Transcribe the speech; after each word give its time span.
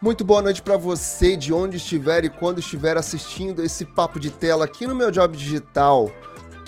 Muito 0.00 0.24
boa 0.24 0.40
noite 0.40 0.62
para 0.62 0.76
você, 0.76 1.36
de 1.36 1.52
onde 1.52 1.76
estiver 1.76 2.24
e 2.24 2.30
quando 2.30 2.60
estiver 2.60 2.96
assistindo 2.96 3.64
esse 3.64 3.84
papo 3.84 4.20
de 4.20 4.30
tela 4.30 4.64
aqui 4.64 4.86
no 4.86 4.94
meu 4.94 5.10
Job 5.10 5.36
Digital. 5.36 6.08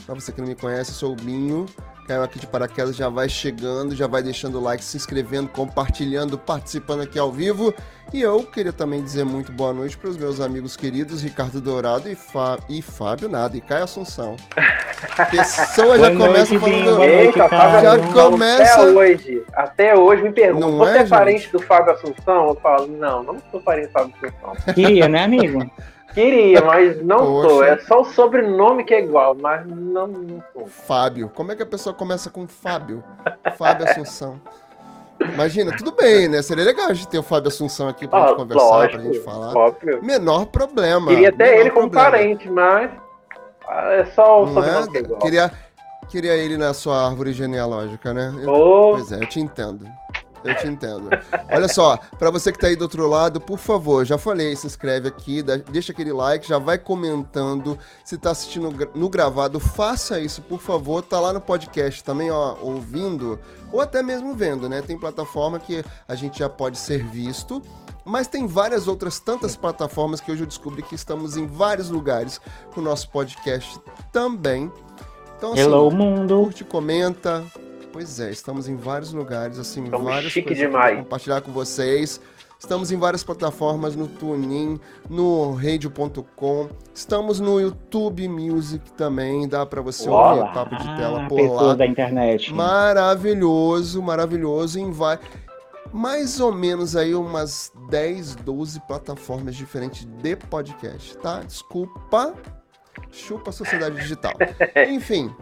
Para 0.05 0.17
você 0.17 0.33
que 0.33 0.41
não 0.41 0.49
me 0.49 0.57
conhece, 0.57 0.91
eu 0.91 0.97
sou 0.97 1.13
o 1.13 1.15
Binho. 1.15 1.65
Caiu 2.11 2.25
aqui 2.25 2.41
de 2.41 2.47
paraquedas, 2.49 2.97
já 2.97 3.09
vai 3.09 3.29
chegando, 3.29 3.95
já 3.95 4.09
vai 4.09 4.21
deixando 4.21 4.59
o 4.59 4.61
like, 4.61 4.83
se 4.83 4.97
inscrevendo, 4.97 5.49
compartilhando, 5.49 6.37
participando 6.37 7.03
aqui 7.03 7.17
ao 7.17 7.31
vivo. 7.31 7.73
E 8.13 8.21
eu 8.21 8.43
queria 8.43 8.73
também 8.73 9.01
dizer 9.01 9.25
muito 9.25 9.53
boa 9.53 9.73
noite 9.73 9.97
para 9.97 10.11
os 10.11 10.17
meus 10.17 10.41
amigos 10.41 10.77
queridos 10.77 11.23
Ricardo 11.23 11.61
Dourado 11.61 12.11
e, 12.11 12.17
Fá... 12.17 12.59
e 12.69 12.83
Fábio 12.83 13.29
Nada, 13.29 13.57
e 13.57 13.61
Caio 13.61 13.85
Assunção. 13.85 14.35
Pessoa 15.31 16.01
já 16.01 16.11
começa 16.17 16.59
falando. 16.59 17.01
Eita, 17.01 17.49
Fábio 17.49 17.81
já 17.81 18.13
começa. 18.13 18.75
Até 18.75 18.91
hoje, 18.91 19.45
até 19.53 19.97
hoje 19.97 20.23
me 20.25 20.33
perguntam: 20.33 20.79
você 20.79 20.99
é, 20.99 21.03
é 21.03 21.07
parente 21.07 21.53
do 21.53 21.61
Fábio 21.61 21.93
Assunção? 21.93 22.49
Eu 22.49 22.55
falo: 22.57 22.89
não, 22.89 23.23
não 23.23 23.37
sou 23.53 23.61
parente 23.61 23.87
do 23.87 23.93
Fábio 23.93 24.15
Assunção. 24.21 24.75
Queria, 24.75 25.09
né, 25.09 25.23
amigo? 25.23 25.71
Queria, 26.13 26.61
mas 26.63 27.03
não 27.03 27.19
Poxa. 27.19 27.49
sou. 27.49 27.65
É 27.65 27.79
só 27.79 28.01
o 28.01 28.05
sobrenome 28.05 28.85
que 28.85 28.95
é 28.95 29.01
igual, 29.01 29.35
mas 29.35 29.67
não, 29.67 30.07
não 30.07 30.45
sou. 30.53 30.67
Fábio. 30.67 31.31
Como 31.35 31.53
é 31.53 31.57
que 31.57 31.63
a 31.63 31.67
pessoa 31.67 31.95
começa 31.95 32.31
com 32.31 32.47
Fábio? 32.47 33.03
Fábio 33.57 33.89
Assunção. 33.89 34.41
Imagina, 35.21 35.77
tudo 35.77 35.93
bem, 35.93 36.29
né? 36.29 36.41
Seria 36.41 36.65
legal 36.65 36.89
a 36.89 36.95
gente 36.95 37.09
ter 37.09 37.19
o 37.19 37.23
Fábio 37.23 37.49
Assunção 37.49 37.89
aqui 37.89 38.09
pra 38.09 38.25
ah, 38.25 38.29
gente 38.29 38.37
conversar, 38.37 38.65
lógico, 38.65 39.03
pra 39.03 39.13
gente 39.13 39.21
falar. 39.21 39.57
Óbvio. 39.57 40.03
Menor 40.03 40.47
problema. 40.47 41.09
Queria 41.09 41.29
até 41.29 41.61
ele 41.61 41.71
como 41.71 41.91
problema. 41.91 42.11
parente, 42.11 42.51
mas 42.51 42.91
é 43.71 44.05
só 44.07 44.43
o 44.43 44.49
sobrenome 44.49 44.99
é? 44.99 45.21
Queria, 45.21 45.53
queria 46.09 46.35
ele 46.35 46.57
na 46.57 46.73
sua 46.73 47.07
árvore 47.07 47.33
genealógica, 47.33 48.13
né? 48.15 48.33
Oh. 48.47 48.93
Pois 48.93 49.13
é, 49.13 49.17
eu 49.17 49.27
te 49.27 49.41
entendo. 49.41 49.87
Eu 50.45 50.57
te 50.57 50.67
entendo. 50.67 51.09
Olha 51.53 51.69
só, 51.69 51.99
para 52.19 52.31
você 52.31 52.51
que 52.51 52.59
tá 52.59 52.69
aí 52.69 52.77
do 52.77 52.83
outro 52.83 53.07
lado, 53.09 53.41
por 53.41 53.59
favor, 53.59 54.05
já 54.05 54.17
falei, 54.17 54.57
se 54.57 54.67
inscreve 54.67 55.09
aqui, 55.09 55.43
deixa 55.43 55.93
aquele 55.93 56.13
like, 56.13 56.49
já 56.49 56.59
vai 56.59 56.79
comentando. 56.79 57.79
Se 58.05 58.17
tá 58.17 58.31
assistindo 58.31 58.71
no 58.95 59.09
gravado, 59.09 59.61
faça 59.61 60.19
isso, 60.19 60.43
por 60.43 60.61
favor. 60.61 61.03
Tá 61.03 61.21
lá 61.21 61.33
no 61.33 61.41
podcast 61.41 62.03
também, 62.03 62.31
ó, 62.31 62.57
ouvindo, 62.61 63.39
ou 63.73 63.81
até 63.81 64.03
mesmo 64.03 64.35
vendo, 64.35 64.69
né? 64.69 64.83
Tem 64.83 64.99
plataforma 64.99 65.59
que 65.59 65.85
a 66.09 66.15
gente 66.15 66.39
já 66.39 66.49
pode 66.49 66.79
ser 66.79 67.05
visto. 67.05 67.63
Mas 68.03 68.27
tem 68.27 68.47
várias 68.47 68.89
outras 68.89 69.21
tantas 69.21 69.55
plataformas 69.55 70.21
que 70.21 70.33
hoje 70.33 70.43
eu 70.43 70.47
descobri 70.47 70.83
que 70.83 70.95
estamos 70.95 71.37
em 71.37 71.47
vários 71.47 71.91
lugares 71.91 72.41
com 72.75 72.81
o 72.81 72.85
nosso 72.85 73.11
podcast 73.11 73.79
também. 74.11 74.73
Então, 75.37 75.53
assim, 75.53 75.63
Hello, 75.63 75.91
mundo. 75.91 76.43
curte, 76.43 76.65
comenta, 76.65 77.45
Pois 77.93 78.21
é, 78.21 78.31
estamos 78.31 78.69
em 78.69 78.77
vários 78.77 79.13
lugares, 79.13 79.59
assim, 79.59 79.85
estamos 79.85 80.07
várias 80.07 80.33
chique 80.33 80.49
coisas 80.49 80.67
demais. 80.67 80.99
compartilhar 80.99 81.41
com 81.41 81.53
vocês. 81.53 82.21
Estamos 82.59 82.93
em 82.93 82.99
várias 82.99 83.25
plataformas, 83.25 83.97
no 83.97 84.07
TuneIn, 84.07 84.79
no 85.09 85.55
radio.com. 85.55 86.69
Estamos 86.95 87.41
no 87.41 87.59
YouTube 87.59 88.29
Music 88.29 88.93
também, 88.93 89.49
dá 89.49 89.65
para 89.65 89.81
você 89.81 90.09
Olá. 90.11 90.35
ouvir 90.35 90.51
o 90.51 90.53
papo 90.53 90.77
de 90.77 90.97
tela 90.97 91.25
ah, 91.25 91.27
por 91.29 91.41
lá. 91.41 91.75
da 91.75 91.87
internet. 91.87 92.53
Maravilhoso, 92.53 94.03
maravilhoso. 94.03 94.79
Em 94.79 94.91
vai 94.91 95.19
mais 95.91 96.39
ou 96.39 96.53
menos 96.53 96.95
aí 96.97 97.15
umas 97.15 97.73
10, 97.89 98.37
12 98.37 98.81
plataformas 98.81 99.57
diferentes 99.57 100.05
de 100.05 100.37
podcast, 100.37 101.17
tá? 101.17 101.41
Desculpa. 101.41 102.35
Chupa 103.11 103.51
a 103.51 103.53
sociedade 103.53 103.97
digital. 103.97 104.35
Enfim, 104.89 105.35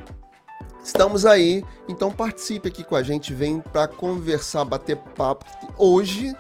Estamos 0.89 1.27
aí, 1.27 1.63
então 1.87 2.11
participe 2.11 2.69
aqui 2.69 2.83
com 2.83 2.97
a 2.97 3.03
gente, 3.03 3.35
vem 3.35 3.61
para 3.61 3.87
conversar, 3.87 4.65
bater 4.65 4.97
papo. 4.97 5.45
Hoje, 5.77 6.35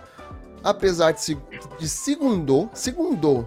apesar 0.65 1.13
de, 1.13 1.39
de 1.79 1.87
segundou, 1.87 2.71
segundou, 2.73 3.47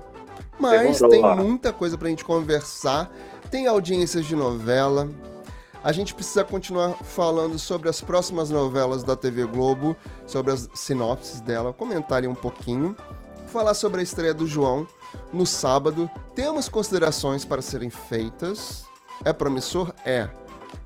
mas 0.60 1.00
tem 1.00 1.24
muita 1.36 1.74
coisa 1.74 1.98
para 1.98 2.06
a 2.06 2.12
gente 2.12 2.24
conversar. 2.24 3.12
Tem 3.50 3.66
audiências 3.66 4.28
de 4.28 4.36
novela. 4.36 5.10
A 5.84 5.92
gente 5.92 6.14
precisa 6.14 6.44
continuar 6.44 6.94
falando 7.04 7.58
sobre 7.58 7.90
as 7.90 8.00
próximas 8.00 8.52
novelas 8.52 9.04
da 9.04 9.16
TV 9.16 9.46
Globo, 9.46 9.98
sobre 10.28 10.54
as 10.54 10.70
sinopses 10.76 11.42
dela, 11.42 11.74
comentar 11.74 12.24
um 12.26 12.36
pouquinho, 12.36 12.96
falar 13.48 13.74
sobre 13.74 14.02
a 14.02 14.04
estreia 14.04 14.36
do 14.36 14.46
João 14.46 14.88
no 15.34 15.48
sábado. 15.48 16.08
Temos 16.36 16.70
considerações 16.70 17.44
para 17.44 17.64
serem 17.64 17.90
feitas. 17.90 18.86
É 19.26 19.34
promissor? 19.34 19.92
É 20.06 20.30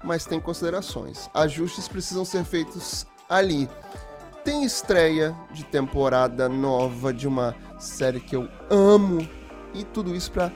mas 0.04 0.26
tem 0.26 0.40
considerações. 0.40 1.30
Ajustes 1.34 1.88
precisam 1.88 2.26
ser 2.26 2.44
feitos 2.44 3.06
ali. 3.30 3.70
Tem 4.44 4.64
estreia 4.64 5.36
de 5.52 5.64
temporada 5.64 6.48
nova 6.48 7.14
de 7.14 7.28
uma 7.28 7.56
série 7.80 8.20
que 8.20 8.36
eu 8.36 8.48
amo 8.70 9.28
e 9.74 9.84
tudo 9.84 10.16
isso 10.16 10.32
para 10.32 10.52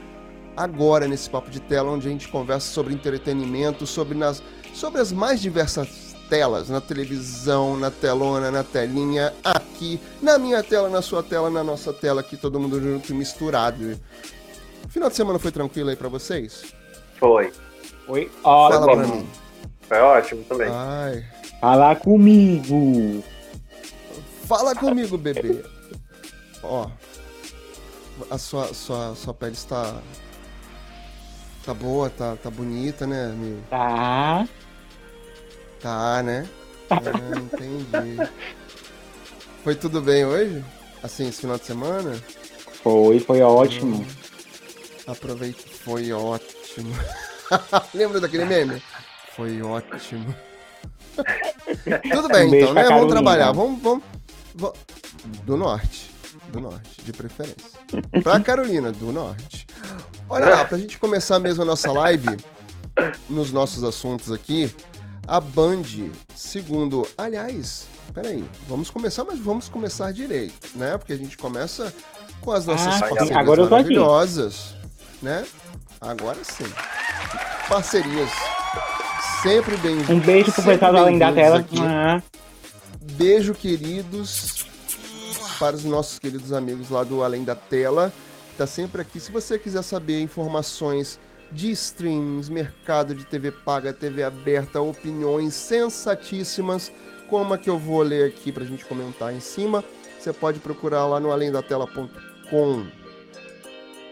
agora 0.56 1.08
nesse 1.08 1.30
papo 1.30 1.50
de 1.50 1.60
tela 1.60 1.92
onde 1.92 2.08
a 2.08 2.12
gente 2.12 2.28
conversa 2.28 2.68
sobre 2.72 2.94
entretenimento, 2.94 3.88
sobre 3.88 4.18
nas 4.18 4.44
sobre 4.74 5.02
as 5.02 5.12
mais 5.12 5.42
diversas 5.42 6.16
telas, 6.30 6.70
na 6.70 6.80
televisão, 6.80 7.76
na 7.76 7.90
telona, 7.90 8.52
na 8.52 8.64
telinha, 8.64 9.34
aqui, 9.44 10.00
na 10.22 10.38
minha 10.38 10.62
tela, 10.62 10.88
na 10.88 11.02
sua 11.02 11.24
tela, 11.24 11.50
na 11.50 11.64
nossa 11.64 11.92
tela, 11.92 12.22
aqui 12.22 12.38
todo 12.38 12.60
mundo 12.60 12.80
junto 12.80 13.12
e 13.12 13.16
misturado. 13.16 14.00
Final 14.90 15.10
de 15.10 15.16
semana 15.16 15.40
foi 15.40 15.52
tranquilo 15.52 15.90
aí 15.90 15.96
para 15.96 16.08
vocês? 16.08 16.64
Foi. 17.20 17.52
Foi 18.10 18.32
ótimo. 18.44 18.82
Fala 18.82 18.82
pra 18.82 18.96
mim. 19.08 19.30
Foi 19.82 20.00
ótimo 20.00 20.44
também. 20.46 20.68
Ai. 20.72 21.26
Fala 21.62 21.96
comigo. 21.96 23.24
Fala 24.48 24.74
comigo, 24.74 25.16
bebê. 25.16 25.64
Ó. 26.64 26.90
A 28.32 28.38
sua, 28.40 28.74
sua, 28.74 29.14
sua 29.14 29.32
pele 29.32 29.52
está. 29.52 30.02
Tá 31.64 31.72
boa, 31.72 32.10
tá, 32.10 32.36
tá 32.36 32.50
bonita, 32.50 33.06
né, 33.06 33.26
amigo? 33.26 33.62
Tá. 33.70 34.48
Tá, 35.80 36.24
né? 36.24 36.50
É, 36.90 37.38
entendi. 37.38 38.32
Foi 39.64 39.76
tudo 39.76 40.02
bem 40.02 40.26
hoje? 40.26 40.66
Assim, 41.04 41.28
esse 41.30 41.42
final 41.42 41.60
de 41.60 41.66
semana? 41.66 42.20
Foi, 42.82 43.20
foi 43.20 43.42
ótimo. 43.42 43.98
Hum, 43.98 44.08
aproveite, 45.06 45.64
foi 45.70 46.12
ótimo. 46.12 46.92
Lembra 47.94 48.20
daquele 48.20 48.46
meme? 48.46 48.82
Foi 49.36 49.62
ótimo. 49.62 50.34
Tudo 52.12 52.28
bem, 52.30 52.50
um 52.50 52.56
então, 52.56 52.74
né? 52.74 52.84
Vamos 52.84 53.12
trabalhar. 53.12 53.52
Vamos, 53.52 53.82
vamos, 53.82 54.04
vamos, 54.56 54.78
Do 55.44 55.58
norte. 55.58 56.10
Do 56.52 56.60
norte, 56.60 57.02
de 57.04 57.14
preferência. 57.14 57.80
Pra 58.24 58.40
Carolina, 58.40 58.92
do 58.92 59.12
norte. 59.12 59.68
Olha 60.28 60.50
lá, 60.50 60.66
pra 60.66 60.78
gente 60.78 60.98
começar 60.98 61.40
mesmo 61.40 61.64
a 61.64 61.66
nossa 61.66 61.92
live, 61.92 62.38
nos 63.30 63.52
nossos 63.52 63.84
assuntos 63.84 64.32
aqui, 64.32 64.74
a 65.28 65.40
Band, 65.40 65.84
segundo. 66.36 67.08
Aliás, 67.18 67.88
peraí, 68.14 68.44
vamos 68.68 68.90
começar, 68.90 69.24
mas 69.24 69.40
vamos 69.40 69.70
começar 69.70 70.12
direito, 70.12 70.70
né? 70.76 70.98
Porque 70.98 71.14
a 71.14 71.18
gente 71.18 71.38
começa 71.38 71.94
com 72.42 72.52
as 72.52 72.66
nossas 72.66 72.96
ah, 72.96 73.00
parcerias 73.00 73.38
agora 73.38 73.64
maravilhosas, 73.64 74.76
né? 75.22 75.46
Agora 76.02 76.44
sim. 76.44 76.66
Parcerias 77.68 78.30
sempre 79.42 79.78
bem-vindos. 79.78 80.10
Um 80.10 80.20
beijo 80.20 80.52
pro 80.52 80.64
pessoal 80.64 80.96
além 80.96 81.18
da 81.18 81.32
tela. 81.32 81.66
Ah. 81.82 82.22
Beijo, 83.14 83.54
queridos, 83.54 84.66
para 85.58 85.76
os 85.76 85.84
nossos 85.84 86.20
queridos 86.20 86.54
amigos 86.54 86.90
lá 86.90 87.04
do 87.04 87.24
Além 87.24 87.44
da 87.44 87.56
Tela. 87.56 88.14
Tá 88.58 88.68
sempre 88.68 89.02
aqui. 89.02 89.20
Se 89.20 89.32
você 89.32 89.58
quiser 89.58 89.82
saber 89.82 90.22
informações 90.22 91.20
de 91.52 91.72
streams, 91.72 92.50
mercado 92.50 93.16
de 93.16 93.26
TV 93.26 93.52
paga, 93.52 93.94
TV 93.94 94.24
aberta, 94.24 94.82
opiniões 94.82 95.54
sensatíssimas, 95.54 96.92
como 97.30 97.54
a 97.54 97.58
que 97.58 97.70
eu 97.70 97.78
vou 97.78 98.02
ler 98.02 98.28
aqui 98.28 98.52
para 98.52 98.64
a 98.64 98.68
gente 98.68 98.86
comentar 98.86 99.34
em 99.34 99.40
cima, 99.40 99.84
você 100.20 100.32
pode 100.32 100.60
procurar 100.60 101.06
lá 101.08 101.20
no 101.20 101.32
alemdatela.com. 101.32 102.99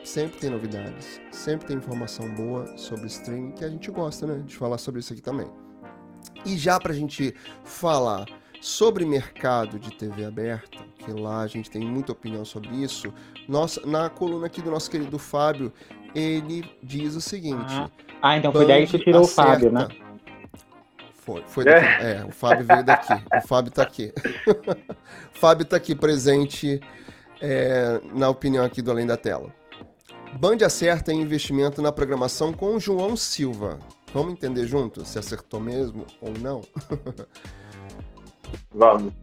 Sempre 0.08 0.40
tem 0.40 0.50
novidades, 0.50 1.20
sempre 1.32 1.68
tem 1.68 1.76
informação 1.76 2.34
boa 2.34 2.66
sobre 2.78 3.08
streaming 3.08 3.52
que 3.52 3.66
a 3.66 3.70
gente 3.70 3.92
gosta, 3.92 4.26
né? 4.26 4.42
De 4.46 4.56
falar 4.56 4.78
sobre 4.78 5.02
isso 5.02 5.12
aqui 5.12 5.22
também. 5.22 5.46
E 6.46 6.58
já 6.58 6.80
para 6.80 6.94
a 6.94 6.96
gente 6.96 7.36
falar 7.66 8.26
sobre 8.62 9.06
mercado 9.06 9.78
de 9.78 9.92
TV 9.92 10.24
aberta, 10.24 10.78
que 10.98 11.12
lá 11.12 11.42
a 11.42 11.48
gente 11.48 11.70
tem 11.70 11.82
muita 11.82 12.14
opinião 12.14 12.46
sobre 12.46 12.70
isso, 12.78 13.14
nossa, 13.50 13.86
na 13.86 14.10
coluna 14.10 14.46
aqui 14.48 14.62
do 14.62 14.72
nosso 14.72 14.90
querido 14.90 15.20
Fábio, 15.20 15.74
ele 16.16 16.64
diz 16.82 17.14
o 17.14 17.22
seguinte. 17.22 17.66
Ah, 17.68 17.90
ah 18.22 18.38
então 18.38 18.54
foi 18.54 18.66
daí 18.66 18.88
que 18.88 18.98
tirou 19.00 19.24
acerta. 19.24 19.42
o 19.42 19.46
Fábio, 19.46 19.72
né? 19.74 19.88
Foi, 21.16 21.44
foi 21.48 21.66
daqui. 21.66 21.86
É. 21.86 22.12
é, 22.22 22.26
o 22.26 22.32
Fábio 22.32 22.66
veio 22.66 22.84
daqui. 22.86 23.14
O 23.14 23.46
Fábio 23.46 23.74
tá 23.74 23.84
aqui. 23.84 24.14
o 25.36 25.38
Fábio 25.38 25.66
tá 25.66 25.76
aqui 25.76 25.94
presente 25.94 26.80
é, 27.42 28.00
na 28.16 28.30
opinião 28.30 28.64
aqui 28.64 28.82
do 28.82 28.90
Além 28.90 29.06
da 29.06 29.18
Tela. 29.18 29.54
Band 30.34 30.58
acerta 30.66 31.12
em 31.12 31.22
investimento 31.22 31.82
na 31.82 31.92
programação 31.92 32.54
com 32.54 32.80
João 32.80 33.16
Silva. 33.16 33.80
Vamos 34.14 34.34
entender 34.34 34.68
junto 34.68 35.06
se 35.06 35.18
acertou 35.18 35.60
mesmo 35.60 36.06
ou 36.22 36.32
não? 36.40 36.62
Vamos. 38.72 39.14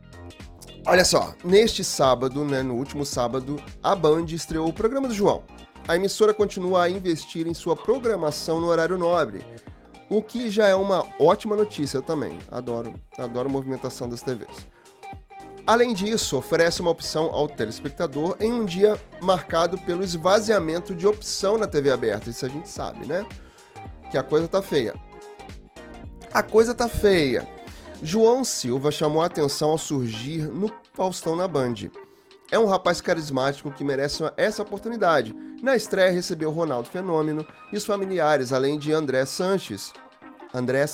Olha 0.87 1.05
só, 1.05 1.35
neste 1.43 1.83
sábado, 1.83 2.45
né, 2.45 2.63
no 2.63 2.75
último 2.75 3.07
sábado, 3.07 3.57
a 3.83 3.95
Band 3.95 4.27
estreou 4.27 4.69
o 4.69 4.73
programa 4.73 5.09
do 5.09 5.15
João. 5.15 5.43
A 5.89 5.97
emissora 5.97 6.35
continua 6.35 6.85
a 6.85 6.91
investir 6.91 7.47
em 7.47 7.55
sua 7.55 7.77
programação 7.77 8.61
no 8.61 8.67
horário 8.67 8.99
nobre, 8.99 9.45
o 10.11 10.23
que 10.23 10.51
já 10.51 10.67
é 10.67 10.75
uma 10.75 11.07
ótima 11.19 11.57
notícia 11.57 12.03
também. 12.03 12.39
Adoro, 12.51 12.95
adoro 13.19 13.49
a 13.49 13.53
movimentação 13.53 14.09
das 14.09 14.23
TVs. 14.23 14.67
Além 15.67 15.95
disso, 15.95 16.37
oferece 16.37 16.83
uma 16.83 16.91
opção 16.91 17.31
ao 17.33 17.49
telespectador 17.49 18.37
em 18.39 18.53
um 18.53 18.67
dia 18.67 19.01
marcado 19.21 19.79
pelo 19.79 20.05
esvaziamento 20.05 20.95
de 20.95 21.07
opção 21.07 21.57
na 21.57 21.67
TV 21.67 21.91
aberta. 21.91 22.29
Isso 22.29 22.45
a 22.45 22.49
gente 22.49 22.69
sabe, 22.69 23.07
né? 23.07 23.27
Que 24.11 24.19
a 24.19 24.23
coisa 24.23 24.47
tá 24.47 24.61
feia. 24.61 24.95
A 26.33 26.43
coisa 26.43 26.75
tá 26.75 26.87
feia. 26.87 27.49
João 28.03 28.45
Silva 28.45 28.91
chamou 28.91 29.23
a 29.23 29.27
atenção 29.27 29.71
ao 29.71 29.79
surgir 29.79 30.43
no 30.43 30.71
Faustão 30.93 31.35
na 31.35 31.49
Band. 31.49 31.75
É 32.51 32.59
um 32.59 32.67
rapaz 32.67 33.01
carismático 33.01 33.71
que 33.71 33.83
merece 33.83 34.23
essa 34.37 34.63
oportunidade. 34.63 35.35
Na 35.63 35.75
estreia 35.75 36.11
recebeu 36.11 36.51
Ronaldo 36.51 36.91
Fenômeno 36.91 37.47
e 37.73 37.77
os 37.77 37.87
familiares, 37.87 38.53
além 38.53 38.79
de 38.79 38.93
André 38.93 39.25
Sanches, 39.25 39.95
André 40.53 40.85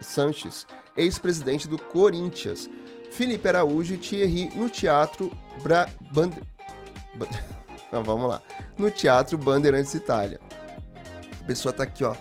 Sanches, 0.00 0.66
ex-presidente 0.94 1.66
do 1.66 1.78
Corinthians, 1.78 2.68
Felipe 3.10 3.48
Araújo 3.48 3.94
e 3.94 3.98
Thierry 3.98 4.50
no 4.54 4.68
Teatro 4.68 5.30
Bra... 5.62 5.88
Não, 7.92 8.04
vamos 8.04 8.28
lá. 8.28 8.40
No 8.78 8.90
Teatro 8.90 9.36
Bandeirantes 9.36 9.94
Itália. 9.94 10.40
A 11.40 11.44
pessoa 11.44 11.72
tá 11.72 11.82
aqui, 11.82 12.04
ó. 12.04 12.14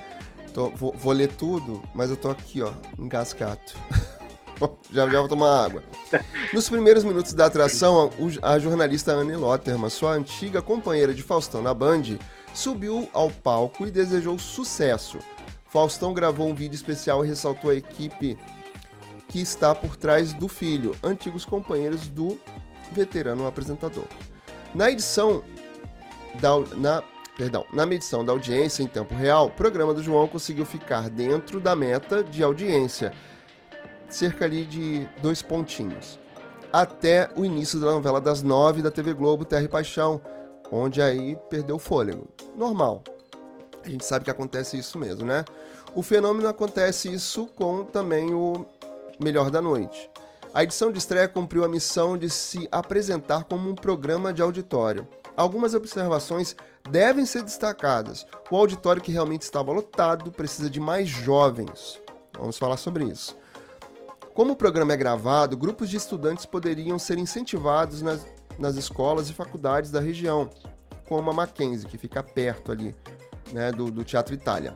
Tô, 0.54 0.70
vou, 0.72 0.94
vou, 0.94 1.14
ler 1.14 1.28
tudo, 1.28 1.82
mas 1.94 2.10
eu 2.10 2.18
tô 2.18 2.30
aqui, 2.30 2.62
ó, 2.64 2.74
engasgado. 2.98 3.60
já, 4.92 5.08
já 5.08 5.20
vou 5.20 5.30
tomar 5.30 5.66
água. 5.66 5.84
Nos 6.52 6.68
primeiros 6.68 7.04
minutos 7.04 7.34
da 7.34 7.46
atração, 7.46 8.10
a 8.42 8.58
jornalista 8.58 9.12
Anne 9.12 9.36
Lotterman, 9.36 9.90
sua 9.90 10.14
antiga 10.14 10.62
companheira 10.62 11.14
de 11.14 11.22
Faustão 11.22 11.62
na 11.62 11.74
Band, 11.74 12.18
subiu 12.54 13.08
ao 13.14 13.30
palco 13.30 13.86
e 13.86 13.92
desejou 13.92 14.40
sucesso. 14.40 15.20
Faustão 15.70 16.14
gravou 16.14 16.50
um 16.50 16.56
vídeo 16.56 16.76
especial 16.76 17.24
e 17.24 17.28
ressaltou 17.28 17.70
a 17.70 17.76
equipe 17.76 18.36
que 19.30 19.40
está 19.40 19.74
por 19.74 19.96
trás 19.96 20.34
do 20.34 20.48
filho, 20.48 20.96
antigos 21.04 21.46
companheiros 21.46 22.08
do 22.08 22.38
veterano 22.92 23.48
apresentador. 23.48 24.06
Na 24.74 24.90
edição 24.90 25.44
da, 26.42 26.60
na, 26.76 27.04
perdão, 27.38 27.64
na 27.72 27.86
medição 27.86 28.26
da 28.26 28.32
audiência 28.32 28.82
em 28.82 28.88
tempo 28.88 29.14
real, 29.14 29.46
o 29.46 29.52
programa 29.52 29.94
do 29.94 30.02
João 30.02 30.28
conseguiu 30.28 30.66
ficar 30.66 31.10
dentro 31.10 31.60
da 31.60 31.76
meta 31.76 32.24
de 32.24 32.44
audiência, 32.44 33.14
cerca 34.10 34.46
ali 34.46 34.66
de 34.66 35.08
dois 35.22 35.44
pontinhos, 35.44 36.20
até 36.74 37.30
o 37.36 37.46
início 37.46 37.80
da 37.80 37.92
novela 37.92 38.20
das 38.20 38.42
nove 38.42 38.82
da 38.82 38.90
TV 38.90 39.14
Globo 39.14 39.46
Terra 39.46 39.64
e 39.64 39.68
Paixão, 39.68 40.20
onde 40.72 41.02
aí 41.04 41.38
perdeu 41.50 41.76
o 41.76 41.80
fôlego. 41.80 42.28
Normal. 42.56 43.04
A 43.84 43.90
gente 43.90 44.04
sabe 44.04 44.26
que 44.26 44.32
acontece 44.32 44.78
isso 44.78 44.98
mesmo, 44.98 45.26
né? 45.26 45.46
O 45.96 46.04
fenômeno 46.04 46.48
acontece 46.48 47.12
isso 47.12 47.48
com 47.56 47.84
também 47.86 48.34
o 48.34 48.66
Melhor 49.20 49.52
da 49.52 49.62
Noite. 49.62 50.10
A 50.54 50.64
edição 50.64 50.92
de 50.92 50.98
estreia 50.98 51.28
cumpriu 51.28 51.64
a 51.64 51.68
missão 51.68 52.18
de 52.18 52.30
se 52.30 52.68
apresentar 52.72 53.44
como 53.44 53.70
um 53.70 53.76
programa 53.76 54.34
de 54.34 54.42
auditório. 54.42 55.08
Algumas 55.36 55.74
observações 55.74 56.56
devem 56.90 57.26
ser 57.26 57.44
destacadas. 57.44 58.26
O 58.50 58.56
auditório 58.56 59.02
que 59.02 59.12
realmente 59.12 59.44
estava 59.44 59.72
lotado 59.72 60.32
precisa 60.32 60.70
de 60.70 60.80
mais 60.80 61.08
jovens. 61.08 62.02
Vamos 62.38 62.58
falar 62.58 62.78
sobre 62.78 63.04
isso. 63.04 63.38
Como 64.34 64.54
o 64.54 64.56
programa 64.56 64.94
é 64.94 64.98
gravado, 64.98 65.58
grupos 65.58 65.90
de 65.90 65.98
estudantes 65.98 66.46
poderiam 66.46 66.98
ser 66.98 67.18
incentivados 67.18 68.02
nas, 68.02 68.26
nas 68.58 68.76
escolas 68.76 69.30
e 69.30 69.34
faculdades 69.34 69.92
da 69.92 70.00
região, 70.00 70.50
como 71.08 71.30
a 71.30 71.34
Mackenzie, 71.34 71.88
que 71.88 71.98
fica 71.98 72.24
perto 72.24 72.72
ali 72.72 72.96
né, 73.52 73.72
do, 73.72 73.92
do 73.92 74.04
Teatro 74.04 74.34
Itália. 74.34 74.76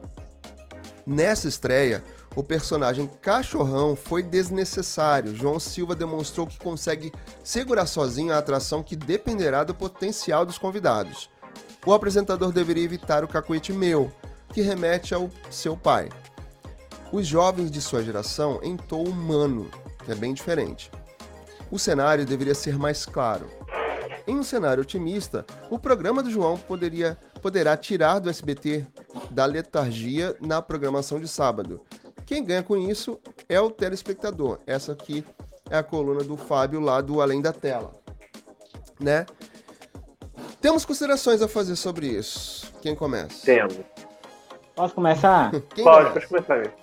Nessa 1.05 1.47
estreia, 1.47 2.03
o 2.35 2.43
personagem 2.43 3.07
cachorrão 3.21 3.95
foi 3.95 4.23
desnecessário. 4.23 5.35
João 5.35 5.59
Silva 5.59 5.95
demonstrou 5.95 6.47
que 6.47 6.57
consegue 6.57 7.13
segurar 7.43 7.85
sozinho 7.85 8.33
a 8.33 8.39
atração 8.39 8.81
que 8.81 8.95
dependerá 8.95 9.63
do 9.63 9.75
potencial 9.75 10.45
dos 10.45 10.57
convidados. 10.57 11.29
O 11.85 11.93
apresentador 11.93 12.51
deveria 12.51 12.83
evitar 12.83 13.23
o 13.23 13.27
cacuete 13.27 13.71
meu, 13.71 14.11
que 14.49 14.61
remete 14.61 15.13
ao 15.13 15.29
seu 15.49 15.77
pai. 15.77 16.09
Os 17.11 17.27
jovens 17.27 17.69
de 17.69 17.81
sua 17.81 18.01
geração 18.01 18.59
em 18.63 18.75
tom 18.75 19.03
humano, 19.03 19.69
que 20.03 20.11
é 20.11 20.15
bem 20.15 20.33
diferente. 20.33 20.89
O 21.69 21.77
cenário 21.77 22.25
deveria 22.25 22.55
ser 22.55 22.79
mais 22.79 23.05
claro. 23.05 23.47
Em 24.25 24.35
um 24.35 24.43
cenário 24.43 24.81
otimista, 24.81 25.45
o 25.69 25.77
programa 25.77 26.23
do 26.23 26.31
João 26.31 26.57
poderia, 26.57 27.17
poderá 27.41 27.75
tirar 27.75 28.19
do 28.19 28.29
SBT 28.29 28.87
da 29.29 29.45
letargia 29.45 30.35
na 30.39 30.61
programação 30.61 31.19
de 31.19 31.27
sábado 31.27 31.81
quem 32.25 32.43
ganha 32.43 32.63
com 32.63 32.77
isso 32.77 33.19
é 33.47 33.59
o 33.59 33.69
telespectador. 33.69 34.59
Essa 34.65 34.93
aqui 34.93 35.23
é 35.69 35.77
a 35.77 35.83
coluna 35.83 36.23
do 36.23 36.37
Fábio 36.37 36.79
lá 36.79 37.01
do 37.01 37.21
Além 37.21 37.41
da 37.41 37.53
Tela, 37.53 37.91
né? 38.99 39.25
Temos 40.61 40.85
considerações 40.85 41.41
a 41.41 41.47
fazer 41.47 41.75
sobre 41.75 42.07
isso. 42.07 42.71
Quem 42.81 42.95
começa? 42.95 43.45
Temos. 43.45 43.79
Posso 44.75 44.95
começar? 44.95 45.51
Quem 45.75 45.83
pode, 45.83 46.11
pode 46.11 46.27
começar. 46.27 46.73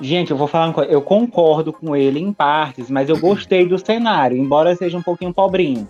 Gente, 0.00 0.30
eu 0.30 0.36
vou 0.36 0.48
falar 0.48 0.66
uma 0.66 0.74
coisa. 0.74 0.90
Eu 0.90 1.02
concordo 1.02 1.72
com 1.72 1.94
ele 1.94 2.18
em 2.18 2.32
partes, 2.32 2.90
mas 2.90 3.08
eu 3.08 3.18
gostei 3.18 3.66
do 3.66 3.78
cenário, 3.78 4.36
embora 4.36 4.74
seja 4.74 4.98
um 4.98 5.02
pouquinho 5.02 5.32
pobrinho. 5.32 5.88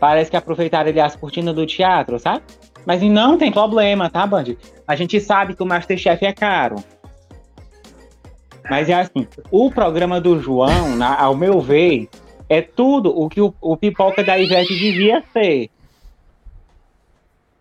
Parece 0.00 0.30
que 0.30 0.36
aproveitaram 0.36 0.90
ali 0.90 1.00
as 1.00 1.16
cortinas 1.16 1.54
do 1.54 1.64
teatro, 1.64 2.18
sabe? 2.18 2.42
Mas 2.84 3.02
não 3.02 3.36
tem 3.36 3.50
problema, 3.50 4.08
tá, 4.08 4.26
Band? 4.26 4.56
A 4.86 4.94
gente 4.94 5.20
sabe 5.20 5.54
que 5.54 5.62
o 5.62 5.66
Masterchef 5.66 6.24
é 6.24 6.32
caro. 6.32 6.76
Mas 8.68 8.88
é 8.88 8.94
assim, 8.94 9.26
o 9.50 9.70
programa 9.70 10.20
do 10.20 10.40
João, 10.40 10.96
na, 10.96 11.20
ao 11.20 11.36
meu 11.36 11.60
ver, 11.60 12.08
é 12.48 12.60
tudo 12.60 13.10
o 13.16 13.28
que 13.28 13.40
o, 13.40 13.54
o 13.60 13.76
pipoca 13.76 14.22
da 14.22 14.38
Ivete 14.38 14.76
devia 14.76 15.22
ser. 15.32 15.70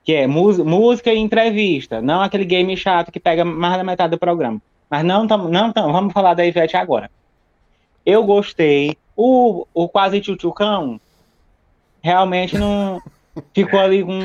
Que 0.04 0.14
é 0.14 0.28
música 0.28 1.12
e 1.12 1.18
entrevista, 1.18 2.02
não 2.02 2.22
aquele 2.22 2.46
game 2.46 2.76
chato 2.78 3.12
que 3.12 3.20
pega 3.20 3.44
mais 3.44 3.78
da 3.78 3.84
metade 3.84 4.12
do 4.12 4.20
programa. 4.20 4.62
Mas 4.90 5.04
não, 5.04 5.26
tam, 5.26 5.50
não 5.50 5.72
vamos 5.74 6.14
falar 6.14 6.34
da 6.36 6.46
Ivete 6.46 6.78
agora. 6.78 7.10
Eu 8.06 8.24
gostei. 8.24 8.98
O, 9.16 9.66
o 9.74 9.88
quase 9.88 10.22
tchutchucão 10.22 11.00
realmente 12.02 12.58
não 12.58 13.02
ficou 13.54 13.80
ali 13.80 14.04
com 14.04 14.20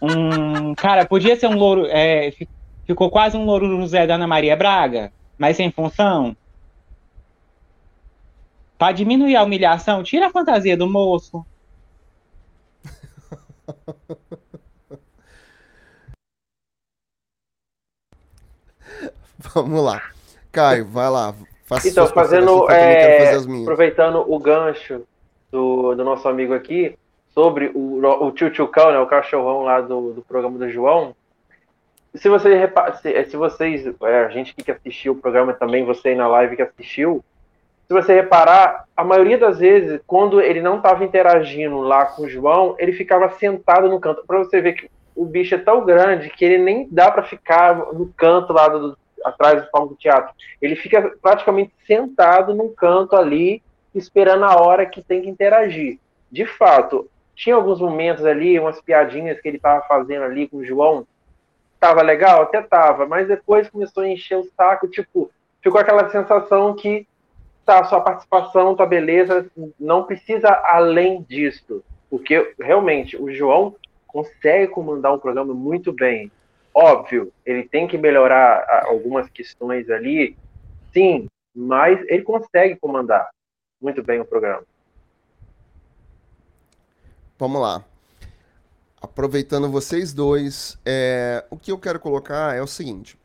um, 0.00 0.70
um 0.70 0.74
cara, 0.74 1.04
podia 1.04 1.36
ser 1.36 1.48
um 1.48 1.56
louro, 1.56 1.86
é, 1.90 2.32
Ficou 2.88 3.10
quase 3.10 3.36
um 3.36 3.44
louro 3.44 3.68
José 3.82 4.06
da 4.06 4.14
Ana 4.14 4.26
Maria 4.26 4.56
Braga, 4.56 5.12
mas 5.36 5.58
sem 5.58 5.70
função. 5.70 6.34
Para 8.78 8.92
diminuir 8.92 9.36
a 9.36 9.42
humilhação, 9.42 10.02
tira 10.02 10.28
a 10.28 10.30
fantasia 10.30 10.74
do 10.74 10.88
moço. 10.88 11.44
Vamos 19.36 19.84
lá. 19.84 20.00
Caio, 20.50 20.86
vai 20.86 21.10
lá. 21.10 21.34
Faça 21.66 21.90
então, 21.90 22.06
fazendo. 22.06 22.70
É, 22.70 23.34
aproveitando 23.34 24.24
o 24.26 24.38
gancho 24.38 25.06
do, 25.52 25.94
do 25.94 26.02
nosso 26.02 26.26
amigo 26.26 26.54
aqui, 26.54 26.98
sobre 27.34 27.70
o, 27.74 28.00
o 28.02 28.32
Tio 28.32 28.50
Tio 28.50 28.66
Cão, 28.66 28.90
né, 28.92 28.98
o 28.98 29.06
cachorrão 29.06 29.64
lá 29.64 29.82
do, 29.82 30.14
do 30.14 30.22
programa 30.22 30.56
do 30.58 30.70
João 30.70 31.14
se 32.14 32.28
você 32.28 32.70
se, 33.00 33.14
é, 33.14 33.24
se 33.24 33.36
vocês, 33.36 33.86
é, 33.86 34.24
a 34.24 34.28
gente 34.28 34.54
que 34.54 34.70
assistiu 34.70 35.12
o 35.12 35.16
programa 35.16 35.52
também, 35.52 35.84
você 35.84 36.08
aí 36.08 36.14
na 36.14 36.28
live 36.28 36.56
que 36.56 36.62
assistiu, 36.62 37.24
se 37.86 37.94
você 37.94 38.14
reparar, 38.14 38.84
a 38.94 39.02
maioria 39.02 39.38
das 39.38 39.58
vezes, 39.58 39.98
quando 40.06 40.42
ele 40.42 40.60
não 40.60 40.76
estava 40.76 41.04
interagindo 41.04 41.78
lá 41.78 42.04
com 42.04 42.22
o 42.22 42.28
João, 42.28 42.74
ele 42.78 42.92
ficava 42.92 43.30
sentado 43.38 43.88
no 43.88 43.98
canto. 43.98 44.24
Para 44.26 44.38
você 44.38 44.60
ver 44.60 44.74
que 44.74 44.90
o 45.16 45.24
bicho 45.24 45.54
é 45.54 45.58
tão 45.58 45.84
grande 45.86 46.28
que 46.28 46.44
ele 46.44 46.58
nem 46.58 46.86
dá 46.90 47.10
para 47.10 47.22
ficar 47.22 47.74
no 47.94 48.12
canto 48.14 48.52
lá 48.52 48.68
do, 48.68 48.96
atrás 49.24 49.62
do 49.62 49.70
palco 49.70 49.94
do 49.94 49.96
teatro. 49.96 50.34
Ele 50.60 50.76
fica 50.76 51.12
praticamente 51.22 51.72
sentado 51.86 52.54
num 52.54 52.72
canto 52.74 53.16
ali, 53.16 53.62
esperando 53.94 54.44
a 54.44 54.60
hora 54.60 54.84
que 54.84 55.02
tem 55.02 55.22
que 55.22 55.30
interagir. 55.30 55.98
De 56.30 56.44
fato, 56.44 57.08
tinha 57.34 57.56
alguns 57.56 57.80
momentos 57.80 58.24
ali, 58.24 58.60
umas 58.60 58.82
piadinhas 58.82 59.40
que 59.40 59.48
ele 59.48 59.56
estava 59.56 59.80
fazendo 59.86 60.24
ali 60.24 60.46
com 60.46 60.58
o 60.58 60.64
João, 60.64 61.06
Tava 61.80 62.02
legal? 62.02 62.42
Até 62.42 62.60
tava, 62.62 63.06
mas 63.06 63.28
depois 63.28 63.70
começou 63.70 64.02
a 64.02 64.08
encher 64.08 64.36
o 64.36 64.50
saco, 64.56 64.88
tipo, 64.88 65.30
ficou 65.62 65.80
aquela 65.80 66.08
sensação 66.10 66.74
que 66.74 67.06
tá, 67.64 67.84
sua 67.84 68.00
participação, 68.00 68.74
tua 68.74 68.86
beleza, 68.86 69.46
não 69.78 70.04
precisa 70.04 70.48
além 70.64 71.22
disso. 71.22 71.84
Porque 72.10 72.54
realmente 72.58 73.16
o 73.16 73.30
João 73.32 73.76
consegue 74.06 74.72
comandar 74.72 75.12
um 75.12 75.18
programa 75.18 75.52
muito 75.52 75.92
bem. 75.92 76.32
Óbvio, 76.74 77.32
ele 77.44 77.68
tem 77.68 77.86
que 77.86 77.98
melhorar 77.98 78.84
algumas 78.86 79.28
questões 79.28 79.90
ali, 79.90 80.36
sim, 80.92 81.28
mas 81.54 82.00
ele 82.08 82.22
consegue 82.22 82.76
comandar. 82.76 83.28
muito 83.80 84.02
bem 84.02 84.20
o 84.20 84.24
programa. 84.24 84.64
Vamos 87.38 87.60
lá. 87.60 87.84
Aproveitando 89.00 89.70
vocês 89.70 90.12
dois, 90.12 90.76
é, 90.84 91.44
o 91.50 91.56
que 91.56 91.70
eu 91.70 91.78
quero 91.78 92.00
colocar 92.00 92.56
é 92.56 92.62
o 92.62 92.66
seguinte. 92.66 93.18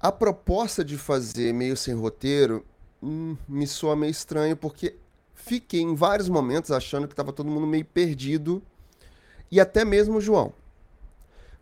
A 0.00 0.12
proposta 0.12 0.84
de 0.84 0.96
fazer 0.96 1.52
meio 1.52 1.76
sem 1.76 1.94
roteiro 1.94 2.64
hum, 3.02 3.36
me 3.48 3.66
soa 3.66 3.96
meio 3.96 4.10
estranho, 4.10 4.56
porque 4.56 4.96
fiquei 5.34 5.80
em 5.80 5.94
vários 5.94 6.28
momentos 6.28 6.70
achando 6.70 7.08
que 7.08 7.12
estava 7.12 7.32
todo 7.32 7.50
mundo 7.50 7.66
meio 7.66 7.84
perdido, 7.84 8.62
e 9.50 9.60
até 9.60 9.84
mesmo 9.84 10.16
o 10.16 10.20
João. 10.20 10.52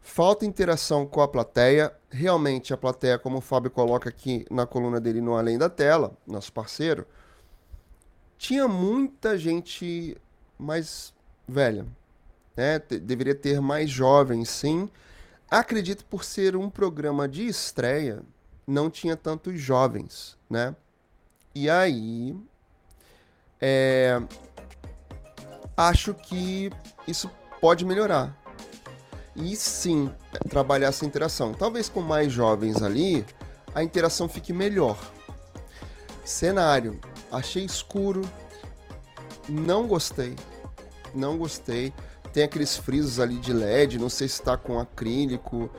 Falta 0.01 0.47
interação 0.47 1.07
com 1.07 1.21
a 1.21 1.29
plateia. 1.29 1.95
Realmente, 2.11 2.73
a 2.73 2.77
plateia, 2.77 3.19
como 3.19 3.39
o 3.39 3.43
Fábio 3.43 3.71
coloca 3.71 4.09
aqui 4.09 4.47
na 4.51 4.67
coluna 4.67 5.01
dele 5.01 5.21
no 5.21 5.37
Além 5.37 5.59
da 5.59 5.69
Tela, 5.69 6.13
nosso 6.27 6.53
parceiro, 6.53 7.07
tinha 8.39 8.67
muita 8.67 9.37
gente 9.37 10.17
mais 10.59 11.13
velha. 11.51 11.87
Né? 12.57 12.79
Deveria 12.79 13.35
ter 13.35 13.61
mais 13.61 13.91
jovens, 13.91 14.49
sim. 14.49 14.89
Acredito 15.51 16.05
por 16.05 16.25
ser 16.25 16.57
um 16.57 16.71
programa 16.71 17.29
de 17.29 17.47
estreia, 17.47 18.23
não 18.67 18.89
tinha 18.89 19.17
tantos 19.17 19.61
jovens, 19.61 20.37
né? 20.49 20.77
E 21.53 21.69
aí, 21.69 22.37
é, 23.61 24.21
acho 25.77 26.15
que 26.15 26.71
isso 27.07 27.29
pode 27.61 27.85
melhorar. 27.85 28.37
E 29.35 29.57
sim, 29.57 30.11
trabalhar 30.49 30.89
essa 30.89 31.05
interação. 31.05 31.53
Talvez 31.53 31.89
com 31.89 32.01
mais 32.01 32.33
jovens 32.33 32.83
ali, 32.83 33.25
a 33.75 33.83
interação 33.83 34.29
fique 34.29 34.53
melhor. 34.53 34.99
Cenário, 36.25 37.01
achei 37.31 37.65
escuro, 37.65 38.23
não 39.49 39.89
gostei, 39.89 40.37
não 41.15 41.37
gostei. 41.37 41.93
Tem 42.33 42.45
aqueles 42.45 42.77
frisos 42.77 43.19
ali 43.19 43.37
de 43.37 43.53
LED, 43.53 43.99
não 43.99 44.09
sei 44.09 44.29
se 44.29 44.35
está 44.35 44.57
com 44.57 44.79
acrílico. 44.79 45.71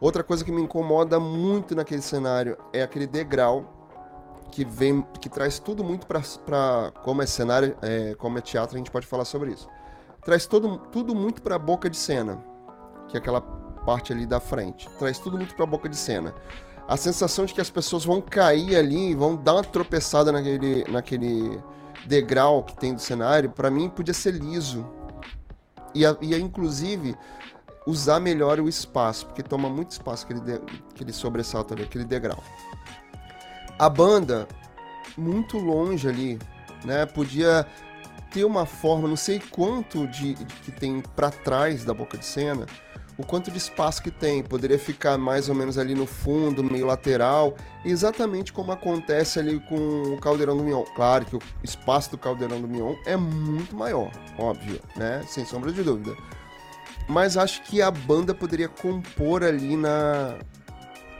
Outra 0.00 0.22
coisa 0.24 0.44
que 0.44 0.50
me 0.50 0.62
incomoda 0.62 1.20
muito 1.20 1.74
naquele 1.74 2.02
cenário 2.02 2.56
é 2.72 2.82
aquele 2.82 3.06
degrau 3.06 3.80
que 4.50 4.64
vem, 4.64 5.04
que 5.20 5.28
traz 5.28 5.58
tudo 5.58 5.84
muito 5.84 6.06
para 6.06 6.92
como 7.04 7.22
é 7.22 7.26
cenário, 7.26 7.76
é, 7.82 8.14
como 8.16 8.38
é 8.38 8.40
teatro, 8.40 8.76
a 8.76 8.78
gente 8.78 8.90
pode 8.90 9.06
falar 9.06 9.24
sobre 9.24 9.52
isso. 9.52 9.68
Traz 10.24 10.46
todo, 10.46 10.78
tudo 10.90 11.14
muito 11.14 11.40
para 11.40 11.54
a 11.54 11.58
boca 11.58 11.88
de 11.88 11.96
cena, 11.96 12.42
que 13.08 13.16
é 13.16 13.20
aquela 13.20 13.40
parte 13.40 14.12
ali 14.12 14.26
da 14.26 14.40
frente. 14.40 14.88
Traz 14.98 15.18
tudo 15.18 15.36
muito 15.36 15.54
para 15.54 15.64
a 15.64 15.66
boca 15.68 15.88
de 15.88 15.96
cena. 15.96 16.34
A 16.86 16.96
sensação 16.96 17.44
de 17.44 17.54
que 17.54 17.60
as 17.60 17.70
pessoas 17.70 18.04
vão 18.04 18.20
cair 18.20 18.76
ali, 18.76 19.14
vão 19.14 19.36
dar 19.36 19.54
uma 19.54 19.62
tropeçada 19.64 20.32
naquele, 20.32 20.84
naquele 20.90 21.62
degrau 22.06 22.62
que 22.62 22.76
tem 22.76 22.94
do 22.94 23.00
cenário, 23.00 23.50
para 23.50 23.70
mim 23.70 23.88
podia 23.88 24.14
ser 24.14 24.34
liso. 24.34 24.86
E, 25.94 26.04
e 26.20 26.38
inclusive 26.38 27.16
usar 27.86 28.20
melhor 28.20 28.60
o 28.60 28.68
espaço, 28.68 29.26
porque 29.26 29.42
toma 29.42 29.68
muito 29.68 29.90
espaço 29.90 30.24
aquele, 30.24 30.40
de, 30.40 30.60
aquele 30.94 31.12
sobressalto 31.12 31.74
ali, 31.74 31.82
aquele 31.82 32.04
degrau. 32.04 32.42
A 33.78 33.88
banda, 33.88 34.46
muito 35.16 35.58
longe 35.58 36.08
ali, 36.08 36.38
né? 36.84 37.06
Podia 37.06 37.66
ter 38.30 38.44
uma 38.44 38.64
forma, 38.64 39.08
não 39.08 39.16
sei 39.16 39.40
quanto 39.40 40.06
de, 40.06 40.34
de 40.34 40.44
que 40.44 40.70
tem 40.70 41.00
para 41.16 41.30
trás 41.30 41.84
da 41.84 41.92
boca 41.92 42.16
de 42.16 42.24
cena, 42.24 42.66
o 43.20 43.26
quanto 43.26 43.50
de 43.50 43.58
espaço 43.58 44.02
que 44.02 44.10
tem, 44.10 44.42
poderia 44.42 44.78
ficar 44.78 45.18
mais 45.18 45.48
ou 45.48 45.54
menos 45.54 45.76
ali 45.76 45.94
no 45.94 46.06
fundo, 46.06 46.64
meio 46.64 46.86
lateral, 46.86 47.54
exatamente 47.84 48.52
como 48.52 48.72
acontece 48.72 49.38
ali 49.38 49.60
com 49.60 50.14
o 50.14 50.18
Caldeirão 50.18 50.56
do 50.56 50.64
Mion. 50.64 50.84
Claro 50.96 51.26
que 51.26 51.36
o 51.36 51.42
espaço 51.62 52.10
do 52.10 52.18
Caldeirão 52.18 52.60
do 52.60 52.66
Mion 52.66 52.94
é 53.04 53.16
muito 53.16 53.76
maior, 53.76 54.10
óbvio, 54.38 54.80
né? 54.96 55.22
Sem 55.28 55.44
sombra 55.44 55.70
de 55.70 55.82
dúvida. 55.82 56.16
Mas 57.06 57.36
acho 57.36 57.62
que 57.62 57.82
a 57.82 57.90
banda 57.90 58.34
poderia 58.34 58.68
compor 58.68 59.44
ali 59.44 59.76
na 59.76 60.38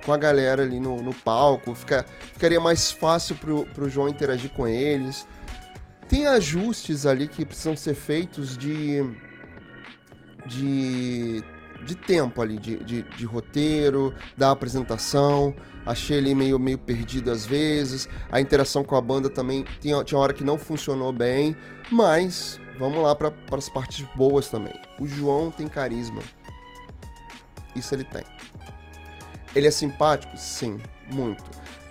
com 0.07 0.14
a 0.14 0.16
galera 0.16 0.62
ali 0.62 0.80
no, 0.80 1.02
no 1.02 1.12
palco, 1.12 1.75
fica, 1.75 2.07
ficaria 2.33 2.59
mais 2.59 2.90
fácil 2.90 3.37
pro, 3.37 3.66
pro 3.66 3.90
João 3.90 4.09
interagir 4.09 4.50
com 4.50 4.66
eles. 4.66 5.26
Tem 6.09 6.26
ajustes 6.26 7.04
ali 7.04 7.28
que 7.28 7.45
precisam 7.45 7.76
ser 7.76 7.95
feitos 7.95 8.57
de 8.57 9.04
de 10.47 11.45
de 11.85 11.95
tempo 11.95 12.41
ali, 12.43 12.59
de, 12.59 12.77
de, 12.85 13.03
de, 13.03 13.25
roteiro, 13.25 14.15
da 14.37 14.51
apresentação. 14.51 15.55
Achei 15.85 16.19
ele 16.19 16.35
meio, 16.35 16.59
meio 16.59 16.79
perdido 16.79 17.31
às 17.31 17.47
vezes. 17.47 18.09
A 18.31 18.41
interação 18.41 18.85
com 18.85 18.97
a 18.97 19.01
banda 19.01 19.31
também 19.31 19.65
tinha, 19.81 20.03
tinha 20.05 20.19
hora 20.19 20.33
que 20.33 20.45
não 20.45 20.59
funcionou 20.59 21.13
bem. 21.13 21.57
Mas 21.91 22.61
vamos 22.79 23.03
lá 23.03 23.15
para 23.15 23.33
as 23.53 23.69
partes 23.69 24.07
boas 24.15 24.49
também. 24.49 24.75
O 24.99 25.07
João 25.07 25.51
tem 25.51 25.69
carisma. 25.69 26.23
Isso 27.75 27.95
ele 27.95 28.05
tem. 28.05 28.25
Ele 29.55 29.67
é 29.67 29.71
simpático? 29.71 30.37
Sim, 30.37 30.79
muito. 31.11 31.45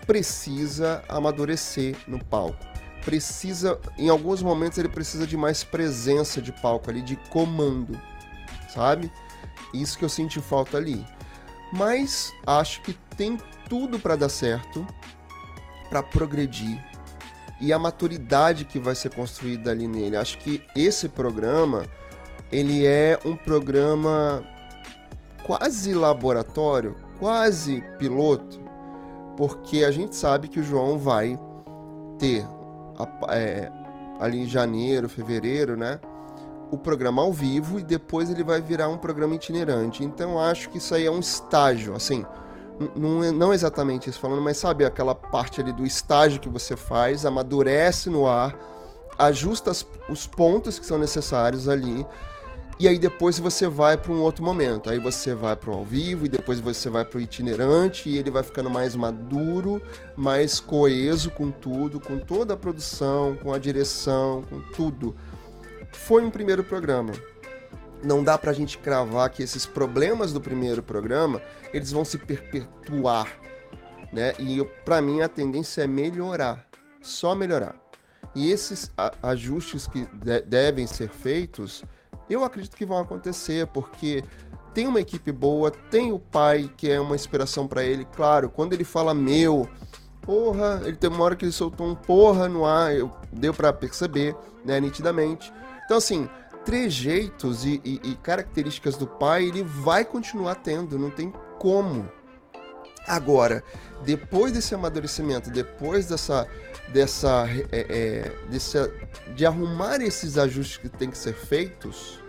Precisa 0.05 1.03
amadurecer 1.07 1.95
no 2.07 2.23
palco. 2.23 2.65
Precisa, 3.03 3.79
em 3.97 4.09
alguns 4.09 4.41
momentos, 4.41 4.77
ele 4.77 4.89
precisa 4.89 5.25
de 5.25 5.37
mais 5.37 5.63
presença 5.63 6.41
de 6.41 6.51
palco 6.51 6.89
ali, 6.89 7.01
de 7.01 7.15
comando, 7.15 7.99
sabe? 8.73 9.11
Isso 9.73 9.97
que 9.97 10.05
eu 10.05 10.09
senti 10.09 10.39
falta 10.39 10.77
ali. 10.77 11.05
Mas 11.71 12.33
acho 12.45 12.81
que 12.81 12.93
tem 13.15 13.37
tudo 13.67 13.99
para 13.99 14.15
dar 14.15 14.29
certo, 14.29 14.85
para 15.89 16.01
progredir 16.01 16.83
e 17.61 17.73
a 17.73 17.79
maturidade 17.79 18.65
que 18.65 18.79
vai 18.79 18.95
ser 18.95 19.13
construída 19.13 19.71
ali 19.71 19.87
nele. 19.87 20.15
Acho 20.15 20.37
que 20.39 20.63
esse 20.75 21.09
programa 21.09 21.85
ele 22.51 22.85
é 22.85 23.19
um 23.25 23.35
programa 23.35 24.43
quase 25.43 25.93
laboratório, 25.93 26.95
quase 27.19 27.83
piloto, 27.97 28.59
porque 29.37 29.83
a 29.83 29.91
gente 29.91 30.15
sabe 30.15 30.47
que 30.47 30.59
o 30.59 30.63
João 30.63 30.97
vai 30.97 31.37
ter 32.17 32.45
é, 33.29 33.71
ali 34.19 34.39
em 34.39 34.47
janeiro, 34.47 35.07
fevereiro, 35.07 35.77
né? 35.77 35.99
O 36.71 36.77
programa 36.77 37.21
ao 37.21 37.33
vivo 37.33 37.79
e 37.79 37.83
depois 37.83 38.29
ele 38.29 38.43
vai 38.43 38.61
virar 38.61 38.87
um 38.89 38.97
programa 38.97 39.35
itinerante. 39.35 40.03
Então 40.03 40.39
acho 40.39 40.69
que 40.69 40.77
isso 40.77 40.93
aí 40.93 41.05
é 41.05 41.11
um 41.11 41.19
estágio, 41.19 41.95
assim, 41.95 42.25
não, 42.95 43.23
é, 43.23 43.31
não 43.31 43.53
exatamente 43.53 44.09
isso 44.09 44.19
falando, 44.19 44.41
mas 44.41 44.57
sabe 44.57 44.85
aquela 44.85 45.13
parte 45.13 45.59
ali 45.59 45.73
do 45.73 45.85
estágio 45.85 46.39
que 46.39 46.49
você 46.49 46.77
faz, 46.77 47.25
amadurece 47.25 48.09
no 48.09 48.27
ar, 48.27 48.57
ajusta 49.17 49.71
as, 49.71 49.85
os 50.07 50.25
pontos 50.25 50.79
que 50.79 50.85
são 50.85 50.97
necessários 50.97 51.67
ali. 51.67 52.05
E 52.79 52.87
aí 52.87 52.97
depois 52.97 53.37
você 53.37 53.67
vai 53.67 53.97
para 53.97 54.13
um 54.13 54.21
outro 54.21 54.41
momento. 54.41 54.89
Aí 54.89 54.99
você 54.99 55.35
vai 55.35 55.53
para 55.53 55.69
o 55.69 55.73
ao 55.73 55.83
vivo 55.83 56.25
e 56.25 56.29
depois 56.29 56.61
você 56.61 56.89
vai 56.89 57.03
para 57.03 57.17
o 57.17 57.21
itinerante 57.21 58.07
e 58.07 58.17
ele 58.17 58.31
vai 58.31 58.41
ficando 58.41 58.69
mais 58.69 58.95
maduro, 58.95 59.81
mais 60.15 60.61
coeso 60.61 61.29
com 61.29 61.51
tudo, 61.51 61.99
com 61.99 62.17
toda 62.17 62.53
a 62.53 62.57
produção, 62.57 63.35
com 63.35 63.51
a 63.53 63.59
direção, 63.59 64.43
com 64.49 64.61
tudo 64.73 65.13
foi 65.91 66.23
um 66.23 66.29
primeiro 66.29 66.63
programa. 66.63 67.13
Não 68.03 68.23
dá 68.23 68.37
pra 68.37 68.53
gente 68.53 68.77
cravar 68.77 69.29
que 69.29 69.43
esses 69.43 69.65
problemas 69.65 70.31
do 70.31 70.39
primeiro 70.39 70.81
programa, 70.81 71.41
eles 71.73 71.91
vão 71.91 72.05
se 72.05 72.17
perpetuar, 72.17 73.27
né? 74.11 74.33
E 74.39 74.63
para 74.85 75.01
mim 75.01 75.21
a 75.21 75.27
tendência 75.27 75.83
é 75.83 75.87
melhorar, 75.87 76.65
só 77.01 77.35
melhorar. 77.35 77.75
E 78.33 78.51
esses 78.51 78.91
ajustes 79.21 79.87
que 79.87 80.05
de 80.13 80.41
devem 80.41 80.87
ser 80.87 81.09
feitos, 81.09 81.83
eu 82.29 82.43
acredito 82.43 82.77
que 82.77 82.85
vão 82.85 82.99
acontecer, 82.99 83.67
porque 83.67 84.23
tem 84.73 84.87
uma 84.87 85.01
equipe 85.01 85.31
boa, 85.31 85.71
tem 85.71 86.11
o 86.11 86.19
pai 86.19 86.71
que 86.77 86.89
é 86.89 86.99
uma 86.99 87.15
inspiração 87.15 87.67
para 87.67 87.83
ele. 87.83 88.05
Claro, 88.15 88.49
quando 88.49 88.73
ele 88.73 88.83
fala 88.83 89.13
meu, 89.13 89.67
porra, 90.21 90.81
ele 90.85 90.95
tem 90.95 91.09
uma 91.09 91.23
hora 91.23 91.35
que 91.35 91.43
ele 91.43 91.51
soltou 91.51 91.87
um 91.87 91.95
porra 91.95 92.47
no 92.47 92.65
ar, 92.65 92.95
eu, 92.95 93.11
deu 93.31 93.53
para 93.53 93.73
perceber, 93.73 94.35
né, 94.63 94.79
nitidamente. 94.79 95.51
Então, 95.89 95.97
assim, 95.97 96.29
trejeitos 96.63 97.65
e, 97.65 97.81
e, 97.83 97.99
e 98.11 98.15
características 98.17 98.95
do 98.95 99.07
pai 99.07 99.45
ele 99.45 99.63
vai 99.63 100.05
continuar 100.05 100.53
tendo, 100.53 100.99
não 100.99 101.09
tem 101.09 101.33
como. 101.57 102.07
Agora, 103.07 103.63
depois 104.05 104.51
desse 104.51 104.75
amadurecimento, 104.75 105.49
depois 105.49 106.05
dessa, 106.05 106.47
dessa, 106.89 107.47
é, 107.71 107.87
é, 107.89 108.31
dessa, 108.51 108.93
de 109.35 109.47
arrumar 109.47 109.99
esses 109.99 110.37
ajustes 110.37 110.77
que 110.77 110.89
tem 110.89 111.09
que 111.09 111.17
ser 111.17 111.33
feitos, 111.33 112.19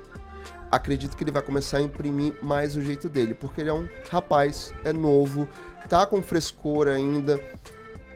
acredito 0.71 1.15
que 1.15 1.23
ele 1.23 1.31
vai 1.31 1.43
começar 1.43 1.77
a 1.77 1.83
imprimir 1.83 2.43
mais 2.43 2.77
o 2.77 2.81
jeito 2.81 3.11
dele, 3.11 3.35
porque 3.35 3.61
ele 3.61 3.69
é 3.69 3.75
um 3.75 3.87
rapaz, 4.11 4.73
é 4.85 4.93
novo, 4.95 5.47
tá 5.87 6.07
com 6.07 6.23
frescor 6.23 6.89
ainda, 6.89 7.39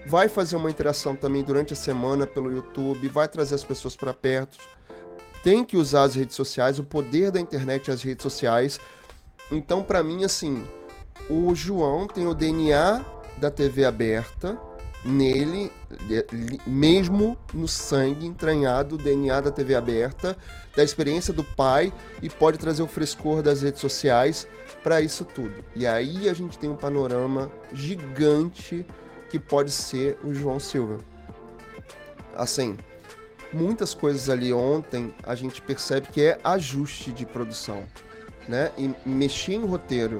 vai 0.07 0.27
fazer 0.27 0.57
uma 0.57 0.71
interação 0.71 1.15
também 1.15 1.43
durante 1.43 1.75
a 1.75 1.77
semana 1.77 2.27
pelo 2.27 2.51
YouTube, 2.51 3.07
vai 3.09 3.29
trazer 3.29 3.57
as 3.57 3.63
pessoas 3.63 3.95
para 3.95 4.15
perto 4.15 4.57
tem 5.45 5.63
que 5.63 5.77
usar 5.77 6.05
as 6.05 6.15
redes 6.15 6.35
sociais, 6.35 6.79
o 6.79 6.83
poder 6.83 7.31
da 7.31 7.39
internet 7.39 7.89
e 7.89 7.91
as 7.91 8.03
redes 8.03 8.23
sociais. 8.23 8.81
Então, 9.53 9.83
para 9.83 10.03
mim, 10.03 10.25
assim, 10.25 10.65
o 11.29 11.55
João 11.55 12.07
tem 12.07 12.27
o 12.27 12.35
DNA 12.35 13.05
da 13.37 13.51
TV 13.51 13.85
aberta, 13.85 14.59
nele, 15.05 15.71
mesmo 16.67 17.37
no 17.53 17.69
sangue 17.69 18.27
entranhado, 18.27 18.95
o 18.95 18.99
DNA 18.99 19.43
da 19.43 19.51
TV 19.51 19.75
aberta, 19.75 20.35
da 20.75 20.83
experiência 20.83 21.33
do 21.33 21.45
pai 21.45 21.93
e 22.23 22.31
pode 22.31 22.57
trazer 22.57 22.83
o 22.83 22.87
frescor 22.87 23.43
das 23.43 23.61
redes 23.61 23.83
sociais 23.83 24.49
para 24.83 25.03
isso 25.03 25.27
tudo. 25.27 25.63
E 25.77 25.87
aí 25.87 26.27
a 26.27 26.33
gente 26.33 26.59
tem 26.59 26.71
um 26.71 26.77
panorama 26.77 27.53
gigante 27.71 28.87
que 29.29 29.39
pode 29.39 29.71
ser 29.71 30.19
o 30.25 30.33
João 30.33 30.59
Silva. 30.59 31.01
Assim, 32.35 32.79
muitas 33.55 33.95
coisas 33.95 34.29
ali 34.29 34.53
ontem 34.53 35.15
a 35.23 35.35
gente 35.35 35.63
percebe 35.63 36.09
que 36.09 36.23
é 36.23 36.39
ajuste 36.43 37.13
de 37.13 37.25
produção, 37.25 37.85
né? 38.49 38.71
E 38.77 38.95
mexer 39.09 39.55
em 39.55 39.65
roteiro. 39.65 40.19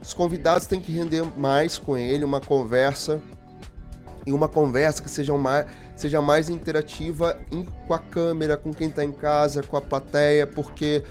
Os 0.00 0.14
convidados 0.14 0.66
têm 0.66 0.80
que 0.80 0.92
render 0.92 1.24
mais 1.36 1.78
com 1.78 1.96
ele, 1.96 2.24
uma 2.24 2.40
conversa 2.40 3.20
e 4.24 4.32
uma 4.32 4.48
conversa 4.48 5.02
que 5.02 5.10
seja 5.10 5.36
mais, 5.36 5.66
seja 5.96 6.20
mais 6.20 6.48
interativa 6.48 7.38
em, 7.50 7.64
com 7.64 7.94
a 7.94 7.98
câmera, 7.98 8.56
com 8.56 8.72
quem 8.72 8.88
está 8.88 9.04
em 9.04 9.12
casa, 9.12 9.62
com 9.62 9.76
a 9.76 9.80
plateia, 9.80 10.46
porque 10.46 11.02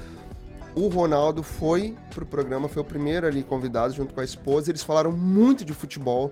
o 0.76 0.88
Ronaldo 0.90 1.42
foi 1.42 1.96
pro 2.14 2.26
programa, 2.26 2.68
foi 2.68 2.82
o 2.82 2.86
primeiro 2.86 3.26
ali 3.26 3.42
convidado 3.44 3.94
junto 3.94 4.14
com 4.14 4.20
a 4.20 4.24
esposa. 4.24 4.70
Eles 4.70 4.84
falaram 4.84 5.12
muito 5.12 5.64
de 5.64 5.74
futebol. 5.74 6.32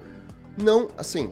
Não, 0.58 0.90
assim, 0.98 1.32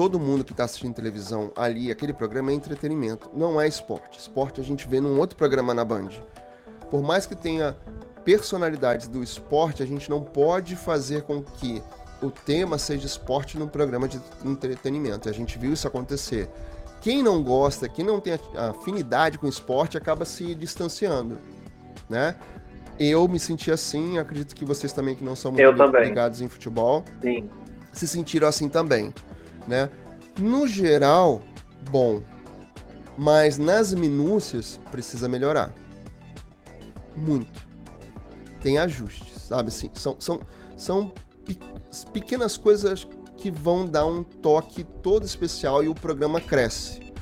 todo 0.00 0.18
mundo 0.18 0.42
que 0.42 0.52
está 0.52 0.64
assistindo 0.64 0.94
televisão 0.94 1.52
ali, 1.54 1.90
aquele 1.90 2.14
programa 2.14 2.50
é 2.50 2.54
entretenimento, 2.54 3.28
não 3.34 3.60
é 3.60 3.68
esporte. 3.68 4.18
Esporte 4.18 4.58
a 4.58 4.64
gente 4.64 4.88
vê 4.88 4.98
num 4.98 5.18
outro 5.18 5.36
programa 5.36 5.74
na 5.74 5.84
Band. 5.84 6.08
Por 6.90 7.02
mais 7.02 7.26
que 7.26 7.36
tenha 7.36 7.76
personalidades 8.24 9.08
do 9.08 9.22
esporte, 9.22 9.82
a 9.82 9.86
gente 9.86 10.08
não 10.08 10.22
pode 10.22 10.74
fazer 10.74 11.20
com 11.24 11.42
que 11.42 11.82
o 12.22 12.30
tema 12.30 12.78
seja 12.78 13.04
esporte 13.04 13.58
num 13.58 13.68
programa 13.68 14.08
de 14.08 14.18
entretenimento. 14.42 15.28
A 15.28 15.32
gente 15.32 15.58
viu 15.58 15.74
isso 15.74 15.86
acontecer. 15.86 16.48
Quem 17.02 17.22
não 17.22 17.42
gosta, 17.42 17.86
quem 17.86 18.02
não 18.02 18.20
tem 18.20 18.40
afinidade 18.56 19.36
com 19.36 19.46
esporte, 19.46 19.98
acaba 19.98 20.24
se 20.24 20.54
distanciando, 20.54 21.36
né? 22.08 22.36
Eu 22.98 23.28
me 23.28 23.38
senti 23.38 23.70
assim, 23.70 24.16
acredito 24.16 24.54
que 24.54 24.64
vocês 24.64 24.94
também 24.94 25.14
que 25.14 25.22
não 25.22 25.36
são 25.36 25.52
muito 25.52 25.98
ligados 25.98 26.40
em 26.40 26.48
futebol, 26.48 27.04
Sim. 27.20 27.50
se 27.92 28.08
sentiram 28.08 28.48
assim 28.48 28.66
também, 28.66 29.12
né? 29.70 29.88
No 30.38 30.66
geral, 30.66 31.40
bom, 31.90 32.22
mas 33.16 33.56
nas 33.56 33.94
minúcias 33.94 34.80
precisa 34.90 35.28
melhorar. 35.28 35.72
Muito. 37.16 37.68
Tem 38.60 38.78
ajustes, 38.78 39.42
sabe 39.42 39.68
assim, 39.68 39.90
são, 39.94 40.16
são, 40.18 40.40
são 40.76 41.12
pequenas 42.12 42.56
coisas 42.56 43.06
que 43.36 43.50
vão 43.50 43.86
dar 43.86 44.04
um 44.04 44.22
toque 44.22 44.84
todo 44.84 45.24
especial 45.24 45.82
e 45.82 45.88
o 45.88 45.94
programa 45.94 46.40
cresce. 46.40 47.12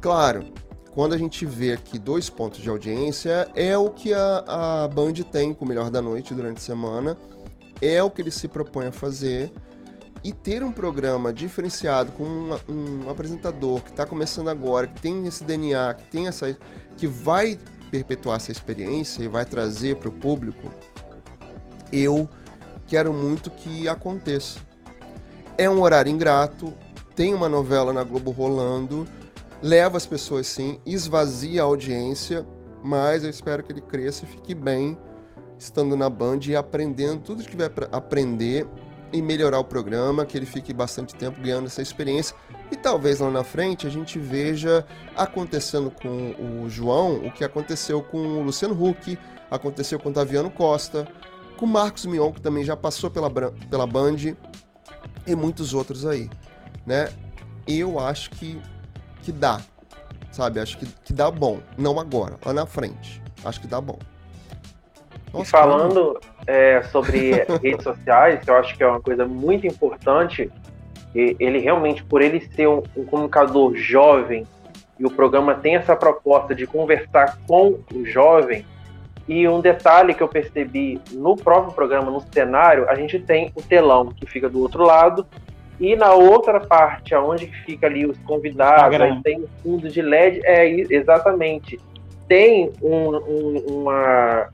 Claro, 0.00 0.44
quando 0.92 1.14
a 1.14 1.18
gente 1.18 1.44
vê 1.44 1.72
aqui 1.72 1.98
dois 1.98 2.30
pontos 2.30 2.60
de 2.60 2.68
audiência, 2.70 3.48
é 3.54 3.76
o 3.76 3.90
que 3.90 4.14
a, 4.14 4.84
a 4.84 4.88
Band 4.88 5.12
tem 5.30 5.52
com 5.52 5.64
o 5.64 5.68
Melhor 5.68 5.90
da 5.90 6.00
Noite 6.00 6.34
durante 6.34 6.58
a 6.58 6.60
semana, 6.60 7.16
é 7.80 8.02
o 8.02 8.10
que 8.10 8.22
ele 8.22 8.30
se 8.30 8.48
propõe 8.48 8.86
a 8.86 8.92
fazer. 8.92 9.52
E 10.22 10.32
ter 10.32 10.62
um 10.62 10.70
programa 10.70 11.32
diferenciado 11.32 12.12
com 12.12 12.24
um, 12.68 13.08
apresentador 13.08 13.80
que 13.82 13.90
está 13.90 14.04
começando 14.04 14.48
agora, 14.48 14.86
que 14.86 15.00
tem 15.00 15.26
esse 15.26 15.42
DNA, 15.44 15.94
que 15.94 16.04
tem 16.04 16.28
essa. 16.28 16.56
que 16.96 17.06
vai 17.06 17.58
perpetuar 17.90 18.36
essa 18.36 18.52
experiência 18.52 19.22
e 19.22 19.28
vai 19.28 19.44
trazer 19.44 19.96
para 19.96 20.08
o 20.08 20.12
público, 20.12 20.70
eu 21.92 22.28
quero 22.86 23.12
muito 23.12 23.50
que 23.50 23.88
aconteça. 23.88 24.60
É 25.58 25.68
um 25.68 25.80
horário 25.80 26.10
ingrato, 26.10 26.72
tem 27.16 27.34
uma 27.34 27.48
novela 27.48 27.92
na 27.92 28.04
Globo 28.04 28.30
rolando, 28.30 29.06
leva 29.62 29.96
as 29.96 30.06
pessoas 30.06 30.46
sim, 30.46 30.78
esvazia 30.86 31.62
a 31.62 31.64
audiência, 31.64 32.46
mas 32.82 33.24
eu 33.24 33.30
espero 33.30 33.62
que 33.62 33.72
ele 33.72 33.80
cresça 33.80 34.24
e 34.24 34.28
fique 34.28 34.54
bem 34.54 34.96
estando 35.58 35.96
na 35.96 36.08
Band 36.08 36.40
e 36.46 36.56
aprendendo 36.56 37.20
tudo 37.20 37.44
que 37.44 37.56
para 37.68 37.86
aprender 37.92 38.66
e 39.12 39.20
melhorar 39.20 39.58
o 39.58 39.64
programa, 39.64 40.24
que 40.24 40.36
ele 40.36 40.46
fique 40.46 40.72
bastante 40.72 41.14
tempo 41.14 41.40
ganhando 41.40 41.66
essa 41.66 41.82
experiência 41.82 42.36
e 42.70 42.76
talvez 42.76 43.18
lá 43.18 43.30
na 43.30 43.42
frente 43.42 43.86
a 43.86 43.90
gente 43.90 44.18
veja 44.18 44.84
acontecendo 45.16 45.90
com 45.90 46.34
o 46.38 46.68
João 46.68 47.26
o 47.26 47.32
que 47.32 47.44
aconteceu 47.44 48.02
com 48.02 48.18
o 48.18 48.42
Luciano 48.42 48.74
Huck, 48.74 49.18
aconteceu 49.50 49.98
com 49.98 50.10
o 50.10 50.12
Taviano 50.12 50.50
Costa, 50.50 51.08
com 51.56 51.66
Marcos 51.66 52.06
Mion, 52.06 52.32
que 52.32 52.40
também 52.40 52.64
já 52.64 52.76
passou 52.76 53.10
pela, 53.10 53.30
pela 53.30 53.86
Band, 53.86 54.16
e 55.26 55.34
muitos 55.34 55.74
outros 55.74 56.06
aí, 56.06 56.30
né? 56.86 57.12
Eu 57.66 57.98
acho 57.98 58.30
que, 58.30 58.60
que 59.22 59.30
dá, 59.30 59.60
sabe? 60.30 60.60
Acho 60.60 60.78
que, 60.78 60.86
que 60.86 61.12
dá 61.12 61.30
bom. 61.30 61.60
Não 61.76 62.00
agora, 62.00 62.38
lá 62.44 62.52
na 62.52 62.66
frente. 62.66 63.22
Acho 63.44 63.60
que 63.60 63.66
dá 63.66 63.80
bom. 63.80 63.98
Nossa, 65.32 65.44
e 65.44 65.50
falando 65.50 66.20
é, 66.46 66.82
sobre 66.84 67.32
redes 67.62 67.84
sociais, 67.84 68.44
que 68.44 68.50
eu 68.50 68.56
acho 68.56 68.76
que 68.76 68.82
é 68.82 68.86
uma 68.86 69.00
coisa 69.00 69.26
muito 69.26 69.66
importante, 69.66 70.50
ele 71.14 71.58
realmente, 71.58 72.04
por 72.04 72.22
ele 72.22 72.40
ser 72.54 72.68
um, 72.68 72.82
um 72.96 73.04
comunicador 73.04 73.74
jovem, 73.74 74.46
e 74.98 75.04
o 75.04 75.10
programa 75.10 75.54
tem 75.54 75.76
essa 75.76 75.96
proposta 75.96 76.54
de 76.54 76.66
conversar 76.66 77.38
com 77.46 77.78
o 77.92 78.04
jovem, 78.04 78.64
e 79.26 79.46
um 79.48 79.60
detalhe 79.60 80.14
que 80.14 80.22
eu 80.22 80.28
percebi 80.28 81.00
no 81.12 81.36
próprio 81.36 81.72
programa, 81.72 82.10
no 82.10 82.20
cenário, 82.32 82.88
a 82.88 82.94
gente 82.94 83.18
tem 83.18 83.52
o 83.54 83.62
telão 83.62 84.08
que 84.08 84.26
fica 84.26 84.48
do 84.48 84.60
outro 84.60 84.84
lado, 84.84 85.26
e 85.80 85.96
na 85.96 86.12
outra 86.12 86.60
parte, 86.60 87.14
aonde 87.14 87.46
fica 87.64 87.86
ali 87.86 88.04
os 88.04 88.18
convidados, 88.18 89.00
aí 89.00 89.22
tem 89.22 89.40
o 89.40 89.48
fundo 89.62 89.88
de 89.88 90.02
LED, 90.02 90.42
é 90.44 90.68
exatamente. 90.68 91.80
Tem 92.28 92.70
um, 92.82 93.16
um, 93.16 93.64
uma. 93.68 94.48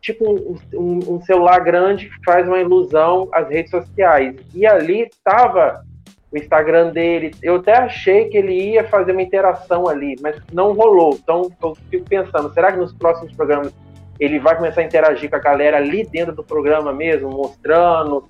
Tipo 0.00 0.58
um, 0.74 0.98
um, 1.14 1.20
celular 1.22 1.60
grande 1.60 2.08
que 2.08 2.24
faz 2.24 2.46
uma 2.46 2.58
ilusão 2.58 3.28
às 3.32 3.48
redes 3.48 3.70
sociais. 3.70 4.36
E 4.54 4.66
ali 4.66 5.02
estava 5.02 5.84
o 6.32 6.38
Instagram 6.38 6.90
dele. 6.90 7.32
Eu 7.42 7.56
até 7.56 7.76
achei 7.76 8.28
que 8.28 8.38
ele 8.38 8.72
ia 8.72 8.84
fazer 8.84 9.12
uma 9.12 9.22
interação 9.22 9.88
ali, 9.88 10.16
mas 10.20 10.36
não 10.52 10.72
rolou. 10.72 11.18
Então 11.22 11.50
eu 11.62 11.74
fico 11.90 12.08
pensando, 12.08 12.52
será 12.54 12.72
que 12.72 12.78
nos 12.78 12.92
próximos 12.94 13.32
programas 13.34 13.74
ele 14.18 14.38
vai 14.38 14.54
começar 14.54 14.82
a 14.82 14.84
interagir 14.84 15.30
com 15.30 15.36
a 15.36 15.40
galera 15.40 15.78
ali 15.78 16.04
dentro 16.04 16.34
do 16.34 16.44
programa 16.44 16.92
mesmo, 16.92 17.30
mostrando 17.30 18.28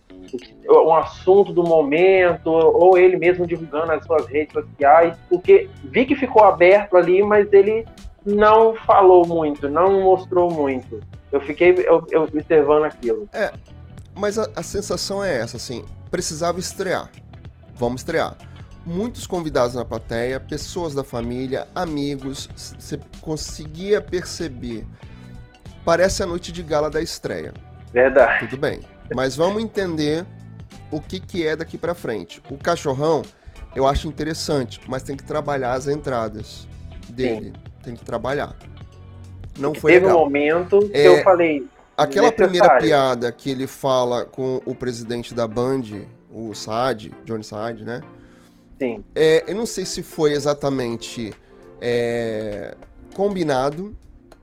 um 0.69 0.95
assunto 0.95 1.53
do 1.53 1.65
momento, 1.65 2.49
ou 2.49 2.97
ele 2.97 3.17
mesmo 3.17 3.47
divulgando 3.47 3.87
nas 3.87 4.05
suas 4.05 4.27
redes 4.27 4.53
sociais, 4.53 5.17
porque 5.29 5.69
vi 5.85 6.07
que 6.07 6.15
ficou 6.15 6.45
aberto 6.45 6.97
ali, 6.97 7.23
mas 7.23 7.53
ele 7.53 7.85
não 8.25 8.75
falou 8.75 9.27
muito, 9.27 9.69
não 9.69 10.03
mostrou 10.03 10.51
muito. 10.51 11.01
Eu 11.33 11.41
fiquei 11.41 11.71
eu, 11.87 12.07
eu 12.11 12.23
observando 12.25 12.85
aquilo. 12.85 13.29
É, 13.33 13.53
mas 14.15 14.39
a, 14.39 14.49
a 14.57 14.63
sensação 14.63 15.23
é 15.23 15.39
essa, 15.39 15.57
assim, 15.57 15.85
precisava 16.11 16.59
estrear. 16.59 17.11
Vamos 17.75 18.01
estrear 18.01 18.37
muitos 18.85 19.27
convidados 19.27 19.75
na 19.75 19.85
plateia, 19.85 20.41
pessoas 20.41 20.95
da 20.95 21.05
família, 21.05 21.69
amigos, 21.75 22.49
você 22.57 22.99
conseguia 23.21 24.01
perceber 24.01 24.87
Parece 25.85 26.23
a 26.23 26.27
noite 26.27 26.53
de 26.53 26.63
gala 26.63 26.91
da 26.91 27.01
estreia. 27.01 27.53
Verdade. 27.93 28.47
Tudo 28.47 28.61
bem. 28.61 28.81
Mas 29.15 29.35
vamos 29.35 29.63
entender 29.63 30.25
o 30.91 31.01
que, 31.01 31.19
que 31.19 31.47
é 31.47 31.57
daqui 31.57 31.79
para 31.79 31.95
frente. 31.95 32.43
O 32.51 32.57
cachorrão, 32.57 33.23
eu 33.75 33.87
acho 33.87 34.07
interessante, 34.07 34.81
mas 34.87 35.03
tem 35.03 35.17
que 35.17 35.25
trabalhar 35.25 35.73
as 35.73 35.89
entradas 35.89 36.69
dele. 37.09 37.47
Sim. 37.47 37.73
Tem 37.83 37.97
que 37.97 38.05
trabalhar. 38.05 38.55
Não 39.61 39.75
foi 39.75 39.93
teve 39.93 40.07
legal. 40.07 40.21
um 40.21 40.25
momento 40.25 40.81
que 40.89 40.97
é, 40.97 41.07
eu 41.07 41.23
falei. 41.23 41.67
Aquela 41.97 42.33
primeira 42.33 42.79
piada 42.79 43.31
que 43.31 43.51
ele 43.51 43.67
fala 43.67 44.25
com 44.25 44.61
o 44.65 44.75
presidente 44.75 45.35
da 45.35 45.47
Band, 45.47 45.83
o 46.33 46.55
Saad, 46.55 47.13
Johnny 47.25 47.45
Saad, 47.45 47.85
né? 47.85 48.01
Sim. 48.79 49.05
É, 49.15 49.45
eu 49.47 49.55
não 49.55 49.67
sei 49.67 49.85
se 49.85 50.03
foi 50.03 50.33
exatamente 50.33 51.35
é, 51.81 52.75
combinado, 53.15 53.95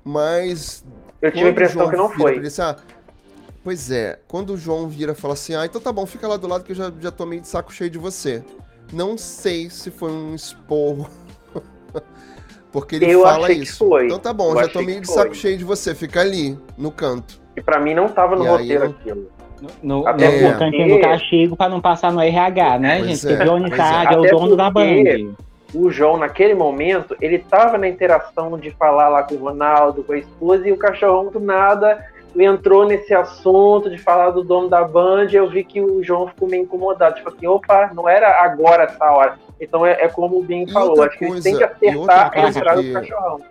mas 0.04 0.86
eu 1.22 1.32
tive 1.32 1.48
a 1.48 1.50
impressão 1.50 1.90
que 1.90 1.96
não 1.96 2.10
foi. 2.10 2.40
Disse, 2.40 2.62
ah, 2.62 2.76
pois 3.64 3.90
é, 3.90 4.20
quando 4.28 4.54
o 4.54 4.58
João 4.58 4.88
vira 4.88 5.14
e 5.14 5.16
fala 5.16 5.34
assim, 5.34 5.56
ah, 5.56 5.66
então 5.66 5.82
tá 5.82 5.92
bom, 5.92 6.06
fica 6.06 6.28
lá 6.28 6.38
do 6.38 6.48
lado 6.48 6.64
que 6.64 6.72
eu 6.72 6.76
já, 6.76 6.92
já 7.00 7.12
tô 7.12 7.26
meio 7.26 7.42
de 7.42 7.48
saco 7.48 7.74
cheio 7.74 7.90
de 7.90 7.98
você. 7.98 8.44
Não 8.94 9.18
sei 9.18 9.70
se 9.70 9.90
foi 9.90 10.12
um 10.12 10.36
esporro. 10.36 11.10
Porque 12.72 12.98
ele 12.98 13.12
eu 13.12 13.24
fala 13.24 13.52
isso. 13.52 13.88
Então 14.00 14.20
tá 14.20 14.34
bom, 14.34 14.52
eu 14.52 14.64
já 14.64 14.68
tô 14.68 14.82
meio 14.82 15.02
de 15.02 15.08
saco 15.08 15.34
cheio 15.34 15.58
de 15.58 15.64
você, 15.64 15.96
fica 15.96 16.22
ali, 16.22 16.58
no 16.78 16.92
canto. 16.92 17.40
E 17.56 17.62
pra 17.62 17.80
mim 17.80 17.94
não 17.94 18.08
tava 18.08 18.36
no 18.36 18.46
e 18.46 18.48
roteiro 18.48 18.84
aí, 18.84 18.90
aquilo. 18.90 19.28
No, 19.82 20.04
no, 20.04 20.08
é. 20.08 20.52
no 20.52 20.60
cantinho 20.60 20.96
do 20.96 21.02
castigo 21.02 21.56
pra 21.56 21.68
não 21.68 21.82
passar 21.82 22.12
no 22.12 22.22
RH, 22.22 22.80
né, 22.80 23.00
pois 23.00 23.10
gente? 23.10 23.26
É. 23.26 23.38
Porque 23.38 23.44
o 23.44 23.46
Johnny 23.48 23.72
é. 23.72 24.14
é 24.14 24.18
o 24.18 24.22
dono 24.38 24.56
da 24.56 24.70
banda 24.70 25.36
o 25.74 25.90
João, 25.92 26.18
naquele 26.18 26.54
momento, 26.54 27.16
ele 27.22 27.40
tava 27.40 27.78
na 27.78 27.88
interação 27.88 28.58
de 28.58 28.72
falar 28.72 29.10
lá 29.10 29.24
com 29.24 29.36
o 29.36 29.38
Ronaldo, 29.38 30.04
com 30.04 30.14
a 30.14 30.18
esposa, 30.18 30.68
e 30.68 30.72
o 30.72 30.78
cachorrão 30.78 31.30
do 31.30 31.40
nada 31.40 32.06
entrou 32.36 32.86
nesse 32.86 33.14
assunto 33.14 33.90
de 33.90 33.98
falar 33.98 34.30
do 34.30 34.44
dono 34.44 34.70
da 34.70 34.84
Band, 34.84 35.28
eu 35.32 35.50
vi 35.50 35.64
que 35.64 35.82
o 35.82 36.04
João 36.04 36.28
ficou 36.28 36.48
meio 36.48 36.64
incomodado. 36.64 37.16
Tipo 37.16 37.30
assim, 37.30 37.48
opa, 37.48 37.92
não 37.96 38.08
era 38.08 38.44
agora 38.44 38.84
essa 38.84 39.06
hora. 39.06 39.40
Então 39.60 39.86
é, 39.86 40.04
é 40.04 40.08
como 40.08 40.40
o 40.40 40.44
Bim 40.44 40.68
falou, 40.68 41.02
acho 41.04 41.18
que 41.18 41.42
têm 41.42 41.58
que 41.58 41.64
acertar 41.64 42.32
a 42.34 42.50
entrada 42.50 42.82
que... 42.82 42.88
do 42.90 42.94
cachorrão. 42.94 43.42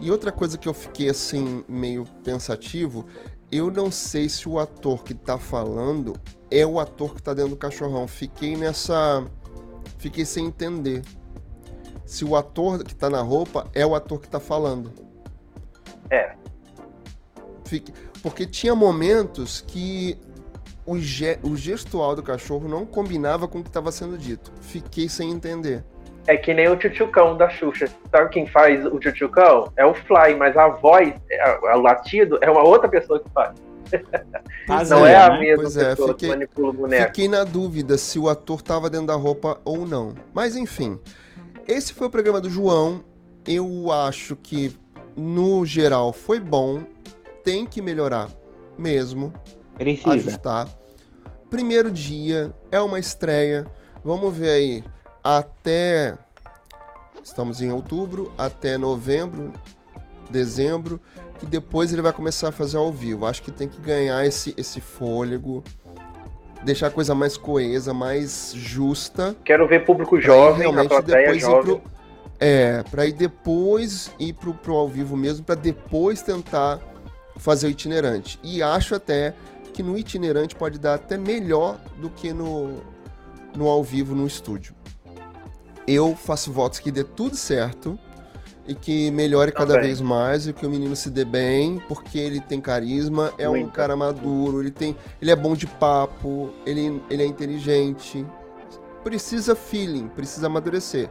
E 0.00 0.10
outra 0.10 0.30
coisa 0.30 0.58
que 0.58 0.68
eu 0.68 0.74
fiquei 0.74 1.08
assim, 1.08 1.64
meio 1.68 2.04
pensativo, 2.22 3.06
eu 3.50 3.70
não 3.70 3.90
sei 3.90 4.28
se 4.28 4.48
o 4.48 4.58
ator 4.58 5.02
que 5.04 5.14
tá 5.14 5.38
falando 5.38 6.14
é 6.50 6.66
o 6.66 6.78
ator 6.78 7.14
que 7.14 7.22
tá 7.22 7.32
dentro 7.32 7.52
do 7.52 7.56
cachorrão. 7.56 8.06
Fiquei 8.06 8.56
nessa. 8.56 9.24
Fiquei 9.98 10.24
sem 10.24 10.46
entender. 10.46 11.02
Se 12.04 12.24
o 12.24 12.36
ator 12.36 12.84
que 12.84 12.94
tá 12.94 13.08
na 13.08 13.22
roupa 13.22 13.68
é 13.74 13.86
o 13.86 13.94
ator 13.94 14.20
que 14.20 14.28
tá 14.28 14.38
falando. 14.38 14.92
É. 16.10 16.34
Fique... 17.64 17.92
Porque 18.22 18.46
tinha 18.46 18.74
momentos 18.74 19.60
que 19.60 20.18
o, 20.86 20.98
ge... 20.98 21.38
o 21.42 21.56
gestual 21.56 22.14
do 22.14 22.22
cachorro 22.22 22.68
não 22.68 22.84
combinava 22.84 23.48
com 23.48 23.58
o 23.58 23.62
que 23.62 23.68
estava 23.68 23.90
sendo 23.90 24.18
dito. 24.18 24.52
Fiquei 24.60 25.08
sem 25.08 25.30
entender. 25.30 25.84
É 26.26 26.36
que 26.36 26.54
nem 26.54 26.68
o 26.68 26.76
tchutchucão 26.76 27.36
da 27.36 27.48
Xuxa. 27.50 27.86
Sabe 28.10 28.30
quem 28.30 28.46
faz 28.46 28.84
o 28.86 28.98
tchutchucão? 28.98 29.70
É 29.76 29.84
o 29.84 29.94
Fly, 29.94 30.34
mas 30.38 30.56
a 30.56 30.68
voz, 30.68 31.12
o 31.74 31.80
latido, 31.80 32.38
é 32.40 32.50
uma 32.50 32.62
outra 32.62 32.88
pessoa 32.88 33.20
que 33.20 33.28
faz. 33.30 33.54
Mas 34.66 34.88
não 34.88 35.04
é, 35.04 35.12
é 35.12 35.16
a 35.16 35.28
né? 35.28 35.40
mesma 35.40 35.62
pois 35.62 35.76
é, 35.76 35.90
pessoa 35.90 36.08
fiquei, 36.08 36.28
que 36.30 36.34
manipula 36.34 36.70
o 36.70 36.72
boneco. 36.72 37.06
Fiquei 37.08 37.28
na 37.28 37.44
dúvida 37.44 37.98
se 37.98 38.18
o 38.18 38.30
ator 38.30 38.58
estava 38.58 38.88
dentro 38.88 39.08
da 39.08 39.14
roupa 39.14 39.60
ou 39.62 39.86
não. 39.86 40.14
Mas 40.32 40.56
enfim, 40.56 40.98
esse 41.68 41.92
foi 41.92 42.06
o 42.06 42.10
programa 42.10 42.40
do 42.40 42.48
João. 42.48 43.04
Eu 43.46 43.92
acho 43.92 44.36
que, 44.36 44.74
no 45.14 45.66
geral, 45.66 46.14
foi 46.14 46.40
bom 46.40 46.82
tem 47.44 47.66
que 47.66 47.82
melhorar 47.82 48.28
mesmo. 48.76 49.32
Precisa. 49.76 50.12
Ajustar. 50.12 50.68
Primeiro 51.50 51.90
dia, 51.90 52.52
é 52.70 52.80
uma 52.80 52.98
estreia. 52.98 53.66
Vamos 54.04 54.36
ver 54.36 54.50
aí. 54.50 54.84
Até. 55.22 56.16
Estamos 57.22 57.62
em 57.62 57.72
outubro, 57.72 58.32
até 58.36 58.76
novembro, 58.76 59.50
dezembro, 60.28 61.00
que 61.38 61.46
depois 61.46 61.90
ele 61.90 62.02
vai 62.02 62.12
começar 62.12 62.48
a 62.48 62.52
fazer 62.52 62.76
ao 62.76 62.92
vivo. 62.92 63.24
Acho 63.24 63.42
que 63.42 63.50
tem 63.50 63.66
que 63.66 63.80
ganhar 63.80 64.26
esse, 64.26 64.54
esse 64.58 64.78
fôlego, 64.78 65.64
deixar 66.62 66.88
a 66.88 66.90
coisa 66.90 67.14
mais 67.14 67.38
coesa, 67.38 67.94
mais 67.94 68.52
justa. 68.54 69.34
Quero 69.42 69.66
ver 69.66 69.86
público 69.86 70.20
jovem, 70.20 70.60
realmente 70.60 70.92
na 70.92 71.00
depois 71.00 71.40
jovem. 71.40 71.60
Ir 71.60 71.80
pro, 71.80 71.90
é, 72.38 72.82
para 72.90 73.06
ir 73.06 73.12
depois 73.12 74.10
ir 74.18 74.34
pro, 74.34 74.52
pro 74.52 74.74
ao 74.74 74.88
vivo 74.88 75.16
mesmo, 75.16 75.46
para 75.46 75.54
depois 75.54 76.20
tentar 76.20 76.78
fazer 77.36 77.68
o 77.68 77.70
itinerante. 77.70 78.38
E 78.42 78.62
acho 78.62 78.94
até 78.94 79.34
que 79.74 79.82
no 79.82 79.98
itinerante 79.98 80.54
pode 80.54 80.78
dar 80.78 80.94
até 80.94 81.18
melhor 81.18 81.78
do 81.98 82.08
que 82.08 82.32
no, 82.32 82.80
no 83.56 83.68
ao 83.68 83.82
vivo 83.82 84.14
no 84.14 84.26
estúdio. 84.26 84.74
Eu 85.86 86.14
faço 86.16 86.52
votos 86.52 86.78
que 86.78 86.90
dê 86.90 87.04
tudo 87.04 87.36
certo 87.36 87.98
e 88.66 88.74
que 88.74 89.10
melhore 89.10 89.52
cada 89.52 89.78
vez 89.78 90.00
mais 90.00 90.46
e 90.46 90.52
que 90.52 90.64
o 90.64 90.70
menino 90.70 90.96
se 90.96 91.10
dê 91.10 91.24
bem, 91.24 91.82
porque 91.86 92.18
ele 92.18 92.40
tem 92.40 92.60
carisma, 92.60 93.32
é 93.36 93.46
Muito. 93.46 93.66
um 93.66 93.70
cara 93.70 93.94
maduro, 93.94 94.62
ele 94.62 94.70
tem, 94.70 94.96
ele 95.20 95.30
é 95.30 95.36
bom 95.36 95.54
de 95.54 95.66
papo, 95.66 96.50
ele, 96.64 97.02
ele 97.10 97.22
é 97.22 97.26
inteligente. 97.26 98.24
Precisa 99.02 99.54
feeling, 99.54 100.08
precisa 100.08 100.46
amadurecer. 100.46 101.10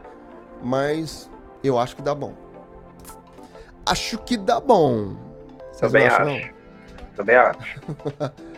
Mas 0.62 1.30
eu 1.62 1.78
acho 1.78 1.94
que 1.94 2.02
dá 2.02 2.14
bom. 2.14 2.34
Acho 3.86 4.18
que 4.18 4.36
dá 4.36 4.58
bom. 4.58 5.14
Também 5.78 6.06
acho. 6.06 6.50
Também 7.14 7.36
acho. 7.36 7.80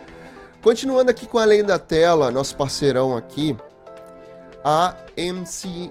Continuando 0.67 1.09
aqui 1.09 1.25
com 1.25 1.37
a 1.37 1.43
Além 1.43 1.63
da 1.63 1.79
Tela, 1.79 2.29
nosso 2.29 2.57
parceirão 2.57 3.15
aqui, 3.15 3.55
a 4.65 4.97
MC 5.15 5.89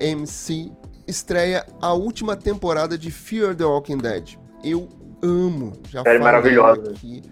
AMC 0.00 0.70
estreia 1.04 1.66
a 1.82 1.92
última 1.92 2.36
temporada 2.36 2.96
de 2.96 3.10
Fear 3.10 3.56
the 3.56 3.64
Walking 3.64 3.98
Dead. 3.98 4.36
Eu 4.62 4.88
amo, 5.20 5.72
já 5.90 6.04
Série 6.04 6.20
maravilhosa. 6.20 6.92
Aqui. 6.92 7.24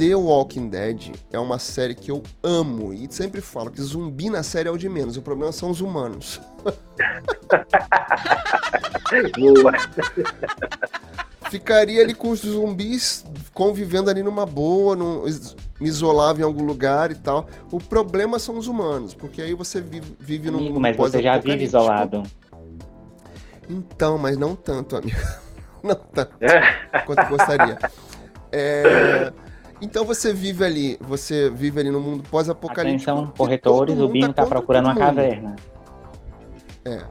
The 0.00 0.16
Walking 0.16 0.68
Dead 0.68 1.14
é 1.32 1.38
uma 1.38 1.60
série 1.60 1.94
que 1.94 2.10
eu 2.10 2.24
amo 2.42 2.92
e 2.92 3.06
sempre 3.08 3.40
falo 3.40 3.70
que 3.70 3.80
zumbi 3.80 4.30
na 4.30 4.42
série 4.42 4.68
é 4.68 4.72
o 4.72 4.76
de 4.76 4.88
menos, 4.88 5.16
o 5.16 5.22
problema 5.22 5.52
são 5.52 5.70
os 5.70 5.80
humanos. 5.80 6.40
Ficaria 11.52 12.00
ali 12.00 12.14
com 12.14 12.30
os 12.30 12.40
zumbis 12.40 13.26
convivendo 13.52 14.08
ali 14.08 14.22
numa 14.22 14.46
boa, 14.46 14.96
num, 14.96 15.24
me 15.78 15.86
isolava 15.86 16.40
em 16.40 16.44
algum 16.44 16.64
lugar 16.64 17.10
e 17.10 17.14
tal. 17.14 17.46
O 17.70 17.78
problema 17.78 18.38
são 18.38 18.56
os 18.56 18.68
humanos, 18.68 19.12
porque 19.12 19.42
aí 19.42 19.52
você 19.52 19.78
vive, 19.78 20.16
vive 20.18 20.50
num 20.50 20.56
amigo, 20.56 20.80
Mas 20.80 20.96
você 20.96 21.22
já 21.22 21.36
vive 21.36 21.62
isolado. 21.62 22.22
Então, 23.68 24.16
mas 24.16 24.38
não 24.38 24.56
tanto, 24.56 24.96
amigo. 24.96 25.18
Não 25.82 25.96
tanto 25.96 26.40
é. 26.40 27.00
quanto 27.04 27.28
gostaria. 27.28 27.76
É, 28.52 29.32
então 29.80 30.04
você 30.04 30.32
vive 30.32 30.64
ali, 30.64 30.96
você 31.00 31.50
vive 31.50 31.80
ali 31.80 31.90
no 31.90 32.00
mundo 32.00 32.22
pós-apocalíptico. 32.30 33.10
Atenção, 33.10 33.32
corretores, 33.36 33.98
o 33.98 34.06
Binho 34.06 34.32
tá, 34.32 34.44
tá 34.44 34.48
procurando 34.48 34.84
uma 34.86 34.94
caverna. 34.94 35.56
É, 36.84 37.02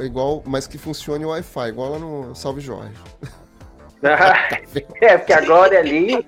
igual, 0.00 0.42
mas 0.46 0.66
que 0.66 0.78
funcione 0.78 1.24
o 1.24 1.28
Wi-Fi, 1.28 1.68
igual 1.68 1.90
lá 1.90 1.98
no 1.98 2.34
Salve 2.34 2.60
Jorge. 2.60 2.94
é, 5.00 5.16
porque 5.16 5.32
agora 5.32 5.78
ali. 5.78 6.26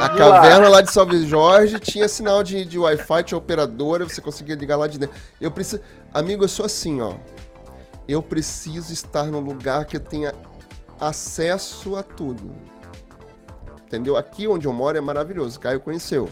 a 0.00 0.08
caverna 0.10 0.68
lá 0.68 0.80
de 0.80 0.92
Salve 0.92 1.26
Jorge 1.26 1.78
tinha 1.80 2.08
sinal 2.08 2.42
de, 2.42 2.64
de 2.64 2.78
Wi-Fi, 2.78 3.22
tinha 3.24 3.38
operadora, 3.38 4.04
você 4.04 4.20
conseguia 4.20 4.54
ligar 4.54 4.76
lá 4.76 4.86
de 4.86 4.98
dentro. 4.98 5.16
Eu 5.40 5.50
preciso. 5.50 5.82
Amigo, 6.12 6.44
eu 6.44 6.48
sou 6.48 6.66
assim, 6.66 7.00
ó. 7.00 7.14
Eu 8.06 8.22
preciso 8.22 8.92
estar 8.92 9.24
num 9.24 9.40
lugar 9.40 9.86
que 9.86 9.96
eu 9.96 10.00
tenha 10.00 10.34
acesso 11.00 11.96
a 11.96 12.02
tudo. 12.02 12.54
Entendeu? 13.86 14.16
Aqui 14.16 14.46
onde 14.46 14.66
eu 14.66 14.72
moro 14.72 14.96
é 14.98 15.00
maravilhoso. 15.00 15.58
Caio 15.58 15.80
conheceu. 15.80 16.28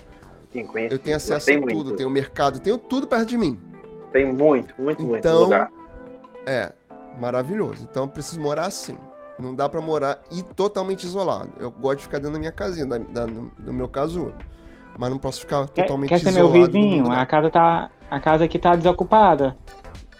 Sim, 0.52 0.68
eu 0.90 0.98
tenho 0.98 1.16
acesso 1.16 1.50
a 1.50 1.54
tudo, 1.54 1.64
muito. 1.64 1.96
tenho 1.96 2.10
mercado, 2.10 2.60
tenho 2.60 2.76
tudo 2.76 3.06
perto 3.06 3.26
de 3.26 3.38
mim. 3.38 3.58
Tem 4.12 4.26
muito, 4.32 4.74
muito, 4.78 5.02
muito 5.02 5.18
então, 5.18 5.40
lugar. 5.40 5.70
É, 6.46 6.72
maravilhoso. 7.18 7.86
Então 7.90 8.04
eu 8.04 8.08
preciso 8.08 8.40
morar 8.40 8.66
assim. 8.66 8.96
Não 9.38 9.54
dá 9.54 9.68
para 9.68 9.80
morar 9.80 10.20
e 10.30 10.42
totalmente 10.42 11.04
isolado. 11.04 11.50
Eu 11.58 11.70
gosto 11.70 11.98
de 11.98 12.04
ficar 12.04 12.18
dentro 12.18 12.34
da 12.34 12.38
minha 12.38 12.52
casinha, 12.52 12.86
da, 12.86 12.98
da, 12.98 13.26
no 13.26 13.72
meu 13.72 13.88
caso, 13.88 14.32
mas 14.98 15.10
não 15.10 15.18
posso 15.18 15.40
ficar 15.40 15.66
totalmente 15.68 16.10
quer, 16.10 16.20
quer 16.20 16.30
isolado. 16.30 16.52
Quer 16.52 16.58
ser 16.58 16.78
meu 16.78 16.88
vizinho? 16.88 17.10
A 17.10 17.26
casa 17.26 17.50
tá, 17.50 17.90
a 18.10 18.20
casa 18.20 18.44
aqui 18.44 18.58
tá 18.58 18.76
desocupada. 18.76 19.56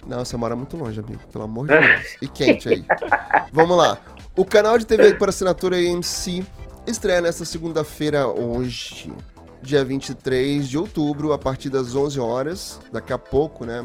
Não, 0.06 0.24
você 0.24 0.36
mora 0.36 0.56
muito 0.56 0.76
longe, 0.76 0.98
amigo. 0.98 1.20
Pelo 1.30 1.44
amor 1.44 1.68
de 1.68 1.78
Deus. 1.78 2.16
E 2.20 2.28
quente 2.28 2.68
aí. 2.68 2.84
Vamos 3.52 3.76
lá. 3.76 3.98
O 4.36 4.44
canal 4.44 4.78
de 4.78 4.86
TV 4.86 5.14
por 5.14 5.28
assinatura 5.28 5.76
AMC 5.76 6.44
estreia 6.86 7.20
nesta 7.20 7.44
segunda-feira, 7.44 8.26
hoje, 8.26 9.12
dia 9.62 9.84
23 9.84 10.68
de 10.68 10.76
outubro, 10.76 11.32
a 11.32 11.38
partir 11.38 11.70
das 11.70 11.94
11 11.94 12.20
horas. 12.20 12.80
Daqui 12.92 13.12
a 13.12 13.18
pouco, 13.18 13.64
né? 13.64 13.84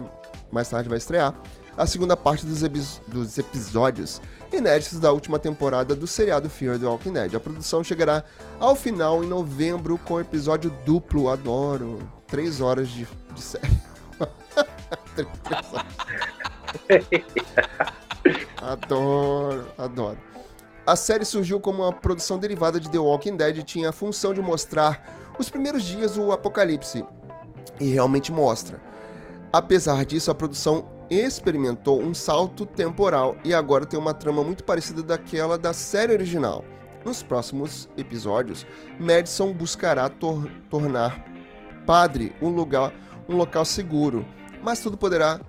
Mais 0.51 0.69
tarde 0.69 0.89
vai 0.89 0.97
estrear. 0.97 1.33
A 1.77 1.85
segunda 1.85 2.17
parte 2.17 2.45
dos, 2.45 2.99
dos 3.07 3.37
episódios 3.37 4.19
inéditos 4.51 4.99
da 4.99 5.11
última 5.11 5.37
temporada 5.37 5.95
do 5.95 6.07
seriado 6.07 6.49
Fear 6.49 6.79
the 6.79 6.85
Walking 6.85 7.13
Dead. 7.13 7.35
A 7.35 7.39
produção 7.39 7.83
chegará 7.83 8.23
ao 8.59 8.75
final 8.75 9.23
em 9.23 9.27
novembro 9.27 9.97
com 9.99 10.19
episódio 10.19 10.71
duplo. 10.85 11.29
Adoro. 11.29 11.99
Três 12.25 12.61
horas 12.61 12.89
de, 12.89 13.07
de 13.33 13.41
série. 13.41 13.77
adoro, 18.61 19.67
adoro. 19.77 20.17
A 20.87 20.95
série 20.95 21.25
surgiu 21.25 21.59
como 21.59 21.83
uma 21.83 21.91
produção 21.91 22.39
derivada 22.39 22.79
de 22.79 22.89
The 22.89 22.97
Walking 22.97 23.35
Dead 23.35 23.57
e 23.57 23.63
tinha 23.63 23.89
a 23.89 23.91
função 23.91 24.33
de 24.33 24.41
mostrar 24.41 25.33
os 25.37 25.49
primeiros 25.49 25.83
dias 25.83 26.15
do 26.15 26.31
apocalipse. 26.31 27.03
E 27.77 27.89
realmente 27.89 28.31
mostra. 28.31 28.79
Apesar 29.51 30.05
disso, 30.05 30.31
a 30.31 30.35
produção 30.35 30.87
experimentou 31.09 32.01
um 32.01 32.13
salto 32.13 32.65
temporal 32.65 33.35
e 33.43 33.53
agora 33.53 33.85
tem 33.85 33.99
uma 33.99 34.13
trama 34.13 34.45
muito 34.45 34.63
parecida 34.63 35.03
daquela 35.03 35.57
da 35.57 35.73
série 35.73 36.13
original. 36.13 36.63
Nos 37.03 37.21
próximos 37.21 37.89
episódios, 37.97 38.65
Madison 38.97 39.51
buscará 39.51 40.07
tor 40.07 40.49
tornar 40.69 41.21
Padre 41.85 42.33
um 42.41 42.47
lugar, 42.47 42.93
um 43.27 43.35
local 43.35 43.65
seguro, 43.65 44.25
mas 44.63 44.79
tudo 44.79 44.95
poderá 44.95 45.41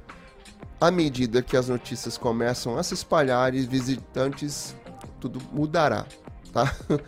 à 0.81 0.91
medida 0.91 1.43
que 1.43 1.57
as 1.57 1.69
notícias 1.69 2.19
começam 2.19 2.77
a 2.77 2.83
se 2.83 2.95
espalhar 2.95 3.55
e 3.55 3.61
visitantes 3.61 4.77
tudo 5.21 5.41
mudará, 5.53 6.07
tá? 6.53 6.75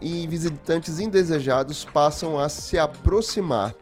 E 0.00 0.26
visitantes 0.26 0.98
indesejados 0.98 1.84
passam 1.84 2.38
a 2.38 2.48
se 2.48 2.78
aproximar. 2.78 3.74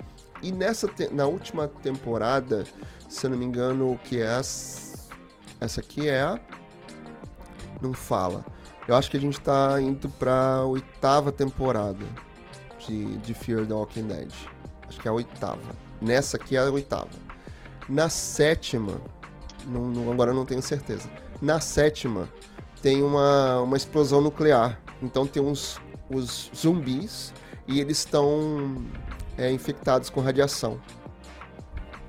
E 0.42 0.50
nessa 0.50 0.90
na 1.12 1.26
última 1.26 1.68
temporada, 1.68 2.64
se 3.08 3.24
eu 3.24 3.30
não 3.30 3.38
me 3.38 3.44
engano, 3.44 3.92
o 3.92 3.98
que 3.98 4.20
é 4.20 4.26
essa 5.60 5.80
aqui 5.80 6.08
é 6.08 6.20
a 6.20 6.40
não 7.80 7.92
fala. 7.92 8.44
Eu 8.86 8.94
acho 8.94 9.10
que 9.10 9.16
a 9.16 9.20
gente 9.20 9.40
tá 9.40 9.80
indo 9.80 10.08
pra 10.08 10.64
oitava 10.64 11.32
temporada 11.32 12.04
de, 12.86 13.16
de 13.18 13.34
Fear 13.34 13.66
the 13.66 13.74
Walking 13.74 14.06
Dead. 14.06 14.30
Acho 14.88 15.00
que 15.00 15.08
é 15.08 15.10
a 15.10 15.14
oitava. 15.14 15.74
Nessa 16.00 16.36
aqui 16.36 16.56
é 16.56 16.60
a 16.60 16.70
oitava. 16.70 17.08
Na 17.88 18.08
sétima, 18.08 19.00
não, 19.66 19.88
não, 19.88 20.12
agora 20.12 20.32
não 20.32 20.44
tenho 20.44 20.62
certeza. 20.62 21.08
Na 21.40 21.60
sétima, 21.60 22.28
tem 22.86 23.02
uma, 23.02 23.62
uma 23.62 23.76
explosão 23.76 24.20
nuclear. 24.20 24.78
Então 25.02 25.26
tem 25.26 25.42
uns 25.42 25.80
os 26.08 26.52
zumbis 26.54 27.34
e 27.66 27.80
eles 27.80 27.98
estão 27.98 28.76
é, 29.36 29.50
infectados 29.50 30.08
com 30.08 30.20
radiação. 30.20 30.80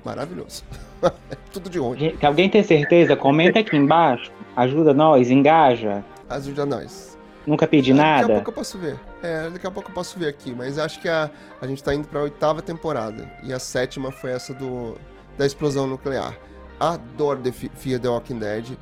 Maravilhoso. 0.04 0.62
Tudo 1.52 1.68
de 1.68 1.80
onde? 1.80 2.16
Se 2.16 2.24
alguém 2.24 2.48
tem 2.48 2.62
certeza, 2.62 3.16
comenta 3.16 3.58
aqui 3.58 3.76
embaixo. 3.76 4.30
Ajuda 4.54 4.94
nós, 4.94 5.32
engaja. 5.32 6.04
Ajuda 6.30 6.64
nós. 6.64 7.18
Nunca 7.44 7.66
pedi 7.66 7.90
é, 7.90 7.94
nada. 7.94 8.20
Daqui 8.20 8.30
a 8.30 8.34
pouco 8.36 8.50
eu 8.50 8.54
posso 8.54 8.78
ver. 8.78 9.00
É, 9.20 9.50
daqui 9.50 9.66
a 9.66 9.70
pouco 9.72 9.90
eu 9.90 9.94
posso 9.94 10.16
ver 10.16 10.28
aqui. 10.28 10.54
Mas 10.54 10.78
acho 10.78 11.00
que 11.00 11.08
a, 11.08 11.28
a 11.60 11.66
gente 11.66 11.82
tá 11.82 11.92
indo 11.92 12.06
pra 12.06 12.22
oitava 12.22 12.62
temporada. 12.62 13.28
E 13.42 13.52
a 13.52 13.58
sétima 13.58 14.12
foi 14.12 14.30
essa 14.30 14.54
do 14.54 14.94
da 15.36 15.44
explosão 15.44 15.88
nuclear. 15.88 16.38
Adoro 16.78 17.40
The 17.40 17.50
Fear 17.50 17.98
the 17.98 18.08
Walking 18.08 18.38
Dead. 18.38 18.78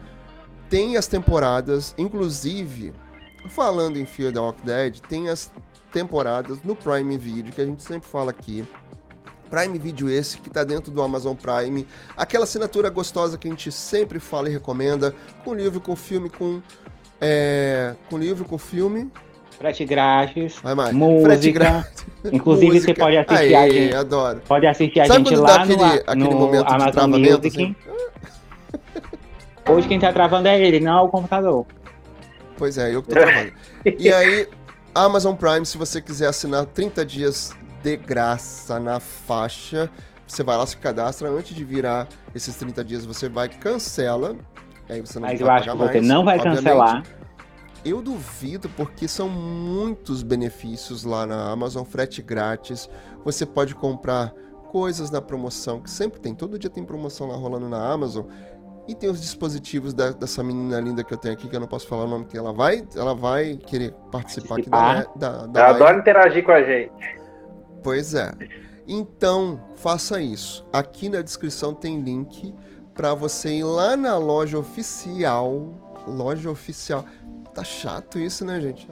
Tem 0.69 0.97
as 0.97 1.07
temporadas, 1.07 1.95
inclusive, 1.97 2.93
falando 3.49 3.99
em 3.99 4.05
Fear 4.07 4.33
the 4.33 4.41
Walking 4.41 4.67
Dead, 4.67 5.01
tem 5.09 5.29
as 5.29 5.51
temporadas 5.93 6.59
no 6.65 6.75
Prime 6.75 7.17
Video, 7.17 7.53
que 7.53 7.61
a 7.61 7.67
gente 7.67 7.83
sempre 7.83 8.09
fala 8.09 8.31
aqui. 8.31 8.65
Prime 9.49 9.79
Video 9.79 10.11
esse 10.11 10.39
que 10.39 10.49
está 10.49 10.65
dentro 10.65 10.91
do 10.91 11.01
Amazon 11.01 11.37
Prime, 11.37 11.87
aquela 12.17 12.45
assinatura 12.45 12.91
gostosa 12.91 13.39
que 13.39 13.47
a 13.47 13.51
gente 13.51 13.71
sempre 13.71 14.19
fala 14.19 14.49
e 14.49 14.53
recomenda, 14.53 15.15
com 15.45 15.55
livro, 15.55 15.81
com 15.81 15.95
filme, 15.95 16.29
com 16.29 16.61
é, 17.21 17.95
com 18.11 18.19
livro, 18.19 18.45
com 18.45 18.59
filme. 18.59 19.11
Frete 19.59 19.87
grátis, 19.87 20.57
Vai 20.63 20.75
mais. 20.75 20.95
música. 20.95 21.31
Frete 21.31 21.53
grátis. 21.53 22.07
Inclusive 22.31 22.73
música. 22.73 22.93
você 22.93 23.01
pode 23.01 23.17
assistir 23.17 23.55
Aê, 23.55 23.55
a 23.55 23.71
gente. 23.71 23.95
adoro. 23.95 24.43
Pode 24.47 24.67
assistir 24.67 25.01
a 25.01 25.07
Sabe 25.07 25.31
gente 25.31 25.37
lá 25.37 25.63
aquele, 25.63 25.77
no, 25.77 25.85
aquele 25.85 26.25
no 26.25 26.31
momento 26.33 26.67
Amazon 26.67 26.87
de 26.87 26.93
travamento, 26.93 27.37
Music. 27.39 27.63
Assim? 27.63 27.77
Hoje 29.69 29.89
quem 29.89 29.97
está 29.97 30.13
travando 30.13 30.49
é 30.49 30.61
ele, 30.61 30.81
não 30.81 30.99
é 30.99 31.01
o 31.03 31.09
computador. 31.09 31.67
Pois 32.57 32.79
é, 32.79 32.95
eu 32.95 33.03
que 33.03 33.09
tô 33.09 33.15
travando. 33.15 33.53
e 33.99 34.13
aí, 34.13 34.49
Amazon 34.95 35.35
Prime, 35.35 35.67
se 35.67 35.77
você 35.77 36.01
quiser 36.01 36.29
assinar 36.29 36.65
30 36.67 37.05
dias 37.05 37.53
de 37.87 37.97
graça 37.97 38.81
na 38.81 38.99
faixa. 38.99 39.89
Você 40.27 40.43
vai 40.43 40.57
lá, 40.57 40.67
se 40.67 40.77
cadastra. 40.77 41.29
Antes 41.29 41.55
de 41.55 41.65
virar 41.65 42.09
esses 42.35 42.57
30 42.57 42.85
dias, 42.85 43.07
você 43.07 43.29
vai, 43.29 43.49
cancela. 43.49 44.35
Aí 44.89 45.01
você 45.01 45.21
não 45.21 45.29
Mas 45.29 45.41
eu 45.41 45.49
acho 45.49 45.71
que 45.71 45.77
você 45.77 46.01
não 46.01 46.25
vai 46.25 46.37
obviamente. 46.37 46.65
cancelar. 46.65 47.03
Eu 47.85 48.03
duvido, 48.03 48.69
porque 48.71 49.07
são 49.07 49.29
muitos 49.29 50.25
benefícios 50.25 51.05
lá 51.05 51.25
na 51.25 51.51
Amazon, 51.53 51.85
frete 51.85 52.21
grátis. 52.23 52.91
Você 53.25 53.47
pode 53.47 53.77
comprar 53.77 54.33
coisas 54.73 55.09
na 55.09 55.23
promoção, 55.23 55.81
que 55.81 55.89
sempre 55.89 56.19
tem, 56.19 56.35
todo 56.35 56.59
dia 56.59 56.69
tem 56.69 56.85
promoção 56.85 57.29
lá 57.29 57.37
rolando 57.37 57.69
na 57.69 57.89
Amazon. 57.89 58.27
E 58.89 58.95
tem 58.95 59.11
os 59.11 59.21
dispositivos 59.21 59.93
da, 59.93 60.11
dessa 60.11 60.43
menina 60.43 60.79
linda 60.81 61.03
que 61.03 61.13
eu 61.13 61.19
tenho 61.19 61.35
aqui, 61.35 61.49
que 61.49 61.57
eu 61.57 61.61
não 61.61 61.67
posso 61.67 61.89
falar 61.89 62.05
o 62.05 62.09
nome, 62.09 62.25
que 62.27 62.39
ela 62.39 62.53
vai, 62.53 62.87
ela 62.95 63.15
vai 63.15 63.57
querer 63.57 63.93
participar, 64.13 64.49
participar. 64.49 64.99
aqui 64.99 65.19
da, 65.19 65.41
da, 65.41 65.47
da 65.47 65.61
Eu 65.61 65.67
adoro 65.67 65.99
interagir 65.99 66.45
com 66.45 66.53
a 66.53 66.63
gente. 66.63 66.93
Pois 67.83 68.15
é. 68.15 68.33
Então, 68.87 69.61
faça 69.77 70.21
isso. 70.21 70.65
Aqui 70.73 71.09
na 71.09 71.21
descrição 71.21 71.75
tem 71.75 72.01
link 72.01 72.55
para 72.95 73.13
você 73.15 73.57
ir 73.57 73.65
lá 73.65 73.97
na 73.97 74.17
loja 74.17 74.59
oficial. 74.59 75.75
Loja 76.07 76.49
oficial. 76.49 77.05
Tá 77.53 77.65
chato 77.65 78.19
isso, 78.19 78.45
né, 78.45 78.61
gente? 78.61 78.89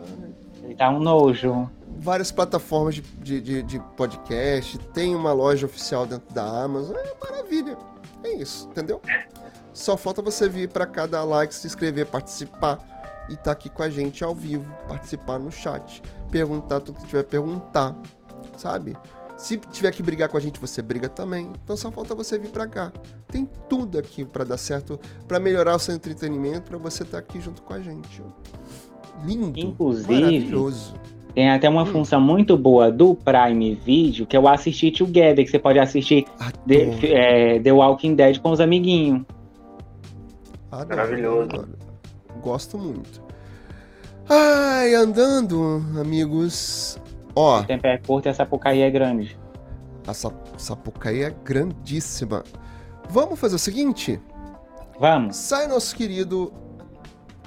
Ele 0.64 0.74
tá 0.74 0.90
um 0.90 0.98
nojo. 0.98 1.70
Várias 1.98 2.32
plataformas 2.32 2.96
de, 2.96 3.02
de, 3.02 3.40
de, 3.40 3.62
de 3.62 3.80
podcast. 3.96 4.78
Tem 4.92 5.14
uma 5.14 5.32
loja 5.32 5.66
oficial 5.66 6.06
dentro 6.06 6.34
da 6.34 6.64
Amazon. 6.64 6.96
É 6.96 7.30
maravilha. 7.30 7.76
É 8.24 8.32
isso, 8.32 8.68
entendeu? 8.70 9.00
Só 9.74 9.96
falta 9.96 10.22
você 10.22 10.48
vir 10.48 10.70
para 10.70 10.86
cada 10.86 11.22
like, 11.22 11.54
se 11.54 11.66
inscrever, 11.66 12.06
participar 12.06 12.78
e 13.28 13.36
tá 13.36 13.52
aqui 13.52 13.68
com 13.68 13.82
a 13.82 13.90
gente 13.90 14.24
ao 14.24 14.34
vivo, 14.34 14.72
participar 14.88 15.38
no 15.38 15.50
chat, 15.50 16.02
perguntar 16.30 16.80
tudo 16.80 17.00
que 17.00 17.06
tiver 17.06 17.24
perguntar 17.24 17.94
sabe? 18.56 18.96
Se 19.36 19.56
tiver 19.56 19.90
que 19.90 20.02
brigar 20.02 20.28
com 20.28 20.36
a 20.36 20.40
gente, 20.40 20.60
você 20.60 20.80
briga 20.80 21.08
também. 21.08 21.50
Então 21.62 21.76
só 21.76 21.90
falta 21.90 22.14
você 22.14 22.38
vir 22.38 22.50
para 22.50 22.66
cá. 22.66 22.92
Tem 23.28 23.48
tudo 23.68 23.98
aqui 23.98 24.24
para 24.24 24.44
dar 24.44 24.56
certo, 24.56 24.98
para 25.26 25.40
melhorar 25.40 25.74
o 25.74 25.78
seu 25.78 25.94
entretenimento, 25.94 26.70
para 26.70 26.78
você 26.78 27.02
estar 27.02 27.18
tá 27.18 27.18
aqui 27.18 27.40
junto 27.40 27.62
com 27.62 27.74
a 27.74 27.80
gente. 27.80 28.22
Lindo, 29.24 29.58
Inclusive, 29.58 30.14
maravilhoso. 30.14 30.94
Tem 31.34 31.50
até 31.50 31.68
uma 31.68 31.82
hum. 31.82 31.86
função 31.86 32.20
muito 32.20 32.56
boa 32.56 32.92
do 32.92 33.16
Prime 33.16 33.74
Video, 33.74 34.24
que 34.24 34.36
é 34.36 34.40
o 34.40 34.46
Assistir 34.46 34.92
Together, 34.92 35.44
que 35.44 35.50
você 35.50 35.58
pode 35.58 35.80
assistir 35.80 36.24
The, 36.66 37.56
é, 37.56 37.58
The 37.58 37.72
Walking 37.72 38.14
Dead 38.14 38.38
com 38.38 38.52
os 38.52 38.60
amiguinhos. 38.60 39.22
Adoro, 40.74 40.96
Maravilhoso. 40.96 41.42
Adoro. 41.42 41.78
Gosto 42.40 42.78
muito. 42.78 43.22
Ai, 44.28 44.94
andando, 44.94 45.82
amigos, 46.00 46.98
Ó. 47.34 47.60
O 47.60 47.64
tempo 47.64 47.86
é 47.86 47.98
curto 47.98 48.26
e 48.26 48.28
a 48.28 48.34
Sapucaí 48.34 48.80
é 48.80 48.90
grande. 48.90 49.38
A 50.06 50.14
Sapucaí 50.14 51.22
é 51.22 51.30
grandíssima. 51.30 52.44
Vamos 53.08 53.38
fazer 53.40 53.56
o 53.56 53.58
seguinte? 53.58 54.20
Vamos. 55.00 55.36
Sai 55.36 55.66
nosso 55.66 55.94
querido 55.96 56.52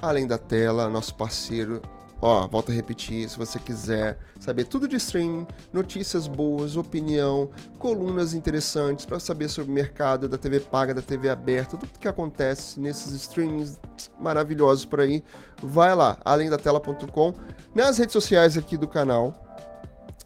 Além 0.02 0.26
da 0.26 0.38
Tela, 0.38 0.88
nosso 0.88 1.14
parceiro. 1.14 1.80
Ó, 2.20 2.48
volta 2.48 2.72
a 2.72 2.74
repetir, 2.74 3.28
se 3.28 3.38
você 3.38 3.60
quiser 3.60 4.18
saber 4.40 4.64
tudo 4.64 4.88
de 4.88 4.96
streaming, 4.96 5.46
notícias 5.72 6.26
boas, 6.26 6.76
opinião, 6.76 7.50
colunas 7.78 8.34
interessantes 8.34 9.06
para 9.06 9.20
saber 9.20 9.48
sobre 9.48 9.70
o 9.70 9.74
mercado 9.74 10.28
da 10.28 10.36
TV 10.36 10.58
paga, 10.58 10.92
da 10.92 11.02
TV 11.02 11.30
aberta, 11.30 11.76
tudo 11.76 11.98
que 11.98 12.08
acontece 12.08 12.80
nesses 12.80 13.12
streamings 13.12 13.78
maravilhosos 14.18 14.84
por 14.84 15.00
aí, 15.00 15.22
vai 15.62 15.94
lá, 15.94 16.18
alemdatela.com, 16.24 17.34
nas 17.72 17.98
redes 17.98 18.12
sociais 18.12 18.58
aqui 18.58 18.76
do 18.76 18.88
canal, 18.88 19.48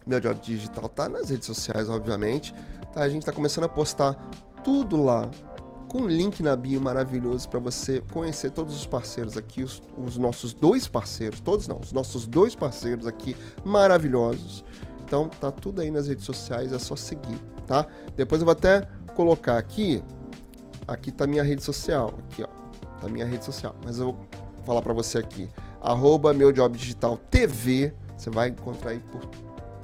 meu 0.07 0.19
Job 0.19 0.41
Digital 0.41 0.89
tá 0.89 1.09
nas 1.09 1.31
redes 1.31 1.47
sociais, 1.47 1.89
obviamente. 1.89 2.55
Tá? 2.93 3.03
A 3.03 3.09
gente 3.09 3.25
tá 3.25 3.33
começando 3.33 3.65
a 3.65 3.69
postar 3.69 4.15
tudo 4.65 5.03
lá 5.03 5.31
com 5.93 5.99
um 5.99 6.07
link 6.07 6.43
na 6.43 6.57
bio 6.57 6.81
maravilhoso 6.81 7.47
para 7.51 7.61
você 7.61 8.03
conhecer 8.13 8.51
todos 8.51 8.75
os 8.75 8.87
parceiros 8.87 9.37
aqui, 9.37 9.63
os, 9.63 9.83
os, 9.99 10.17
nossos 10.17 10.55
dois 10.55 10.89
parceiros, 10.89 11.39
todos 11.39 11.69
não, 11.69 11.79
os 11.79 11.93
nossos 11.93 12.27
dois 12.27 12.55
parceiros 12.55 13.07
aqui 13.07 13.37
maravilhosos. 13.63 14.65
Então 15.05 15.29
tá 15.29 15.51
tudo 15.51 15.83
aí 15.83 15.91
nas 15.91 16.09
redes 16.09 16.25
sociais, 16.25 16.73
é 16.73 16.79
só 16.79 16.97
seguir, 16.97 17.39
tá? 17.67 17.87
Depois 18.17 18.41
eu 18.41 18.47
vou 18.47 18.53
até 18.53 18.89
colocar 19.15 19.59
aqui, 19.59 20.03
aqui 20.89 21.13
tá 21.13 21.27
minha 21.27 21.43
rede 21.43 21.63
social, 21.63 22.15
aqui 22.21 22.43
ó, 22.43 22.49
tá 22.99 23.09
minha 23.09 23.27
rede 23.27 23.45
social, 23.45 23.77
mas 23.85 23.99
eu 23.99 24.07
vou 24.07 24.27
falar 24.65 24.81
para 24.81 24.95
você 24.95 25.19
aqui, 25.19 25.47
arroba 25.83 26.33
meu 26.33 26.53
job 26.53 26.75
digital 26.75 27.19
TV, 27.31 27.93
você 28.17 28.31
vai 28.31 28.49
encontrar 28.49 28.93
aí 28.93 28.99
por 28.99 29.21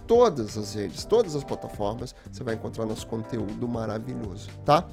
todas 0.07 0.57
as 0.57 0.73
redes, 0.73 1.05
todas 1.05 1.37
as 1.37 1.45
plataformas, 1.45 2.15
você 2.33 2.43
vai 2.43 2.55
encontrar 2.55 2.87
nosso 2.87 3.07
conteúdo 3.07 3.69
maravilhoso, 3.69 4.49
tá? 4.65 4.89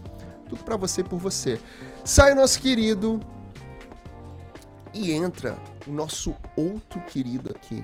Tudo 0.47 0.63
para 0.63 0.77
você 0.77 1.01
e 1.01 1.03
por 1.03 1.17
você. 1.17 1.59
Sai 2.03 2.33
o 2.33 2.35
nosso 2.35 2.59
querido 2.59 3.19
e 4.93 5.11
entra 5.11 5.55
o 5.87 5.91
nosso 5.91 6.35
outro 6.55 7.01
querido 7.01 7.51
aqui, 7.53 7.83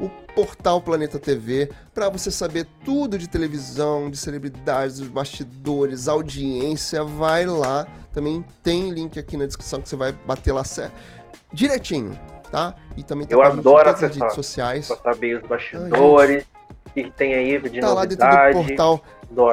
o 0.00 0.08
Portal 0.34 0.80
Planeta 0.80 1.18
TV, 1.18 1.70
para 1.94 2.08
você 2.08 2.30
saber 2.30 2.66
tudo 2.84 3.18
de 3.18 3.28
televisão, 3.28 4.10
de 4.10 4.16
celebridades, 4.16 4.98
dos 4.98 5.08
bastidores, 5.08 6.08
audiência, 6.08 7.02
vai 7.04 7.46
lá. 7.46 7.86
Também 8.12 8.44
tem 8.62 8.90
link 8.90 9.18
aqui 9.18 9.36
na 9.36 9.46
descrição 9.46 9.80
que 9.80 9.88
você 9.88 9.96
vai 9.96 10.12
bater 10.12 10.52
lá 10.52 10.62
direitinho, 11.52 12.18
tá? 12.50 12.74
E 12.96 13.02
também 13.02 13.26
tem 13.26 13.36
Eu 13.36 13.42
adoro 13.42 13.90
as 13.90 14.00
redes 14.00 14.34
sociais. 14.34 14.86
Pra 14.86 14.96
saber 14.96 15.36
os 15.36 15.48
bastidores. 15.48 16.44
Ai, 16.44 16.58
que 16.94 17.10
tem 17.12 17.34
aí 17.34 17.58
de 17.60 17.80
tá 17.80 17.88
novidade. 17.88 17.94
lá 17.94 18.04
dentro 18.06 18.26
do 18.26 18.66
portal 18.66 19.04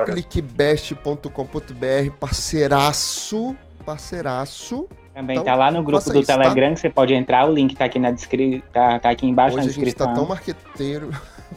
clickbest.com.br, 0.05 2.11
parceiraço, 2.19 3.55
parceiraço. 3.85 4.88
Também 5.13 5.38
então, 5.38 5.45
tá 5.45 5.55
lá 5.55 5.71
no 5.71 5.81
grupo 5.81 6.09
do 6.09 6.19
isso, 6.19 6.27
tá? 6.27 6.38
Telegram, 6.38 6.71
tá? 6.71 6.75
você 6.75 6.89
pode 6.89 7.13
entrar, 7.13 7.49
o 7.49 7.53
link 7.53 7.73
tá 7.75 7.85
aqui 7.85 7.97
na 7.97 8.11
descrição, 8.11 8.61
tá, 8.73 8.99
tá, 8.99 9.09
aqui 9.09 9.25
embaixo 9.25 9.55
Hoje 9.55 9.67
na 9.67 9.71
descrição. 9.71 10.07
A 10.07 10.09
gente 10.09 10.15
tá 10.15 10.21
tão 10.21 10.27
marqueteiro. 10.27 11.09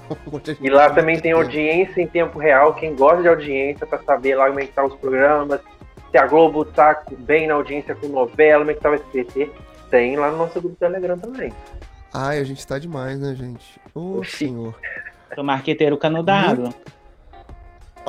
e 0.62 0.70
lá 0.70 0.88
tá 0.88 0.94
também 0.94 1.18
tem 1.18 1.32
audiência 1.32 2.00
em 2.00 2.06
tempo 2.06 2.38
real, 2.38 2.74
quem 2.74 2.94
gosta 2.94 3.22
de 3.22 3.28
audiência 3.28 3.84
para 3.84 4.00
saber 4.02 4.36
lá 4.36 4.46
como 4.46 4.60
é 4.60 4.66
que 4.66 4.72
tá 4.72 4.84
os 4.84 4.94
programas, 4.94 5.60
se 6.10 6.16
a 6.16 6.26
Globo 6.26 6.64
tá 6.64 7.02
bem 7.18 7.48
na 7.48 7.54
audiência 7.54 7.96
com 7.96 8.06
novela, 8.06 8.60
como 8.60 8.70
é 8.70 8.74
que 8.74 8.80
tá 8.80 8.90
o 8.90 8.94
SBT, 8.94 9.50
tem 9.90 10.16
lá 10.16 10.30
no 10.30 10.38
nosso 10.38 10.60
grupo 10.60 10.68
do 10.68 10.76
Telegram 10.76 11.18
também. 11.18 11.52
Ai, 12.14 12.38
a 12.38 12.44
gente 12.44 12.66
tá 12.66 12.78
demais, 12.78 13.18
né, 13.18 13.34
gente? 13.34 13.80
Ô, 13.94 14.18
oh, 14.18 14.24
senhor. 14.24 14.74
Sou 15.34 15.44
marqueteiro 15.44 15.98
canudado. 15.98 16.72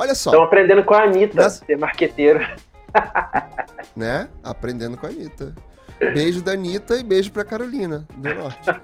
Olha 0.00 0.14
só. 0.14 0.30
Estão 0.30 0.42
aprendendo 0.42 0.82
com 0.82 0.94
a 0.94 1.02
Anitta, 1.02 1.42
Nas... 1.42 1.58
ser 1.58 1.76
marqueteiro. 1.76 2.40
né? 3.94 4.30
Aprendendo 4.42 4.96
com 4.96 5.04
a 5.04 5.10
Anitta. 5.10 5.54
Beijo 5.98 6.42
da 6.42 6.52
Anitta 6.52 6.96
e 6.96 7.02
beijo 7.02 7.30
pra 7.30 7.44
Carolina 7.44 8.06
do 8.16 8.34
Norte. 8.34 8.70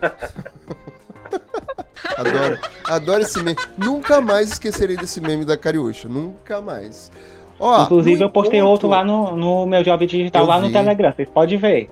adoro, 2.18 2.58
adoro 2.84 3.22
esse 3.22 3.42
meme. 3.42 3.56
Nunca 3.78 4.20
mais 4.20 4.52
esquecerei 4.52 4.98
desse 4.98 5.18
meme 5.18 5.46
da 5.46 5.56
Cariúcha. 5.56 6.06
Nunca 6.06 6.60
mais. 6.60 7.10
Ó, 7.58 7.84
Inclusive, 7.84 8.22
eu 8.22 8.28
postei 8.28 8.60
encontro... 8.60 8.72
outro 8.72 8.88
lá 8.88 9.02
no, 9.02 9.34
no 9.34 9.64
meu 9.64 9.82
job 9.82 10.06
digital, 10.06 10.42
eu 10.42 10.46
lá 10.46 10.60
vi. 10.60 10.66
no 10.66 10.72
Telegram. 10.72 11.14
Vocês 11.16 11.30
podem 11.30 11.56
ver. 11.56 11.90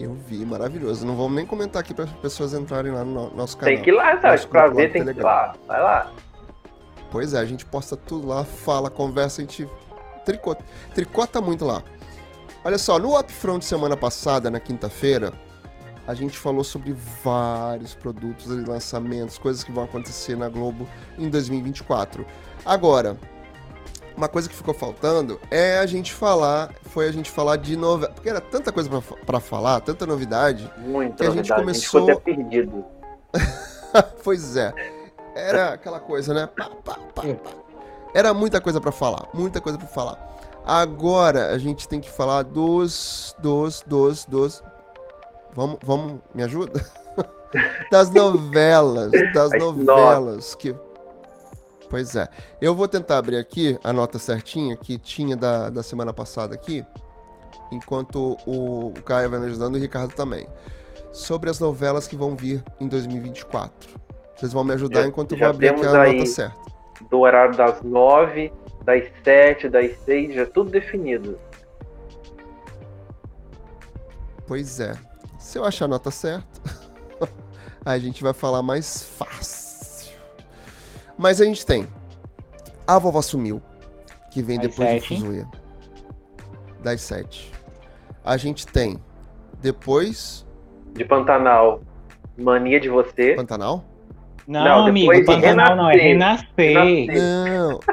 Eu 0.00 0.14
vi, 0.26 0.44
maravilhoso. 0.44 1.06
Não 1.06 1.14
vamos 1.14 1.36
nem 1.36 1.46
comentar 1.46 1.80
aqui 1.80 1.94
para 1.94 2.06
as 2.06 2.10
pessoas 2.10 2.52
entrarem 2.52 2.90
lá 2.90 3.04
no 3.04 3.30
nosso 3.30 3.56
canal. 3.56 3.72
Tem 3.72 3.80
que 3.80 3.90
ir 3.90 3.94
lá, 3.94 4.20
sabe? 4.20 4.44
Pra 4.48 4.66
ver, 4.66 4.90
tem 4.90 5.04
que 5.04 5.10
ir 5.10 5.22
lá. 5.22 5.54
Vai 5.68 5.80
lá. 5.80 6.10
Pois 7.14 7.32
é, 7.32 7.38
a 7.38 7.44
gente 7.44 7.64
posta 7.64 7.96
tudo 7.96 8.26
lá, 8.26 8.42
fala, 8.42 8.90
conversa, 8.90 9.40
a 9.40 9.44
gente 9.44 9.68
tricota, 10.24 10.64
tricota 10.92 11.40
muito 11.40 11.64
lá. 11.64 11.80
Olha 12.64 12.76
só, 12.76 12.98
no 12.98 13.16
Upfront 13.16 13.64
semana 13.64 13.96
passada, 13.96 14.50
na 14.50 14.58
quinta-feira, 14.58 15.32
a 16.08 16.12
gente 16.12 16.36
falou 16.36 16.64
sobre 16.64 16.92
vários 17.22 17.94
produtos 17.94 18.46
e 18.46 18.68
lançamentos, 18.68 19.38
coisas 19.38 19.62
que 19.62 19.70
vão 19.70 19.84
acontecer 19.84 20.36
na 20.36 20.48
Globo 20.48 20.88
em 21.16 21.28
2024. 21.28 22.26
Agora, 22.66 23.16
uma 24.16 24.26
coisa 24.26 24.48
que 24.48 24.56
ficou 24.56 24.74
faltando 24.74 25.40
é 25.52 25.78
a 25.78 25.86
gente 25.86 26.12
falar, 26.12 26.74
foi 26.82 27.06
a 27.06 27.12
gente 27.12 27.30
falar 27.30 27.58
de 27.58 27.76
novela, 27.76 28.12
porque 28.12 28.28
era 28.28 28.40
tanta 28.40 28.72
coisa 28.72 28.90
para 29.24 29.38
falar, 29.38 29.78
tanta 29.82 30.04
novidade, 30.04 30.68
Muita 30.78 31.22
que 31.22 31.30
a 31.30 31.30
gente 31.30 31.54
começou 31.54 32.08
a 32.08 32.12
gente 32.12 32.20
ficou 32.20 32.34
até 32.34 32.42
perdido. 32.42 32.84
pois 34.24 34.56
é. 34.56 34.74
Era 35.34 35.74
aquela 35.74 36.00
coisa, 36.00 36.32
né? 36.32 36.46
Pá, 36.46 36.70
pá, 36.84 36.98
pá, 37.14 37.22
era 38.14 38.32
muita 38.32 38.60
coisa 38.60 38.80
para 38.80 38.92
falar, 38.92 39.28
muita 39.34 39.60
coisa 39.60 39.76
para 39.76 39.88
falar. 39.88 40.34
Agora 40.64 41.50
a 41.50 41.58
gente 41.58 41.88
tem 41.88 42.00
que 42.00 42.08
falar 42.08 42.42
dos 42.42 43.34
dos 43.38 43.82
dos 43.86 44.24
dos 44.24 44.62
Vamos, 45.54 45.78
vamos, 45.84 46.20
me 46.34 46.42
ajuda? 46.42 46.84
das 47.90 48.10
novelas, 48.10 49.12
das 49.32 49.50
novelas 49.52 50.54
que 50.54 50.74
Pois 51.88 52.16
é. 52.16 52.28
Eu 52.60 52.74
vou 52.74 52.88
tentar 52.88 53.18
abrir 53.18 53.36
aqui 53.36 53.78
a 53.84 53.92
nota 53.92 54.18
certinha 54.18 54.76
que 54.76 54.98
tinha 54.98 55.36
da, 55.36 55.70
da 55.70 55.80
semana 55.80 56.12
passada 56.12 56.54
aqui, 56.54 56.84
enquanto 57.70 58.36
o, 58.46 58.88
o 58.88 59.02
Caio 59.04 59.30
vai 59.30 59.38
me 59.38 59.46
ajudando 59.46 59.76
e 59.76 59.78
o 59.78 59.82
Ricardo 59.82 60.12
também. 60.12 60.48
Sobre 61.12 61.50
as 61.50 61.60
novelas 61.60 62.08
que 62.08 62.16
vão 62.16 62.34
vir 62.34 62.64
em 62.80 62.88
2024. 62.88 64.03
Vocês 64.36 64.52
vão 64.52 64.64
me 64.64 64.72
ajudar 64.74 65.02
já, 65.02 65.08
enquanto 65.08 65.32
eu 65.32 65.38
vou 65.38 65.48
abrir 65.48 65.68
aqui 65.68 65.86
a 65.86 65.92
nota 65.92 66.26
certa. 66.26 66.56
Do 67.10 67.20
horário 67.20 67.56
das 67.56 67.82
nove, 67.82 68.52
das 68.84 69.04
sete, 69.22 69.68
das 69.68 69.96
seis, 70.00 70.34
já 70.34 70.46
tudo 70.46 70.70
definido. 70.70 71.38
Pois 74.46 74.80
é. 74.80 74.94
Se 75.38 75.58
eu 75.58 75.64
achar 75.64 75.84
a 75.86 75.88
nota 75.88 76.10
certa, 76.10 76.60
a 77.84 77.98
gente 77.98 78.22
vai 78.22 78.32
falar 78.32 78.62
mais 78.62 79.02
fácil. 79.02 80.12
Mas 81.16 81.40
a 81.40 81.44
gente 81.44 81.64
tem 81.64 81.86
A 82.86 82.98
Vovó 82.98 83.22
Sumiu, 83.22 83.62
que 84.30 84.42
vem 84.42 84.58
das 84.58 84.68
depois 84.70 84.88
sete. 84.88 85.14
de 85.14 85.20
Fuzuia. 85.20 85.48
Das 86.82 87.00
sete. 87.00 87.52
A 88.24 88.36
gente 88.36 88.66
tem 88.66 88.98
depois. 89.60 90.46
De 90.92 91.04
Pantanal, 91.04 91.82
Mania 92.36 92.80
de 92.80 92.88
Você. 92.88 93.34
Pantanal? 93.34 93.84
Não, 94.46 94.64
não 94.64 94.86
amigo, 94.86 95.24
Pantanal 95.24 95.76
não, 95.76 95.90
é 95.90 95.96
Renascer. 95.96 96.46
renascer. 96.56 97.14
Não. 97.14 97.80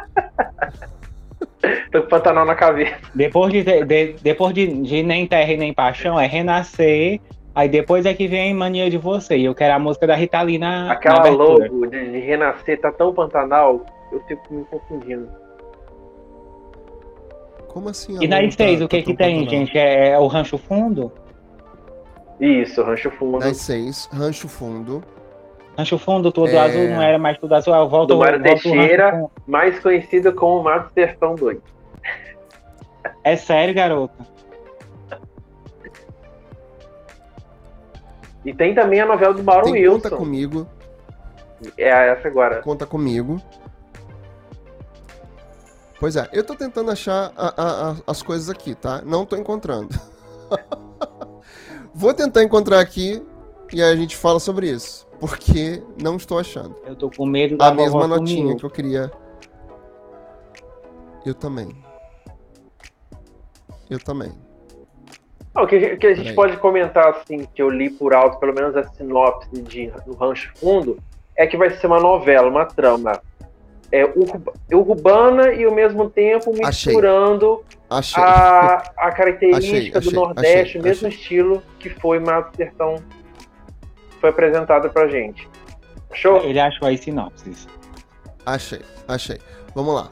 Tô 1.91 2.01
com 2.01 2.09
Pantanal 2.09 2.45
na 2.45 2.55
cabeça. 2.55 2.95
Depois 3.13 3.53
de, 3.53 3.63
de, 3.63 4.15
depois 4.21 4.53
de, 4.53 4.67
de 4.81 5.03
Nem 5.03 5.27
Terra 5.27 5.53
e 5.53 5.57
Nem 5.57 5.73
Paixão, 5.73 6.19
é 6.19 6.25
Renascer, 6.25 7.21
Aí 7.53 7.67
depois 7.67 8.05
é 8.05 8.13
que 8.13 8.27
vem 8.27 8.53
Mania 8.53 8.89
de 8.89 8.97
Você. 8.97 9.37
E 9.37 9.45
eu 9.45 9.53
quero 9.53 9.73
a 9.73 9.79
música 9.79 10.07
da 10.07 10.15
Rita 10.15 10.41
Lee 10.41 10.57
na. 10.57 10.91
Aquela 10.91 11.23
na 11.23 11.29
logo 11.29 11.87
de, 11.87 12.11
de, 12.11 12.19
renascer 12.19 12.79
tá 12.79 12.91
tão 12.91 13.13
Pantanal, 13.13 13.85
eu 14.11 14.21
fico 14.21 14.53
me 14.53 14.63
confundindo. 14.65 15.29
Como 17.67 17.89
assim? 17.89 18.17
E 18.21 18.27
nas 18.27 18.55
seis, 18.55 18.79
tá, 18.79 18.85
o 18.85 18.87
que 18.87 18.99
tá 18.99 19.05
que 19.05 19.15
tem, 19.15 19.39
Pantanal? 19.39 19.49
gente? 19.49 19.77
É, 19.77 20.09
é, 20.09 20.19
o 20.19 20.27
Rancho 20.27 20.57
Fundo? 20.57 21.11
Isso, 22.39 22.81
Rancho 22.81 23.11
Fundo. 23.11 23.39
Das 23.39 23.57
seis, 23.57 24.09
Rancho 24.13 24.47
Fundo. 24.47 25.03
Rancho 25.81 25.97
Fundo, 25.97 26.31
tudo 26.31 26.49
é... 26.49 26.57
azul, 26.59 26.87
não 26.89 27.01
era 27.01 27.17
mais 27.17 27.37
tudo 27.37 27.55
azul. 27.55 27.73
Eu 27.73 27.89
volto, 27.89 28.09
Do 28.09 28.19
Mário 28.19 28.41
Teixeira, 28.41 29.25
mais 29.47 29.79
conhecido 29.79 30.31
como 30.33 30.63
Mato 30.63 30.93
Sertão 30.93 31.35
2. 31.35 31.57
É 33.23 33.35
sério, 33.35 33.73
garota? 33.73 34.25
E 38.45 38.53
tem 38.53 38.73
também 38.73 39.01
a 39.01 39.05
novela 39.05 39.33
do 39.33 39.43
Baron 39.43 39.71
tem 39.71 39.73
Wilson. 39.73 40.01
Conta 40.01 40.15
comigo. 40.15 40.67
É 41.77 41.89
essa 41.89 42.27
agora. 42.27 42.61
Conta 42.61 42.85
comigo. 42.85 43.39
Pois 45.99 46.15
é, 46.15 46.27
eu 46.33 46.43
tô 46.43 46.55
tentando 46.55 46.89
achar 46.89 47.31
a, 47.37 47.61
a, 47.61 47.91
a, 47.91 47.95
as 48.07 48.23
coisas 48.23 48.49
aqui, 48.49 48.73
tá? 48.73 49.03
Não 49.05 49.23
tô 49.25 49.35
encontrando. 49.35 49.89
Vou 51.93 52.13
tentar 52.13 52.41
encontrar 52.43 52.79
aqui 52.79 53.23
e 53.71 53.81
aí 53.81 53.91
a 53.91 53.95
gente 53.95 54.17
fala 54.17 54.39
sobre 54.39 54.71
isso. 54.71 55.10
Porque 55.21 55.83
não 56.01 56.15
estou 56.15 56.39
achando. 56.39 56.75
Eu 56.83 56.95
tô 56.95 57.11
com 57.11 57.27
medo 57.27 57.55
da 57.55 57.67
A 57.67 57.73
mesma 57.73 58.07
notinha 58.07 58.41
comigo. 58.41 58.59
que 58.59 58.65
eu 58.65 58.69
queria. 58.71 59.11
Eu 61.23 61.35
também. 61.35 61.69
Eu 63.87 63.99
também. 63.99 64.31
O 65.55 65.67
que, 65.67 65.97
que, 65.97 66.07
a 66.07 66.15
gente 66.15 66.33
pode 66.33 66.57
comentar, 66.57 67.07
assim, 67.09 67.45
que 67.53 67.61
eu 67.61 67.69
li 67.69 67.91
por 67.91 68.15
alto, 68.15 68.39
pelo 68.39 68.51
menos 68.51 68.75
a 68.75 68.83
sinopse 68.83 69.61
de, 69.61 69.91
do 70.07 70.15
Rancho 70.15 70.51
Fundo, 70.55 70.97
é 71.35 71.45
que 71.45 71.55
vai 71.55 71.69
ser 71.69 71.85
uma 71.85 71.99
novela, 71.99 72.49
uma 72.49 72.65
trama 72.65 73.21
é, 73.91 74.03
urbana 74.73 75.51
e 75.51 75.65
ao 75.65 75.71
mesmo 75.71 76.09
tempo 76.09 76.51
misturando 76.51 77.63
achei. 77.87 78.23
Achei. 78.23 78.23
A, 78.23 78.91
a 78.97 79.11
característica 79.11 79.99
achei, 79.99 80.11
do 80.11 80.15
Nordeste, 80.15 80.79
o 80.79 80.81
mesmo 80.81 81.09
estilo 81.09 81.61
que 81.77 81.89
foi 81.89 82.17
Mato 82.19 82.55
Sertão 82.55 82.95
foi 84.21 84.29
apresentado 84.29 84.89
pra 84.91 85.07
gente. 85.07 85.49
Achou? 86.09 86.43
Ele 86.43 86.59
achou 86.59 86.87
aí 86.87 86.97
sinopse. 86.97 87.67
Achei, 88.45 88.81
achei. 89.07 89.39
Vamos 89.75 89.95
lá. 89.95 90.09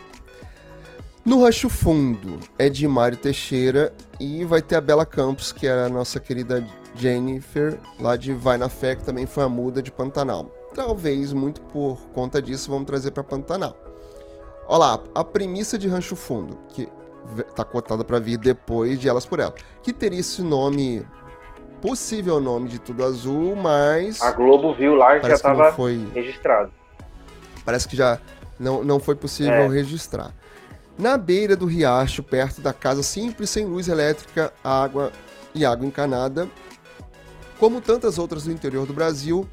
No 1.24 1.44
Rancho 1.44 1.70
Fundo 1.70 2.40
é 2.58 2.70
de 2.70 2.88
Mário 2.88 3.18
Teixeira 3.18 3.94
e 4.20 4.44
vai 4.44 4.62
ter 4.62 4.76
a 4.76 4.82
Bela 4.82 5.06
Campos, 5.06 5.52
que 5.52 5.68
é 5.68 5.86
a 5.86 5.90
nossa 5.90 6.20
querida 6.20 6.66
Jennifer, 6.96 7.78
lá 8.00 8.16
de 8.16 8.34
Vai 8.34 8.58
na 8.58 8.68
Fé, 8.68 8.96
que 8.96 9.04
também 9.04 9.26
foi 9.26 9.44
a 9.44 9.50
muda 9.50 9.82
de 9.82 9.92
Pantanal. 9.92 10.46
Talvez, 10.74 11.34
muito 11.34 11.62
por 11.62 12.00
conta 12.14 12.42
disso, 12.42 12.72
vamos 12.72 12.88
trazer 12.88 13.12
para 13.12 13.24
Pantanal. 13.24 13.78
Olha 14.68 14.78
lá, 14.78 15.04
a 15.14 15.24
premissa 15.24 15.78
de 15.78 15.88
Rancho 15.88 16.16
Fundo, 16.16 16.58
que 16.70 16.88
tá 17.56 17.64
cotada 17.64 18.04
para 18.04 18.20
vir 18.20 18.38
depois 18.38 19.00
de 19.00 19.08
Elas 19.08 19.26
por 19.26 19.40
Ela, 19.40 19.54
que 19.84 19.94
teria 19.94 20.20
esse 20.20 20.42
nome, 20.42 21.06
possível 21.82 22.40
nome 22.40 22.70
de 22.70 22.80
Tudo 22.80 23.04
Azul, 23.04 23.56
mas... 23.56 24.22
A 24.22 24.32
Globo 24.32 24.74
viu 24.74 24.96
lá 24.96 25.18
e 25.18 25.22
já 25.22 25.34
estava 25.34 25.72
foi... 25.74 26.08
registrado. 26.14 26.72
Parece 27.66 27.88
que 27.88 27.96
já 27.96 28.20
não, 28.60 28.84
não 28.84 29.00
foi 29.00 29.16
possível 29.16 29.54
é. 29.54 29.68
registrar 29.68 30.34
na 31.00 31.18
beira 31.18 31.56
do 31.56 31.66
riacho, 31.66 32.22
perto 32.22 32.60
da 32.60 32.74
casa 32.74 33.02
simples, 33.02 33.50
sem 33.50 33.66
luz 33.66 33.88
elétrica, 33.88 34.54
água 34.62 35.14
e 35.56 35.66
água 35.66 35.88
encanada, 35.88 36.50
como 37.58 37.80
tantas 37.80 38.20
outras 38.20 38.44
do 38.44 38.52
interior 38.52 38.86
do 38.86 38.94
Brasil. 38.94 39.50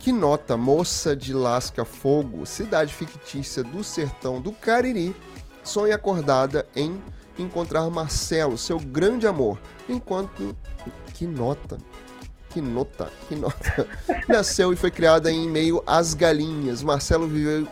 Que 0.00 0.10
nota, 0.10 0.56
moça 0.56 1.14
de 1.14 1.32
Lasca 1.32 1.84
Fogo, 1.84 2.44
cidade 2.46 2.92
fictícia 2.92 3.62
do 3.62 3.84
sertão 3.84 4.40
do 4.40 4.50
Cariri, 4.50 5.14
sonha 5.62 5.94
acordada 5.94 6.66
em 6.74 7.00
encontrar 7.38 7.88
Marcelo, 7.88 8.58
seu 8.58 8.80
grande 8.80 9.26
amor, 9.28 9.58
enquanto. 9.88 10.56
Que 11.20 11.26
nota! 11.26 11.76
Que 12.48 12.62
nota, 12.62 13.10
que 13.28 13.36
nota. 13.36 13.86
Nasceu 14.26 14.72
e 14.72 14.76
foi 14.76 14.90
criada 14.90 15.30
em 15.30 15.50
meio 15.50 15.82
às 15.86 16.14
galinhas. 16.14 16.82
Marcelo 16.82 17.28
viveu 17.28 17.68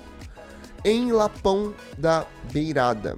em 0.84 1.10
Lapão 1.12 1.72
da 1.96 2.26
Beirada. 2.52 3.16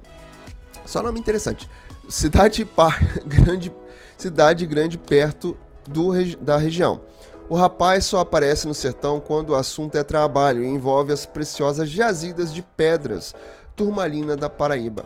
Só 0.85 1.03
nome 1.03 1.19
interessante. 1.19 1.69
Cidade 2.07 2.63
par, 2.63 2.97
grande, 3.27 3.73
cidade 4.17 4.65
grande 4.65 4.97
perto 4.97 5.57
do, 5.85 6.13
da 6.37 6.55
região. 6.55 7.01
O 7.49 7.55
rapaz 7.55 8.05
só 8.05 8.19
aparece 8.19 8.69
no 8.69 8.73
sertão 8.73 9.19
quando 9.19 9.49
o 9.49 9.55
assunto 9.55 9.97
é 9.97 10.03
trabalho 10.03 10.63
e 10.63 10.67
envolve 10.67 11.11
as 11.11 11.25
preciosas 11.25 11.89
jazidas 11.89 12.53
de 12.53 12.61
pedras 12.61 13.35
turmalina 13.75 14.37
da 14.37 14.49
Paraíba. 14.49 15.03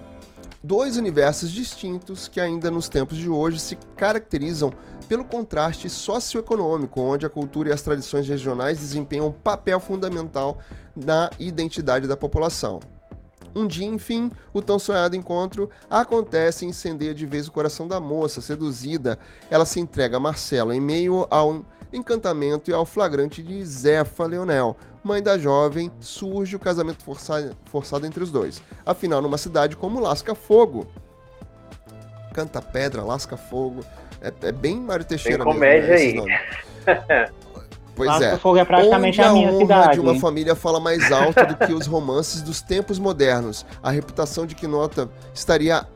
Dois 0.65 0.97
universos 0.97 1.51
distintos 1.51 2.27
que 2.27 2.39
ainda 2.39 2.71
nos 2.71 2.89
tempos 2.89 3.19
de 3.19 3.29
hoje 3.29 3.59
se 3.59 3.75
caracterizam 3.95 4.73
pelo 5.07 5.23
contraste 5.23 5.89
socioeconômico, 5.89 6.99
onde 6.99 7.25
a 7.25 7.29
cultura 7.29 7.69
e 7.69 7.71
as 7.71 7.81
tradições 7.81 8.27
regionais 8.27 8.79
desempenham 8.79 9.27
um 9.27 9.31
papel 9.31 9.79
fundamental 9.79 10.59
na 10.95 11.29
identidade 11.39 12.07
da 12.07 12.17
população. 12.17 12.79
Um 13.55 13.65
dia, 13.65 13.85
enfim, 13.85 14.29
o 14.53 14.61
tão 14.61 14.77
sonhado 14.77 15.15
encontro 15.15 15.69
acontece 15.89 16.65
e 16.65 16.67
incendeia 16.67 17.13
de 17.13 17.25
vez 17.25 17.47
o 17.47 17.51
coração 17.51 17.87
da 17.87 18.01
moça. 18.01 18.41
Seduzida, 18.41 19.17
ela 19.49 19.65
se 19.65 19.79
entrega 19.79 20.17
a 20.17 20.19
Marcelo 20.19 20.73
em 20.73 20.81
meio 20.81 21.25
ao 21.29 21.63
encantamento 21.93 22.69
e 22.69 22.73
ao 22.73 22.85
flagrante 22.85 23.41
de 23.41 23.65
Zefa 23.65 24.25
Leonel, 24.25 24.75
mãe 25.01 25.23
da 25.23 25.37
jovem, 25.37 25.89
surge 26.01 26.55
o 26.55 26.59
casamento 26.59 27.03
forçado, 27.03 27.55
forçado 27.65 28.05
entre 28.05 28.21
os 28.21 28.31
dois. 28.31 28.61
Afinal, 28.85 29.21
numa 29.21 29.37
cidade 29.37 29.77
como 29.77 30.01
Lasca 30.01 30.35
Fogo, 30.35 30.85
canta 32.33 32.61
pedra, 32.61 33.01
lasca 33.01 33.37
fogo, 33.37 33.85
é, 34.27 34.47
é 34.47 34.51
bem 34.51 34.79
Mário 34.79 35.05
Teixeira 35.05 35.43
Tem 35.43 35.53
comédia 35.53 35.95
mesmo, 35.95 36.25
né, 36.25 36.39
aí. 36.87 37.29
Pois 37.95 38.09
Lasca 38.09 38.25
é. 38.25 38.37
Fogo 38.37 38.57
é 38.57 38.65
praticamente 38.65 39.21
Onde 39.21 39.29
a, 39.29 39.33
minha 39.33 39.49
honra 39.49 39.59
cidade. 39.59 39.93
de 39.93 39.99
uma 40.01 40.19
família 40.19 40.53
fala 40.53 40.79
mais 40.79 41.11
alto 41.11 41.45
do 41.45 41.55
que 41.55 41.73
os 41.73 41.87
romances 41.87 42.41
dos 42.41 42.61
tempos 42.61 42.99
modernos. 42.99 43.65
A 43.81 43.89
reputação 43.89 44.45
de 44.45 44.53
Quinota 44.53 45.09
estaria 45.33 45.87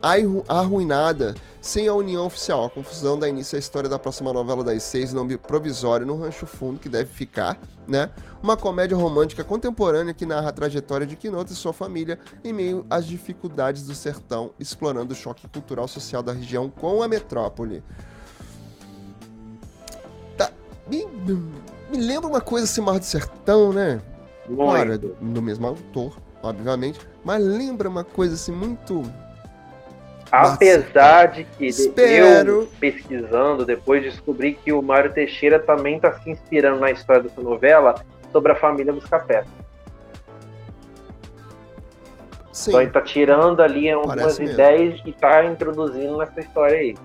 arruinada 0.48 1.36
sem 1.60 1.90
a 1.90 1.94
união 1.94 2.26
oficial. 2.26 2.66
A 2.66 2.70
confusão 2.70 3.20
dá 3.20 3.28
início 3.28 3.58
à 3.58 3.60
história 3.60 3.90
da 3.90 4.00
próxima 4.00 4.32
novela 4.32 4.64
das 4.64 4.82
seis, 4.84 5.12
nome 5.12 5.38
provisório 5.38 6.06
no 6.06 6.18
Rancho 6.18 6.46
Fundo, 6.46 6.80
que 6.80 6.88
deve 6.88 7.12
ficar, 7.12 7.60
né? 7.86 8.10
Uma 8.42 8.56
comédia 8.56 8.96
romântica 8.96 9.44
contemporânea 9.44 10.14
que 10.14 10.26
narra 10.26 10.50
a 10.50 10.54
trajetória 10.54 11.06
de 11.06 11.18
Quinota 11.18 11.52
e 11.52 11.56
sua 11.56 11.74
família 11.74 12.18
em 12.46 12.54
meio 12.54 12.86
às 12.90 13.06
dificuldades 13.06 13.86
do 13.86 13.94
sertão, 13.94 14.52
explorando 14.58 15.14
o 15.14 15.18
choque 15.18 15.46
cultural 15.50 15.88
social 15.88 16.24
da 16.24 16.32
região 16.32 16.70
com 16.70 17.04
a 17.04 17.08
metrópole. 17.10 17.84
Tá. 20.90 21.34
Me 21.90 21.98
lembra 21.98 22.28
uma 22.28 22.42
coisa 22.42 22.66
assim, 22.66 22.82
Mar 22.82 23.00
do 23.00 23.06
Sertão, 23.06 23.74
né? 23.74 24.02
Claro, 24.56 24.98
do 24.98 25.42
mesmo 25.42 25.68
autor, 25.68 26.18
obviamente, 26.42 27.00
mas 27.24 27.44
lembra 27.44 27.88
uma 27.88 28.04
coisa 28.04 28.36
assim 28.36 28.52
muito. 28.52 29.04
Apesar 30.32 31.28
de 31.28 31.44
que 31.44 31.68
Espero... 31.68 32.62
eu 32.62 32.70
pesquisando, 32.80 33.66
depois 33.66 34.04
descobri 34.04 34.54
que 34.54 34.72
o 34.72 34.82
Mário 34.82 35.12
Teixeira 35.12 35.60
também 35.60 35.96
está 35.96 36.14
se 36.20 36.30
inspirando 36.30 36.80
na 36.80 36.92
história 36.92 37.24
dessa 37.24 37.42
novela 37.42 38.04
sobre 38.32 38.52
a 38.52 38.56
família 38.56 38.94
dos. 38.94 39.04
Sim. 42.52 42.72
Então 42.72 42.82
ele 42.82 42.90
está 42.90 43.02
tirando 43.02 43.62
ali 43.62 43.90
algumas 43.90 44.38
ideias 44.38 45.00
e 45.06 45.12
está 45.12 45.46
introduzindo 45.46 46.18
nessa 46.18 46.40
história 46.40 46.78
aí. 46.78 46.96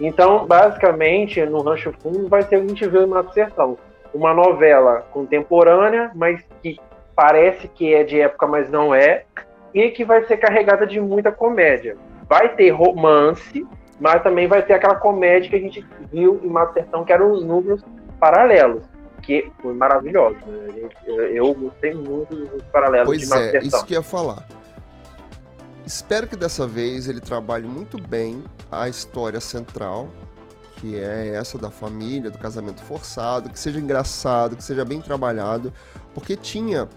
Então, 0.00 0.46
basicamente, 0.46 1.44
no 1.44 1.62
Rancho 1.62 1.92
Fundo 2.00 2.28
vai 2.28 2.42
ser 2.42 2.56
o 2.56 2.60
que 2.60 2.66
a 2.66 2.68
gente 2.68 2.88
viu 2.88 3.02
em 3.02 3.06
Mato 3.06 3.32
Sertão 3.32 3.78
uma 4.14 4.32
novela 4.32 5.04
contemporânea, 5.10 6.10
mas 6.14 6.40
que 6.62 6.78
parece 7.16 7.66
que 7.68 7.92
é 7.92 8.04
de 8.04 8.20
época, 8.20 8.46
mas 8.46 8.70
não 8.70 8.94
é, 8.94 9.24
e 9.74 9.90
que 9.90 10.04
vai 10.04 10.24
ser 10.24 10.36
carregada 10.36 10.86
de 10.86 11.00
muita 11.00 11.32
comédia. 11.32 11.96
Vai 12.28 12.54
ter 12.54 12.70
romance, 12.70 13.66
mas 14.00 14.22
também 14.22 14.46
vai 14.46 14.62
ter 14.62 14.74
aquela 14.74 14.94
comédia 14.94 15.50
que 15.50 15.56
a 15.56 15.60
gente 15.60 15.84
viu 16.12 16.40
em 16.42 16.48
Mato 16.48 16.74
Sertão, 16.74 17.04
que 17.04 17.12
eram 17.12 17.32
os 17.32 17.44
números 17.44 17.84
paralelos, 18.20 18.84
que 19.22 19.50
foi 19.60 19.74
maravilhoso. 19.74 20.36
Né? 20.46 20.88
Eu 21.32 21.52
gostei 21.54 21.92
muito 21.92 22.34
dos 22.34 22.62
paralelos 22.64 23.06
pois 23.06 23.20
de 23.20 23.26
Mato 23.26 23.42
é, 23.42 23.50
Sertão. 23.50 23.68
Isso 23.68 23.86
que 23.86 23.94
eu 23.94 23.98
ia 23.98 24.02
falar. 24.02 24.46
Espero 25.86 26.26
que 26.26 26.36
dessa 26.36 26.66
vez 26.66 27.08
ele 27.08 27.20
trabalhe 27.20 27.66
muito 27.66 28.00
bem 28.00 28.42
a 28.72 28.88
história 28.88 29.40
central, 29.40 30.08
que 30.76 30.96
é 30.98 31.34
essa 31.34 31.58
da 31.58 31.70
família, 31.70 32.30
do 32.30 32.38
casamento 32.38 32.82
forçado, 32.82 33.50
que 33.50 33.58
seja 33.58 33.78
engraçado, 33.78 34.56
que 34.56 34.64
seja 34.64 34.84
bem 34.84 35.00
trabalhado, 35.00 35.72
porque 36.14 36.36
tinha 36.36 36.88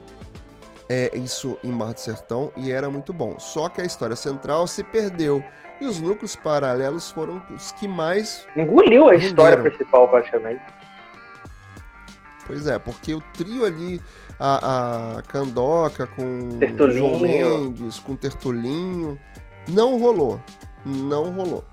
é, 0.90 1.16
isso 1.18 1.58
em 1.64 1.72
Mar 1.72 1.94
do 1.94 2.00
Sertão 2.00 2.52
e 2.56 2.72
era 2.72 2.90
muito 2.90 3.12
bom. 3.12 3.38
Só 3.40 3.68
que 3.68 3.82
a 3.82 3.86
história 3.86 4.16
central 4.16 4.66
se 4.68 4.84
perdeu 4.84 5.44
e 5.82 5.86
os 5.86 6.00
núcleos 6.00 6.36
paralelos 6.36 7.12
foram 7.12 7.42
os 7.54 7.72
que 7.74 7.88
mais. 7.88 8.48
Engoliu 8.56 9.10
a 9.10 9.12
renderam. 9.12 9.28
história 9.28 9.58
principal, 9.58 10.08
praticamente. 10.08 10.62
Pois 12.46 12.66
é, 12.66 12.80
porque 12.80 13.14
o 13.14 13.22
trio 13.34 13.66
ali, 13.66 14.02
a, 14.40 15.18
a 15.18 15.22
Candoca 15.24 16.08
com 16.08 16.60
João 16.92 17.20
Mendes, 17.20 18.00
com 18.00 18.16
Tertulinho, 18.16 19.18
não 19.68 20.00
rolou. 20.00 20.40
Não 20.86 21.32
rolou 21.32 21.64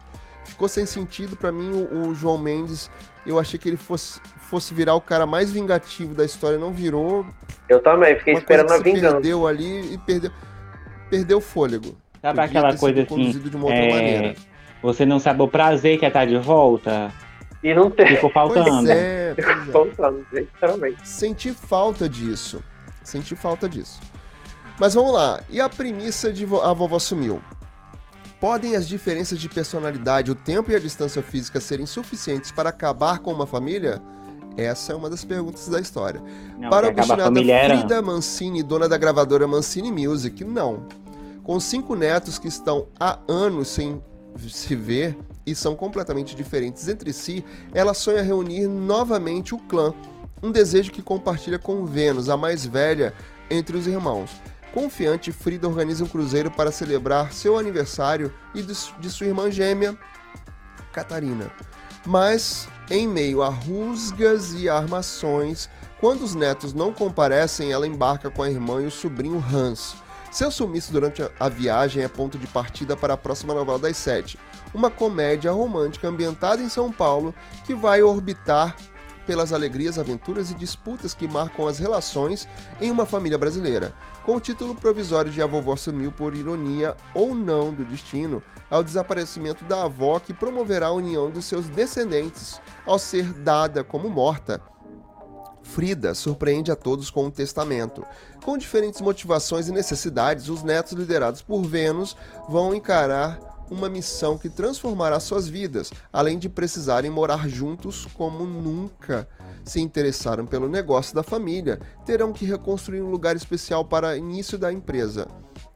ficou 0.45 0.69
sem 0.69 0.87
sentido 0.87 1.37
para 1.37 1.51
mim 1.51 1.71
o, 1.71 2.09
o, 2.09 2.15
João 2.15 2.39
Mendes. 2.39 2.91
Eu 3.27 3.39
achei 3.39 3.59
que 3.59 3.69
ele 3.69 3.77
fosse, 3.77 4.21
fosse 4.39 4.75
virar 4.75 4.95
o 4.95 5.01
cara 5.01 5.27
mais 5.27 5.51
vingativo 5.51 6.15
da 6.15 6.25
história, 6.25 6.59
não 6.59 6.73
virou. 6.73 7.27
Eu 7.69 7.81
também, 7.81 8.17
fiquei 8.19 8.35
esperando 8.35 8.73
a 8.73 8.79
vingança. 8.79 9.15
Perdeu 9.15 9.47
ali 9.47 9.95
e 9.95 9.99
perdeu, 9.99 10.31
perdeu 11.11 11.39
o 11.39 11.41
fôlego. 11.41 11.97
Sabe 12.21 12.41
Podia 12.41 12.61
aquela 12.61 12.77
coisa 12.77 13.03
assim? 13.03 13.31
De 13.33 13.57
uma 13.57 13.67
outra 13.67 13.81
é... 13.81 13.93
maneira. 13.93 14.35
Você 14.83 15.07
não 15.07 15.19
sabe 15.19 15.43
o 15.43 15.49
prazer 15.49 15.99
que 15.99 16.05
é 16.05 16.09
estar 16.09 16.27
de 16.27 16.37
volta? 16.37 17.11
E 17.65 17.75
não 17.75 17.91
tem. 17.91 18.07
Ficou 18.07 18.29
faltando. 18.31 18.71
Pois 18.71 18.89
é, 18.91 19.35
pois 19.35 19.49
é. 19.49 19.61
Ficou 19.65 19.73
faltando, 19.73 20.27
literalmente. 20.31 21.09
Senti 21.09 21.53
falta 21.53 22.07
disso. 22.07 22.63
Senti 23.03 23.35
falta 23.35 23.67
disso. 23.67 23.99
Mas 24.79 24.93
vamos 24.93 25.15
lá. 25.15 25.41
E 25.49 25.61
a 25.61 25.69
premissa 25.69 26.31
de 26.31 26.45
A 26.45 26.73
Vovó 26.75 26.99
Sumiu? 26.99 27.41
Podem 28.39 28.77
as 28.77 28.87
diferenças 28.87 29.39
de 29.39 29.49
personalidade, 29.49 30.31
o 30.31 30.35
tempo 30.35 30.71
e 30.71 30.75
a 30.75 30.79
distância 30.79 31.23
física 31.23 31.61
serem 31.61 31.87
suficientes 31.87 32.53
para 32.53 32.69
acabar 32.69 33.21
com 33.21 33.33
uma 33.33 33.47
família? 33.47 34.03
Essa 34.57 34.93
é 34.93 34.97
uma 34.97 35.09
das 35.09 35.25
perguntas 35.25 35.67
da 35.69 35.81
história. 35.81 36.23
Não, 36.59 36.69
para 36.69 36.89
a 36.89 36.91
obstinada 36.91 37.33
Frida 37.33 38.03
Mancini, 38.03 38.63
dona 38.63 38.89
da 38.89 38.99
gravadora 38.99 39.47
Mancini 39.47 39.91
Music, 39.91 40.45
não. 40.45 40.87
Com 41.43 41.59
cinco 41.59 41.97
netos 41.97 42.39
que 42.39 42.49
estão 42.49 42.89
há 43.01 43.19
anos 43.27 43.69
sem 43.69 44.03
se 44.49 44.77
ver 44.77 45.17
e 45.47 45.55
são 45.55 45.75
completamente 45.77 46.35
diferentes 46.35 46.89
entre 46.89 47.13
si, 47.13 47.45
ela 47.73 47.95
sonha 47.95 48.23
reunir 48.23 48.67
novamente 48.67 49.55
o 49.55 49.59
clã, 49.59 49.93
um 50.43 50.51
desejo 50.51 50.91
que 50.91 51.03
compartilha 51.03 51.59
com 51.59 51.85
Vênus, 51.85 52.29
a 52.29 52.37
mais 52.37 52.67
velha 52.67 53.15
entre 53.51 53.77
os 53.77 53.87
irmãos. 53.87 54.31
Confiante, 54.73 55.31
Frida 55.31 55.69
organiza 55.69 56.03
um 56.03 56.09
cruzeiro 56.09 56.51
para 56.51 56.73
celebrar 56.73 57.33
seu 57.33 57.57
aniversário 57.57 58.35
e 58.55 58.63
de 58.63 59.11
sua 59.11 59.27
irmã 59.27 59.51
gêmea, 59.51 59.97
Catarina. 60.93 61.51
Mas, 62.05 62.69
em 62.91 63.07
meio 63.07 63.43
a 63.43 63.49
rusgas 63.49 64.53
e 64.55 64.69
armações, 64.69 65.71
quando 66.01 66.23
os 66.23 66.35
netos 66.35 66.75
não 66.75 66.93
comparecem, 66.93 67.73
ela 67.73 67.87
embarca 67.87 68.31
com 68.31 68.43
a 68.43 68.51
irmã 68.51 68.83
e 68.83 68.87
o 68.87 68.91
sobrinho 68.91 69.43
Hans. 69.53 69.95
Seu 70.31 70.51
sumiço 70.51 70.93
durante 70.93 71.23
a 71.39 71.49
viagem 71.49 72.03
é 72.03 72.09
ponto 72.09 72.37
de 72.37 72.47
partida 72.49 72.97
para 72.97 73.15
a 73.15 73.17
próxima 73.17 73.55
novela 73.55 73.79
das 73.79 73.97
sete, 73.97 74.37
uma 74.75 74.91
comédia 74.91 75.53
romântica 75.53 76.09
ambientada 76.09 76.61
em 76.61 76.69
São 76.69 76.93
Paulo 76.93 77.35
que 77.65 77.75
vai 77.75 78.03
orbitar 78.03 78.77
pelas 79.27 79.53
alegrias, 79.53 79.99
aventuras 79.99 80.51
e 80.51 80.55
disputas 80.55 81.15
que 81.15 81.27
marcam 81.27 81.67
as 81.67 81.79
relações 81.79 82.47
em 82.81 82.91
uma 82.91 83.07
família 83.07 83.39
brasileira. 83.39 83.95
Com 84.25 84.37
o 84.37 84.41
título 84.41 84.75
provisório 84.75 85.31
de 85.31 85.41
A 85.41 85.47
Vovó 85.47 85.77
Sumiu 85.77 86.13
por 86.13 86.35
ironia 86.35 86.97
ou 87.15 87.35
não 87.35 87.73
do 87.73 87.85
destino, 87.85 88.43
ao 88.71 88.83
desaparecimento 88.83 89.65
da 89.65 89.85
avó 89.85 90.19
que 90.19 90.35
promoverá 90.35 90.87
a 90.89 90.93
união 90.93 91.31
dos 91.31 91.45
seus 91.45 91.69
descendentes 91.69 92.61
ao 92.85 92.99
ser 92.99 93.33
dada 93.33 93.85
como 93.85 94.09
morta. 94.09 94.61
Frida 95.63 96.15
surpreende 96.15 96.71
a 96.71 96.77
todos 96.77 97.11
com 97.11 97.25
um 97.25 97.31
testamento. 97.31 98.05
Com 98.45 98.59
diferentes 98.59 99.01
motivações 99.01 99.69
e 99.69 99.73
necessidades, 99.73 100.49
os 100.49 100.63
netos 100.63 100.93
liderados 100.93 101.41
por 101.41 101.63
Vênus 101.63 102.15
vão 102.49 102.75
encarar 102.75 103.54
uma 103.71 103.89
missão 103.89 104.37
que 104.37 104.49
transformará 104.49 105.19
suas 105.21 105.49
vidas, 105.49 105.91
além 106.13 106.39
de 106.39 106.49
precisarem 106.49 107.11
morar 107.11 107.49
juntos 107.49 108.07
como 108.15 108.45
nunca 108.45 109.29
se 109.65 109.81
interessaram 109.81 110.47
pelo 110.47 110.69
negócio 110.69 111.15
da 111.15 111.23
família, 111.23 111.81
terão 112.05 112.33
que 112.33 112.45
reconstruir 112.45 113.01
um 113.01 113.11
lugar 113.11 113.37
especial 113.37 113.85
para 113.85 114.17
início 114.17 114.59
da 114.59 114.73
empresa. 114.73 115.27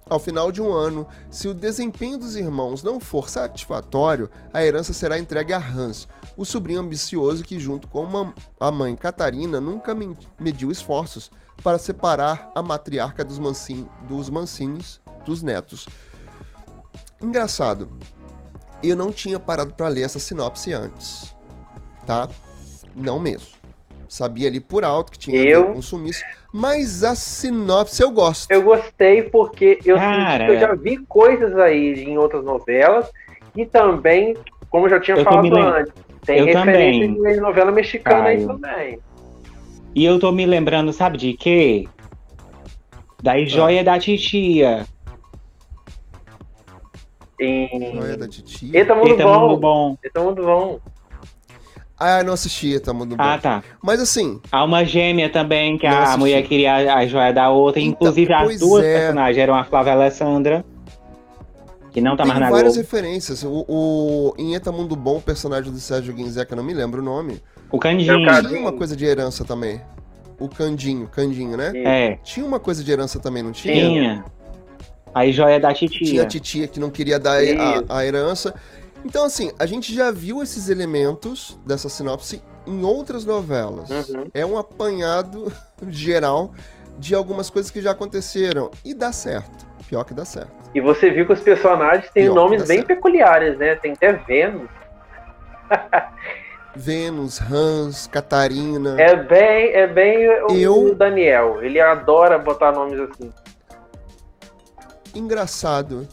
Ao 0.08 0.18
final 0.18 0.50
de 0.50 0.62
um 0.62 0.72
ano, 0.72 1.06
se 1.30 1.48
o 1.48 1.54
desempenho 1.54 2.18
dos 2.18 2.34
irmãos 2.34 2.82
não 2.82 2.98
for 2.98 3.28
satisfatório, 3.28 4.30
a 4.54 4.64
herança 4.64 4.94
será 4.94 5.18
entregue 5.18 5.52
a 5.52 5.58
Hans, 5.58 6.08
o 6.34 6.46
sobrinho 6.46 6.80
ambicioso 6.80 7.44
que, 7.44 7.60
junto 7.60 7.86
com 7.88 8.04
uma, 8.04 8.32
a 8.58 8.70
mãe 8.70 8.96
Catarina, 8.96 9.60
nunca 9.60 9.94
mediu 10.38 10.70
esforços 10.70 11.30
para 11.62 11.78
separar 11.78 12.50
a 12.54 12.62
matriarca 12.62 13.22
dos, 13.22 13.38
Mancin, 13.38 13.86
dos 14.08 14.30
dos 15.26 15.42
netos. 15.42 15.86
Engraçado, 17.22 17.88
eu 18.82 18.96
não 18.96 19.10
tinha 19.10 19.38
parado 19.38 19.72
para 19.74 19.88
ler 19.88 20.02
essa 20.02 20.18
sinopse 20.18 20.72
antes, 20.72 21.34
tá? 22.06 22.28
Não 22.94 23.18
mesmo. 23.18 23.58
Sabia 24.08 24.48
ali 24.48 24.60
por 24.60 24.84
alto 24.84 25.12
que 25.12 25.18
tinha 25.18 25.42
eu... 25.42 25.70
um 25.70 25.82
sumiço, 25.82 26.24
mas 26.52 27.04
a 27.04 27.14
sinopse 27.14 28.02
eu 28.02 28.10
gosto. 28.10 28.50
Eu 28.50 28.62
gostei 28.62 29.22
porque 29.24 29.78
eu, 29.84 29.96
eu 29.96 30.60
já 30.60 30.74
vi 30.74 30.96
coisas 31.06 31.56
aí 31.58 32.04
em 32.04 32.16
outras 32.16 32.42
novelas 32.42 33.10
e 33.54 33.66
também, 33.66 34.34
como 34.70 34.86
eu 34.86 34.90
já 34.90 35.00
tinha 35.00 35.16
eu 35.16 35.24
falado 35.24 35.56
antes, 35.56 35.92
tem 36.24 36.38
eu 36.38 36.46
referência 36.46 37.14
também. 37.14 37.34
de 37.34 37.40
novela 37.40 37.72
mexicana 37.72 38.24
Caio. 38.24 38.38
aí 38.38 38.46
também. 38.46 38.98
E 39.94 40.04
eu 40.04 40.18
tô 40.18 40.30
me 40.30 40.46
lembrando, 40.46 40.92
sabe 40.92 41.18
de 41.18 41.32
quê? 41.34 41.88
Da 43.22 43.32
ah. 43.32 43.44
joia 43.44 43.82
da 43.82 43.98
titia. 43.98 44.86
Em. 47.40 47.92
Joia 47.94 48.16
da 48.16 48.28
titia? 48.28 48.78
Eita 48.78 48.94
Mundo 48.94 49.08
Eita 49.08 49.24
Bom. 49.24 49.40
Mundo 49.40 49.60
Bom. 49.60 49.96
Eita 50.02 50.20
Mundo 50.20 50.42
Bom. 50.42 50.80
Ah, 51.98 52.22
não 52.22 52.32
assisti 52.34 52.72
Eita 52.72 52.92
Mundo 52.92 53.16
Bom. 53.16 53.22
Ah, 53.22 53.38
tá. 53.38 53.62
Mas 53.82 54.00
assim. 54.00 54.40
Há 54.52 54.64
uma 54.64 54.84
gêmea 54.84 55.28
também, 55.28 55.76
que 55.76 55.86
a 55.86 56.02
assisti. 56.02 56.18
mulher 56.18 56.42
queria 56.44 56.94
a 56.94 57.06
joia 57.06 57.32
da 57.32 57.50
outra. 57.50 57.80
Então, 57.80 58.08
inclusive, 58.08 58.32
as 58.32 58.58
duas 58.60 58.84
é. 58.84 58.98
personagens 58.98 59.38
eram 59.38 59.54
a 59.54 59.64
Flávia 59.64 59.92
Alessandra. 59.94 60.64
Que 61.90 62.00
não 62.00 62.16
tá 62.16 62.22
Tem 62.22 62.28
mais 62.28 62.40
na 62.40 62.50
várias 62.50 62.74
Globo. 62.74 62.86
referências. 62.86 63.42
O, 63.42 63.64
o, 63.66 64.34
em 64.38 64.54
Eta 64.54 64.70
Mundo 64.70 64.94
Bom, 64.94 65.16
o 65.16 65.22
personagem 65.22 65.72
do 65.72 65.78
Sérgio 65.78 66.14
Guinzé, 66.14 66.44
que 66.44 66.52
eu 66.52 66.56
não 66.56 66.62
me 66.62 66.74
lembro 66.74 67.00
o 67.00 67.04
nome. 67.04 67.40
O 67.70 67.78
Candinho. 67.78 68.14
Tinha 68.46 68.60
uma 68.60 68.72
coisa 68.72 68.94
de 68.94 69.04
herança 69.04 69.44
também. 69.44 69.80
O 70.38 70.48
Candinho, 70.48 71.08
Candinho, 71.08 71.56
né? 71.56 71.72
É. 71.74 72.18
Tinha 72.22 72.46
uma 72.46 72.60
coisa 72.60 72.84
de 72.84 72.92
herança 72.92 73.18
também, 73.18 73.42
não 73.42 73.50
tinha? 73.50 73.74
Tinha. 73.74 74.24
Aí 75.14 75.32
joia 75.32 75.58
da 75.58 75.72
titia. 75.72 76.06
Tinha 76.06 76.22
a 76.22 76.26
titia 76.26 76.68
que 76.68 76.78
não 76.78 76.90
queria 76.90 77.18
dar 77.18 77.38
a, 77.38 77.98
a, 77.98 78.06
herança. 78.06 78.54
Então, 79.04 79.24
assim, 79.24 79.50
a 79.58 79.66
gente 79.66 79.94
já 79.94 80.10
viu 80.10 80.42
esses 80.42 80.68
elementos 80.68 81.58
dessa 81.66 81.88
sinopse 81.88 82.42
em 82.66 82.84
outras 82.84 83.24
novelas. 83.24 83.88
Uhum. 83.90 84.26
É 84.34 84.44
um 84.44 84.58
apanhado 84.58 85.52
geral 85.88 86.52
de 86.98 87.14
algumas 87.14 87.48
coisas 87.48 87.70
que 87.70 87.80
já 87.80 87.92
aconteceram. 87.92 88.70
E 88.84 88.94
dá 88.94 89.12
certo. 89.12 89.66
Pior 89.88 90.04
que 90.04 90.12
dá 90.12 90.24
certo. 90.24 90.52
E 90.74 90.80
você 90.80 91.10
viu 91.10 91.26
que 91.26 91.32
os 91.32 91.40
personagens 91.40 92.10
têm 92.10 92.24
Pior 92.24 92.34
nomes 92.34 92.66
bem 92.66 92.78
certo. 92.78 92.88
peculiares, 92.88 93.56
né? 93.56 93.74
Tem 93.76 93.92
até 93.92 94.12
Vênus. 94.12 94.68
Vênus, 96.76 97.40
Hans, 97.40 98.06
Catarina. 98.06 99.00
É 99.00 99.16
bem, 99.16 99.72
é 99.72 99.86
bem 99.86 100.28
o, 100.44 100.50
Eu... 100.52 100.94
Daniel. 100.94 101.62
Ele 101.62 101.80
adora 101.80 102.38
botar 102.38 102.70
nomes 102.70 103.00
assim. 103.00 103.32
Engraçado. 105.14 106.08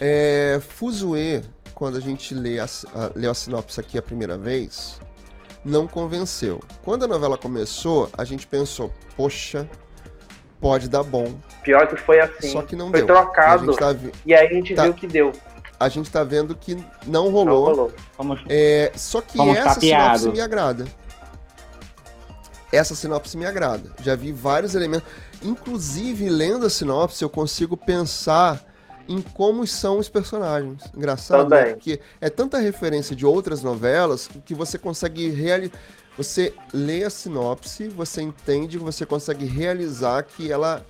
É, 0.00 0.60
Fuzue, 0.60 1.42
quando 1.74 1.96
a 1.96 2.00
gente 2.00 2.34
lê 2.34 2.58
a, 2.58 2.64
a, 2.64 3.10
leu 3.14 3.30
a 3.30 3.34
sinopse 3.34 3.80
aqui 3.80 3.98
a 3.98 4.02
primeira 4.02 4.36
vez, 4.36 5.00
não 5.64 5.86
convenceu. 5.86 6.60
Quando 6.82 7.04
a 7.04 7.08
novela 7.08 7.36
começou, 7.36 8.08
a 8.16 8.24
gente 8.24 8.46
pensou, 8.46 8.92
poxa, 9.16 9.68
pode 10.60 10.88
dar 10.88 11.02
bom. 11.02 11.34
Pior 11.62 11.86
que 11.86 11.96
foi 11.96 12.20
assim. 12.20 12.50
Só 12.50 12.62
que 12.62 12.74
não 12.74 12.90
foi 12.90 13.02
deu. 13.02 13.06
trocado. 13.06 13.72
E, 13.72 13.76
tá, 13.76 13.96
e 14.26 14.34
aí 14.34 14.46
a 14.46 14.52
gente 14.52 14.74
tá, 14.74 14.84
viu 14.84 14.94
que 14.94 15.06
deu. 15.06 15.32
A 15.78 15.88
gente 15.88 16.10
tá 16.10 16.24
vendo 16.24 16.54
que 16.54 16.76
não 17.06 17.30
rolou. 17.30 17.92
Não 18.18 18.26
rolou. 18.26 18.38
É, 18.48 18.92
só 18.96 19.20
que 19.20 19.40
essa 19.40 19.74
tapeado. 19.74 20.18
sinopse 20.18 20.28
me 20.28 20.40
agrada. 20.40 20.86
Essa 22.72 22.94
sinopse 22.94 23.36
me 23.36 23.46
agrada. 23.46 23.90
Já 24.02 24.14
vi 24.14 24.32
vários 24.32 24.74
elementos. 24.74 25.08
Inclusive, 25.42 26.28
lendo 26.28 26.66
a 26.66 26.70
sinopse, 26.70 27.22
eu 27.22 27.30
consigo 27.30 27.76
pensar 27.76 28.64
em 29.08 29.22
como 29.22 29.66
são 29.66 29.98
os 29.98 30.08
personagens. 30.08 30.82
Engraçado, 30.94 31.48
né? 31.48 31.72
Porque 31.72 32.00
é 32.20 32.28
tanta 32.28 32.58
referência 32.58 33.16
de 33.16 33.24
outras 33.24 33.62
novelas 33.62 34.28
que 34.44 34.54
você 34.54 34.76
consegue 34.76 35.28
realizar 35.30 35.78
você 36.18 36.52
lê 36.74 37.04
a 37.04 37.10
sinopse, 37.10 37.86
você 37.88 38.20
entende, 38.20 38.76
você 38.76 39.06
consegue 39.06 39.44
realizar 39.44 40.24
que 40.24 40.50
ela 40.50 40.84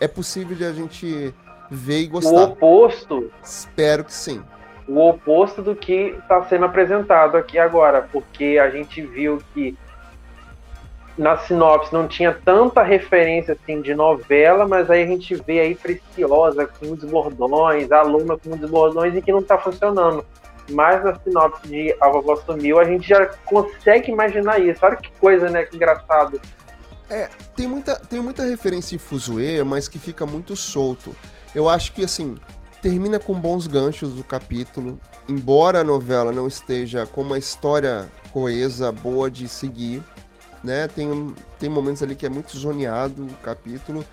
é 0.00 0.08
possível 0.08 0.56
de 0.56 0.64
a 0.64 0.72
gente 0.72 1.34
ver 1.70 2.00
e 2.00 2.06
gostar. 2.06 2.30
O 2.30 2.42
oposto. 2.44 3.30
Espero 3.44 4.02
que 4.02 4.14
sim. 4.14 4.42
O 4.88 5.10
oposto 5.10 5.62
do 5.62 5.76
que 5.76 6.16
está 6.18 6.42
sendo 6.44 6.64
apresentado 6.64 7.36
aqui 7.36 7.58
agora, 7.58 8.08
porque 8.10 8.58
a 8.58 8.70
gente 8.70 9.02
viu 9.02 9.42
que 9.52 9.76
na 11.16 11.36
sinopse 11.36 11.92
não 11.92 12.08
tinha 12.08 12.32
tanta 12.44 12.82
referência 12.82 13.54
assim 13.54 13.80
de 13.80 13.94
novela, 13.94 14.66
mas 14.66 14.90
aí 14.90 15.02
a 15.02 15.06
gente 15.06 15.34
vê 15.34 15.60
aí 15.60 15.74
Preciosa 15.74 16.66
com 16.66 16.92
os 16.92 17.04
bordões, 17.04 17.92
Aluna 17.92 18.38
com 18.38 18.50
os 18.50 18.70
bordões 18.70 19.14
e 19.14 19.20
que 19.22 19.32
não 19.32 19.40
está 19.40 19.58
funcionando 19.58 20.24
mas 20.70 21.02
na 21.04 21.18
sinopse 21.18 21.68
de 21.68 21.94
A 22.00 22.08
Vovó 22.08 22.36
Sumiu, 22.36 22.78
a 22.78 22.84
gente 22.84 23.08
já 23.08 23.26
consegue 23.44 24.10
imaginar 24.10 24.60
isso. 24.60 24.84
Olha 24.84 24.96
que 24.96 25.10
coisa, 25.20 25.50
né? 25.50 25.64
Que 25.64 25.76
engraçado. 25.76 26.40
É, 27.10 27.28
tem 27.54 27.66
muita, 27.66 27.96
tem 27.96 28.20
muita 28.20 28.44
referência 28.44 28.94
em 28.94 28.98
Fuzue, 28.98 29.62
mas 29.64 29.88
que 29.88 29.98
fica 29.98 30.24
muito 30.24 30.56
solto. 30.56 31.14
Eu 31.54 31.68
acho 31.68 31.92
que, 31.92 32.04
assim, 32.04 32.36
termina 32.80 33.18
com 33.18 33.34
bons 33.34 33.66
ganchos 33.66 34.18
o 34.18 34.24
capítulo. 34.24 34.98
Embora 35.28 35.80
a 35.80 35.84
novela 35.84 36.32
não 36.32 36.46
esteja 36.46 37.06
com 37.06 37.22
uma 37.22 37.38
história 37.38 38.08
coesa, 38.32 38.90
boa 38.90 39.30
de 39.30 39.46
seguir, 39.46 40.02
né? 40.62 40.88
Tem, 40.88 41.34
tem 41.58 41.68
momentos 41.68 42.02
ali 42.02 42.14
que 42.14 42.26
é 42.26 42.28
muito 42.28 42.56
zoneado 42.56 43.24
o 43.24 43.34
capítulo 43.42 44.04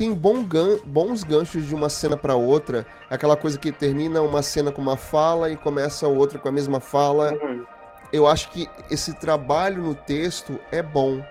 tem 0.00 0.14
bom 0.14 0.42
gan 0.42 0.78
bons 0.82 1.22
ganchos 1.22 1.66
de 1.66 1.74
uma 1.74 1.90
cena 1.90 2.16
para 2.16 2.34
outra. 2.34 2.86
Aquela 3.10 3.36
coisa 3.36 3.58
que 3.58 3.70
termina 3.70 4.22
uma 4.22 4.40
cena 4.40 4.72
com 4.72 4.80
uma 4.80 4.96
fala 4.96 5.50
e 5.50 5.58
começa 5.58 6.08
outra 6.08 6.38
com 6.38 6.48
a 6.48 6.52
mesma 6.52 6.80
fala. 6.80 7.34
Uhum. 7.34 7.66
Eu 8.10 8.26
acho 8.26 8.50
que 8.50 8.66
esse 8.90 9.12
trabalho 9.20 9.82
no 9.82 9.94
texto 9.94 10.58
é 10.72 10.82
bom. 10.82 11.22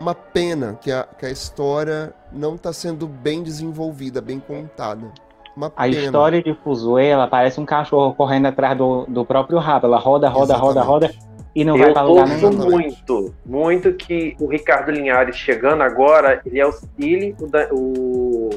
Uma 0.00 0.14
pena 0.14 0.78
que 0.80 0.92
a, 0.92 1.02
que 1.18 1.26
a 1.26 1.30
história 1.30 2.14
não 2.30 2.54
está 2.54 2.72
sendo 2.72 3.08
bem 3.08 3.42
desenvolvida, 3.42 4.20
bem 4.20 4.38
contada. 4.38 5.10
Uma 5.56 5.72
a 5.76 5.88
história 5.88 6.40
de 6.40 6.54
Fuzue, 6.62 7.04
ela 7.04 7.26
parece 7.26 7.58
um 7.58 7.66
cachorro 7.66 8.14
correndo 8.14 8.46
atrás 8.46 8.78
do, 8.78 9.06
do 9.08 9.24
próprio 9.24 9.58
rabo. 9.58 9.86
Ela 9.86 9.98
roda, 9.98 10.28
roda, 10.28 10.54
Exatamente. 10.54 10.86
roda, 10.86 11.06
roda 11.08 11.27
e 11.58 11.64
não 11.64 11.76
eu 11.76 11.82
vai 11.82 11.92
para 11.92 12.02
lugar 12.02 12.28
nenhum. 12.28 12.52
muito, 12.52 13.34
muito 13.44 13.92
que 13.92 14.36
o 14.38 14.46
Ricardo 14.46 14.92
Linhares 14.92 15.34
chegando 15.34 15.82
agora, 15.82 16.40
ele 16.46 16.60
auxilie 16.60 17.34
o, 17.40 17.74
o, 17.76 18.50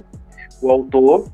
o 0.62 0.70
autor 0.70 1.26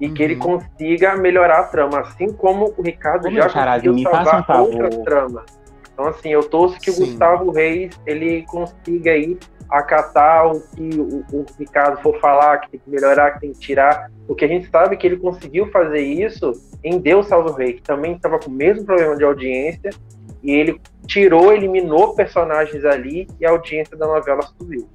e 0.00 0.06
uhum. 0.06 0.14
que 0.14 0.22
ele 0.22 0.34
uhum. 0.36 0.40
consiga 0.40 1.16
melhorar 1.16 1.58
a 1.58 1.64
trama, 1.64 2.00
assim 2.00 2.32
como 2.32 2.72
o 2.78 2.82
Ricardo 2.82 3.30
já 3.30 3.42
conseguiu 3.42 3.98
salvar 4.04 4.62
um 4.62 4.64
outras 4.64 4.96
tramas. 5.04 5.44
Então, 5.92 6.06
assim, 6.06 6.30
eu 6.30 6.42
torço 6.42 6.80
que 6.80 6.90
Sim. 6.90 7.02
o 7.02 7.06
Gustavo 7.06 7.50
Reis 7.50 8.00
ele 8.06 8.46
consiga 8.46 9.10
aí 9.10 9.36
acatar 9.68 10.46
o 10.46 10.62
que 10.74 10.98
o, 10.98 11.26
o, 11.30 11.44
Ricardo 11.58 12.00
for 12.00 12.18
falar, 12.20 12.56
que 12.60 12.70
tem 12.70 12.80
que 12.80 12.88
melhorar, 12.88 13.32
que 13.32 13.40
tem 13.40 13.52
que 13.52 13.58
tirar. 13.58 14.10
Porque 14.26 14.46
a 14.46 14.48
gente 14.48 14.70
sabe 14.70 14.96
que 14.96 15.06
ele 15.06 15.18
conseguiu 15.18 15.70
fazer 15.70 16.00
isso 16.00 16.52
em 16.82 16.98
Deus 16.98 17.26
Salve 17.26 17.50
o 17.50 17.52
Rei, 17.52 17.74
que 17.74 17.82
também 17.82 18.14
estava 18.14 18.38
com 18.38 18.50
o 18.50 18.54
mesmo 18.54 18.86
problema 18.86 19.14
de 19.14 19.24
audiência 19.24 19.90
e 20.42 20.50
ele 20.50 20.80
tirou, 21.06 21.52
eliminou 21.52 22.14
personagens 22.14 22.84
ali 22.84 23.28
e 23.40 23.46
a 23.46 23.50
audiência 23.50 23.96
da 23.96 24.06
novela 24.06 24.42
subiu. 24.42 24.88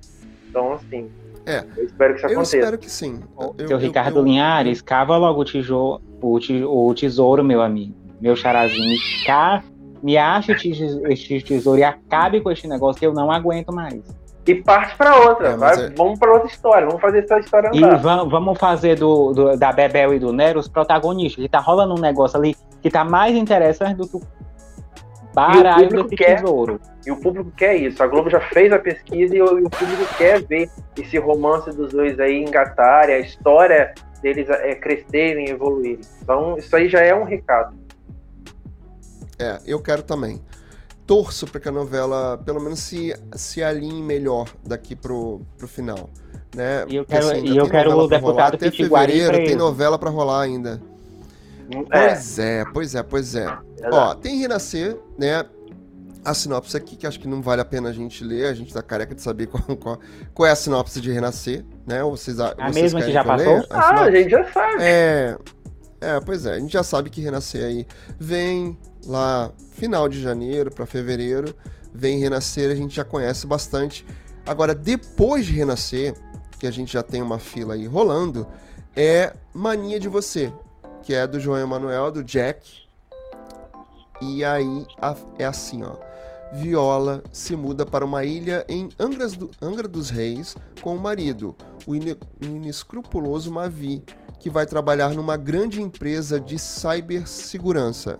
Então, 0.49 0.73
assim, 0.73 1.09
é, 1.45 1.63
eu 1.75 1.83
espero 1.85 2.13
que 2.13 2.19
isso 2.19 2.27
eu 2.27 2.31
aconteça. 2.31 2.55
Eu 2.55 2.59
espero 2.61 2.77
que 2.77 2.89
sim. 2.89 3.19
Eu, 3.57 3.67
Seu 3.67 3.77
Ricardo 3.77 4.19
eu, 4.19 4.23
Linhares, 4.23 4.81
cava 4.81 5.17
logo 5.17 5.41
o, 5.41 5.45
tijo, 5.45 5.99
o, 6.21 6.87
o 6.87 6.93
tesouro, 6.93 7.43
meu 7.43 7.61
amigo. 7.61 7.93
Meu 8.21 8.35
charazinho. 8.35 8.97
Cá, 9.25 9.63
me 10.01 10.17
acha 10.17 10.53
este 10.53 11.41
tesouro 11.41 11.79
e 11.79 11.83
acabe 11.83 12.39
com 12.41 12.51
este 12.51 12.67
negócio 12.67 12.99
que 12.99 13.05
eu 13.05 13.13
não 13.13 13.31
aguento 13.31 13.73
mais. 13.73 14.01
E 14.45 14.55
parte 14.55 14.95
para 14.97 15.15
outra. 15.15 15.49
É, 15.49 15.57
vai, 15.57 15.85
é... 15.85 15.89
Vamos 15.91 16.19
para 16.19 16.33
outra 16.33 16.47
história. 16.47 16.85
Vamos 16.85 17.01
fazer 17.01 17.19
essa 17.19 17.39
história 17.39 17.69
andar. 17.69 17.99
E 17.99 18.29
vamos 18.29 18.59
fazer 18.59 18.97
do, 18.97 19.31
do, 19.31 19.57
da 19.57 19.71
Bebel 19.71 20.13
e 20.13 20.19
do 20.19 20.33
Nero 20.33 20.59
os 20.59 20.67
protagonistas. 20.67 21.41
Que 21.41 21.49
tá 21.49 21.59
rolando 21.59 21.95
um 21.95 21.99
negócio 21.99 22.37
ali 22.37 22.55
que 22.81 22.89
tá 22.89 23.05
mais 23.05 23.35
interessante 23.35 23.95
do 23.95 24.07
que 24.07 24.17
o 24.17 24.21
Baralho 25.33 25.89
desse 25.89 26.15
quer, 26.15 26.35
tesouro. 26.35 26.79
E 27.05 27.11
o 27.11 27.19
público 27.19 27.51
quer 27.51 27.75
isso. 27.75 28.01
A 28.03 28.07
Globo 28.07 28.29
já 28.29 28.39
fez 28.39 28.71
a 28.71 28.79
pesquisa 28.79 29.35
e 29.35 29.41
o, 29.41 29.59
e 29.59 29.63
o 29.63 29.69
público 29.69 30.05
quer 30.17 30.41
ver 30.43 30.69
esse 30.97 31.17
romance 31.17 31.71
dos 31.71 31.91
dois 31.91 32.19
aí 32.19 32.43
engatarem, 32.43 33.15
a 33.15 33.19
história 33.19 33.93
deles 34.21 34.47
é, 34.49 34.75
crescerem, 34.75 35.49
evoluírem. 35.49 36.01
Então, 36.21 36.57
isso 36.57 36.75
aí 36.75 36.87
já 36.87 37.01
é 37.01 37.13
um 37.13 37.23
recado. 37.23 37.75
É, 39.39 39.59
eu 39.65 39.81
quero 39.81 40.03
também. 40.03 40.41
Torço 41.05 41.45
para 41.47 41.59
que 41.59 41.67
a 41.67 41.71
novela, 41.71 42.37
pelo 42.45 42.61
menos, 42.61 42.79
se, 42.79 43.13
se 43.35 43.61
alinhe 43.61 44.01
melhor 44.01 44.47
daqui 44.63 44.95
pro, 44.95 45.41
pro 45.57 45.67
final. 45.67 46.09
Né? 46.55 46.85
E 46.87 46.95
eu 46.95 47.05
quero, 47.05 47.31
assim, 47.31 47.45
e 47.45 47.57
eu 47.57 47.67
quero 47.67 47.97
o 47.97 48.07
deputado 48.07 48.55
Até 48.55 48.71
fevereiro 48.71 49.37
tem 49.37 49.55
novela 49.55 49.97
para 49.97 50.09
rolar 50.09 50.41
ainda. 50.41 50.79
É. 51.91 52.07
Pois 52.09 52.39
é, 52.39 52.65
pois 52.65 52.95
é, 52.95 53.03
pois 53.03 53.35
é. 53.35 53.57
Ó, 53.91 54.15
tem 54.15 54.39
Renascer, 54.39 54.97
né? 55.17 55.45
A 56.25 56.33
sinopse 56.33 56.77
aqui, 56.77 56.95
que 56.95 57.05
acho 57.05 57.19
que 57.19 57.27
não 57.27 57.41
vale 57.41 57.61
a 57.61 57.65
pena 57.65 57.89
a 57.89 57.93
gente 57.93 58.23
ler, 58.23 58.47
a 58.47 58.53
gente 58.53 58.73
tá 58.73 58.81
careca 58.81 59.13
de 59.13 59.21
saber 59.21 59.47
qual, 59.51 59.63
qual, 59.75 59.99
qual 60.33 60.47
é 60.47 60.51
a 60.51 60.55
sinopse 60.55 61.01
de 61.01 61.11
Renascer, 61.11 61.65
né? 61.85 62.03
Ou 62.03 62.15
vocês, 62.15 62.39
a 62.39 62.53
vocês 62.53 62.75
mesma 62.75 63.01
que 63.01 63.11
já 63.11 63.23
passou? 63.23 63.65
A 63.69 63.79
ah, 63.79 64.01
a 64.03 64.11
gente 64.11 64.29
já 64.29 64.51
sabe. 64.51 64.75
É, 64.79 65.37
é, 65.99 66.19
pois 66.19 66.45
é, 66.45 66.55
a 66.55 66.59
gente 66.59 66.73
já 66.73 66.83
sabe 66.83 67.09
que 67.09 67.21
Renascer 67.21 67.65
aí 67.65 67.87
vem 68.19 68.77
lá 69.05 69.51
final 69.71 70.07
de 70.07 70.21
janeiro 70.21 70.71
para 70.71 70.85
fevereiro, 70.85 71.53
vem 71.93 72.19
Renascer, 72.19 72.71
a 72.71 72.75
gente 72.75 72.95
já 72.95 73.03
conhece 73.03 73.45
bastante. 73.45 74.05
Agora, 74.45 74.75
depois 74.75 75.45
de 75.45 75.53
Renascer, 75.53 76.13
que 76.59 76.67
a 76.67 76.71
gente 76.71 76.93
já 76.93 77.03
tem 77.03 77.21
uma 77.21 77.39
fila 77.39 77.73
aí 77.73 77.85
rolando, 77.85 78.47
é 78.95 79.33
Mania 79.53 79.99
de 79.99 80.07
Você, 80.07 80.51
que 81.03 81.13
é 81.13 81.27
do 81.27 81.39
João 81.39 81.59
Emanuel, 81.59 82.11
do 82.11 82.23
Jack. 82.23 82.83
E 84.21 84.43
aí 84.43 84.85
a, 85.01 85.15
é 85.37 85.45
assim, 85.45 85.83
ó. 85.83 85.95
Viola 86.53 87.23
se 87.31 87.55
muda 87.55 87.85
para 87.85 88.05
uma 88.05 88.23
ilha 88.23 88.63
em 88.69 88.89
Angras 88.99 89.33
do, 89.33 89.49
Angra 89.61 89.87
dos 89.87 90.09
Reis 90.09 90.55
com 90.81 90.95
o 90.95 90.99
marido, 90.99 91.55
o, 91.87 91.95
ine, 91.95 92.15
inescrupuloso 92.39 93.51
Mavi, 93.51 94.03
que 94.39 94.51
vai 94.51 94.65
trabalhar 94.65 95.09
numa 95.09 95.35
grande 95.35 95.81
empresa 95.81 96.39
de 96.39 96.59
cibersegurança. 96.59 98.19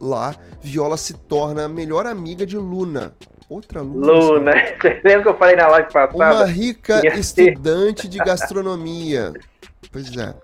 Lá, 0.00 0.36
Viola 0.60 0.96
se 0.96 1.14
torna 1.14 1.64
a 1.64 1.68
melhor 1.68 2.06
amiga 2.06 2.46
de 2.46 2.56
Luna. 2.56 3.14
Outra 3.48 3.80
Luna. 3.80 4.06
Luna, 4.06 4.52
você 4.80 5.00
lembra 5.04 5.22
que 5.22 5.28
eu 5.28 5.38
falei 5.38 5.56
na 5.56 5.66
live 5.66 5.92
passada? 5.92 6.14
Uma 6.14 6.44
rica 6.44 7.02
estudante 7.18 8.06
de 8.06 8.18
gastronomia. 8.18 9.32
Pois 9.90 10.14
é. 10.16 10.34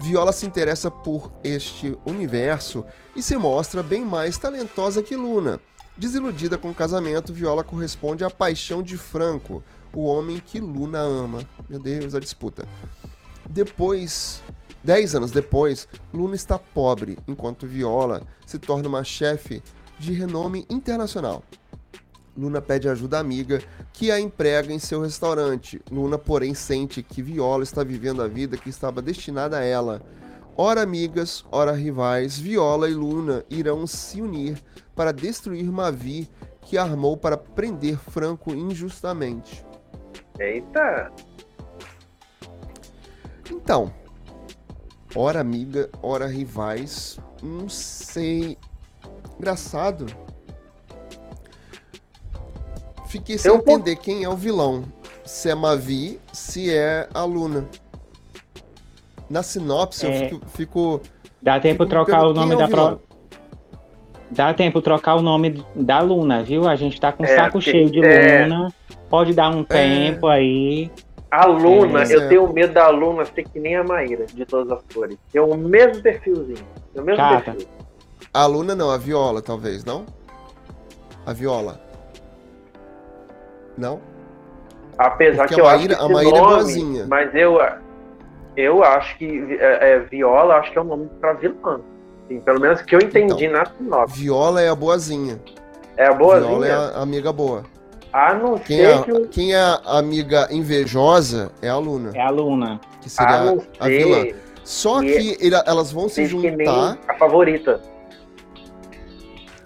Viola 0.00 0.32
se 0.32 0.46
interessa 0.46 0.90
por 0.90 1.32
este 1.42 1.96
universo 2.04 2.84
e 3.16 3.22
se 3.22 3.36
mostra 3.36 3.82
bem 3.82 4.04
mais 4.04 4.38
talentosa 4.38 5.02
que 5.02 5.16
Luna. 5.16 5.60
Desiludida 5.96 6.56
com 6.56 6.70
o 6.70 6.74
casamento, 6.74 7.32
Viola 7.32 7.62
corresponde 7.62 8.24
à 8.24 8.30
paixão 8.30 8.82
de 8.82 8.96
Franco, 8.96 9.62
o 9.92 10.04
homem 10.04 10.40
que 10.44 10.58
Luna 10.58 11.00
ama. 11.00 11.46
Meu 11.68 11.78
Deus, 11.78 12.14
a 12.14 12.20
disputa. 12.20 12.66
Depois, 13.48 14.42
dez 14.82 15.14
anos 15.14 15.30
depois, 15.30 15.86
Luna 16.12 16.34
está 16.34 16.58
pobre, 16.58 17.18
enquanto 17.28 17.66
Viola 17.66 18.26
se 18.46 18.58
torna 18.58 18.88
uma 18.88 19.04
chefe 19.04 19.62
de 19.98 20.12
renome 20.12 20.66
internacional. 20.70 21.42
Luna 22.36 22.62
pede 22.62 22.88
ajuda 22.88 23.18
amiga 23.18 23.62
que 23.92 24.10
a 24.10 24.18
emprega 24.18 24.72
em 24.72 24.78
seu 24.78 25.02
restaurante. 25.02 25.80
Luna, 25.90 26.16
porém, 26.16 26.54
sente 26.54 27.02
que 27.02 27.22
Viola 27.22 27.62
está 27.62 27.84
vivendo 27.84 28.22
a 28.22 28.28
vida 28.28 28.56
que 28.56 28.70
estava 28.70 29.02
destinada 29.02 29.58
a 29.58 29.64
ela. 29.64 30.02
Ora 30.56 30.82
amigas, 30.82 31.44
ora 31.50 31.72
rivais, 31.72 32.38
Viola 32.38 32.88
e 32.88 32.94
Luna 32.94 33.44
irão 33.48 33.86
se 33.86 34.20
unir 34.20 34.62
para 34.94 35.12
destruir 35.12 35.70
Mavi, 35.70 36.28
que 36.60 36.76
armou 36.76 37.16
para 37.16 37.36
prender 37.36 37.98
Franco 37.98 38.54
injustamente. 38.54 39.64
Eita! 40.38 41.10
Então, 43.50 43.92
ora 45.14 45.40
amiga, 45.40 45.90
ora 46.02 46.26
rivais, 46.26 47.18
não 47.42 47.68
sei. 47.68 48.58
Engraçado. 49.38 50.06
Fiquei 53.12 53.36
sem 53.36 53.54
entender 53.54 53.96
quem 53.96 54.24
é 54.24 54.28
o 54.28 54.34
vilão. 54.34 54.84
Se 55.22 55.50
é 55.50 55.54
Mavi, 55.54 56.18
se 56.32 56.74
é 56.74 57.06
a 57.12 57.22
Luna. 57.24 57.68
Na 59.28 59.42
sinopse 59.42 60.06
é... 60.06 60.08
eu 60.08 60.28
fico, 60.30 60.46
fico. 60.48 61.00
Dá 61.42 61.60
tempo 61.60 61.84
trocar 61.84 62.26
o 62.26 62.32
nome 62.32 62.52
é 62.52 62.56
o 62.56 62.58
da 62.58 62.68
prova. 62.68 63.00
Dá 64.30 64.54
tempo 64.54 64.80
trocar 64.80 65.16
o 65.16 65.20
nome 65.20 65.62
da 65.74 66.00
Luna, 66.00 66.42
viu? 66.42 66.66
A 66.66 66.74
gente 66.74 66.98
tá 66.98 67.12
com 67.12 67.22
é, 67.22 67.36
saco 67.36 67.60
cheio 67.60 67.90
de 67.90 68.02
é... 68.02 68.46
Luna. 68.46 68.72
Pode 69.10 69.34
dar 69.34 69.54
um 69.54 69.60
é. 69.60 69.64
tempo 69.64 70.26
aí. 70.26 70.90
A 71.30 71.44
Luna, 71.44 72.04
é, 72.04 72.14
eu 72.14 72.28
tenho 72.30 72.50
medo 72.50 72.72
da 72.72 72.88
Luna 72.88 73.26
ser 73.26 73.42
que 73.46 73.60
nem 73.60 73.76
a 73.76 73.84
Maíra, 73.84 74.24
de 74.24 74.46
todas 74.46 74.72
as 74.72 74.82
cores. 74.94 75.18
Tem 75.30 75.38
o 75.38 75.54
mesmo 75.54 76.02
perfilzinho. 76.02 76.64
O 76.94 77.02
mesmo 77.02 77.18
Cata. 77.18 77.52
perfil. 77.52 77.68
A 78.32 78.46
Luna 78.46 78.74
não, 78.74 78.90
a 78.90 78.96
Viola, 78.96 79.42
talvez, 79.42 79.84
não? 79.84 80.06
A 81.26 81.34
Viola. 81.34 81.91
Não? 83.76 84.00
Apesar 84.98 85.44
Porque 85.44 85.54
que 85.54 85.60
eu 85.60 85.64
Maíra, 85.64 85.94
acho 85.96 86.06
que 86.06 86.12
a 86.12 86.14
Maíra 86.14 86.36
é 86.36 86.40
nome, 86.40 86.52
é 86.52 86.56
boazinha. 86.56 87.06
Mas 87.08 87.34
eu, 87.34 87.58
eu 88.56 88.84
acho 88.84 89.18
que 89.18 89.56
é, 89.58 89.92
é, 89.92 89.98
Viola, 90.00 90.56
acho 90.56 90.72
que 90.72 90.78
é 90.78 90.80
um 90.80 90.84
nome 90.84 91.10
pra 91.20 91.32
vilã. 91.34 91.80
Assim, 92.24 92.40
pelo 92.40 92.60
menos 92.60 92.82
que 92.82 92.94
eu 92.94 93.00
entendi 93.00 93.46
então, 93.46 93.58
na 93.58 93.66
sinopse. 93.66 94.20
Viola 94.20 94.62
é 94.62 94.68
a 94.68 94.74
boazinha. 94.74 95.40
É 95.96 96.06
a 96.06 96.12
boazinha? 96.12 96.48
Viola 96.48 96.66
é 96.66 96.72
a 96.72 97.02
amiga 97.02 97.32
boa. 97.32 97.64
A 98.12 98.34
não 98.34 98.58
quem 98.58 98.76
ser 98.76 98.88
é, 98.88 99.02
que... 99.02 99.28
Quem 99.28 99.54
é 99.54 99.58
a 99.58 99.98
amiga 99.98 100.46
invejosa 100.50 101.50
é 101.62 101.68
a 101.68 101.78
Luna. 101.78 102.10
É 102.14 102.20
a 102.20 102.28
Luna. 102.28 102.78
Que 103.00 103.08
seria 103.08 103.36
a, 103.36 103.84
a 103.84 103.88
vilã. 103.88 104.26
Só 104.62 105.00
que, 105.00 105.36
que 105.36 105.50
elas 105.66 105.90
vão 105.90 106.08
se 106.08 106.26
juntar... 106.26 106.98
a 107.08 107.14
favorita. 107.14 107.80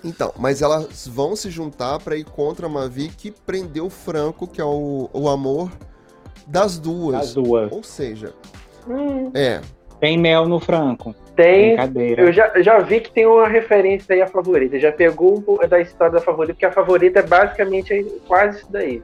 Então, 0.05 0.32
mas 0.38 0.62
elas 0.62 1.07
vão 1.07 1.34
se 1.34 1.51
juntar 1.51 1.99
para 1.99 2.16
ir 2.16 2.24
contra 2.24 2.66
a 2.66 2.68
Mavi 2.68 3.09
que 3.09 3.30
prendeu 3.30 3.86
o 3.86 3.90
Franco, 3.90 4.47
que 4.47 4.61
é 4.61 4.64
o, 4.64 5.09
o 5.12 5.28
amor 5.28 5.70
das 6.47 6.78
duas. 6.78 7.18
Das 7.18 7.34
duas. 7.34 7.72
Ou 7.72 7.82
seja, 7.82 8.32
hum. 8.88 9.30
é. 9.34 9.61
Tem 10.01 10.18
mel 10.18 10.47
no 10.47 10.61
Franco. 10.61 11.14
Tem. 11.34 11.76
Eu 12.16 12.32
já, 12.32 12.53
já 12.62 12.78
vi 12.78 13.01
que 13.01 13.11
tem 13.11 13.26
uma 13.26 13.49
referência 13.49 14.14
aí 14.14 14.22
à 14.22 14.26
favorita. 14.26 14.78
Já 14.78 14.92
pegou 14.92 15.36
um 15.36 15.40
pouco 15.40 15.66
da 15.66 15.80
história 15.80 16.14
da 16.14 16.20
favorita, 16.20 16.55
porque 16.55 16.66
a 16.66 16.72
favorita 16.72 17.20
é 17.20 17.22
basicamente 17.22 18.05
quase 18.26 18.59
isso 18.59 18.70
daí. 18.70 19.03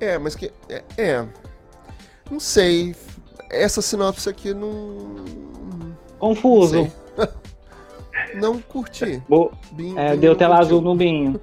É, 0.00 0.18
mas 0.18 0.34
que. 0.34 0.50
É. 0.68 0.82
é. 0.96 1.24
Não 2.30 2.40
sei. 2.40 2.94
Essa 3.50 3.82
sinopse 3.82 4.28
aqui 4.28 4.52
não. 4.52 5.24
Confuso. 6.18 6.90
Não, 7.16 7.28
não 8.34 8.58
curti. 8.60 9.22
Bo... 9.28 9.52
Binho, 9.72 9.98
é, 9.98 10.10
Binho 10.10 10.20
deu 10.20 10.36
tela 10.36 10.58
azul 10.58 10.80
no 10.80 10.94
Binho. 10.94 11.40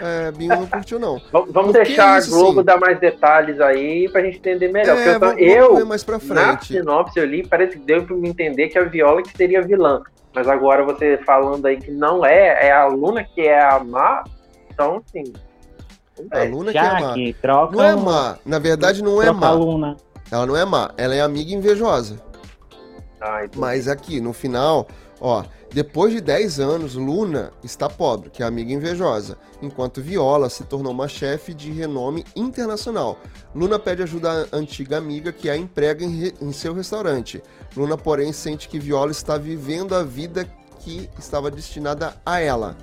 É, 0.00 0.30
Binho 0.30 0.56
não 0.56 0.66
curtiu, 0.66 0.98
não. 0.98 1.20
Vamos 1.50 1.72
deixar 1.72 2.22
a 2.22 2.26
Globo 2.26 2.62
dar 2.62 2.78
mais 2.78 2.98
detalhes 3.00 3.60
aí 3.60 4.08
pra 4.08 4.22
gente 4.22 4.38
entender 4.38 4.70
melhor. 4.70 4.96
É, 4.96 5.14
eu, 5.14 5.20
vamos, 5.20 5.42
eu 5.42 5.72
vamos 5.72 5.88
mais 5.88 6.04
pra 6.04 6.18
frente. 6.18 6.34
na 6.34 6.60
sinopse 6.60 7.18
eu 7.18 7.26
li, 7.26 7.46
parece 7.46 7.78
que 7.78 7.84
deu 7.84 8.04
pra 8.04 8.16
me 8.16 8.28
entender 8.28 8.68
que 8.68 8.78
a 8.78 8.84
Viola 8.84 9.22
que 9.22 9.36
seria 9.36 9.62
vilã. 9.62 10.02
Mas 10.34 10.46
agora 10.48 10.84
você 10.84 11.18
falando 11.24 11.66
aí 11.66 11.78
que 11.78 11.90
não 11.90 12.24
é, 12.24 12.66
é 12.66 12.72
a 12.72 12.86
Luna 12.86 13.24
que 13.24 13.40
é 13.40 13.58
a 13.58 13.82
má, 13.82 14.22
então 14.70 15.02
assim. 15.04 15.32
A 16.30 16.44
Luna 16.44 16.72
que 16.72 16.78
é 16.78 16.80
a 16.80 17.00
má. 17.00 17.14
Troca, 17.40 17.76
não 17.76 17.84
é 17.84 17.96
má. 17.96 18.38
Na 18.44 18.58
verdade, 18.58 19.02
não 19.02 19.22
é 19.22 19.32
má. 19.32 19.50
Luna. 19.52 19.96
Ela 20.30 20.46
não 20.46 20.56
é 20.56 20.64
má, 20.64 20.90
ela 20.96 21.14
é 21.14 21.20
amiga 21.20 21.54
invejosa. 21.54 22.20
Ah, 23.20 23.46
Mas 23.56 23.88
aqui, 23.88 24.20
no 24.20 24.32
final, 24.32 24.86
ó, 25.20 25.44
depois 25.72 26.12
de 26.12 26.20
10 26.20 26.60
anos, 26.60 26.94
Luna 26.94 27.52
está 27.62 27.88
pobre, 27.88 28.30
que 28.30 28.42
é 28.42 28.46
amiga 28.46 28.72
invejosa, 28.72 29.36
enquanto 29.60 30.00
Viola 30.00 30.48
se 30.48 30.64
tornou 30.64 30.92
uma 30.92 31.08
chefe 31.08 31.52
de 31.52 31.70
renome 31.70 32.24
internacional. 32.34 33.18
Luna 33.54 33.78
pede 33.78 34.02
ajuda 34.02 34.48
à 34.50 34.56
antiga 34.56 34.96
amiga 34.96 35.32
que 35.32 35.50
a 35.50 35.56
emprega 35.56 36.04
em, 36.04 36.32
em 36.40 36.52
seu 36.52 36.72
restaurante. 36.72 37.42
Luna, 37.76 37.96
porém, 37.96 38.32
sente 38.32 38.68
que 38.68 38.78
Viola 38.78 39.10
está 39.10 39.36
vivendo 39.36 39.94
a 39.94 40.02
vida 40.02 40.48
que 40.80 41.10
estava 41.18 41.50
destinada 41.50 42.16
a 42.24 42.40
ela. 42.40 42.76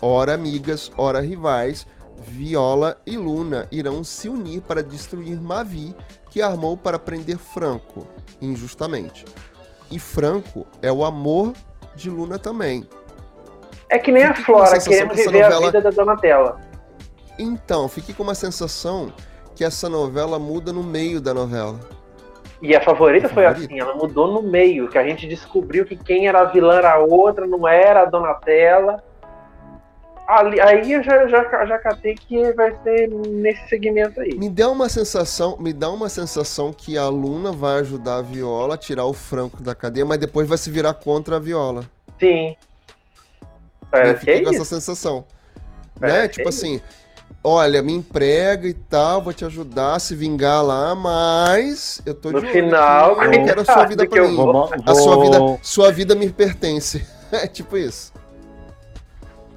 Ora 0.00 0.34
amigas, 0.34 0.92
ora 0.96 1.20
rivais, 1.20 1.86
Viola 2.26 3.00
e 3.06 3.16
Luna 3.16 3.66
irão 3.72 4.04
se 4.04 4.28
unir 4.28 4.60
para 4.62 4.82
destruir 4.82 5.40
Mavi, 5.40 5.94
que 6.30 6.42
armou 6.42 6.76
para 6.76 6.98
prender 6.98 7.38
Franco, 7.38 8.06
injustamente. 8.40 9.24
E 9.94 9.98
Franco 10.00 10.66
é 10.82 10.90
o 10.90 11.04
amor 11.04 11.52
de 11.94 12.10
Luna 12.10 12.36
também. 12.36 12.84
É 13.88 13.96
que 13.96 14.10
nem 14.10 14.24
a 14.24 14.34
Flora, 14.34 14.76
querendo 14.80 15.14
viver 15.14 15.42
novela... 15.42 15.56
a 15.56 15.60
vida 15.60 15.80
da 15.80 15.90
Donatella. 15.90 16.60
Então, 17.38 17.88
fiquei 17.88 18.12
com 18.12 18.24
uma 18.24 18.34
sensação 18.34 19.12
que 19.54 19.64
essa 19.64 19.88
novela 19.88 20.36
muda 20.36 20.72
no 20.72 20.82
meio 20.82 21.20
da 21.20 21.32
novela. 21.32 21.78
E 22.60 22.74
a 22.74 22.80
favorita, 22.80 23.28
a 23.28 23.30
foi 23.30 23.44
favorita? 23.44 23.72
assim, 23.72 23.80
ela 23.80 23.94
mudou 23.94 24.26
no 24.26 24.42
meio, 24.42 24.88
que 24.88 24.98
a 24.98 25.06
gente 25.06 25.28
descobriu 25.28 25.84
que 25.84 25.94
quem 25.94 26.26
era 26.26 26.40
a 26.40 26.44
vilã 26.46 26.78
era 26.78 26.94
a 26.94 26.98
outra, 26.98 27.46
não 27.46 27.68
era 27.68 28.02
a 28.02 28.04
Donatella. 28.04 29.00
Ali, 30.26 30.58
aí 30.58 30.92
eu 30.92 31.02
já, 31.02 31.26
já, 31.28 31.66
já 31.66 31.78
catei 31.78 32.14
que 32.14 32.50
vai 32.54 32.74
ser 32.82 33.08
nesse 33.10 33.68
segmento 33.68 34.20
aí. 34.20 34.34
Me 34.34 34.48
dá 34.48 34.70
uma 34.70 34.88
sensação, 34.88 35.58
me 35.58 35.72
dá 35.72 35.90
uma 35.90 36.08
sensação 36.08 36.72
que 36.72 36.96
a 36.96 37.08
Luna 37.08 37.52
vai 37.52 37.80
ajudar 37.80 38.16
a 38.16 38.22
Viola 38.22 38.74
a 38.74 38.78
tirar 38.78 39.04
o 39.04 39.12
Franco 39.12 39.62
da 39.62 39.74
cadeia, 39.74 40.06
mas 40.06 40.18
depois 40.18 40.48
vai 40.48 40.56
se 40.56 40.70
virar 40.70 40.94
contra 40.94 41.36
a 41.36 41.38
Viola. 41.38 41.84
Sim. 42.18 42.56
É, 43.92 44.10
eu 44.10 44.18
fiquei 44.18 44.42
com 44.42 44.50
essa 44.50 44.64
sensação. 44.64 45.26
É, 46.00 46.06
né? 46.06 46.28
Tipo 46.28 46.48
assim, 46.48 46.80
olha, 47.42 47.82
me 47.82 47.92
emprega 47.92 48.66
e 48.66 48.72
tal, 48.74 49.20
vou 49.20 49.32
te 49.34 49.44
ajudar 49.44 49.96
a 49.96 49.98
se 49.98 50.16
vingar 50.16 50.64
lá, 50.64 50.94
mas 50.94 52.00
eu 52.06 52.14
tô 52.14 52.30
no 52.30 52.40
de 52.40 52.50
final, 52.50 53.22
eu 53.22 53.44
quero 53.44 53.60
a 53.60 53.64
sua 53.66 53.84
vida 53.84 54.08
pra 54.08 54.22
mim. 54.26 54.36
Vou, 54.36 54.70
a 54.86 54.94
sua 54.94 55.22
vida, 55.22 55.38
sua 55.62 55.92
vida 55.92 56.14
me 56.14 56.30
pertence. 56.30 57.06
É 57.32 57.48
tipo 57.48 57.76
isso. 57.76 58.13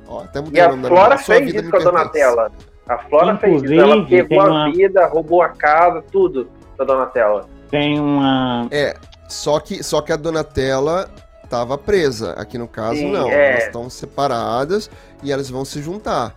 Ó, 0.07 0.21
até 0.21 0.41
e 0.51 0.59
a 0.59 0.71
Flora 0.71 1.17
fez 1.17 1.53
isso 1.53 1.69
com 1.69 1.77
a 1.77 1.79
Donatella. 1.79 2.51
A 2.87 2.97
Flora 2.99 3.33
Inclusive, 3.33 3.67
fez 3.67 3.71
isso. 3.71 3.81
Ela 3.81 4.05
pegou 4.05 4.41
a 4.41 4.45
uma... 4.45 4.71
vida, 4.71 5.05
roubou 5.07 5.41
a 5.41 5.49
casa, 5.49 6.03
tudo 6.11 6.49
da 6.77 6.85
Donatella. 6.85 7.47
Tem 7.69 7.99
uma. 7.99 8.67
É, 8.71 8.95
só 9.27 9.59
que, 9.59 9.83
só 9.83 10.01
que 10.01 10.13
a 10.13 10.15
Donatella 10.15 11.09
tava 11.49 11.77
presa. 11.77 12.33
Aqui 12.33 12.57
no 12.57 12.67
caso, 12.67 12.99
Sim, 12.99 13.11
não. 13.11 13.29
É. 13.29 13.51
Elas 13.51 13.63
estão 13.65 13.89
separadas 13.89 14.89
e 15.21 15.31
elas 15.31 15.49
vão 15.49 15.65
se 15.65 15.81
juntar. 15.81 16.33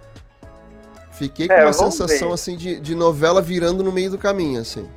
Fiquei 1.12 1.46
com 1.46 1.54
é, 1.54 1.64
uma 1.64 1.72
sensação 1.72 2.28
ver. 2.28 2.34
assim 2.34 2.56
de, 2.56 2.80
de 2.80 2.94
novela 2.94 3.42
virando 3.42 3.84
no 3.84 3.92
meio 3.92 4.10
do 4.10 4.18
caminho, 4.18 4.60
assim. 4.60 4.88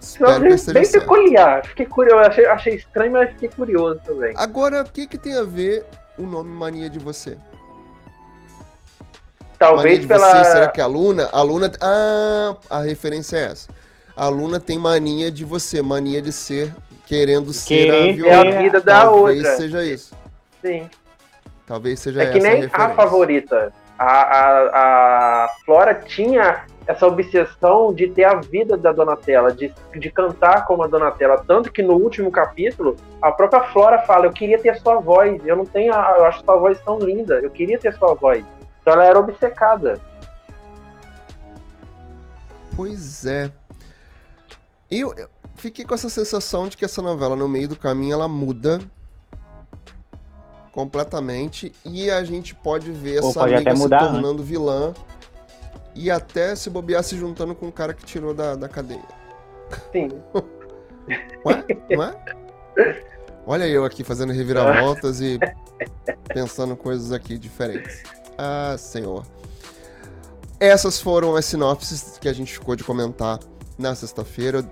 Espero 0.00 0.40
bem 0.40 0.56
certo. 0.56 0.92
peculiar. 0.92 1.66
Fiquei 1.66 1.86
curioso. 1.86 2.20
Achei, 2.20 2.46
achei 2.46 2.74
estranho, 2.76 3.12
mas 3.12 3.30
fiquei 3.30 3.48
curioso 3.48 4.00
também. 4.06 4.32
Agora, 4.36 4.82
o 4.82 4.84
que, 4.84 5.06
que 5.06 5.18
tem 5.18 5.36
a 5.36 5.42
ver 5.42 5.84
o 6.16 6.22
nome 6.22 6.50
Mania 6.50 6.88
de 6.88 6.98
Você? 6.98 7.36
Talvez 9.58 10.06
pela. 10.06 10.30
Você, 10.30 10.52
será 10.52 10.68
que 10.68 10.80
a 10.80 10.86
Luna? 10.86 11.28
A 11.32 11.42
Luna. 11.42 11.72
Ah, 11.80 12.56
a 12.70 12.80
referência 12.80 13.36
é 13.36 13.44
essa. 13.46 13.68
A 14.16 14.28
Luna 14.28 14.60
tem 14.60 14.78
mania 14.78 15.30
de 15.30 15.44
você, 15.44 15.82
mania 15.82 16.22
de 16.22 16.32
ser, 16.32 16.74
querendo 17.06 17.52
ser 17.52 17.90
a 17.90 18.12
vilã. 18.12 18.28
É 18.28 18.34
a 18.34 18.62
vida 18.62 18.80
da 18.80 19.02
Talvez 19.02 19.38
outra. 19.38 19.50
Talvez 19.50 19.56
seja 19.56 19.84
isso. 19.84 20.14
Sim. 20.62 20.88
Talvez 21.66 22.00
seja 22.00 22.22
É 22.22 22.32
que 22.32 22.40
nem 22.40 22.64
a, 22.72 22.84
a 22.86 22.90
favorita. 22.90 23.72
A, 23.98 24.04
a, 24.06 25.44
a 25.44 25.48
Flora 25.64 25.94
tinha 25.94 26.64
essa 26.86 27.06
obsessão 27.06 27.92
de 27.92 28.08
ter 28.08 28.24
a 28.24 28.36
vida 28.36 28.76
da 28.76 28.92
Donatella, 28.92 29.52
de, 29.52 29.72
de 29.94 30.10
cantar 30.10 30.64
como 30.66 30.84
a 30.84 30.86
Donatella. 30.86 31.44
Tanto 31.46 31.70
que 31.70 31.82
no 31.82 31.94
último 31.94 32.30
capítulo, 32.30 32.96
a 33.20 33.30
própria 33.30 33.64
Flora 33.64 33.98
fala: 34.02 34.26
Eu 34.26 34.32
queria 34.32 34.58
ter 34.58 34.76
sua 34.76 35.00
voz, 35.00 35.40
eu 35.44 35.56
não 35.56 35.66
tenho, 35.66 35.92
a, 35.92 36.14
eu 36.16 36.24
acho 36.24 36.42
sua 36.44 36.56
voz 36.56 36.80
tão 36.80 36.98
linda, 36.98 37.40
eu 37.40 37.50
queria 37.50 37.78
ter 37.78 37.92
sua 37.94 38.14
voz. 38.14 38.44
Então 38.88 38.94
ela 38.94 39.04
era 39.04 39.18
obcecada. 39.18 40.00
Pois 42.74 43.26
é. 43.26 43.52
Eu, 44.90 45.12
eu 45.14 45.28
fiquei 45.56 45.84
com 45.84 45.94
essa 45.94 46.08
sensação 46.08 46.68
de 46.68 46.76
que 46.76 46.86
essa 46.86 47.02
novela, 47.02 47.36
no 47.36 47.46
meio 47.46 47.68
do 47.68 47.76
caminho, 47.76 48.14
ela 48.14 48.26
muda 48.26 48.80
completamente 50.72 51.70
e 51.84 52.10
a 52.10 52.24
gente 52.24 52.54
pode 52.54 52.90
ver 52.90 53.18
essa 53.18 53.42
amiga 53.42 53.76
se 53.76 53.82
mudar, 53.82 54.04
né? 54.04 54.08
tornando 54.08 54.38
né? 54.38 54.48
vilã 54.48 54.94
e 55.94 56.10
até 56.10 56.56
se 56.56 56.70
bobear 56.70 57.02
se 57.02 57.14
juntando 57.14 57.54
com 57.54 57.68
o 57.68 57.72
cara 57.72 57.92
que 57.92 58.06
tirou 58.06 58.32
da, 58.32 58.54
da 58.54 58.70
cadeia. 58.70 59.04
Sim. 59.92 60.08
Ué? 61.44 61.64
Não 61.90 62.04
é? 62.04 63.14
Olha 63.46 63.66
eu 63.66 63.84
aqui 63.84 64.02
fazendo 64.02 64.32
reviravoltas 64.32 65.20
e 65.20 65.38
pensando 66.32 66.74
coisas 66.74 67.12
aqui 67.12 67.36
diferentes. 67.36 68.02
Ah, 68.38 68.76
senhor. 68.78 69.26
Essas 70.60 71.00
foram 71.00 71.34
as 71.34 71.44
sinopses 71.44 72.18
que 72.18 72.28
a 72.28 72.32
gente 72.32 72.52
ficou 72.52 72.76
de 72.76 72.84
comentar 72.84 73.40
na 73.76 73.94
sexta-feira. 73.94 74.62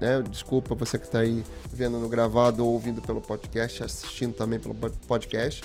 Né? 0.00 0.22
Desculpa 0.28 0.74
você 0.74 0.98
que 0.98 1.06
está 1.06 1.20
aí 1.20 1.42
vendo 1.72 1.98
no 1.98 2.08
gravado 2.08 2.64
ou 2.64 2.72
ouvindo 2.72 3.00
pelo 3.00 3.20
podcast, 3.20 3.82
assistindo 3.82 4.34
também 4.34 4.60
pelo 4.60 4.74
podcast. 4.74 5.62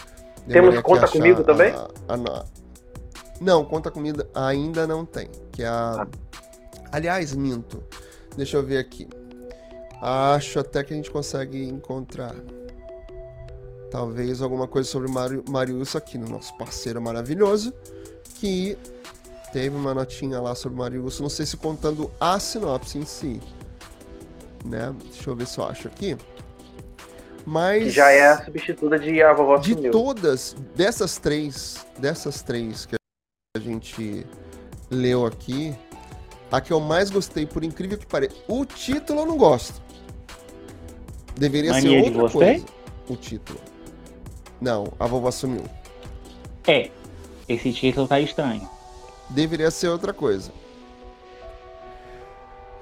Temos 0.48 0.80
Conta 0.82 1.08
Comigo 1.08 1.44
também? 1.44 1.72
A, 1.72 1.90
a, 2.08 2.14
a, 2.16 2.46
não, 3.42 3.64
Conta 3.66 3.92
Comigo 3.92 4.24
ainda 4.34 4.88
não 4.88 5.06
tem. 5.06 5.30
Que 5.52 5.64
é 5.64 5.68
a... 5.68 6.04
Ah. 6.04 6.08
Aliás, 6.92 7.36
minto. 7.36 7.84
Deixa 8.36 8.58
eu 8.58 8.64
ver 8.64 8.78
aqui. 8.78 9.08
Acho 10.02 10.60
até 10.60 10.84
que 10.84 10.94
a 10.94 10.96
gente 10.96 11.12
consegue 11.12 11.64
encontrar. 11.64 12.34
Talvez 13.92 14.42
alguma 14.42 14.68
coisa 14.68 14.88
sobre 14.88 15.10
Mario, 15.12 15.44
Marius 15.50 15.96
aqui 15.96 16.18
no 16.18 16.28
nosso 16.28 16.56
parceiro 16.58 17.02
maravilhoso. 17.02 17.74
Que 18.36 18.78
teve 19.52 19.76
uma 19.76 19.94
notinha 19.94 20.40
lá 20.40 20.56
sobre 20.56 20.78
Marius. 20.78 21.20
Não 21.20 21.30
sei 21.30 21.46
se 21.46 21.58
contando 21.58 22.12
a 22.20 22.40
sinopse 22.40 22.98
em 22.98 23.06
si 23.06 23.40
né? 24.66 24.94
Deixa 25.12 25.30
eu 25.30 25.36
ver 25.36 25.48
se 25.48 25.58
eu 25.58 25.66
acho 25.66 25.88
aqui. 25.88 26.18
Mas 27.46 27.84
que 27.84 27.90
já 27.90 28.12
é 28.12 28.28
a 28.28 28.46
substituta 28.46 29.00
de 29.00 29.22
a 29.22 29.34
vovó 29.34 29.58
De 29.58 29.74
sumiu. 29.74 29.92
todas, 29.92 30.56
dessas 30.76 31.18
três, 31.18 31.86
dessas 31.98 32.42
três 32.42 32.86
que 32.86 32.96
a 33.56 33.60
gente 33.60 34.26
leu 34.90 35.26
aqui, 35.26 35.76
a 36.52 36.62
que 36.62 36.72
eu 36.72 36.80
mais 36.80 37.10
gostei, 37.10 37.46
por 37.46 37.64
incrível 37.64 37.98
que 37.98 38.06
pareça, 38.06 38.36
o 38.48 38.66
título 38.66 39.22
eu 39.22 39.26
não 39.26 39.38
gosto. 39.38 39.82
Deveria 41.36 41.72
Mania 41.72 42.04
ser 42.04 42.18
outra 42.18 42.30
coisa. 42.30 42.66
O 43.08 43.16
título. 43.16 43.60
Não, 44.62 44.92
a 45.00 45.08
vovó 45.08 45.32
sumiu. 45.32 45.64
É, 46.68 46.90
esse 47.48 47.72
título 47.74 48.08
tá 48.08 48.20
estranho. 48.20 48.68
Deveria 49.30 49.72
ser 49.72 49.90
outra 49.90 50.14
coisa. 50.14 50.52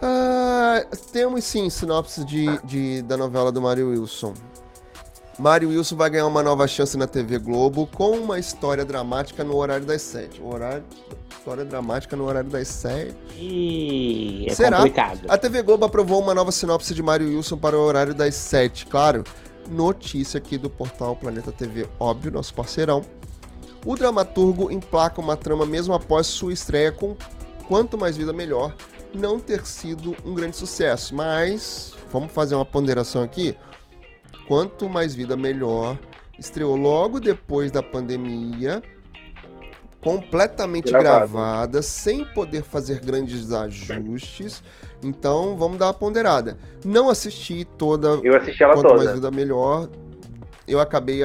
Ah, 0.01 0.85
temos 1.11 1.43
sim 1.43 1.69
sinopse 1.69 2.23
de, 2.23 2.45
de, 2.63 3.01
da 3.01 3.17
novela 3.17 3.51
do 3.51 3.61
Mário 3.61 3.89
Wilson. 3.89 4.33
Mário 5.39 5.69
Wilson 5.69 5.95
vai 5.95 6.09
ganhar 6.09 6.25
uma 6.25 6.41
nova 6.41 6.67
chance 6.67 6.97
na 6.97 7.05
TV 7.05 7.37
Globo 7.37 7.87
com 7.87 8.11
uma 8.17 8.39
história 8.39 8.83
dramática 8.83 9.43
no 9.43 9.55
horário 9.55 9.85
das 9.85 10.01
sete. 10.01 10.41
O 10.41 10.51
horário, 10.51 10.83
história 11.29 11.63
dramática 11.63 12.15
no 12.15 12.25
horário 12.25 12.49
das 12.49 12.67
sete. 12.67 13.15
Ih, 13.37 14.47
é 14.49 14.55
Será? 14.55 14.77
complicado. 14.77 15.21
A 15.27 15.37
TV 15.37 15.61
Globo 15.61 15.85
aprovou 15.85 16.21
uma 16.21 16.33
nova 16.33 16.51
sinopse 16.51 16.93
de 16.93 17.03
Mário 17.03 17.27
Wilson 17.27 17.57
para 17.57 17.77
o 17.77 17.81
horário 17.81 18.15
das 18.15 18.33
sete. 18.33 18.87
Claro, 18.87 19.23
notícia 19.69 20.37
aqui 20.37 20.57
do 20.57 20.69
portal 20.69 21.15
Planeta 21.15 21.51
TV, 21.51 21.87
óbvio, 21.99 22.31
nosso 22.31 22.53
parceirão. 22.53 23.03
O 23.85 23.95
dramaturgo 23.95 24.71
emplaca 24.71 25.21
uma 25.21 25.37
trama 25.37 25.65
mesmo 25.65 25.93
após 25.93 26.27
sua 26.27 26.51
estreia 26.53 26.91
com 26.91 27.15
Quanto 27.67 27.97
Mais 27.97 28.17
Vida 28.17 28.33
Melhor, 28.33 28.73
não 29.13 29.39
ter 29.39 29.65
sido 29.65 30.15
um 30.25 30.33
grande 30.33 30.55
sucesso. 30.55 31.15
Mas, 31.15 31.93
vamos 32.11 32.31
fazer 32.31 32.55
uma 32.55 32.65
ponderação 32.65 33.23
aqui. 33.23 33.55
Quanto 34.47 34.87
mais 34.87 35.13
vida, 35.13 35.35
melhor. 35.35 35.97
Estreou 36.39 36.75
logo 36.75 37.19
depois 37.19 37.71
da 37.71 37.81
pandemia, 37.81 38.81
completamente 40.01 40.91
gravada, 40.91 41.81
sem 41.81 42.23
poder 42.23 42.61
fazer 42.63 42.99
grandes 42.99 43.51
ajustes. 43.51 44.63
Então, 45.03 45.55
vamos 45.55 45.77
dar 45.77 45.87
uma 45.87 45.93
ponderada. 45.93 46.57
Não 46.83 47.09
assisti 47.09 47.65
toda. 47.77 48.19
Eu 48.23 48.35
assisti 48.35 48.63
ela 48.63 48.73
Quanto 48.73 48.87
toda. 48.87 49.03
mais 49.03 49.13
vida, 49.13 49.29
melhor. 49.29 49.87
Eu 50.67 50.79
acabei 50.79 51.21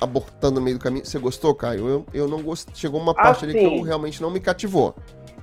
abortando 0.00 0.58
no 0.58 0.60
meio 0.60 0.78
do 0.78 0.82
caminho. 0.82 1.04
Você 1.04 1.18
gostou, 1.18 1.54
Caio? 1.54 1.88
Eu, 1.88 2.06
eu 2.12 2.28
não 2.28 2.42
gostei. 2.42 2.74
Chegou 2.74 3.00
uma 3.00 3.14
parte 3.14 3.44
ali 3.44 3.54
que 3.54 3.64
eu 3.64 3.82
realmente 3.82 4.20
não 4.20 4.30
me 4.30 4.40
cativou. 4.40 4.94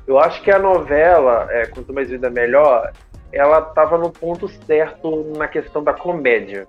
Eu 0.06 0.20
acho 0.20 0.42
que 0.44 0.52
a 0.52 0.60
novela, 0.60 1.48
é, 1.52 1.68
Quanto 1.68 1.94
Mais 1.94 2.10
Vida 2.10 2.30
Melhor, 2.30 2.92
ela 3.32 3.60
estava 3.60 3.98
no 3.98 4.10
ponto 4.10 4.50
certo 4.66 5.34
na 5.38 5.48
questão 5.48 5.84
da 5.84 5.94
comédia. 5.94 6.68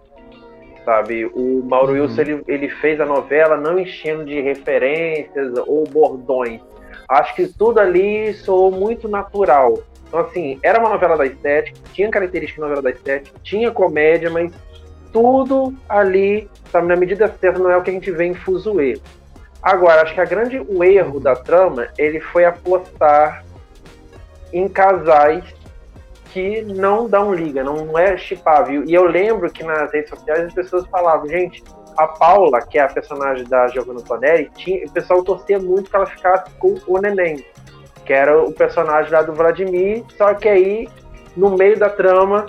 Sabe? 0.85 1.27
O 1.35 1.63
Mauro 1.65 1.93
uhum. 1.93 2.03
Wilson 2.03 2.21
ele, 2.21 2.45
ele 2.47 2.69
fez 2.69 3.01
a 3.01 3.07
novela 3.07 3.57
não 3.57 3.79
enchendo 3.79 4.25
de 4.25 4.41
referências 4.41 5.53
ou 5.67 5.85
bordões. 5.85 6.61
Acho 7.09 7.35
que 7.35 7.47
tudo 7.47 7.81
ali 7.81 8.33
soou 8.35 8.71
muito 8.71 9.09
natural. 9.09 9.79
Então, 10.11 10.21
assim, 10.21 10.59
era 10.61 10.81
uma 10.81 10.89
novela 10.89 11.17
da 11.17 11.25
estética, 11.25 11.79
tinha 11.93 12.11
característica 12.11 12.61
de 12.61 12.63
novela 12.63 12.83
da 12.83 12.91
estética, 12.91 13.39
tinha 13.45 13.71
comédia, 13.71 14.29
mas 14.29 14.53
tudo 15.13 15.73
ali, 15.89 16.51
sabe, 16.73 16.89
na 16.89 16.97
medida 16.97 17.33
certa, 17.41 17.61
não 17.61 17.71
é 17.71 17.77
o 17.77 17.83
que 17.83 17.91
a 17.91 17.93
gente 17.93 18.11
vê 18.11 18.25
em 18.25 18.35
Fuzue. 18.35 19.01
Agora, 19.63 20.03
acho 20.03 20.13
que 20.13 20.21
a 20.21 20.25
grande, 20.25 20.59
o 20.59 20.83
erro 20.83 21.21
da 21.21 21.37
trama, 21.37 21.87
ele 21.97 22.19
foi 22.19 22.45
apostar 22.45 23.45
em 24.53 24.69
casais 24.69 25.45
que 26.33 26.63
não 26.63 27.09
dão 27.09 27.33
liga, 27.33 27.63
não, 27.63 27.97
é 27.97 28.17
chipável. 28.17 28.83
E 28.85 28.93
eu 28.93 29.05
lembro 29.05 29.49
que 29.49 29.63
nas 29.63 29.93
redes 29.93 30.11
sociais 30.11 30.47
as 30.47 30.55
pessoas 30.55 30.85
falavam, 30.89 31.29
gente, 31.29 31.63
a 31.97 32.09
Paula, 32.09 32.61
que 32.63 32.79
é 32.79 32.83
a 32.83 32.89
personagem 32.89 33.47
da 33.47 33.69
Giovanna 33.69 34.01
Tonelli, 34.01 34.51
tinha, 34.57 34.85
o 34.87 34.91
pessoal 34.91 35.23
torcia 35.23 35.61
muito 35.61 35.89
que 35.89 35.95
ela 35.95 36.07
ficasse 36.07 36.51
com 36.59 36.75
o 36.89 36.99
Neném, 36.99 37.45
que 38.11 38.15
era 38.15 38.43
o 38.43 38.53
personagem 38.53 39.13
lá 39.13 39.23
do 39.23 39.33
Vladimir, 39.33 40.03
só 40.19 40.35
que 40.35 40.49
aí, 40.49 40.89
no 41.37 41.57
meio 41.57 41.79
da 41.79 41.89
trama, 41.89 42.45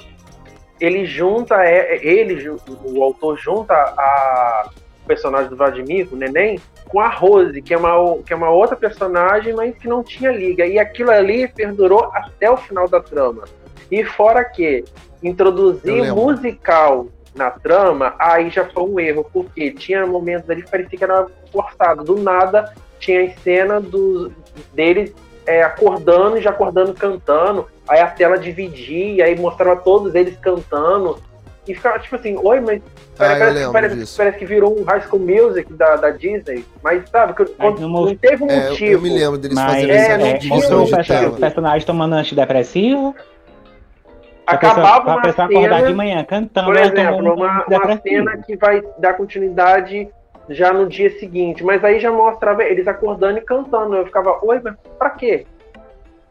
ele 0.79 1.05
junta, 1.05 1.63
é, 1.63 2.03
ele, 2.03 2.49
o 2.83 3.03
autor 3.03 3.37
junta 3.37 3.71
a 3.75 4.71
o 5.03 5.07
personagem 5.07 5.51
do 5.51 5.55
Vladimir, 5.55 6.07
o 6.11 6.15
Neném, 6.15 6.59
com 6.89 6.99
a 6.99 7.09
Rose, 7.09 7.61
que 7.61 7.75
é, 7.75 7.77
uma, 7.77 8.17
que 8.23 8.33
é 8.33 8.35
uma 8.35 8.49
outra 8.49 8.75
personagem, 8.75 9.53
mas 9.53 9.77
que 9.77 9.87
não 9.87 10.03
tinha 10.03 10.31
liga. 10.31 10.65
E 10.65 10.79
aquilo 10.79 11.11
ali 11.11 11.47
perdurou 11.47 12.09
até 12.11 12.49
o 12.49 12.57
final 12.57 12.87
da 12.87 12.99
trama. 12.99 13.43
E 13.91 14.03
fora 14.03 14.43
que 14.43 14.83
introduzir 15.21 16.11
musical 16.11 17.05
na 17.35 17.51
trama, 17.51 18.15
aí 18.17 18.49
já 18.49 18.65
foi 18.65 18.83
um 18.83 18.99
erro, 18.99 19.29
porque 19.31 19.69
tinha 19.69 20.07
momentos 20.07 20.49
ali 20.49 20.63
que 20.63 20.71
parecia 20.71 20.97
que 20.97 21.03
era 21.03 21.27
forçado. 21.51 22.03
Do 22.03 22.15
nada 22.15 22.73
tinha 22.99 23.25
a 23.25 23.31
cena 23.43 23.79
dos, 23.79 24.31
deles 24.73 25.13
é, 25.45 25.63
acordando 25.63 26.37
e 26.37 26.41
já 26.41 26.49
acordando 26.49 26.93
cantando. 26.93 27.67
Aí 27.87 27.99
a 27.99 28.07
tela 28.07 28.37
dividia, 28.37 29.25
aí 29.25 29.37
mostrava 29.39 29.75
todos 29.75 30.15
eles 30.15 30.37
cantando. 30.37 31.17
E 31.67 31.75
ficava 31.75 31.99
tipo 31.99 32.15
assim, 32.15 32.37
oi, 32.41 32.59
mas 32.59 32.81
ah, 33.19 33.37
parece, 33.37 33.71
parece, 33.71 34.17
parece, 34.17 34.37
que 34.39 34.45
virou 34.45 34.79
um 34.79 34.83
High 34.83 35.01
School 35.01 35.21
Music 35.21 35.71
da, 35.73 35.95
da 35.95 36.09
Disney. 36.09 36.65
Mas 36.81 37.07
sabe, 37.09 37.33
que, 37.33 37.45
não, 37.59 37.73
não, 37.73 38.15
teve 38.15 38.43
um 38.43 38.49
é, 38.49 38.69
motivo. 38.69 38.91
Eu 38.93 39.01
me 39.01 39.09
lembro 39.09 39.37
deles 39.37 39.55
mas, 39.55 39.73
fazendo 39.73 39.91
é, 39.91 40.37
isso. 40.37 40.47
É, 40.47 40.49
mostrou 40.49 40.85
o 40.85 41.37
personagem 41.37 41.85
tomando 41.85 42.13
antidepressivo. 42.13 43.15
Acabava 44.45 45.01
pra 45.03 45.21
pessoa, 45.21 45.47
uma 45.47 45.59
acordar 45.59 45.85
de 45.85 45.93
manhã 45.93 46.23
cantando. 46.23 46.67
Por 46.67 46.77
exemplo, 46.77 47.33
uma, 47.33 47.63
uma 47.65 48.01
cena 48.01 48.37
que 48.37 48.55
vai 48.57 48.81
dar 48.97 49.13
continuidade 49.13 50.09
já 50.53 50.73
no 50.73 50.87
dia 50.87 51.09
seguinte. 51.19 51.63
Mas 51.63 51.83
aí 51.83 51.99
já 51.99 52.11
mostrava 52.11 52.63
eles 52.63 52.87
acordando 52.87 53.37
e 53.37 53.41
cantando. 53.41 53.95
Eu 53.95 54.05
ficava, 54.05 54.39
oi, 54.43 54.59
mas 54.63 54.75
pra 54.97 55.09
quê? 55.11 55.45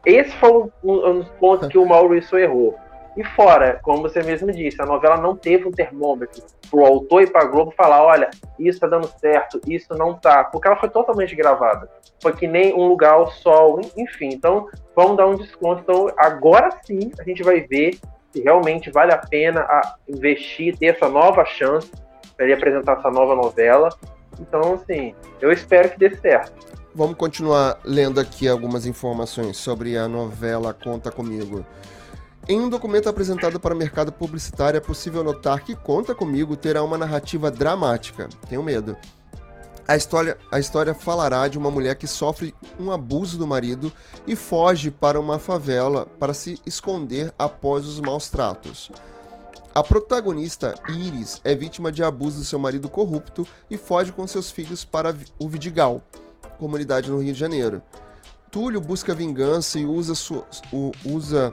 Esse 0.04 0.34
foi 0.36 0.50
um, 0.50 0.70
um, 0.84 1.20
dos 1.20 1.28
pontos 1.32 1.68
que 1.68 1.78
o 1.78 1.86
Maurício 1.86 2.38
errou. 2.38 2.76
E 3.16 3.24
fora, 3.24 3.80
como 3.82 4.02
você 4.02 4.22
mesmo 4.22 4.52
disse, 4.52 4.80
a 4.80 4.86
novela 4.86 5.16
não 5.16 5.36
teve 5.36 5.66
um 5.66 5.72
termômetro 5.72 6.42
pro 6.70 6.86
autor 6.86 7.22
e 7.22 7.26
pra 7.26 7.44
Globo 7.44 7.72
falar, 7.76 8.02
olha, 8.02 8.30
isso 8.58 8.78
tá 8.80 8.86
dando 8.86 9.08
certo, 9.18 9.60
isso 9.66 9.92
não 9.94 10.14
tá, 10.14 10.44
porque 10.44 10.68
ela 10.68 10.76
foi 10.76 10.88
totalmente 10.88 11.34
gravada. 11.34 11.90
Foi 12.22 12.32
que 12.32 12.46
nem 12.46 12.72
um 12.72 12.86
lugar 12.86 13.14
ao 13.14 13.30
sol, 13.30 13.80
enfim. 13.96 14.28
Então, 14.28 14.68
vamos 14.94 15.16
dar 15.16 15.26
um 15.26 15.34
desconto. 15.34 15.82
Então, 15.82 16.10
agora 16.16 16.70
sim, 16.84 17.10
a 17.18 17.24
gente 17.24 17.42
vai 17.42 17.60
ver 17.60 17.98
se 18.32 18.40
realmente 18.40 18.90
vale 18.90 19.12
a 19.12 19.18
pena 19.18 19.66
investir, 20.08 20.78
ter 20.78 20.86
essa 20.86 21.08
nova 21.08 21.44
chance 21.44 21.90
para 22.40 22.46
ele 22.46 22.54
apresentar 22.54 22.98
essa 22.98 23.10
nova 23.10 23.34
novela. 23.34 23.90
Então, 24.40 24.72
assim, 24.72 25.14
eu 25.42 25.52
espero 25.52 25.90
que 25.90 25.98
dê 25.98 26.16
certo. 26.16 26.70
Vamos 26.94 27.14
continuar 27.16 27.78
lendo 27.84 28.18
aqui 28.18 28.48
algumas 28.48 28.86
informações 28.86 29.58
sobre 29.58 29.98
a 29.98 30.08
novela 30.08 30.72
Conta 30.72 31.10
Comigo. 31.10 31.66
Em 32.48 32.58
um 32.58 32.70
documento 32.70 33.10
apresentado 33.10 33.60
para 33.60 33.74
o 33.74 33.76
mercado 33.76 34.10
publicitário, 34.10 34.78
é 34.78 34.80
possível 34.80 35.22
notar 35.22 35.60
que 35.60 35.76
Conta 35.76 36.14
Comigo 36.14 36.56
terá 36.56 36.82
uma 36.82 36.96
narrativa 36.96 37.50
dramática. 37.50 38.26
Tenho 38.48 38.62
medo. 38.62 38.96
A 39.86 39.94
história, 39.94 40.38
a 40.50 40.58
história 40.58 40.94
falará 40.94 41.46
de 41.46 41.58
uma 41.58 41.70
mulher 41.70 41.96
que 41.96 42.06
sofre 42.06 42.54
um 42.78 42.90
abuso 42.90 43.36
do 43.36 43.46
marido 43.46 43.92
e 44.26 44.34
foge 44.34 44.90
para 44.90 45.20
uma 45.20 45.38
favela 45.38 46.06
para 46.18 46.32
se 46.32 46.58
esconder 46.64 47.34
após 47.38 47.86
os 47.86 48.00
maus 48.00 48.30
tratos. 48.30 48.90
A 49.72 49.84
protagonista, 49.84 50.74
Iris, 50.88 51.40
é 51.44 51.54
vítima 51.54 51.92
de 51.92 52.02
abuso 52.02 52.38
do 52.38 52.44
seu 52.44 52.58
marido 52.58 52.88
corrupto 52.88 53.46
e 53.70 53.76
foge 53.76 54.10
com 54.10 54.26
seus 54.26 54.50
filhos 54.50 54.84
para 54.84 55.14
o 55.38 55.48
Vidigal, 55.48 56.02
comunidade 56.58 57.08
no 57.08 57.22
Rio 57.22 57.32
de 57.32 57.38
Janeiro. 57.38 57.80
Túlio 58.50 58.80
busca 58.80 59.14
vingança 59.14 59.78
e 59.78 59.86
usa, 59.86 60.12
usa 61.04 61.52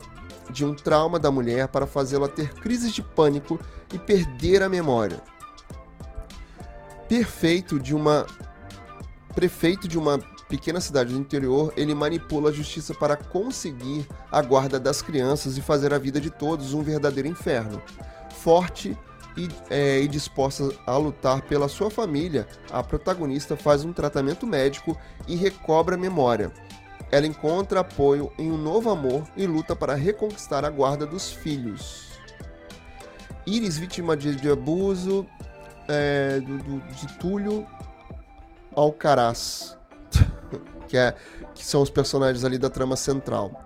de 0.49 0.65
um 0.65 0.73
trauma 0.73 1.19
da 1.19 1.29
mulher 1.29 1.67
para 1.67 1.85
fazê-la 1.85 2.27
ter 2.27 2.55
crises 2.55 2.91
de 2.91 3.03
pânico 3.03 3.59
e 3.93 3.99
perder 3.99 4.63
a 4.63 4.69
memória. 4.69 5.21
Perfeito 7.07 7.79
de 7.79 7.93
uma 7.93 8.25
prefeito 9.35 9.87
de 9.87 9.99
uma 9.99 10.19
pequena 10.47 10.79
cidade 10.79 11.13
do 11.13 11.19
interior, 11.19 11.73
ele 11.75 11.93
manipula 11.93 12.49
a 12.49 12.53
justiça 12.53 12.93
para 12.93 13.15
conseguir 13.15 14.07
a 14.31 14.41
guarda 14.41 14.79
das 14.79 15.01
crianças 15.01 15.57
e 15.57 15.61
fazer 15.61 15.93
a 15.93 15.97
vida 15.97 16.21
de 16.21 16.29
todos 16.29 16.73
um 16.73 16.81
verdadeiro 16.81 17.27
inferno. 17.27 17.81
Forte 18.31 18.97
e, 19.35 19.49
é, 19.69 19.99
e 19.99 20.07
disposta 20.07 20.69
a 20.85 20.97
lutar 20.97 21.41
pela 21.41 21.67
sua 21.67 21.89
família, 21.89 22.47
a 22.71 22.81
protagonista 22.81 23.55
faz 23.55 23.83
um 23.83 23.93
tratamento 23.93 24.47
médico 24.47 24.97
e 25.27 25.35
recobra 25.35 25.95
a 25.95 25.97
memória 25.97 26.51
ela 27.11 27.25
encontra 27.25 27.79
apoio 27.79 28.31
em 28.37 28.51
um 28.51 28.57
novo 28.57 28.89
amor 28.89 29.23
e 29.35 29.47
luta 29.47 29.75
para 29.75 29.95
reconquistar 29.95 30.65
a 30.65 30.69
guarda 30.69 31.05
dos 31.05 31.31
filhos. 31.31 32.07
Iris, 33.45 33.77
vítima 33.77 34.17
de, 34.17 34.35
de 34.35 34.49
abuso 34.49 35.25
é, 35.87 36.39
do, 36.41 36.57
do, 36.57 36.79
de 36.93 37.07
Túlio 37.17 37.65
Alcaraz, 38.75 39.76
que, 40.87 40.97
é, 40.97 41.13
que 41.53 41.65
são 41.65 41.81
os 41.81 41.89
personagens 41.89 42.43
ali 42.43 42.57
da 42.57 42.69
trama 42.69 42.95
central. 42.95 43.63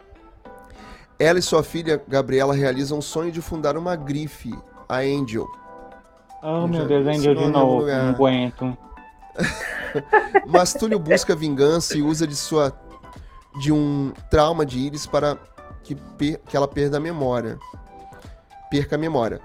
Ela 1.20 1.40
e 1.40 1.42
sua 1.42 1.64
filha 1.64 2.02
Gabriela 2.08 2.54
realizam 2.54 2.98
um 2.98 3.02
sonho 3.02 3.32
de 3.32 3.42
fundar 3.42 3.78
uma 3.78 3.96
grife, 3.96 4.52
a 4.90 4.98
Angel. 4.98 5.48
Oh, 6.42 6.68
meu 6.68 6.88
Deus, 6.88 7.06
Angel 7.08 7.36
de 7.36 7.48
novo, 7.48 7.86
não 7.86 8.10
aguento. 8.10 8.78
Mas 10.48 10.74
Túlio 10.74 10.98
busca 10.98 11.36
vingança 11.36 11.98
e 11.98 12.02
usa 12.02 12.26
de 12.26 12.36
sua 12.36 12.74
de 13.60 13.72
um 13.72 14.12
trauma 14.30 14.66
de 14.66 14.80
Iris 14.80 15.06
para 15.06 15.38
que, 15.84 15.96
que 16.48 16.58
ela 16.58 16.68
perda 16.68 16.98
a 16.98 17.00
memória. 17.00 17.60
Perca 18.70 18.96
a 18.96 19.00
memória. 19.00 19.42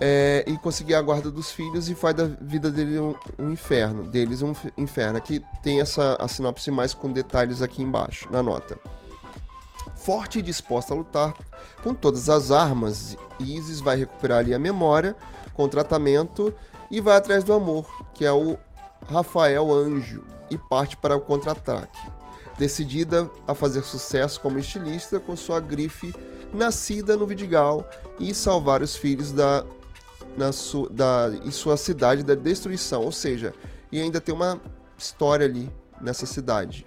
É, 0.00 0.44
e 0.46 0.58
conseguir 0.58 0.94
a 0.94 1.02
guarda 1.02 1.30
dos 1.30 1.52
filhos 1.52 1.88
e 1.88 1.94
faz 1.94 2.16
da 2.16 2.24
vida 2.24 2.68
dele 2.68 2.98
um, 2.98 3.14
um, 3.38 3.50
inferno, 3.50 4.02
deles 4.04 4.42
um 4.42 4.52
inferno. 4.76 5.18
Aqui 5.18 5.42
tem 5.62 5.80
essa 5.80 6.16
a 6.20 6.26
sinopse 6.26 6.70
mais 6.70 6.92
com 6.92 7.12
detalhes 7.12 7.62
aqui 7.62 7.80
embaixo, 7.82 8.28
na 8.30 8.42
nota. 8.42 8.78
Forte 9.96 10.40
e 10.40 10.42
disposta 10.42 10.92
a 10.92 10.96
lutar 10.96 11.32
com 11.82 11.94
todas 11.94 12.28
as 12.28 12.50
armas, 12.50 13.16
Isis 13.38 13.80
vai 13.80 13.96
recuperar 13.96 14.38
ali 14.38 14.52
a 14.52 14.58
memória 14.58 15.14
com 15.54 15.68
tratamento 15.68 16.52
e 16.90 17.00
vai 17.00 17.16
atrás 17.16 17.44
do 17.44 17.52
amor, 17.52 17.86
que 18.14 18.24
é 18.24 18.32
o 18.32 18.58
Rafael 19.08 19.72
Anjo, 19.72 20.24
e 20.50 20.58
parte 20.58 20.96
para 20.96 21.16
o 21.16 21.20
contra-ataque 21.20 22.14
decidida 22.58 23.30
a 23.46 23.54
fazer 23.54 23.82
sucesso 23.82 24.40
como 24.40 24.58
estilista 24.58 25.18
com 25.18 25.36
sua 25.36 25.60
grife 25.60 26.14
nascida 26.52 27.16
no 27.16 27.26
Vidigal 27.26 27.88
e 28.18 28.32
salvar 28.32 28.80
os 28.82 28.94
filhos 28.94 29.32
da, 29.32 29.64
na 30.36 30.52
su, 30.52 30.88
da, 30.90 31.30
em 31.44 31.50
sua 31.50 31.76
cidade 31.76 32.22
da 32.22 32.34
destruição. 32.34 33.02
Ou 33.02 33.12
seja, 33.12 33.54
e 33.90 34.00
ainda 34.00 34.20
tem 34.20 34.34
uma 34.34 34.60
história 34.96 35.46
ali 35.46 35.70
nessa 36.00 36.26
cidade. 36.26 36.86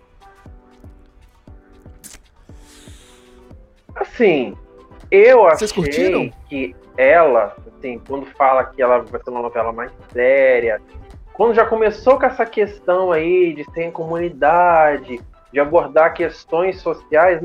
Assim, 3.95 4.56
eu 5.10 5.43
Vocês 5.43 5.72
achei 5.72 5.84
curtiram? 5.84 6.32
que 6.48 6.76
ela, 6.98 7.56
assim, 7.76 8.00
quando 8.08 8.26
fala 8.28 8.66
que 8.66 8.82
ela 8.82 9.00
vai 9.00 9.22
ser 9.22 9.30
uma 9.30 9.41
novela 9.41 9.72
mais 9.72 9.91
séria, 10.12 10.82
quando 11.34 11.54
já 11.54 11.66
começou 11.66 12.18
com 12.18 12.26
essa 12.26 12.45
questão 12.45 13.12
aí 13.12 13.54
de 13.54 13.64
ser 13.72 13.84
em 13.84 13.91
comunidade, 13.91 15.20
de 15.58 15.62
abordar 15.62 16.14
questões 16.14 16.80
sociais, 16.82 17.41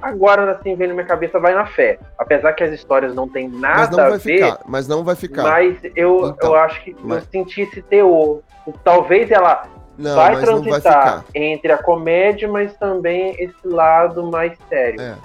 agora 0.00 0.52
assim 0.52 0.76
vem 0.76 0.86
na 0.86 0.94
minha 0.94 1.06
cabeça 1.06 1.40
vai 1.40 1.52
na 1.52 1.66
fé. 1.66 1.98
Apesar 2.16 2.52
que 2.52 2.62
as 2.62 2.72
histórias 2.72 3.16
não 3.16 3.28
têm 3.28 3.48
nada 3.48 4.06
a 4.06 4.10
ver, 4.10 4.20
ficar, 4.20 4.60
mas 4.64 4.86
não 4.86 5.02
vai 5.02 5.16
ficar. 5.16 5.42
Mas 5.42 5.76
eu, 5.96 6.28
então, 6.28 6.50
eu 6.50 6.54
acho 6.54 6.80
que 6.84 6.94
mas... 7.02 7.24
eu 7.24 7.30
senti 7.32 7.62
esse 7.62 7.82
teor. 7.82 8.42
Talvez 8.84 9.28
ela 9.32 9.66
não, 9.98 10.14
vai 10.14 10.40
transitar 10.40 11.24
vai 11.32 11.42
entre 11.42 11.72
a 11.72 11.78
comédia, 11.78 12.48
mas 12.48 12.76
também 12.76 13.34
esse 13.36 13.66
lado 13.66 14.22
mais 14.30 14.56
sério. 14.68 15.00
É. 15.00 15.16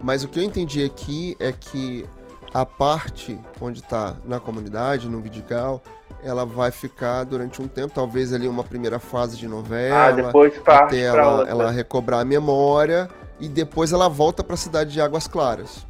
Mas 0.00 0.22
o 0.22 0.28
que 0.28 0.38
eu 0.38 0.44
entendi 0.44 0.84
aqui 0.84 1.36
é 1.40 1.50
que 1.50 2.06
a 2.52 2.64
parte 2.64 3.36
onde 3.60 3.80
está 3.80 4.14
na 4.24 4.38
comunidade, 4.38 5.08
no 5.08 5.20
Vidigal, 5.20 5.82
ela 6.22 6.44
vai 6.44 6.70
ficar 6.70 7.24
durante 7.24 7.60
um 7.60 7.68
tempo, 7.68 7.92
talvez 7.94 8.32
ali 8.32 8.48
uma 8.48 8.64
primeira 8.64 8.98
fase 8.98 9.36
de 9.36 9.46
novela, 9.46 10.06
ah, 10.06 10.10
depois 10.12 10.52
até 10.64 11.00
ela, 11.00 11.48
ela 11.48 11.70
recobrar 11.70 12.20
a 12.20 12.24
memória 12.24 13.08
e 13.38 13.48
depois 13.48 13.92
ela 13.92 14.08
volta 14.08 14.42
para 14.42 14.54
a 14.54 14.56
cidade 14.56 14.92
de 14.92 15.00
Águas 15.00 15.26
Claras, 15.26 15.86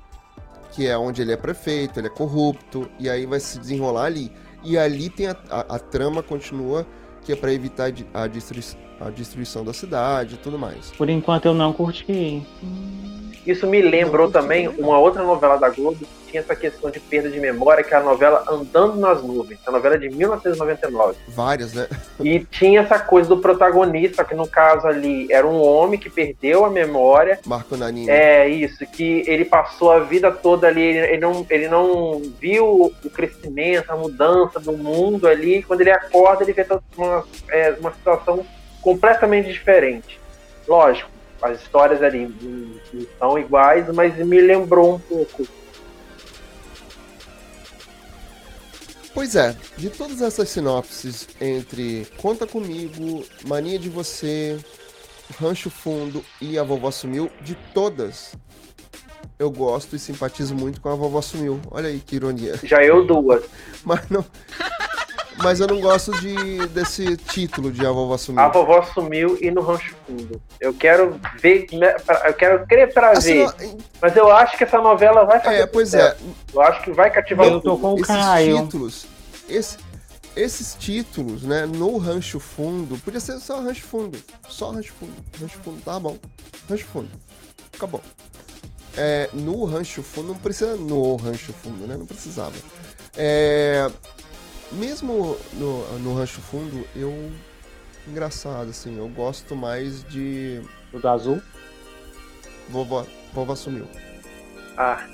que 0.73 0.87
é 0.87 0.97
onde 0.97 1.23
ele 1.23 1.33
é 1.33 1.37
prefeito, 1.37 2.01
ele 2.01 2.09
é 2.09 2.11
corrupto 2.11 2.89
e 2.99 3.09
aí 3.09 3.27
vai 3.27 3.41
se 3.41 3.59
desenrolar 3.59 4.07
ali. 4.07 4.33
E 4.63 4.79
ali 4.79 5.11
tem 5.11 5.27
a, 5.27 5.37
a, 5.51 5.77
a 5.77 5.79
trama 5.79 6.23
continua 6.23 6.87
que 7.25 7.33
é 7.33 7.37
para 7.37 7.53
evitar 7.53 7.91
a, 8.13 8.27
destrui, 8.27 8.63
a 9.01 9.11
destruição 9.11 9.65
da 9.65 9.73
cidade 9.73 10.35
e 10.35 10.39
tudo 10.39 10.59
mais. 10.59 10.91
Por 10.93 11.09
enquanto 11.09 11.47
eu 11.47 11.55
não 11.55 11.73
curti. 11.73 12.47
Isso 13.47 13.67
me 13.67 13.83
lembrou 13.83 14.31
também 14.31 14.69
uma 14.69 14.99
outra 14.99 15.23
novela 15.23 15.57
da 15.57 15.69
Globo 15.69 15.99
que 15.99 16.07
tinha 16.31 16.41
essa 16.41 16.57
questão 16.57 16.91
de 16.91 16.99
perda 16.99 17.31
de 17.31 17.39
memória, 17.39 17.85
que 17.85 17.95
é 17.95 17.97
a 17.97 18.03
novela 18.03 18.45
Andando 18.49 18.97
nas 18.97 19.23
Nuvens, 19.23 19.61
a 19.67 19.71
novela 19.71 19.99
de 19.99 20.09
1999. 20.09 21.17
Várias, 21.29 21.75
né? 21.75 21.89
E 22.21 22.41
tinha 22.41 22.81
essa 22.81 22.99
coisa 22.99 23.29
do 23.29 23.39
protagonista, 23.39 24.25
que 24.25 24.35
no 24.35 24.49
caso 24.49 24.87
ali 24.87 25.31
era 25.31 25.47
um 25.47 25.61
homem 25.63 25.99
que 25.99 26.11
perdeu 26.11 26.65
a 26.65 26.71
memória. 26.71 27.39
Marco 27.47 27.77
Nanini. 27.77 28.11
É, 28.11 28.49
isso, 28.49 28.85
que 28.87 29.23
ele 29.27 29.45
passou 29.45 29.93
a 29.93 30.01
vida 30.01 30.33
toda 30.33 30.67
ali, 30.67 30.83
ele 30.83 31.19
não, 31.19 31.47
ele 31.51 31.69
não 31.69 32.21
viu 32.41 32.93
o 33.05 33.11
crescimento, 33.11 33.91
a 33.91 33.97
mudança 33.97 34.59
do 34.59 34.73
mundo 34.73 35.29
ali. 35.29 35.63
Quando 35.63 35.83
ele 35.83 35.91
acorda, 35.91 36.43
ele 36.43 36.53
vê 36.53 36.67
uma, 36.97 37.25
é, 37.51 37.77
uma 37.79 37.93
situação 37.93 38.45
completamente 38.83 39.53
diferente. 39.53 40.21
Lógico, 40.67 41.11
as 41.45 41.61
histórias 41.61 42.03
ali 42.03 42.27
não 42.93 43.07
são 43.19 43.39
iguais, 43.39 43.87
mas 43.95 44.17
me 44.17 44.41
lembrou 44.41 44.95
um 44.95 44.99
pouco. 44.99 45.47
Pois 49.13 49.37
é, 49.37 49.55
de 49.77 49.91
todas 49.91 50.23
essas 50.23 50.49
sinopses 50.49 51.29
entre 51.41 52.07
Conta 52.17 52.47
Comigo, 52.47 53.25
Mania 53.47 53.79
de 53.79 53.89
Você, 53.89 54.59
Rancho 55.39 55.71
Fundo 55.71 56.25
e 56.41 56.59
A 56.59 56.65
Vovó 56.65 56.91
Sumiu, 56.91 57.31
de 57.43 57.55
todas, 57.73 58.35
eu 59.39 59.51
gosto 59.51 59.95
e 59.95 59.99
simpatizo 59.99 60.55
muito 60.55 60.81
com 60.81 60.89
A 60.89 60.95
Vovó 60.95 61.21
Sumiu. 61.21 61.61
Olha 61.71 61.89
aí 61.89 62.01
que 62.01 62.17
ironia. 62.17 62.59
Já 62.63 62.83
eu 62.83 63.05
duas. 63.07 63.45
Mas 63.85 64.09
não, 64.09 64.25
mas 65.43 65.61
eu 65.61 65.67
não 65.67 65.81
gosto 65.81 66.13
de, 66.21 66.67
desse 66.69 67.17
título 67.17 67.73
de 67.73 67.85
A 67.87 67.91
Vovó 67.91 68.17
Sumiu. 68.17 68.41
A 68.43 68.49
Vovó 68.49 68.83
Sumiu 68.83 69.39
e 69.41 69.51
no 69.51 69.61
Rancho 69.63 69.95
Fundo. 70.07 70.41
Eu 70.61 70.73
quero 70.75 71.21
ver, 71.41 71.67
né, 71.73 71.95
eu 72.27 72.35
quero 72.35 72.67
crer 72.67 72.93
pra 72.93 73.11
assim, 73.11 73.47
ver. 73.47 73.67
Não... 73.67 73.79
Mas 74.01 74.17
eu 74.17 74.31
acho 74.31 74.57
que 74.57 74.65
essa 74.65 74.81
novela 74.81 75.25
vai 75.25 75.41
fazer 75.41 75.61
É, 75.61 75.67
pois 75.67 75.95
é. 75.95 76.17
Eu 76.53 76.61
acho 76.63 76.83
que 76.83 76.93
vai 76.93 77.11
cativar 77.11 77.47
eu 77.47 77.61
tô 77.61 77.77
com 77.79 77.95
o 77.95 77.97
Esses 77.97 78.07
Caio. 78.07 78.63
títulos, 78.63 79.07
esse, 79.49 79.77
esses 80.37 80.75
títulos, 80.79 81.43
né, 81.43 81.67
no 81.67 81.97
Rancho 81.99 82.41
Fundo, 82.41 82.99
podia 82.99 83.21
ser 83.21 83.39
só 83.41 83.61
Rancho 83.61 83.85
Fundo. 83.85 84.19
Só 84.49 84.71
Rancho 84.71 84.93
Fundo. 84.99 85.13
Rancho 85.41 85.59
Fundo, 85.65 85.83
tá 85.85 85.99
bom. 85.99 86.17
Rancho 86.69 86.87
Fundo. 86.87 87.11
Acabou. 87.75 88.01
é, 88.97 89.29
no 89.33 89.65
Rancho 89.65 90.03
Fundo, 90.03 90.29
não 90.29 90.35
precisa 90.37 90.77
no 90.77 91.17
Rancho 91.17 91.53
Fundo, 91.53 91.87
né? 91.87 91.97
Não 91.97 92.07
precisava. 92.07 92.55
É, 93.17 93.89
mesmo 94.75 95.37
no, 95.55 95.99
no 95.99 96.15
Rancho 96.15 96.41
Fundo, 96.41 96.87
eu. 96.95 97.13
Engraçado, 98.07 98.69
assim, 98.69 98.99
eu 98.99 99.09
gosto 99.09 99.57
mais 99.57 100.05
de. 100.05 100.61
O 100.93 100.99
do 100.99 101.09
azul? 101.09 101.41
Vovó, 102.69 103.07
vovó 103.33 103.55
sumiu. 103.55 103.87
Ah. 104.77 105.07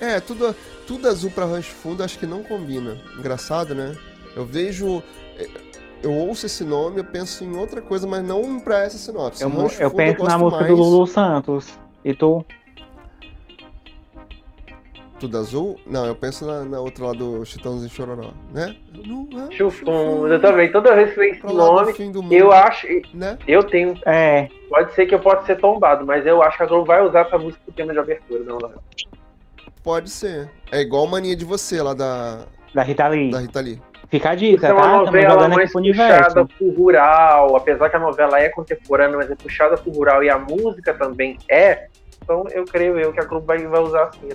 É, 0.00 0.20
tudo, 0.20 0.54
tudo 0.86 1.08
azul 1.08 1.30
pra 1.30 1.44
Rancho 1.44 1.72
Fundo 1.72 2.02
acho 2.02 2.18
que 2.18 2.26
não 2.26 2.42
combina. 2.42 3.00
Engraçado, 3.18 3.74
né? 3.74 3.96
Eu 4.36 4.44
vejo. 4.44 5.02
Eu 6.02 6.12
ouço 6.12 6.44
esse 6.44 6.64
nome, 6.64 6.98
eu 7.00 7.04
penso 7.04 7.44
em 7.44 7.56
outra 7.56 7.80
coisa, 7.80 8.06
mas 8.06 8.22
não 8.22 8.60
pra 8.60 8.82
essa 8.82 8.98
sinopse. 8.98 9.42
Eu, 9.42 9.50
eu 9.80 9.90
penso 9.90 10.22
na 10.22 10.36
música 10.36 10.64
mais... 10.64 10.76
do 10.76 10.82
Lulu 10.82 11.06
Santos. 11.06 11.78
E 12.04 12.12
tu? 12.12 12.44
Tudo 15.18 15.38
azul? 15.38 15.80
Não, 15.86 16.06
eu 16.06 16.14
penso 16.14 16.46
na, 16.46 16.64
na 16.64 16.80
outra 16.80 17.06
lá 17.06 17.12
do 17.12 17.44
Chitãozinho 17.44 17.90
Chororó, 17.90 18.32
né? 18.52 18.76
Chufum, 19.50 20.26
eu 20.26 20.40
também. 20.40 20.70
Toda 20.70 20.94
vez 20.94 21.10
que 21.10 21.20
vem 21.20 21.30
esse 21.30 21.46
nome, 21.46 21.94
eu 22.30 22.52
acho. 22.52 22.86
Né? 23.14 23.38
Eu 23.46 23.62
tenho. 23.62 23.94
É. 24.06 24.48
Pode 24.68 24.92
ser 24.94 25.06
que 25.06 25.14
eu 25.14 25.20
possa 25.20 25.46
ser 25.46 25.56
tombado, 25.58 26.04
mas 26.04 26.26
eu 26.26 26.42
acho 26.42 26.56
que 26.56 26.62
a 26.64 26.66
Globo 26.66 26.84
vai 26.84 27.02
usar 27.02 27.20
essa 27.20 27.38
música 27.38 27.62
pro 27.64 27.74
tema 27.74 27.92
de 27.92 27.98
abertura, 27.98 28.42
não, 28.44 28.58
não. 28.58 28.72
Pode 29.82 30.10
ser. 30.10 30.50
É 30.72 30.80
igual 30.80 31.06
Mania 31.06 31.36
de 31.36 31.44
Você 31.44 31.80
lá 31.80 31.94
da. 31.94 32.46
Da 32.74 32.82
Rita 32.82 33.06
Lee. 33.06 33.30
Da 33.30 33.38
Rita 33.38 33.60
Lee. 33.60 33.80
Fica 34.08 34.30
a 34.30 34.34
dica, 34.34 34.68
é 34.68 34.72
uma 34.72 34.82
tá? 34.82 34.96
novela 34.98 35.48
mais 35.48 35.72
puxada 35.72 36.44
pro 36.46 36.70
rural, 36.70 37.56
apesar 37.56 37.90
que 37.90 37.96
a 37.96 37.98
novela 37.98 38.38
é 38.38 38.48
contemporânea, 38.48 39.16
mas 39.16 39.30
é 39.30 39.34
puxada 39.34 39.76
pro 39.76 39.90
rural 39.90 40.22
e 40.22 40.30
a 40.30 40.38
música 40.38 40.94
também 40.94 41.36
é. 41.48 41.88
Então 42.24 42.46
eu 42.50 42.64
creio 42.64 42.98
eu 42.98 43.12
que 43.12 43.20
a 43.20 43.24
Globo 43.24 43.46
vai, 43.46 43.66
usar 43.66 44.04
assim 44.04 44.28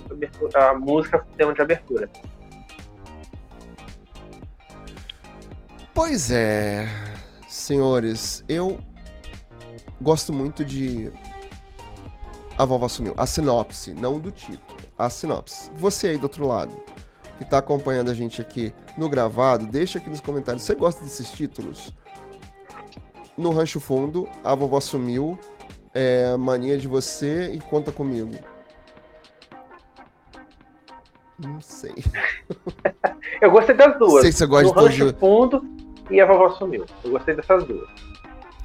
a 0.54 0.74
música 0.74 1.18
como 1.18 1.36
tema 1.36 1.52
de 1.52 1.60
abertura. 1.60 2.08
Pois 5.92 6.30
é, 6.30 6.86
senhores, 7.48 8.44
eu 8.48 8.78
gosto 10.00 10.32
muito 10.32 10.64
de 10.64 11.12
A 12.56 12.64
Vovó 12.64 12.86
Sumiu. 12.86 13.12
A 13.16 13.26
sinopse, 13.26 13.92
não 13.92 14.20
do 14.20 14.30
título. 14.30 14.80
A 14.96 15.10
sinopse. 15.10 15.70
Você 15.74 16.08
aí 16.08 16.16
do 16.16 16.22
outro 16.22 16.46
lado, 16.46 16.72
que 17.38 17.42
está 17.42 17.58
acompanhando 17.58 18.10
a 18.10 18.14
gente 18.14 18.40
aqui 18.40 18.72
no 18.96 19.08
gravado, 19.08 19.66
deixa 19.66 19.98
aqui 19.98 20.08
nos 20.08 20.20
comentários. 20.20 20.62
Você 20.62 20.76
gosta 20.76 21.02
desses 21.02 21.28
títulos? 21.32 21.92
No 23.36 23.50
Rancho 23.50 23.80
Fundo, 23.80 24.28
A 24.44 24.54
Vovó 24.54 24.78
Sumiu, 24.80 25.36
é, 25.94 26.36
Mania 26.36 26.78
de 26.78 26.86
Você 26.88 27.52
e 27.52 27.60
Conta 27.60 27.90
Comigo. 27.92 28.34
Não 31.38 31.60
sei. 31.60 31.94
eu 33.40 33.50
gostei 33.50 33.74
das 33.74 33.98
duas. 33.98 34.22
Sei 34.22 34.32
se 34.32 34.38
você 34.38 34.46
gosta 34.46 34.80
no 34.80 34.88
de 34.88 35.12
Fundo 35.14 35.64
e 36.10 36.20
A 36.20 36.26
Vovó 36.26 36.50
Sumiu. 36.50 36.84
Eu 37.02 37.12
gostei 37.12 37.34
dessas 37.34 37.64
duas. 37.64 37.88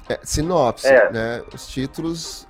É, 0.08 0.20
sinopse, 0.22 0.86
é. 0.86 1.10
né? 1.10 1.42
Os 1.52 1.66
títulos 1.68 2.45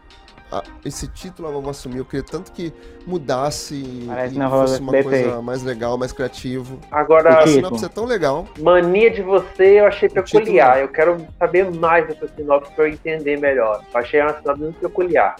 esse 0.85 1.09
título 1.09 1.49
a 1.49 1.51
vovó 1.51 1.71
assumiu. 1.71 1.99
Eu 1.99 2.05
queria 2.05 2.25
tanto 2.25 2.53
que 2.53 2.73
mudasse 3.07 4.05
Parece 4.07 4.39
e 4.39 4.49
fosse 4.49 4.81
uma 4.81 4.93
coisa 4.93 5.43
mais 5.43 5.63
legal, 5.63 5.99
mais 5.99 6.13
criativo. 6.13 6.79
Agora, 6.91 7.41
a 7.41 7.47
sinopse 7.47 7.85
é 7.85 7.89
tão 7.89 8.05
legal. 8.05 8.47
Mania 8.61 9.11
de 9.11 9.23
você 9.23 9.81
eu 9.81 9.87
achei 9.87 10.09
peculiar. 10.09 10.81
Eu 10.81 10.89
quero 10.89 11.27
saber 11.39 11.71
mais 11.75 12.07
dessa 12.07 12.29
sinopse 12.29 12.73
para 12.73 12.85
eu 12.85 12.93
entender 12.93 13.39
melhor. 13.39 13.83
Eu 13.93 14.01
achei 14.01 14.21
uma 14.21 14.35
sinopse 14.35 14.63
muito 14.63 14.81
peculiar. 14.81 15.37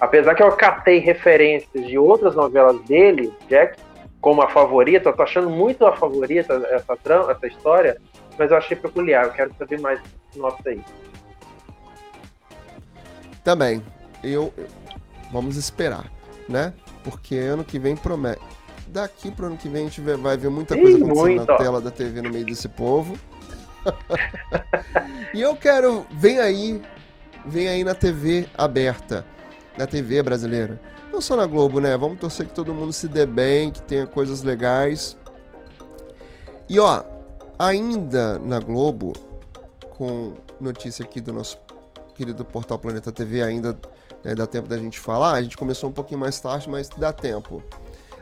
Apesar 0.00 0.34
que 0.34 0.42
eu 0.42 0.50
catei 0.52 0.98
referências 0.98 1.86
de 1.86 1.98
outras 1.98 2.34
novelas 2.34 2.80
dele, 2.82 3.32
Jack, 3.48 3.78
como 4.20 4.42
a 4.42 4.48
favorita, 4.48 5.10
eu 5.10 5.12
tô 5.12 5.22
achando 5.22 5.50
muito 5.50 5.86
a 5.86 5.94
favorita 5.94 6.54
essa, 6.70 6.96
trama, 6.96 7.32
essa 7.32 7.46
história, 7.46 7.96
mas 8.38 8.50
eu 8.50 8.56
achei 8.56 8.76
peculiar. 8.76 9.26
Eu 9.26 9.32
quero 9.32 9.54
saber 9.58 9.78
mais 9.80 10.00
dessa 10.00 10.14
sinopse 10.32 10.68
aí. 10.68 10.80
Também 13.44 13.82
eu, 14.22 14.52
vamos 15.32 15.56
esperar, 15.56 16.10
né? 16.48 16.72
Porque 17.02 17.36
ano 17.36 17.64
que 17.64 17.78
vem 17.78 17.96
promete. 17.96 18.40
Daqui 18.88 19.30
pro 19.30 19.46
ano 19.46 19.56
que 19.56 19.68
vem 19.68 19.82
a 19.82 19.88
gente 19.88 20.00
vai 20.00 20.36
ver 20.36 20.50
muita 20.50 20.76
coisa 20.76 20.96
acontecendo 20.96 21.28
muito. 21.28 21.46
na 21.46 21.56
tela 21.56 21.80
da 21.80 21.90
TV 21.90 22.22
no 22.22 22.30
meio 22.30 22.44
desse 22.44 22.68
povo. 22.68 23.16
e 25.32 25.40
eu 25.40 25.54
quero, 25.56 26.06
vem 26.10 26.38
aí, 26.38 26.82
vem 27.46 27.68
aí 27.68 27.84
na 27.84 27.94
TV 27.94 28.48
aberta, 28.56 29.24
na 29.78 29.86
TV 29.86 30.22
brasileira. 30.22 30.80
Não 31.12 31.20
só 31.20 31.36
na 31.36 31.46
Globo, 31.46 31.80
né? 31.80 31.96
Vamos 31.96 32.18
torcer 32.18 32.46
que 32.46 32.52
todo 32.52 32.74
mundo 32.74 32.92
se 32.92 33.08
dê 33.08 33.26
bem, 33.26 33.70
que 33.70 33.82
tenha 33.82 34.06
coisas 34.06 34.42
legais. 34.42 35.16
E 36.68 36.78
ó, 36.78 37.02
ainda 37.58 38.38
na 38.38 38.60
Globo, 38.60 39.12
com 39.96 40.34
notícia 40.60 41.04
aqui 41.04 41.20
do 41.20 41.32
nosso 41.32 41.58
querido 42.14 42.44
portal 42.44 42.78
Planeta 42.78 43.10
TV, 43.10 43.42
ainda 43.42 43.76
né, 44.24 44.34
dá 44.34 44.46
tempo 44.46 44.68
da 44.68 44.78
gente 44.78 44.98
falar. 44.98 45.32
A 45.32 45.42
gente 45.42 45.56
começou 45.56 45.90
um 45.90 45.92
pouquinho 45.92 46.20
mais 46.20 46.38
tarde, 46.40 46.68
mas 46.68 46.88
dá 46.88 47.12
tempo. 47.12 47.62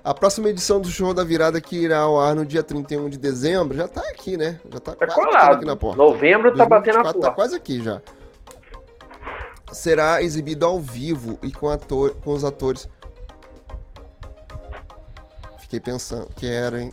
A 0.03 0.15
próxima 0.15 0.49
edição 0.49 0.81
do 0.81 0.89
Show 0.89 1.13
da 1.13 1.25
Virada 1.25 1.61
que 1.61 1.77
irá 1.77 1.99
ao 1.99 2.21
ar 2.21 2.35
no 2.35 2.47
dia 2.47 2.63
31 2.63 3.09
de 3.09 3.19
dezembro 3.19 3.77
já 3.77 3.87
tá 3.87 4.01
aqui, 4.09 4.37
né? 4.37 4.61
Já 4.73 4.81
tá, 4.81 4.95
tá 4.95 5.07
quase 5.07 5.37
aqui 5.37 5.65
na 5.65 5.77
porta. 5.77 5.99
Novembro 5.99 6.57
tá 6.57 6.65
batendo 6.65 6.99
a 7.01 7.03
porta. 7.03 7.21
Tá 7.21 7.31
quase 7.33 7.57
aqui 7.57 7.83
já. 7.83 8.01
Será 9.73 10.23
exibido 10.23 10.65
ao 10.65 10.81
vivo 10.81 11.39
e 11.43 11.53
com, 11.53 11.69
ator, 11.69 12.15
com 12.25 12.33
os 12.33 12.45
atores. 12.45 12.89
Fiquei 15.59 15.81
pensando 15.81 16.31
que 16.35 16.47
era, 16.47 16.81
hein? 16.81 16.91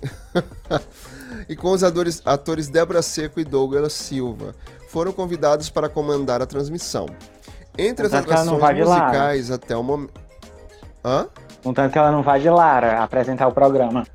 e 1.47 1.55
com 1.55 1.71
os 1.71 1.81
atores, 1.81 2.21
atores 2.25 2.67
Débora 2.67 3.01
Seco 3.01 3.39
e 3.39 3.45
Douglas 3.45 3.93
Silva. 3.93 4.53
Foram 4.89 5.13
convidados 5.13 5.69
para 5.69 5.87
comandar 5.87 6.41
a 6.41 6.45
transmissão. 6.45 7.05
Entre 7.77 8.05
as 8.05 8.13
atrações 8.13 8.77
musicais 8.77 9.51
até 9.51 9.75
o 9.75 9.83
momento. 9.83 10.13
Hã? 11.03 11.27
Contanto 11.63 11.91
que 11.91 11.97
ela 11.97 12.11
não 12.11 12.21
vai 12.21 12.39
de 12.39 12.49
Lara 12.49 13.03
apresentar 13.03 13.47
o 13.47 13.51
programa. 13.51 14.05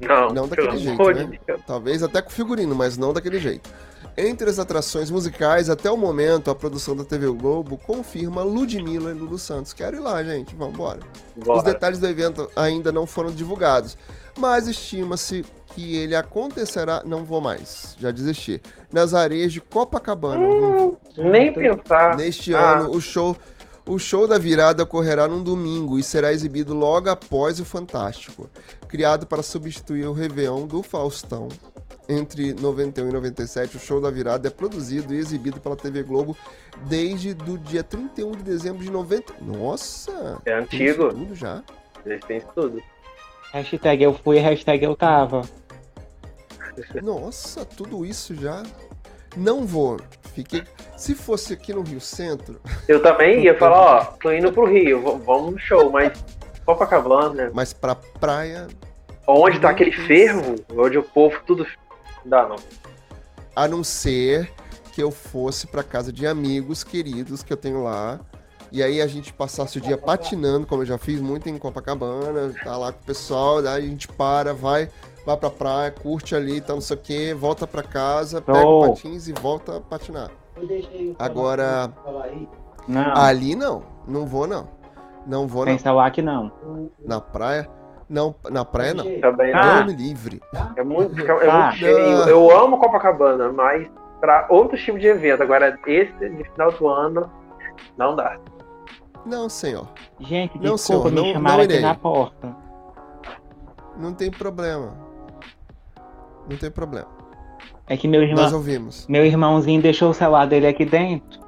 Não, 0.00 0.30
não 0.30 0.48
daquele 0.48 0.78
jeito, 0.78 1.10
né? 1.10 1.38
Talvez 1.66 2.02
até 2.02 2.22
com 2.22 2.30
figurino, 2.30 2.74
mas 2.74 2.96
não 2.96 3.12
daquele 3.12 3.38
jeito. 3.38 3.68
Entre 4.16 4.48
as 4.48 4.58
atrações 4.58 5.10
musicais, 5.10 5.70
até 5.70 5.90
o 5.90 5.96
momento, 5.96 6.50
a 6.50 6.54
produção 6.54 6.96
da 6.96 7.04
TV 7.04 7.26
Globo 7.28 7.76
confirma 7.78 8.42
Ludmilla 8.42 9.10
e 9.10 9.14
Lulu 9.14 9.38
Santos. 9.38 9.72
Quero 9.72 9.96
ir 9.96 10.00
lá, 10.00 10.22
gente. 10.22 10.54
Vamos 10.54 10.74
embora. 10.74 11.00
Os 11.36 11.62
detalhes 11.62 11.98
do 11.98 12.06
evento 12.06 12.50
ainda 12.56 12.90
não 12.90 13.06
foram 13.06 13.30
divulgados, 13.30 13.96
mas 14.38 14.66
estima-se 14.66 15.44
que 15.74 15.96
ele 15.96 16.14
acontecerá. 16.14 17.02
Não 17.04 17.24
vou 17.24 17.40
mais, 17.40 17.96
já 17.98 18.10
desisti. 18.10 18.60
Nas 18.92 19.14
areias 19.14 19.52
de 19.52 19.60
Copacabana. 19.60 20.40
Hum, 20.40 20.96
nem 21.16 21.52
pensar. 21.52 22.16
Neste 22.16 22.54
ah. 22.54 22.78
ano, 22.78 22.90
o 22.90 23.00
show. 23.00 23.36
O 23.86 23.98
show 23.98 24.28
da 24.28 24.38
virada 24.38 24.84
ocorrerá 24.84 25.26
num 25.26 25.42
domingo 25.42 25.98
e 25.98 26.02
será 26.02 26.32
exibido 26.32 26.74
logo 26.74 27.08
após 27.08 27.58
o 27.58 27.64
Fantástico, 27.64 28.48
criado 28.86 29.26
para 29.26 29.42
substituir 29.42 30.06
o 30.06 30.12
Réveillon 30.12 30.66
do 30.66 30.82
Faustão. 30.82 31.48
Entre 32.08 32.52
91 32.54 33.08
e 33.08 33.12
97, 33.12 33.76
o 33.76 33.80
show 33.80 34.00
da 34.00 34.10
virada 34.10 34.48
é 34.48 34.50
produzido 34.50 35.14
e 35.14 35.18
exibido 35.18 35.60
pela 35.60 35.76
TV 35.76 36.02
Globo 36.02 36.36
desde 36.86 37.34
do 37.34 37.56
dia 37.56 37.82
31 37.82 38.32
de 38.32 38.42
dezembro 38.42 38.82
de 38.82 38.90
90. 38.90 39.34
Nossa! 39.40 40.38
É 40.44 40.52
antigo. 40.52 41.08
tudo 41.08 41.34
já. 41.34 41.62
Já 42.06 42.18
tem 42.18 42.40
tudo. 42.54 42.82
Hashtag 43.52 44.02
eu 44.02 44.14
fui, 44.14 44.38
hashtag 44.38 44.84
eu 44.84 44.94
tava. 44.94 45.42
Nossa, 47.02 47.64
tudo 47.64 48.04
isso 48.04 48.34
já. 48.34 48.62
Não 49.36 49.64
vou. 49.64 49.98
Fiquei. 50.34 50.64
Se 50.96 51.14
fosse 51.14 51.52
aqui 51.52 51.72
no 51.72 51.82
Rio 51.82 52.00
Centro. 52.00 52.60
Eu 52.88 53.02
também 53.02 53.44
ia 53.44 53.56
falar, 53.56 53.80
ó, 53.80 54.04
tô 54.20 54.32
indo 54.32 54.52
pro 54.52 54.64
Rio, 54.64 55.18
vamos 55.18 55.52
no 55.52 55.58
show, 55.58 55.90
mas 55.90 56.12
Copacabana, 56.64 57.44
né? 57.44 57.50
Mas 57.52 57.72
pra 57.72 57.94
praia. 57.94 58.68
Onde 59.26 59.60
tá 59.60 59.70
aquele 59.70 59.92
fervo, 59.92 60.56
onde 60.76 60.98
o 60.98 61.02
povo 61.02 61.36
tudo. 61.46 61.66
Não 62.24 62.30
dá, 62.30 62.48
não. 62.48 62.56
A 63.54 63.66
não 63.66 63.82
ser 63.82 64.50
que 64.92 65.02
eu 65.02 65.10
fosse 65.10 65.66
pra 65.66 65.82
casa 65.82 66.12
de 66.12 66.26
amigos 66.26 66.84
queridos 66.84 67.42
que 67.42 67.52
eu 67.52 67.56
tenho 67.56 67.82
lá. 67.82 68.20
E 68.72 68.82
aí 68.82 69.02
a 69.02 69.06
gente 69.06 69.32
passasse 69.32 69.78
o 69.78 69.80
dia 69.80 69.98
patinando, 69.98 70.64
como 70.64 70.82
eu 70.82 70.86
já 70.86 70.96
fiz 70.96 71.20
muito 71.20 71.48
em 71.48 71.58
Copacabana, 71.58 72.54
tá 72.62 72.76
lá 72.76 72.92
com 72.92 73.00
o 73.00 73.04
pessoal, 73.04 73.60
daí 73.60 73.84
a 73.84 73.86
gente 73.86 74.06
para, 74.06 74.54
vai 74.54 74.88
vai 75.24 75.36
pra 75.36 75.50
praia, 75.50 75.90
curte 75.90 76.34
ali, 76.34 76.60
tá 76.60 76.74
não 76.74 76.80
sei 76.80 76.96
o 76.96 77.00
que, 77.00 77.34
volta 77.34 77.66
pra 77.66 77.82
casa, 77.82 78.40
pega 78.40 78.66
oh. 78.66 78.84
o 78.84 78.88
patins 78.88 79.28
e 79.28 79.32
volta 79.32 79.76
a 79.76 79.80
patinar. 79.80 80.30
Agora, 81.18 81.92
não. 82.86 83.16
ali 83.16 83.54
não, 83.54 83.82
não 84.06 84.26
vou 84.26 84.46
não. 84.46 84.68
Não 85.26 85.46
vou 85.46 85.64
não. 85.64 85.72
Pensa 85.72 85.92
lá 85.92 86.10
que 86.10 86.22
não. 86.22 86.50
Na 87.04 87.20
praia? 87.20 87.68
Não, 88.08 88.34
na 88.50 88.64
praia 88.64 88.94
não. 88.94 89.04
Também 89.20 89.52
não. 89.52 89.60
Ah. 89.60 89.80
livre. 89.82 90.40
É 90.76 90.82
muito, 90.82 91.20
é 91.20 91.48
ah. 91.48 91.66
muito 91.66 91.76
cheio. 91.76 92.28
Eu 92.28 92.50
amo 92.50 92.78
Copacabana, 92.78 93.52
mas 93.52 93.88
para 94.20 94.46
outro 94.50 94.76
tipo 94.76 94.98
de 94.98 95.06
evento. 95.06 95.42
Agora, 95.42 95.78
esse 95.86 96.12
de 96.12 96.44
final 96.50 96.72
do 96.72 96.88
ano, 96.88 97.30
não 97.96 98.16
dá. 98.16 98.38
Não, 99.24 99.48
senhor. 99.48 99.86
Gente, 100.18 100.58
não, 100.58 100.74
desculpa, 100.74 101.08
senhor, 101.10 101.24
me 101.24 101.34
não, 101.34 101.40
não 101.42 101.62
irei. 101.62 101.80
na 101.80 101.94
porta. 101.94 102.56
Não 103.96 104.14
tem 104.14 104.30
problema. 104.30 105.09
Não 106.50 106.56
tem 106.56 106.70
problema. 106.70 107.06
É 107.86 107.96
que 107.96 108.08
meu 108.08 108.22
irmão. 108.22 108.42
Nós 108.42 108.52
ouvimos. 108.52 109.06
Meu 109.08 109.24
irmãozinho 109.24 109.80
deixou 109.80 110.10
o 110.10 110.14
celular 110.14 110.46
dele 110.46 110.66
aqui 110.66 110.84
dentro. 110.84 111.38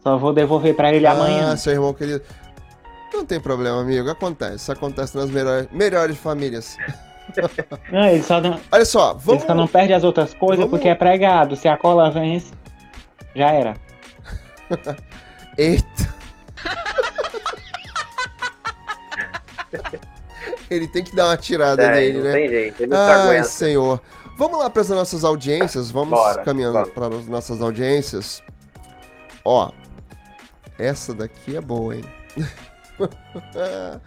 Só 0.00 0.16
vou 0.16 0.32
devolver 0.32 0.76
para 0.76 0.94
ele 0.94 1.06
ah, 1.06 1.12
amanhã. 1.12 1.52
Ah, 1.52 1.56
seu 1.56 1.72
irmão 1.72 1.92
querido. 1.92 2.22
Não 3.12 3.26
tem 3.26 3.40
problema, 3.40 3.80
amigo. 3.80 4.08
Acontece. 4.08 4.56
Isso 4.56 4.70
acontece 4.70 5.16
nas 5.16 5.28
melhores, 5.28 5.68
melhores 5.72 6.16
famílias. 6.16 6.76
Não, 7.92 8.06
ele 8.06 8.22
só 8.22 8.40
não. 8.40 8.58
Olha 8.72 8.86
só, 8.86 9.12
vamos. 9.12 9.42
Ele 9.42 9.48
só 9.48 9.54
não 9.54 9.68
perde 9.68 9.92
as 9.92 10.02
outras 10.02 10.32
coisas 10.32 10.60
vamos... 10.60 10.70
porque 10.70 10.88
é 10.88 10.94
pregado. 10.94 11.56
Se 11.56 11.68
a 11.68 11.76
cola 11.76 12.10
vence, 12.10 12.54
já 13.34 13.50
era. 13.50 13.74
Eita. 15.58 16.14
ele 20.70 20.88
tem 20.88 21.04
que 21.04 21.14
dar 21.14 21.26
uma 21.26 21.36
tirada 21.36 21.82
é, 21.82 21.96
nele, 21.96 22.22
né? 22.22 22.32
Tem 22.32 22.48
jeito, 22.48 22.82
ele 22.82 22.90
não 22.90 22.98
Ai, 22.98 23.12
aguenta. 23.12 23.44
senhor. 23.44 24.00
Vamos 24.38 24.60
lá 24.60 24.70
para 24.70 24.82
as 24.82 24.88
nossas 24.88 25.24
audiências. 25.24 25.90
Vamos 25.90 26.10
bora, 26.10 26.44
caminhando 26.44 26.88
para 26.92 27.08
as 27.08 27.26
nossas 27.26 27.60
audiências. 27.60 28.40
Ó, 29.44 29.72
essa 30.78 31.12
daqui 31.12 31.56
é 31.56 31.60
boa, 31.60 31.96
hein? 31.96 32.04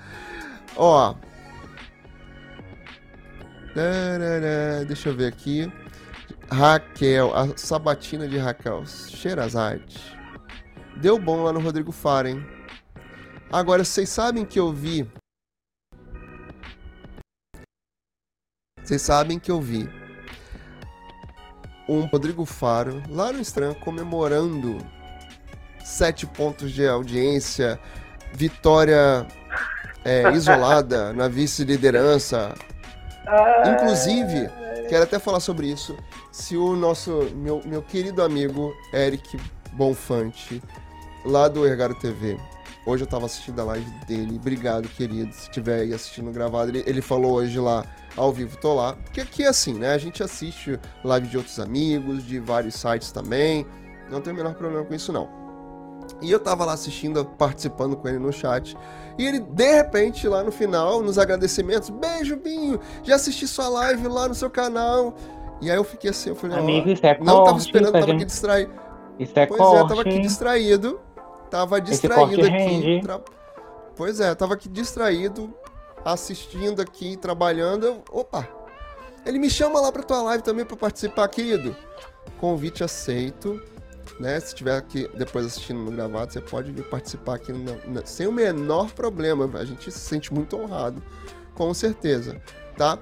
Ó. 0.78 1.16
Deixa 4.88 5.10
eu 5.10 5.16
ver 5.18 5.28
aqui. 5.28 5.70
Raquel, 6.50 7.36
a 7.36 7.58
sabatina 7.58 8.26
de 8.26 8.38
Raquel 8.38 8.86
Sherazade. 8.86 10.18
Deu 10.96 11.20
bom 11.20 11.44
lá 11.44 11.52
no 11.52 11.60
Rodrigo 11.60 11.92
Faro, 11.92 12.30
hein? 12.30 12.46
Agora, 13.52 13.84
vocês 13.84 14.08
sabem 14.08 14.46
que 14.46 14.58
eu 14.58 14.72
vi. 14.72 15.06
Vocês 18.82 19.02
sabem 19.02 19.38
que 19.38 19.52
eu 19.52 19.60
vi 19.60 20.01
um 21.92 22.06
Rodrigo 22.06 22.46
Faro 22.46 23.04
lá 23.10 23.34
no 23.34 23.40
Instagram 23.40 23.74
comemorando 23.76 24.78
sete 25.84 26.26
pontos 26.26 26.72
de 26.72 26.88
audiência, 26.88 27.78
vitória 28.34 29.28
é, 30.06 30.32
isolada 30.32 31.12
na 31.12 31.28
vice-liderança. 31.28 32.56
Inclusive, 33.66 34.50
quero 34.88 35.04
até 35.04 35.20
falar 35.20 35.42
sobre 35.42 35.68
isso. 35.68 35.98
Se 36.32 36.56
o 36.56 36.76
nosso, 36.76 37.30
meu, 37.36 37.62
meu 37.66 37.82
querido 37.82 38.24
amigo 38.24 38.74
Eric 38.94 39.38
Bonfante, 39.74 40.62
lá 41.26 41.48
do 41.48 41.68
Ergaro 41.68 41.96
TV, 41.96 42.38
hoje 42.86 43.04
eu 43.04 43.08
tava 43.08 43.26
assistindo 43.26 43.60
a 43.60 43.66
live 43.66 43.92
dele. 44.08 44.38
Obrigado, 44.38 44.88
querido, 44.88 45.34
se 45.34 45.44
estiver 45.44 45.82
aí 45.82 45.94
assistindo 45.94 46.32
gravado. 46.32 46.72
Ele, 46.72 46.84
ele 46.88 47.02
falou 47.02 47.34
hoje 47.34 47.60
lá 47.60 47.86
ao 48.16 48.32
vivo, 48.32 48.58
tô 48.58 48.74
lá. 48.74 48.94
Porque 49.04 49.22
aqui 49.22 49.44
é 49.44 49.48
assim, 49.48 49.74
né? 49.74 49.94
A 49.94 49.98
gente 49.98 50.22
assiste 50.22 50.80
live 51.04 51.28
de 51.28 51.38
outros 51.38 51.60
amigos, 51.60 52.26
de 52.26 52.40
vários 52.40 52.76
sites 52.76 53.12
também. 53.12 53.66
Não 54.10 54.22
tem 54.22 54.34
o 54.34 54.36
menor 54.36 54.54
problema 54.56 54.86
com 54.86 54.94
isso, 54.94 55.12
não. 55.14 55.30
E 56.22 56.32
eu 56.32 56.40
tava 56.40 56.66
lá 56.66 56.74
assistindo, 56.74 57.24
participando 57.26 57.96
com 57.96 58.08
ele 58.08 58.20
no 58.20 58.32
chat. 58.32 58.76
E 59.18 59.26
ele, 59.26 59.40
de 59.40 59.76
repente, 59.76 60.28
lá 60.28 60.44
no 60.44 60.52
final, 60.52 61.02
nos 61.02 61.18
agradecimentos, 61.18 61.90
beijo, 61.90 62.36
Binho, 62.36 62.80
já 63.04 63.16
assisti 63.16 63.48
sua 63.48 63.70
live 63.70 64.08
lá 64.08 64.28
no 64.28 64.36
seu 64.36 64.50
canal. 64.50 65.16
E 65.62 65.70
aí 65.70 65.78
eu 65.78 65.84
fiquei 65.84 66.10
assim, 66.10 66.30
eu 66.30 66.36
falei, 66.36 66.58
Amigo, 66.58 66.90
isso 66.90 67.06
é 67.06 67.18
não 67.20 67.44
tava 67.44 67.58
esperando, 67.60 67.94
tava 67.94 68.12
aqui 68.12 68.26
distraído. 68.26 68.74
Isso 69.20 69.34
é 69.38 69.46
pois 69.46 69.60
corte. 69.60 69.86
é, 69.86 69.88
tava 69.88 70.02
aqui 70.02 70.20
distraído. 70.20 71.00
Tava 71.50 71.82
distraído 71.82 72.46
aqui. 72.46 73.00
Tra... 73.04 73.22
Pois 73.96 74.20
é, 74.20 74.34
tava 74.34 74.54
aqui 74.56 74.68
distraído, 74.68 75.54
assistindo 76.06 76.82
aqui, 76.82 77.18
trabalhando. 77.18 77.86
Eu... 77.86 78.04
Opa! 78.12 78.48
Ele 79.26 79.38
me 79.38 79.50
chama 79.50 79.80
lá 79.80 79.92
pra 79.92 80.04
tua 80.04 80.22
live 80.24 80.44
também 80.44 80.66
pra 80.66 80.76
participar, 80.76 81.28
querido. 81.28 81.76
Convite 82.40 82.84
aceito 82.84 83.62
né? 84.22 84.40
Se 84.40 84.54
tiver 84.54 84.78
aqui 84.78 85.10
depois 85.16 85.46
assistindo 85.46 85.80
no 85.80 85.92
gravado, 85.92 86.32
você 86.32 86.40
pode 86.40 86.72
vir 86.72 86.84
participar 86.84 87.36
aqui 87.36 87.52
sem 88.06 88.28
o 88.28 88.32
menor 88.32 88.92
problema. 88.92 89.50
A 89.58 89.66
gente 89.66 89.92
se 89.92 90.00
sente 90.00 90.34
muito 90.34 90.56
honrado, 90.56 91.02
com 91.56 91.74
certeza, 91.74 92.40
tá? 92.78 93.00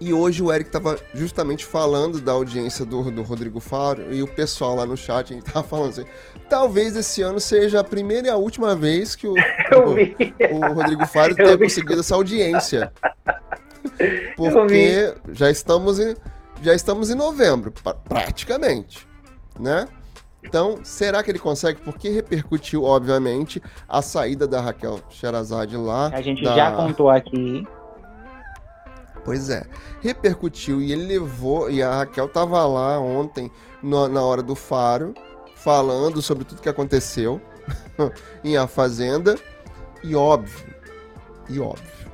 E 0.00 0.14
hoje 0.14 0.42
o 0.42 0.50
Eric 0.50 0.70
estava 0.70 0.98
justamente 1.12 1.66
falando 1.66 2.22
da 2.22 2.32
audiência 2.32 2.86
do, 2.86 3.10
do 3.10 3.22
Rodrigo 3.22 3.60
Faro 3.60 4.14
e 4.14 4.22
o 4.22 4.26
pessoal 4.26 4.74
lá 4.74 4.86
no 4.86 4.96
chat 4.96 5.36
estava 5.36 5.62
falando 5.62 5.90
assim: 5.90 6.04
talvez 6.48 6.96
esse 6.96 7.20
ano 7.20 7.38
seja 7.38 7.80
a 7.80 7.84
primeira 7.84 8.28
e 8.28 8.30
a 8.30 8.36
última 8.36 8.74
vez 8.74 9.14
que 9.14 9.26
o, 9.26 9.34
o, 9.36 10.56
o, 10.56 10.72
Rodrigo 10.72 11.06
Faro 11.06 11.34
tenha 11.36 11.58
conseguido 11.58 12.00
essa 12.00 12.14
audiência. 12.14 12.90
Porque 14.36 15.14
já 15.32 15.50
estamos 15.50 15.98
em, 16.00 16.14
já 16.62 16.74
estamos 16.74 17.10
em 17.10 17.14
novembro, 17.14 17.72
praticamente, 18.08 19.06
né? 19.58 19.86
Então, 20.42 20.78
será 20.82 21.22
que 21.22 21.30
ele 21.30 21.38
consegue? 21.38 21.80
Porque 21.82 22.08
repercutiu, 22.08 22.84
obviamente, 22.84 23.62
a 23.86 24.00
saída 24.00 24.48
da 24.48 24.60
Raquel 24.60 25.00
Sherazade 25.10 25.76
lá. 25.76 26.10
A 26.12 26.22
gente 26.22 26.42
da... 26.42 26.54
já 26.54 26.72
contou 26.72 27.10
aqui. 27.10 27.66
Pois 29.24 29.50
é, 29.50 29.64
repercutiu 30.00 30.80
e 30.80 30.92
ele 30.92 31.06
levou. 31.06 31.70
E 31.70 31.82
a 31.82 31.98
Raquel 31.98 32.28
tava 32.28 32.64
lá 32.66 32.98
ontem, 32.98 33.50
no, 33.82 34.08
na 34.08 34.22
hora 34.22 34.42
do 34.42 34.54
faro, 34.54 35.14
falando 35.56 36.22
sobre 36.22 36.44
tudo 36.44 36.62
que 36.62 36.68
aconteceu 36.68 37.40
em 38.42 38.56
A 38.56 38.66
Fazenda. 38.66 39.38
E 40.02 40.14
óbvio, 40.14 40.74
e 41.48 41.60
óbvio, 41.60 42.10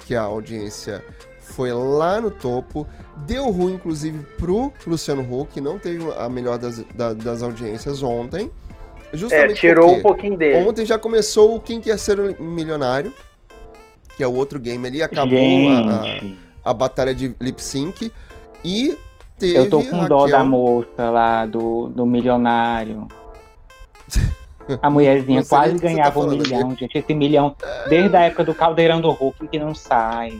que 0.00 0.14
a 0.14 0.22
audiência 0.22 1.04
foi 1.40 1.72
lá 1.72 2.20
no 2.20 2.30
topo. 2.30 2.86
Deu 3.26 3.50
ruim, 3.50 3.74
inclusive, 3.74 4.24
pro 4.38 4.72
Luciano 4.86 5.22
Huck, 5.22 5.52
que 5.52 5.60
não 5.60 5.78
teve 5.78 6.10
a 6.18 6.28
melhor 6.28 6.58
das, 6.58 6.82
das 6.94 7.42
audiências 7.42 8.02
ontem. 8.02 8.50
Justamente 9.12 9.52
é, 9.52 9.60
tirou 9.60 9.94
um 9.94 10.02
pouquinho 10.02 10.36
dele. 10.36 10.66
Ontem 10.66 10.84
já 10.84 10.98
começou 10.98 11.54
o 11.54 11.60
Quem 11.60 11.80
Quer 11.80 11.98
Ser 11.98 12.40
Milionário, 12.40 13.12
que 14.16 14.22
é 14.22 14.26
o 14.26 14.34
outro 14.34 14.58
game 14.58 14.86
ali. 14.86 15.02
Acabou 15.02 15.38
a, 15.38 16.02
a, 16.64 16.70
a, 16.70 16.74
batalha 16.74 17.14
de 17.14 17.34
lip 17.40 17.62
sync. 17.62 18.12
E 18.64 18.96
teve. 19.38 19.58
Eu 19.58 19.70
tô 19.70 19.82
com 19.82 20.00
Raquel... 20.00 20.08
dó 20.08 20.26
da 20.26 20.44
moça 20.44 21.10
lá 21.10 21.46
do, 21.46 21.88
do 21.88 22.06
milionário. 22.06 23.08
A 24.80 24.88
mulherzinha 24.88 25.42
Você 25.44 25.48
quase 25.48 25.78
ganhava 25.78 26.20
tá 26.20 26.26
um 26.26 26.30
milhão, 26.30 26.70
aqui. 26.70 26.80
gente. 26.80 26.98
Esse 26.98 27.14
milhão, 27.14 27.54
desde 27.88 28.16
a 28.16 28.22
época 28.22 28.44
do 28.44 28.54
Caldeirão 28.54 29.00
do 29.00 29.10
Hulk, 29.10 29.48
que 29.48 29.58
não 29.58 29.74
sai 29.74 30.32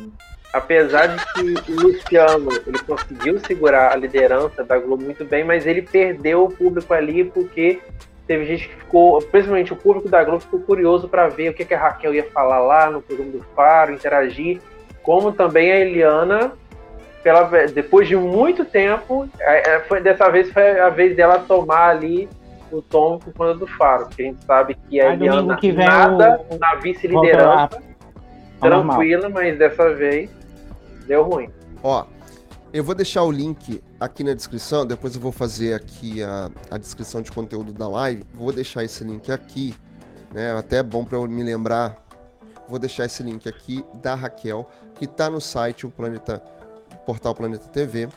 apesar 0.55 1.09
de 1.09 1.25
que 1.33 1.73
o 1.73 1.81
Luciano 1.81 2.49
ele 2.65 2.79
conseguiu 2.79 3.41
segurar 3.41 3.93
a 3.93 3.97
liderança 3.97 4.63
da 4.63 4.79
Globo 4.79 5.03
muito 5.03 5.25
bem, 5.25 5.43
mas 5.43 5.67
ele 5.67 5.83
perdeu 5.83 6.45
o 6.45 6.49
público 6.49 6.95
ali 6.95 7.25
porque 7.25 7.81
teve 8.27 8.45
gente 8.47 8.69
que 8.69 8.75
ficou, 8.77 9.21
principalmente 9.23 9.73
o 9.73 9.77
público 9.77 10.09
da 10.09 10.25
Globo, 10.25 10.41
ficou 10.41 10.61
curioso 10.61 11.09
para 11.09 11.29
ver 11.29 11.51
o 11.51 11.55
que, 11.55 11.65
que 11.65 11.75
a 11.75 11.79
Raquel 11.79 12.15
ia 12.15 12.25
falar 12.31 12.59
lá 12.59 12.91
no 12.91 13.03
programa 13.03 13.33
do 13.33 13.45
Faro, 13.55 13.93
interagir, 13.93 14.61
como 15.03 15.33
também 15.33 15.71
a 15.73 15.81
Eliana, 15.81 16.53
pela, 17.23 17.45
depois 17.67 18.09
de 18.09 18.17
muito 18.17 18.65
tempo, 18.65 19.29
é, 19.39 19.75
é, 19.75 19.81
foi, 19.81 20.01
dessa 20.01 20.29
vez 20.31 20.51
foi 20.53 20.81
a 20.81 20.89
vez 20.89 21.17
dela 21.17 21.39
tomar 21.39 21.89
ali 21.89 22.29
o 22.73 22.81
tom 22.83 23.19
por 23.19 23.33
conta 23.35 23.55
do 23.55 23.67
Faro, 23.67 24.07
porque 24.07 24.23
a 24.23 24.27
gente 24.27 24.45
sabe 24.45 24.75
que 24.89 25.01
a 25.01 25.13
Eliana 25.13 25.57
que 25.57 25.73
nada 25.73 26.41
o... 26.51 26.59
na 26.59 26.75
vice-liderança, 26.77 27.83
tranquila, 28.61 29.29
mas 29.29 29.59
dessa 29.59 29.93
vez 29.93 30.31
Deu 31.07 31.23
ruim. 31.23 31.51
Ó, 31.83 32.05
eu 32.75 32.83
vou 32.83 32.93
deixar 32.93 33.23
o 33.23 33.31
link 33.31 33.81
aqui 34.01 34.25
na 34.25 34.35
descrição, 34.35 34.85
depois 34.85 35.15
eu 35.15 35.21
vou 35.21 35.31
fazer 35.31 35.75
aqui 35.75 36.21
a, 36.25 36.51
a 36.73 36.77
descrição 36.77 37.23
de 37.23 37.31
conteúdo 37.31 37.73
da 37.73 37.87
live. 37.87 38.25
Vou 38.35 38.53
deixar 38.53 38.83
esse 38.83 39.05
link 39.05 39.31
aqui, 39.31 39.77
né? 40.33 40.51
Até 40.59 40.79
é 40.79 40.83
bom 40.83 41.05
para 41.05 41.17
eu 41.17 41.29
me 41.29 41.45
lembrar. 41.45 41.97
Vou 42.69 42.81
deixar 42.81 43.05
esse 43.05 43.23
link 43.23 43.49
aqui 43.49 43.85
da 44.03 44.17
Raquel, 44.17 44.69
que 44.97 45.07
tá 45.07 45.31
no 45.31 45.41
site 45.41 45.87
o 45.87 45.91
Planeta 45.91 46.41
Portal 47.07 47.33
Planeta 47.33 47.69
TV. 47.69 48.09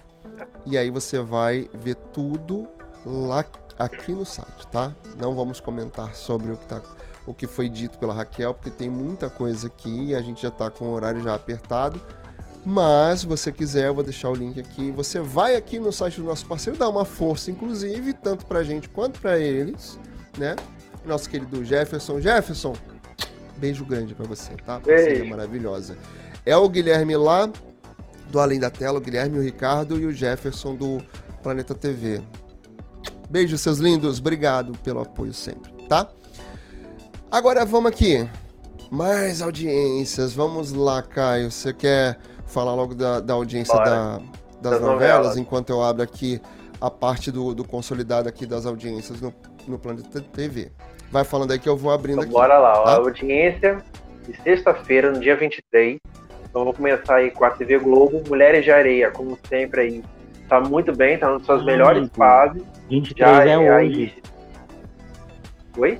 E 0.65 0.75
aí 0.75 0.89
você 0.89 1.19
vai 1.19 1.69
ver 1.71 1.93
tudo 2.11 2.67
lá 3.05 3.45
aqui 3.77 4.11
no 4.11 4.25
site, 4.25 4.65
tá? 4.71 4.91
Não 5.19 5.35
vamos 5.35 5.59
comentar 5.59 6.15
sobre 6.15 6.51
o 6.51 6.57
que 6.57 6.65
tá 6.65 6.81
o 7.27 7.33
que 7.33 7.45
foi 7.45 7.69
dito 7.69 7.99
pela 7.99 8.13
Raquel, 8.13 8.53
porque 8.55 8.71
tem 8.71 8.89
muita 8.89 9.29
coisa 9.29 9.67
aqui 9.67 10.05
e 10.05 10.15
a 10.15 10.21
gente 10.21 10.41
já 10.41 10.49
tá 10.49 10.71
com 10.71 10.85
o 10.85 10.93
horário 10.93 11.21
já 11.21 11.35
apertado. 11.35 12.01
Mas, 12.69 13.21
se 13.21 13.27
você 13.27 13.49
quiser, 13.49 13.87
eu 13.87 13.95
vou 13.95 14.03
deixar 14.03 14.29
o 14.29 14.35
link 14.35 14.59
aqui. 14.59 14.91
Você 14.91 15.21
vai 15.21 15.55
aqui 15.55 15.79
no 15.79 15.89
site 15.89 16.19
do 16.19 16.25
nosso 16.25 16.45
parceiro, 16.45 16.77
dá 16.77 16.89
uma 16.89 17.05
força, 17.05 17.49
inclusive, 17.49 18.11
tanto 18.11 18.45
pra 18.45 18.61
gente 18.61 18.89
quanto 18.89 19.21
pra 19.21 19.39
eles, 19.39 19.97
né? 20.37 20.53
Nosso 21.05 21.29
querido 21.29 21.63
Jefferson. 21.63 22.19
Jefferson, 22.19 22.73
beijo 23.55 23.85
grande 23.85 24.13
pra 24.13 24.25
você, 24.25 24.53
tá? 24.65 24.79
Você 24.79 25.21
é 25.21 25.23
maravilhosa. 25.23 25.97
É 26.45 26.57
o 26.57 26.67
Guilherme 26.67 27.15
lá, 27.15 27.49
do 28.29 28.37
Além 28.37 28.59
da 28.59 28.69
Tela, 28.69 28.97
o 28.97 29.01
Guilherme, 29.01 29.39
o 29.39 29.41
Ricardo 29.41 29.97
e 29.97 30.05
o 30.05 30.11
Jefferson 30.11 30.75
do 30.75 31.01
Planeta 31.41 31.73
TV. 31.73 32.19
Beijo, 33.29 33.57
seus 33.57 33.77
lindos. 33.77 34.19
Obrigado 34.19 34.77
pelo 34.79 34.99
apoio 34.99 35.33
sempre, 35.33 35.71
tá? 35.87 36.09
Agora 37.31 37.63
vamos 37.63 37.93
aqui. 37.93 38.29
Mais 38.91 39.41
audiências. 39.41 40.33
Vamos 40.33 40.73
lá, 40.73 41.01
Caio. 41.01 41.49
Você 41.49 41.71
quer 41.71 42.19
falar 42.47 42.73
logo 42.73 42.95
da, 42.95 43.19
da 43.19 43.33
audiência 43.33 43.77
da, 43.77 43.83
das, 43.83 44.21
das 44.61 44.81
novelas, 44.81 44.91
novelas, 44.91 45.37
enquanto 45.37 45.69
eu 45.69 45.83
abro 45.83 46.03
aqui 46.03 46.41
a 46.79 46.89
parte 46.89 47.31
do, 47.31 47.53
do 47.53 47.63
consolidado 47.63 48.29
aqui 48.29 48.45
das 48.45 48.65
audiências 48.65 49.21
no, 49.21 49.33
no 49.67 49.77
Planeta 49.77 50.21
TV. 50.21 50.71
Vai 51.11 51.23
falando 51.23 51.51
aí 51.51 51.59
que 51.59 51.69
eu 51.69 51.77
vou 51.77 51.91
abrindo 51.91 52.19
então, 52.19 52.23
aqui. 52.23 52.33
Bora 52.33 52.57
lá, 52.57 52.73
tá? 52.83 52.91
a 52.91 52.95
audiência 52.95 53.77
de 54.27 54.41
sexta-feira, 54.41 55.11
no 55.11 55.19
dia 55.19 55.35
23. 55.35 55.99
Então 56.49 56.63
vou 56.63 56.73
começar 56.73 57.15
aí 57.15 57.31
com 57.31 57.45
a 57.45 57.51
TV 57.51 57.77
Globo, 57.79 58.23
Mulheres 58.27 58.63
de 58.63 58.71
Areia, 58.71 59.11
como 59.11 59.37
sempre 59.47 59.81
aí. 59.81 60.03
Tá 60.47 60.61
muito 60.61 60.95
bem, 60.95 61.17
tá 61.17 61.29
nas 61.29 61.45
suas 61.45 61.61
ah, 61.61 61.65
melhores 61.65 62.09
fases. 62.15 62.63
23 62.89 63.17
Já, 63.17 63.45
é, 63.45 63.51
é 63.51 63.57
hoje. 63.57 64.01
Aí... 64.03 64.13
Oi? 65.77 65.99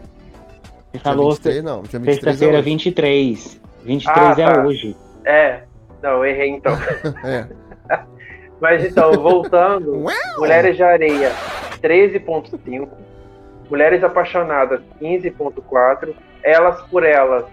Você 0.91 0.99
falou 0.99 1.31
sexta-feira 1.33 2.61
23. 2.61 3.61
23 3.83 4.07
ah, 4.07 4.41
é 4.41 4.53
tá. 4.53 4.63
hoje. 4.63 4.95
É, 5.25 5.63
não, 6.01 6.25
errei 6.25 6.49
então. 6.49 6.73
é. 7.23 7.47
Mas 8.59 8.83
então, 8.83 9.11
voltando, 9.13 10.03
Mulheres 10.37 10.75
de 10.75 10.83
Areia 10.83 11.31
13.5, 11.81 12.89
Mulheres 13.69 14.03
Apaixonadas 14.03 14.81
15.4, 14.99 16.15
Elas 16.43 16.81
por 16.83 17.03
Elas 17.03 17.45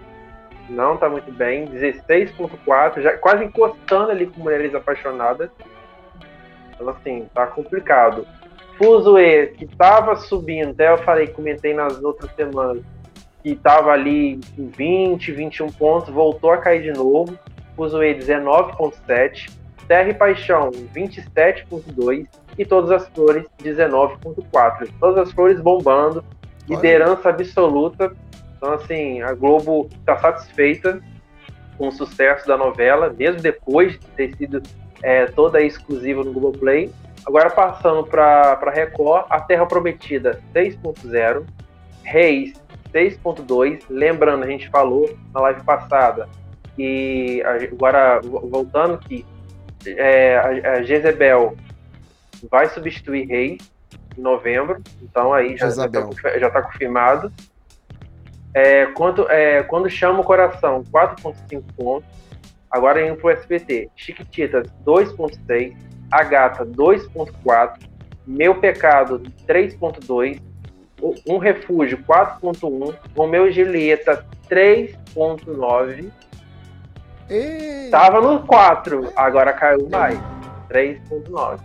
não 0.67 0.97
tá 0.97 1.07
muito 1.07 1.31
bem, 1.31 1.67
16.4, 1.67 3.01
já 3.01 3.15
quase 3.17 3.45
encostando 3.45 4.09
ali 4.11 4.25
com 4.25 4.41
Mulheres 4.41 4.73
Apaixonadas. 4.73 5.49
Então 6.73 6.89
assim, 6.89 7.27
tá 7.33 7.45
complicado. 7.47 8.25
Fuzue, 8.77 9.53
que 9.57 9.67
tava 9.67 10.15
subindo, 10.15 10.71
até 10.71 10.91
eu 10.91 10.97
falei, 10.97 11.27
comentei 11.27 11.73
nas 11.73 12.03
outras 12.03 12.29
semanas, 12.35 12.83
que 13.41 13.55
tava 13.55 13.91
ali 13.91 14.39
em 14.57 14.67
20, 14.67 15.31
21 15.31 15.71
pontos, 15.71 16.09
voltou 16.09 16.51
a 16.51 16.57
cair 16.57 16.81
de 16.81 16.91
novo. 16.91 17.37
Fuzue 17.75 18.15
19.7 18.15 19.49
Terra 19.87 20.09
e 20.09 20.13
Paixão, 20.13 20.71
27.2 20.71 22.27
e 22.57 22.65
Todas 22.65 22.91
as 22.91 23.07
Flores, 23.09 23.45
19.4. 23.61 24.89
Todas 24.99 25.27
as 25.27 25.33
Flores 25.33 25.59
bombando, 25.59 26.23
liderança 26.67 27.29
absoluta. 27.29 28.11
Então, 28.57 28.73
assim, 28.73 29.21
a 29.21 29.33
Globo 29.33 29.89
está 29.99 30.17
satisfeita 30.17 30.99
com 31.77 31.89
o 31.89 31.91
sucesso 31.91 32.47
da 32.47 32.57
novela, 32.57 33.13
mesmo 33.15 33.41
depois 33.41 33.93
de 33.93 33.99
ter 33.99 34.35
sido 34.35 34.63
é, 35.03 35.25
toda 35.25 35.61
exclusiva 35.61 36.23
no 36.23 36.33
Globoplay. 36.33 36.91
Agora 37.25 37.49
passando 37.49 38.03
para 38.05 38.71
Record, 38.71 39.25
A 39.29 39.39
Terra 39.41 39.65
Prometida 39.65 40.41
6.0, 40.53 41.43
Reis 42.03 42.53
6.2. 42.93 43.83
Lembrando, 43.89 44.43
a 44.43 44.47
gente 44.47 44.69
falou 44.69 45.13
na 45.33 45.41
live 45.41 45.63
passada 45.63 46.29
que 46.75 47.41
agora 47.43 48.19
voltando 48.21 48.97
que 48.97 49.25
é, 49.85 50.37
a, 50.37 50.81
Jezebel 50.83 51.55
vai 52.49 52.67
substituir 52.69 53.27
Rei 53.27 53.57
em 54.17 54.21
novembro, 54.21 54.81
então 55.01 55.33
aí 55.33 55.57
já 55.57 55.67
está 55.67 55.87
tá 55.87 56.61
confirmado. 56.61 57.31
É, 58.53 58.85
quando, 58.87 59.29
é, 59.29 59.63
quando 59.63 59.89
chama 59.89 60.21
o 60.21 60.23
coração, 60.23 60.81
4.5 60.85 61.63
pontos. 61.75 62.09
Agora 62.71 63.05
indo 63.05 63.17
pro 63.17 63.29
SBT. 63.29 63.89
Chiquititas, 63.95 64.67
2.6. 64.85 65.75
A 66.09 66.23
Gata, 66.23 66.65
2.4. 66.65 67.79
Meu 68.25 68.55
Pecado, 68.55 69.21
3.2. 69.45 70.41
Um 71.27 71.37
Refúgio, 71.37 71.97
4.1. 71.97 72.95
Romeu 73.15 73.47
e 73.47 73.51
Julieta, 73.51 74.25
3.9. 74.49 76.09
Tava 77.89 78.21
no 78.21 78.45
4, 78.45 79.11
agora 79.15 79.53
caiu 79.53 79.89
mais. 79.89 80.19
3.9. 80.69 81.59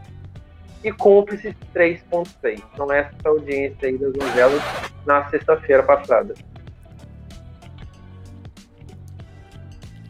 E 0.83 0.93
cúmplices 0.93 1.55
3.6. 1.75 2.63
Então 2.73 2.91
essa 2.91 3.11
é 3.25 3.29
a 3.29 3.31
audiência 3.31 3.89
aí 3.89 3.99
das 3.99 4.15
novelas 4.15 4.63
na 5.05 5.29
sexta-feira 5.29 5.83
passada. 5.83 6.35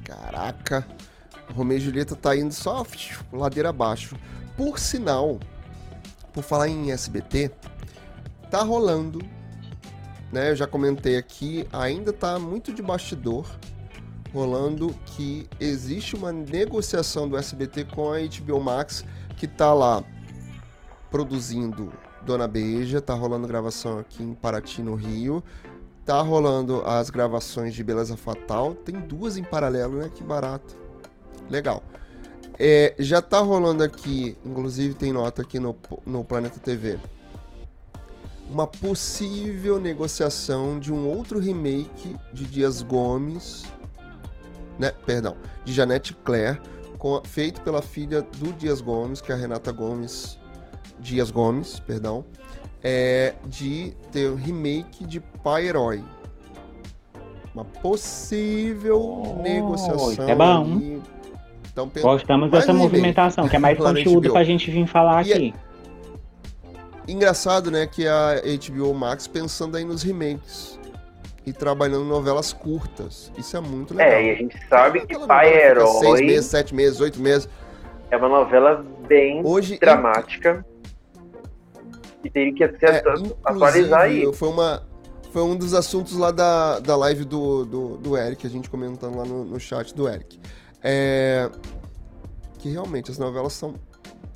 Caraca. 0.05 0.87
Romeu 1.55 1.79
e 1.79 1.81
Julieta 1.81 2.15
tá 2.15 2.37
indo 2.37 2.55
só 2.55 2.85
ladeira 3.33 3.71
abaixo. 3.71 4.17
Por 4.57 4.79
sinal, 4.79 5.41
por 6.33 6.45
falar 6.45 6.69
em 6.69 6.93
SBT, 6.93 7.51
tá 8.49 8.63
rolando, 8.63 9.21
né? 10.33 10.51
Eu 10.51 10.57
já 10.57 10.67
comentei 10.67 11.17
aqui, 11.17 11.67
ainda 11.73 12.13
tá 12.13 12.39
muito 12.39 12.73
de 12.73 12.83
bastidor 12.83 13.47
rolando 14.33 14.95
que 15.07 15.49
existe 15.59 16.15
uma 16.15 16.33
negociação 16.33 17.29
do 17.29 17.37
SBT 17.37 17.85
com 17.85 18.13
a 18.13 18.19
HBO 18.19 18.61
Max 18.61 19.05
que 19.37 19.47
tá 19.47 19.73
lá 19.73 20.05
produzindo 21.11 21.93
Dona 22.23 22.47
Beija, 22.47 23.01
tá 23.01 23.15
rolando 23.15 23.49
gravação 23.49 23.99
aqui 23.99 24.23
em 24.23 24.35
Paraty, 24.35 24.83
no 24.83 24.95
Rio. 24.95 25.43
Tá 26.05 26.21
rolando 26.21 26.83
as 26.85 27.11
gravações 27.11 27.75
de 27.75 27.83
Beleza 27.83 28.17
Fatal. 28.17 28.75
Tem 28.75 28.95
duas 29.01 29.37
em 29.37 29.45
paralelo, 29.45 29.99
né? 29.99 30.11
Que 30.15 30.23
barato. 30.23 30.77
Legal. 31.49 31.83
É, 32.59 32.95
já 32.99 33.23
tá 33.23 33.39
rolando 33.39 33.83
aqui, 33.83 34.37
inclusive 34.45 34.95
tem 34.95 35.13
nota 35.13 35.43
aqui 35.43 35.59
no, 35.59 35.75
no 36.05 36.23
Planeta 36.23 36.61
TV, 36.61 36.99
uma 38.51 38.67
possível 38.67 39.81
negociação 39.81 40.79
de 40.79 40.93
um 40.93 41.09
outro 41.09 41.39
remake 41.39 42.15
de 42.35 42.45
Dias 42.45 42.83
Gomes 42.83 43.65
né, 44.81 44.93
perdão, 45.05 45.37
de 45.63 45.75
Janete 45.75 46.15
Claire, 46.25 46.59
com, 46.99 47.21
feito 47.23 47.61
pela 47.61 47.83
filha 47.83 48.23
do 48.23 48.51
Dias 48.55 48.81
Gomes, 48.81 49.21
que 49.21 49.31
é 49.31 49.35
a 49.35 49.39
Renata 49.39 49.71
Gomes, 49.71 50.39
Dias 50.99 51.31
Gomes, 51.31 51.79
perdão, 51.81 52.25
é, 52.83 53.35
de 53.47 53.95
ter 54.11 54.31
um 54.31 54.37
remake 54.37 55.05
de 55.05 55.21
Pai 55.21 55.67
Herói. 55.67 56.03
Uma 57.55 57.65
possível 57.65 59.37
oh, 59.39 59.43
negociação. 59.43 60.29
É 60.29 60.35
bom. 60.35 61.03
Então, 61.71 61.91
Gostamos 62.01 62.51
dessa 62.51 62.73
movimentação, 62.73 63.49
que 63.49 63.57
é 63.57 63.59
mais 63.59 63.77
conteúdo 63.79 64.33
pra 64.33 64.43
gente 64.45 64.71
vir 64.71 64.87
falar 64.87 65.27
e 65.27 65.33
é 65.33 65.37
aqui. 65.37 65.55
É 67.07 67.13
engraçado, 67.13 67.71
né, 67.71 67.87
que 67.87 68.07
a 68.07 68.37
HBO 68.69 68.95
Max 68.95 69.27
pensando 69.27 69.77
aí 69.77 69.85
nos 69.85 70.03
remakes 70.03 70.80
e 71.51 71.53
trabalhando 71.53 72.05
novelas 72.05 72.53
curtas. 72.53 73.33
Isso 73.37 73.57
é 73.57 73.61
muito 73.61 73.93
legal. 73.93 74.13
É, 74.13 74.25
e 74.25 74.31
a 74.31 74.35
gente 74.35 74.57
sabe 74.69 75.05
que 75.05 75.19
Pai 75.27 75.53
Herói. 75.53 75.99
Seis 75.99 76.21
meses, 76.21 76.47
sete 76.47 76.75
meses, 76.75 77.01
oito 77.01 77.21
meses. 77.21 77.49
É 78.11 78.17
uma 78.17 78.29
novela 78.29 78.85
bem 79.07 79.45
Hoje, 79.45 79.79
dramática. 79.79 80.65
E 82.23 82.31
teria 82.31 82.55
que 82.55 82.79
ser 82.79 82.91
é, 82.91 83.03
atualizar 83.45 84.03
aí. 84.03 84.33
Foi, 84.33 84.49
uma, 84.49 84.83
foi 85.33 85.43
um 85.43 85.57
dos 85.57 85.75
assuntos 85.75 86.17
lá 86.17 86.31
da, 86.31 86.79
da 86.79 86.97
live 86.97 87.25
do, 87.25 87.65
do, 87.65 87.97
do 87.97 88.17
Eric, 88.17 88.47
a 88.47 88.51
gente 88.51 88.71
comentando 88.71 89.17
lá 89.17 89.25
no, 89.25 89.45
no 89.45 89.59
chat 89.59 89.95
do 89.95 90.09
Eric. 90.09 90.39
É, 90.83 91.51
que 92.59 92.69
realmente 92.69 93.11
as 93.11 93.19
novelas 93.19 93.53
são. 93.55 93.75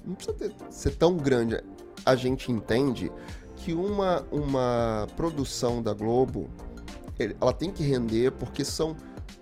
Não 0.04 0.14
precisa 0.14 0.36
ter, 0.36 0.52
ser 0.68 0.96
tão 0.96 1.16
grande. 1.16 1.62
A 2.04 2.16
gente 2.16 2.50
entende 2.50 3.10
que 3.56 3.72
uma, 3.72 4.24
uma 4.30 5.06
produção 5.16 5.80
da 5.80 5.94
Globo 5.94 6.50
ela 7.18 7.52
tem 7.52 7.70
que 7.70 7.82
render 7.82 8.32
porque 8.32 8.64
são 8.64 8.96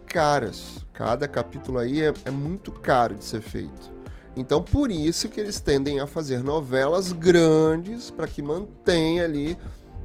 caras. 0.07 0.85
Cada 0.93 1.27
capítulo 1.27 1.79
aí 1.79 2.03
é, 2.03 2.13
é 2.25 2.31
muito 2.31 2.71
caro 2.71 3.15
de 3.15 3.25
ser 3.25 3.41
feito. 3.41 3.93
Então, 4.37 4.63
por 4.63 4.91
isso 4.91 5.29
que 5.29 5.41
eles 5.41 5.61
tendem 5.61 6.01
a 6.01 6.07
fazer 6.07 6.43
novelas 6.43 7.13
grandes 7.13 8.11
para 8.11 8.27
que 8.27 8.41
mantenha 8.41 9.25
ali, 9.25 9.59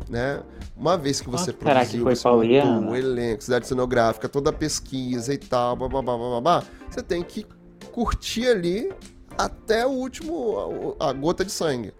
né? 0.09 0.41
Uma 0.75 0.97
vez 0.97 1.21
que 1.21 1.29
você 1.29 1.53
Quanto 1.53 1.59
produziu 1.59 2.05
que 2.05 2.15
o 2.89 2.95
elenco, 2.95 3.43
cidade 3.43 3.67
cenográfica, 3.67 4.27
toda 4.27 4.49
a 4.49 4.53
pesquisa 4.53 5.33
e 5.33 5.37
tal, 5.37 5.75
blá, 5.75 5.87
blá, 5.89 6.41
blá, 6.41 6.63
você 6.89 7.01
tem 7.01 7.23
que 7.23 7.45
curtir 7.91 8.47
ali 8.47 8.91
até 9.37 9.85
o 9.85 9.91
último, 9.91 10.95
a, 10.99 11.09
a 11.09 11.13
gota 11.13 11.45
de 11.45 11.51
sangue 11.51 11.93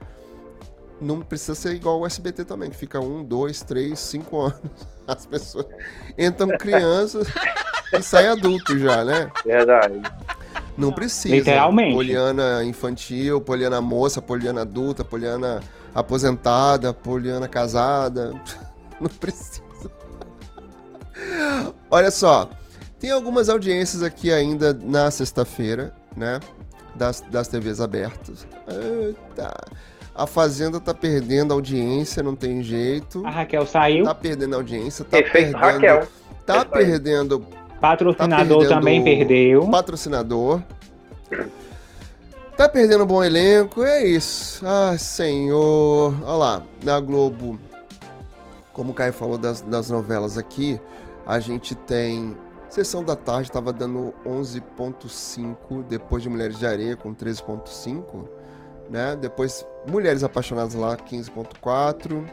não 1.00 1.22
precisa 1.22 1.56
ser 1.56 1.74
igual 1.74 2.00
o 2.00 2.06
SBT 2.06 2.46
também, 2.46 2.70
que 2.70 2.76
fica 2.76 3.00
um, 3.00 3.24
dois, 3.24 3.62
três, 3.62 4.00
cinco 4.00 4.42
anos. 4.42 4.88
As 5.08 5.26
pessoas 5.26 5.66
entram 6.18 6.50
crianças 6.58 7.28
e 7.94 8.02
saem 8.02 8.28
adultos 8.28 8.80
já, 8.80 9.06
né? 9.06 9.32
Verdade. 9.46 10.02
Não 10.78 10.92
precisa. 10.92 11.36
Literalmente. 11.36 11.96
Poliana 11.96 12.64
infantil, 12.64 13.40
poliana 13.42 13.82
moça, 13.82 14.22
poliana 14.22 14.62
adulta, 14.62 15.04
poliana 15.04 15.62
aposentada, 15.96 16.94
poliana 16.94 17.48
casada. 17.48 18.34
Não 19.00 19.10
precisa. 19.10 19.64
Olha 21.90 22.12
só, 22.12 22.50
tem 23.00 23.12
algumas 23.12 23.50
audiências 23.50 24.04
aqui 24.04 24.32
ainda 24.32 24.74
na 24.74 25.10
sexta-feira, 25.10 25.94
né? 26.16 26.40
Das, 26.96 27.22
das 27.22 27.48
TVs 27.48 27.80
abertas. 27.80 28.48
Eita. 28.68 29.54
A 30.18 30.26
Fazenda 30.26 30.80
tá 30.80 30.96
perdendo 30.96 31.54
audiência, 31.54 32.24
não 32.24 32.36
tem 32.36 32.64
jeito. 32.64 33.24
A 33.24 33.30
Raquel 33.30 33.68
saiu. 33.68 34.04
Tá 34.04 34.16
perdendo 34.16 34.56
audiência, 34.56 35.06
tá 35.06 35.20
Efeito 35.20 35.52
perdendo. 35.52 35.58
Raquel. 35.58 36.08
Tá 36.44 36.66
perdendo. 36.66 37.46
Patrocinador 37.80 38.48
tá 38.48 38.48
perdendo 38.48 38.70
também 38.70 39.04
perdeu. 39.04 39.70
Patrocinador. 39.70 40.62
Tá 42.58 42.68
perdendo 42.68 43.04
um 43.04 43.08
bom 43.08 43.24
elenco, 43.24 43.84
é 43.84 44.04
isso. 44.08 44.66
Ah, 44.66 44.98
senhor. 44.98 46.16
Olha 46.24 46.36
lá, 46.36 46.64
na 46.84 47.00
Globo, 47.00 47.60
como 48.74 48.94
o 48.94 48.96
Caio 48.96 49.14
falou 49.14 49.38
das, 49.38 49.62
das 49.62 49.92
novelas 49.92 50.36
aqui, 50.36 50.82
a 51.28 51.40
gente 51.40 51.76
tem 51.76 52.36
Sessão 52.68 53.04
da 53.04 53.16
Tarde, 53.16 53.52
tava 53.52 53.72
dando 53.72 54.12
11.5, 54.26 55.84
depois 55.88 56.24
de 56.24 56.30
Mulheres 56.30 56.58
de 56.58 56.66
Areia 56.66 56.96
com 56.96 57.14
13.5, 57.14 58.28
né? 58.90 59.16
Depois 59.20 59.66
Mulheres 59.88 60.24
Apaixonadas 60.24 60.74
lá, 60.74 60.98
15.4 60.98 62.24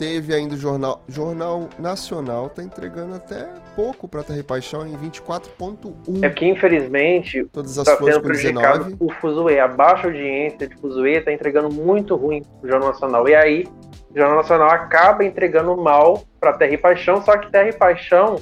teve 0.00 0.34
ainda 0.34 0.54
o 0.54 0.56
Jornal, 0.56 1.04
Jornal 1.06 1.68
Nacional, 1.78 2.48
tá 2.48 2.62
entregando 2.62 3.16
até 3.16 3.46
pouco 3.76 4.08
para 4.08 4.22
Terra 4.22 4.38
e 4.38 4.42
Paixão 4.42 4.86
em 4.86 4.96
24.1. 4.96 6.24
É 6.24 6.30
que 6.30 6.46
infelizmente 6.46 7.44
todas 7.52 7.78
as 7.78 7.84
tá 7.84 7.98
sendo 7.98 8.22
prejudicado 8.22 8.84
19. 8.84 8.96
o 8.98 9.12
Fuzue. 9.20 9.60
A 9.60 9.68
baixa 9.68 10.06
audiência 10.06 10.66
de 10.66 10.74
Fuzue 10.76 11.20
tá 11.20 11.30
entregando 11.30 11.68
muito 11.68 12.16
ruim 12.16 12.42
o 12.62 12.66
Jornal 12.66 12.88
Nacional. 12.88 13.28
E 13.28 13.34
aí, 13.34 13.68
o 14.10 14.18
Jornal 14.18 14.38
Nacional 14.38 14.70
acaba 14.70 15.22
entregando 15.22 15.76
mal 15.76 16.24
para 16.40 16.54
Terra 16.54 16.72
e 16.72 16.78
Paixão, 16.78 17.22
só 17.22 17.36
que 17.36 17.52
Terra 17.52 17.68
e 17.68 17.74
Paixão 17.74 18.36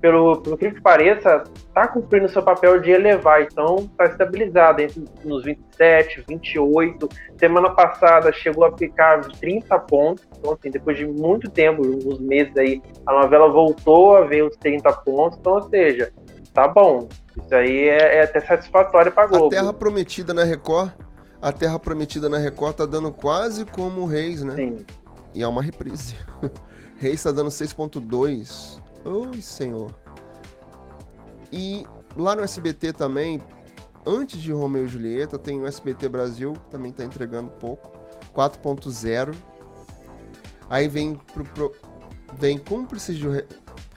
pelo, 0.00 0.40
pelo 0.40 0.56
que 0.56 0.80
pareça, 0.80 1.44
está 1.54 1.88
cumprindo 1.88 2.28
seu 2.28 2.42
papel 2.42 2.80
de 2.80 2.90
elevar, 2.90 3.42
então 3.42 3.76
está 3.76 4.04
estabilizado 4.04 4.82
entre 4.82 5.04
nos 5.24 5.44
27, 5.44 6.24
28. 6.28 7.08
Semana 7.38 7.70
passada 7.70 8.32
chegou 8.32 8.64
a 8.64 8.76
ficar 8.76 9.20
30 9.20 9.78
pontos, 9.80 10.26
então 10.38 10.52
assim, 10.52 10.70
depois 10.70 10.96
de 10.96 11.06
muito 11.06 11.50
tempo, 11.50 11.82
uns 11.82 12.18
meses 12.20 12.56
aí, 12.56 12.82
a 13.06 13.12
novela 13.12 13.48
voltou 13.48 14.16
a 14.16 14.22
ver 14.22 14.42
os 14.42 14.56
30 14.56 14.92
pontos, 14.92 15.38
então, 15.38 15.54
ou 15.54 15.62
seja, 15.62 16.12
tá 16.52 16.68
bom. 16.68 17.08
Isso 17.36 17.54
aí 17.54 17.88
é, 17.88 18.16
é 18.16 18.22
até 18.22 18.40
satisfatório 18.40 19.12
para 19.12 19.26
Globo. 19.26 19.46
A 19.46 19.50
Terra 19.50 19.72
Prometida 19.72 20.32
na 20.32 20.44
Record, 20.44 20.92
a 21.40 21.52
Terra 21.52 21.78
Prometida 21.78 22.28
na 22.28 22.38
Record 22.38 22.76
tá 22.76 22.86
dando 22.86 23.12
quase 23.12 23.64
como 23.64 24.02
o 24.02 24.06
Reis, 24.06 24.42
né? 24.42 24.54
Sim. 24.54 24.86
E 25.34 25.42
é 25.42 25.48
uma 25.48 25.62
reprise. 25.62 26.16
Reis 26.96 27.22
tá 27.22 27.30
dando 27.30 27.50
6.2. 27.50 28.75
Oi, 29.06 29.40
senhor. 29.40 29.94
E 31.52 31.86
lá 32.16 32.34
no 32.34 32.42
SBT 32.42 32.92
também, 32.92 33.40
antes 34.04 34.42
de 34.42 34.50
Romeu 34.50 34.84
e 34.84 34.88
Julieta, 34.88 35.38
tem 35.38 35.60
o 35.60 35.66
SBT 35.66 36.08
Brasil, 36.08 36.54
que 36.54 36.70
também 36.70 36.90
tá 36.90 37.04
entregando 37.04 37.50
pouco, 37.52 37.96
4.0. 38.34 39.32
Aí 40.68 40.88
vem 40.88 41.14
pro, 41.32 41.44
pro 41.44 41.72
vem 42.34 42.58
Cúmplices 42.58 43.16
de 43.16 43.26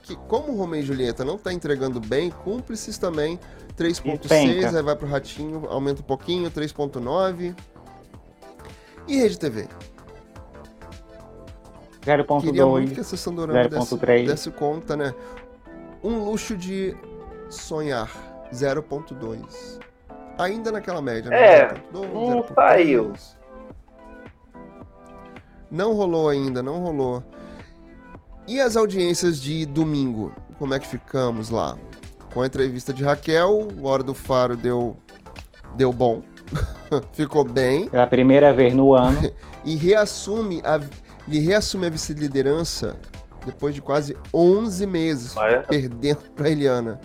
que 0.03 0.15
como 0.27 0.55
Romeu 0.55 0.79
e 0.79 0.83
Julieta 0.83 1.25
não 1.25 1.37
tá 1.37 1.51
entregando 1.51 1.99
bem, 1.99 2.29
Cúmplices 2.29 2.97
também 2.99 3.39
3.6, 3.77 4.75
aí 4.75 4.83
vai 4.83 4.95
pro 4.95 5.07
Ratinho, 5.07 5.65
aumenta 5.67 6.01
um 6.01 6.05
pouquinho, 6.05 6.51
3.9. 6.51 7.55
E 9.07 9.17
Rede 9.17 9.39
TV? 9.39 9.67
0.2. 12.17 12.41
Queria 12.41 12.65
muito 12.65 12.93
que 12.93 12.99
a 12.99 13.03
Sessão 13.03 13.33
Dourada 13.33 13.69
desse, 13.69 13.97
desse 13.97 14.51
conta, 14.51 14.95
né? 14.95 15.13
Um 16.03 16.23
luxo 16.23 16.55
de 16.55 16.95
sonhar, 17.49 18.09
0.2. 18.53 19.79
Ainda 20.37 20.71
naquela 20.71 21.01
média, 21.01 21.29
né? 21.29 21.37
É, 21.37 21.67
0.2, 21.93 22.13
não 22.13 22.45
saiu. 22.55 23.13
Não 25.69 25.93
rolou 25.93 26.29
ainda, 26.29 26.63
não 26.63 26.79
rolou. 26.79 27.23
E 28.47 28.59
as 28.59 28.75
audiências 28.75 29.39
de 29.39 29.65
domingo? 29.65 30.33
Como 30.57 30.73
é 30.73 30.79
que 30.79 30.87
ficamos 30.87 31.49
lá? 31.49 31.77
Com 32.33 32.41
a 32.41 32.47
entrevista 32.47 32.91
de 32.91 33.03
Raquel, 33.03 33.67
o 33.79 33.85
Hora 33.85 34.01
do 34.01 34.13
Faro 34.13 34.55
deu, 34.55 34.97
deu 35.75 35.93
bom. 35.93 36.23
Ficou 37.13 37.43
bem. 37.43 37.87
Pela 37.89 38.07
primeira 38.07 38.51
vez 38.51 38.73
no 38.73 38.93
ano. 38.93 39.31
e 39.63 39.75
reassume 39.75 40.61
a 40.63 40.79
ele 41.29 41.39
reassume 41.39 41.85
a 41.85 41.89
vice-liderança 41.89 42.97
depois 43.45 43.73
de 43.73 43.81
quase 43.81 44.17
11 44.33 44.85
meses, 44.87 45.37
é? 45.37 45.59
perdendo 45.59 46.21
para 46.35 46.49
Eliana. 46.49 46.99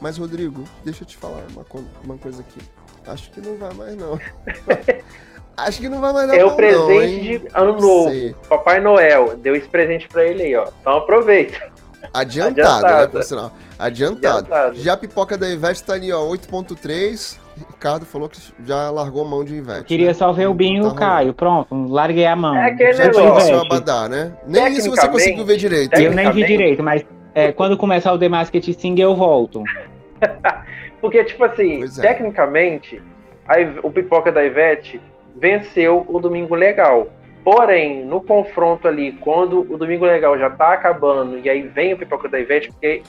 Mas, 0.00 0.18
Rodrigo, 0.18 0.64
deixa 0.84 1.04
eu 1.04 1.06
te 1.06 1.16
falar 1.16 1.42
uma, 1.50 1.64
uma 2.04 2.18
coisa 2.18 2.42
aqui. 2.42 2.60
Acho 3.06 3.30
que 3.30 3.40
não 3.40 3.56
vai 3.56 3.72
mais, 3.72 3.96
não. 3.96 4.20
Acho 5.56 5.80
que 5.80 5.88
não 5.88 6.00
vai 6.00 6.12
mais 6.12 6.28
dar 6.28 6.36
É 6.36 6.44
o 6.44 6.54
presente 6.54 7.38
não, 7.38 7.38
de 7.38 7.48
ano 7.54 7.80
novo. 7.80 8.34
Papai 8.46 8.78
Noel 8.78 9.38
deu 9.38 9.56
esse 9.56 9.66
presente 9.66 10.06
para 10.06 10.26
ele 10.26 10.42
aí, 10.42 10.56
ó. 10.56 10.68
Então 10.80 10.98
aproveita. 10.98 11.72
Adiantado, 12.12 12.56
né, 12.56 12.62
Adiantado. 12.62 13.00
né, 13.00 13.06
por 13.06 13.22
sinal. 13.22 13.52
Adiantado. 13.78 14.36
Adiantado. 14.38 14.76
Já 14.76 14.92
a 14.92 14.96
pipoca 14.98 15.38
da 15.38 15.48
Ivete 15.48 15.82
tá 15.82 15.94
ali, 15.94 16.12
ó, 16.12 16.20
8.3. 16.26 17.38
Ricardo 17.56 18.04
falou 18.04 18.28
que 18.28 18.38
já 18.64 18.90
largou 18.90 19.24
a 19.24 19.28
mão 19.28 19.44
de 19.44 19.54
Ivete. 19.54 19.84
Queria 19.84 20.08
né? 20.08 20.14
só 20.14 20.32
ver 20.32 20.46
o 20.46 20.54
Binho 20.54 20.84
e 20.84 20.86
o 20.86 20.94
Caio. 20.94 21.32
Pronto, 21.32 21.74
larguei 21.88 22.26
a 22.26 22.36
mão. 22.36 22.54
É 22.54 22.66
aquele 22.66 22.92
já 22.92 23.04
negócio. 23.06 23.60
Abadá, 23.60 24.08
né? 24.08 24.36
Nem 24.46 24.68
isso 24.74 24.90
você 24.90 25.08
conseguiu 25.08 25.44
ver 25.44 25.56
direito. 25.56 25.94
Eu 25.94 26.12
nem 26.12 26.30
vi 26.32 26.44
direito, 26.44 26.82
mas 26.82 27.04
é, 27.34 27.52
quando 27.52 27.76
começar 27.76 28.12
o 28.12 28.18
The 28.18 28.28
Masked 28.28 28.74
Sing 28.74 28.98
eu 29.00 29.14
volto. 29.14 29.62
Porque, 31.00 31.22
tipo 31.24 31.44
assim, 31.44 31.84
é. 31.84 32.00
tecnicamente, 32.00 33.02
a, 33.46 33.56
o 33.82 33.90
Pipoca 33.90 34.32
da 34.32 34.44
Ivete 34.44 35.00
venceu 35.34 36.04
o 36.08 36.18
Domingo 36.18 36.54
Legal. 36.54 37.08
Porém, 37.44 38.04
no 38.04 38.20
confronto 38.20 38.88
ali, 38.88 39.12
quando 39.20 39.60
o 39.72 39.78
Domingo 39.78 40.04
Legal 40.04 40.36
já 40.38 40.50
tá 40.50 40.72
acabando 40.72 41.38
e 41.38 41.48
aí 41.48 41.62
vem 41.62 41.92
o 41.92 41.98
Pipoca 41.98 42.28
da 42.28 42.40
Ivete, 42.40 42.72
porque 42.72 43.02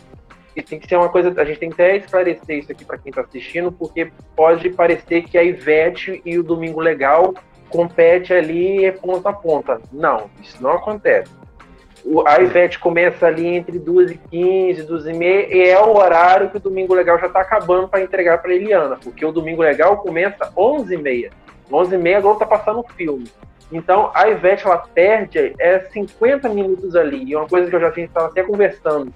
isso 0.58 0.68
tem 0.68 0.80
que 0.80 0.88
ser 0.88 0.96
uma 0.96 1.10
coisa, 1.10 1.34
a 1.40 1.46
gente 1.46 1.60
tem 1.60 1.70
que 1.70 1.82
até 1.82 1.98
esclarecer 1.98 2.58
isso 2.58 2.72
aqui 2.72 2.84
para 2.84 2.98
quem 2.98 3.12
está 3.12 3.22
assistindo, 3.22 3.72
porque 3.72 4.12
pode 4.36 4.70
parecer 4.72 5.24
que 5.24 5.38
a 5.38 5.44
Ivete 5.44 6.22
e 6.26 6.38
o 6.40 6.44
Domingo 6.44 6.80
Legal 6.80 7.34
compete 7.70 8.34
ali 8.34 8.92
ponta 8.94 9.30
a 9.30 9.34
ponta. 9.34 9.80
Não, 9.92 10.30
isso 10.42 10.62
não 10.62 10.72
acontece. 10.72 11.32
O, 12.04 12.28
a 12.28 12.40
Ivete 12.40 12.80
começa 12.80 13.28
ali 13.28 13.46
entre 13.46 13.78
2 13.78 14.12
e 14.12 14.18
15, 14.18 14.84
2 14.84 15.06
e 15.06 15.12
e 15.12 15.70
é 15.70 15.80
o 15.80 15.96
horário 15.96 16.50
que 16.50 16.58
o 16.58 16.62
Domingo 16.62 16.96
Legal 16.96 17.20
já 17.20 17.28
está 17.28 17.42
acabando 17.42 17.88
para 17.88 18.02
entregar 18.02 18.42
para 18.42 18.54
Eliana, 18.54 18.98
porque 19.04 19.26
o 19.26 19.32
Domingo 19.32 19.62
Legal 19.62 19.98
começa 19.98 20.52
11 20.58 20.94
e 20.94 20.98
meia. 20.98 21.32
11 21.72 21.94
e 21.94 21.98
meia, 21.98 22.18
agora 22.18 22.34
está 22.34 22.46
passando 22.46 22.80
o 22.80 22.94
filme. 22.94 23.28
Então, 23.72 24.10
a 24.14 24.28
Ivete, 24.30 24.66
ela 24.66 24.78
perde 24.78 25.54
é 25.60 25.80
50 25.80 26.50
minutos 26.50 26.96
ali. 26.96 27.24
E 27.26 27.36
uma 27.36 27.48
coisa 27.48 27.70
que 27.70 27.76
eu 27.76 27.82
já 27.82 27.90
estava 27.90 28.28
até 28.28 28.42
conversando 28.42 29.14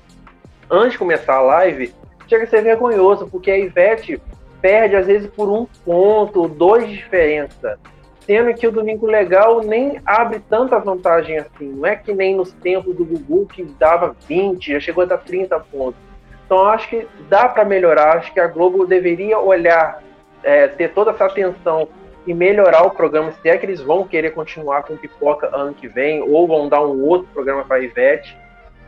antes 0.72 0.94
de 0.94 0.98
começar 0.98 1.36
a 1.36 1.42
live, 1.42 1.94
chega 2.28 2.46
a 2.46 2.48
ser 2.48 2.62
vergonhoso, 2.64 3.28
porque 3.28 3.52
a 3.52 3.60
Ivete 3.60 4.22
perde 4.62 4.96
às 4.96 5.06
vezes 5.06 5.30
por 5.30 5.50
um 5.50 5.68
ponto, 5.84 6.48
dois 6.48 6.88
de 6.88 6.96
diferença. 6.96 7.78
Sendo 8.22 8.54
que 8.54 8.68
o 8.68 8.72
Domingo 8.72 9.06
Legal 9.06 9.62
nem 9.62 10.00
abre 10.06 10.40
tanta 10.40 10.80
vantagem 10.80 11.40
assim. 11.40 11.74
Não 11.74 11.86
é 11.86 11.96
que 11.96 12.14
nem 12.14 12.36
nos 12.36 12.54
tempos 12.54 12.96
do 12.96 13.04
Gugu 13.04 13.48
que 13.48 13.64
dava 13.64 14.16
20, 14.28 14.72
já 14.72 14.80
chegou 14.80 15.04
a 15.04 15.08
dar 15.08 15.18
30 15.18 15.60
pontos. 15.60 16.00
Então 16.46 16.66
acho 16.66 16.88
que 16.88 17.08
dá 17.28 17.50
para 17.50 17.66
melhorar. 17.66 18.18
Acho 18.18 18.32
que 18.32 18.40
a 18.40 18.48
Globo 18.48 18.86
deveria 18.86 19.40
olhar, 19.40 20.02
é, 20.44 20.68
ter 20.68 20.94
toda 20.94 21.12
essa 21.12 21.26
atenção 21.26 21.90
e 22.26 22.34
melhorar 22.34 22.84
o 22.84 22.92
programa. 22.92 23.32
Se 23.42 23.50
é 23.50 23.58
que 23.58 23.66
eles 23.66 23.82
vão 23.82 24.08
querer 24.08 24.32
continuar 24.32 24.84
com 24.84 24.96
pipoca 24.96 25.50
ano 25.52 25.74
que 25.74 25.88
vem, 25.88 26.22
ou 26.22 26.48
vão 26.48 26.70
dar 26.70 26.86
um 26.86 27.04
outro 27.04 27.28
programa 27.34 27.66
para 27.66 27.78
a 27.78 27.84
Ivete 27.84 28.38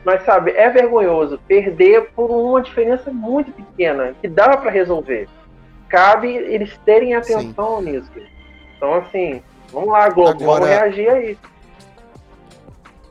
mas, 0.04 0.24
sabe, 0.26 0.52
é 0.52 0.70
vergonhoso 0.70 1.40
perder 1.48 2.12
por 2.12 2.30
uma 2.30 2.62
diferença 2.62 3.12
muito 3.12 3.52
pequena, 3.52 4.14
que 4.22 4.28
dá 4.28 4.58
para 4.58 4.70
resolver. 4.70 5.30
Cabe 5.88 6.36
eles 6.36 6.78
terem 6.86 7.16
atenção 7.16 7.80
Sim. 7.80 7.92
nisso. 7.92 8.12
Então, 8.76 8.96
assim, 8.96 9.42
vamos 9.72 9.90
lá, 9.90 10.10
Globo, 10.10 10.44
Agora... 10.44 10.66
vamos 10.66 10.68
reagir 10.68 11.10
aí. 11.10 11.38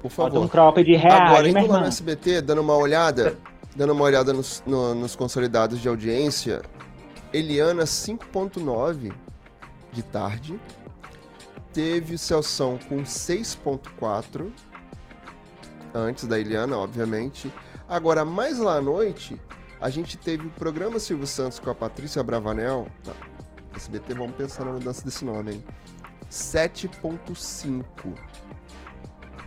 Por 0.02 0.10
favor. 0.10 0.42
um 0.42 0.48
crop 0.48 0.82
de 0.82 0.96
reais, 0.96 1.30
Agora, 1.30 1.48
indo 1.48 1.66
lá 1.66 1.80
no 1.80 1.86
SBT, 1.86 2.42
dando 2.42 2.60
uma 2.60 2.76
olhada, 2.76 3.38
dando 3.74 3.92
uma 3.92 4.04
olhada 4.04 4.32
nos, 4.32 4.62
no, 4.66 4.94
nos 4.94 5.14
consolidados 5.14 5.80
de 5.80 5.88
audiência, 5.88 6.60
Eliana 7.32 7.84
5.9 7.84 9.12
de 9.92 10.02
tarde, 10.02 10.58
teve 11.72 12.14
o 12.14 12.18
Celção 12.18 12.78
com 12.88 13.02
6.4 13.02 14.50
antes 15.94 16.26
da 16.26 16.38
Eliana, 16.38 16.76
obviamente. 16.76 17.52
Agora, 17.88 18.24
mais 18.24 18.58
lá 18.58 18.76
à 18.76 18.80
noite, 18.80 19.40
a 19.80 19.90
gente 19.90 20.16
teve 20.16 20.46
o 20.46 20.50
programa 20.50 20.98
Silvio 20.98 21.26
Santos 21.26 21.58
com 21.58 21.70
a 21.70 21.74
Patrícia 21.74 22.22
Bravanel. 22.22 22.86
Tá. 23.04 23.12
SBT, 23.76 24.14
vamos 24.14 24.34
pensar 24.36 24.64
na 24.64 24.72
mudança 24.72 25.04
desse 25.04 25.24
nome, 25.24 25.52
hein? 25.52 25.64
7.5. 26.30 27.84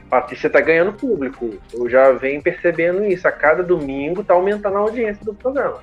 Patrícia 0.09 0.49
tá 0.49 0.61
ganhando 0.61 0.93
público. 0.93 1.55
Eu 1.73 1.89
já 1.89 2.11
venho 2.11 2.41
percebendo 2.41 3.03
isso. 3.05 3.27
A 3.27 3.31
cada 3.31 3.63
domingo 3.63 4.23
tá 4.23 4.33
aumentando 4.33 4.77
a 4.77 4.79
audiência 4.79 5.23
do 5.25 5.33
programa. 5.33 5.79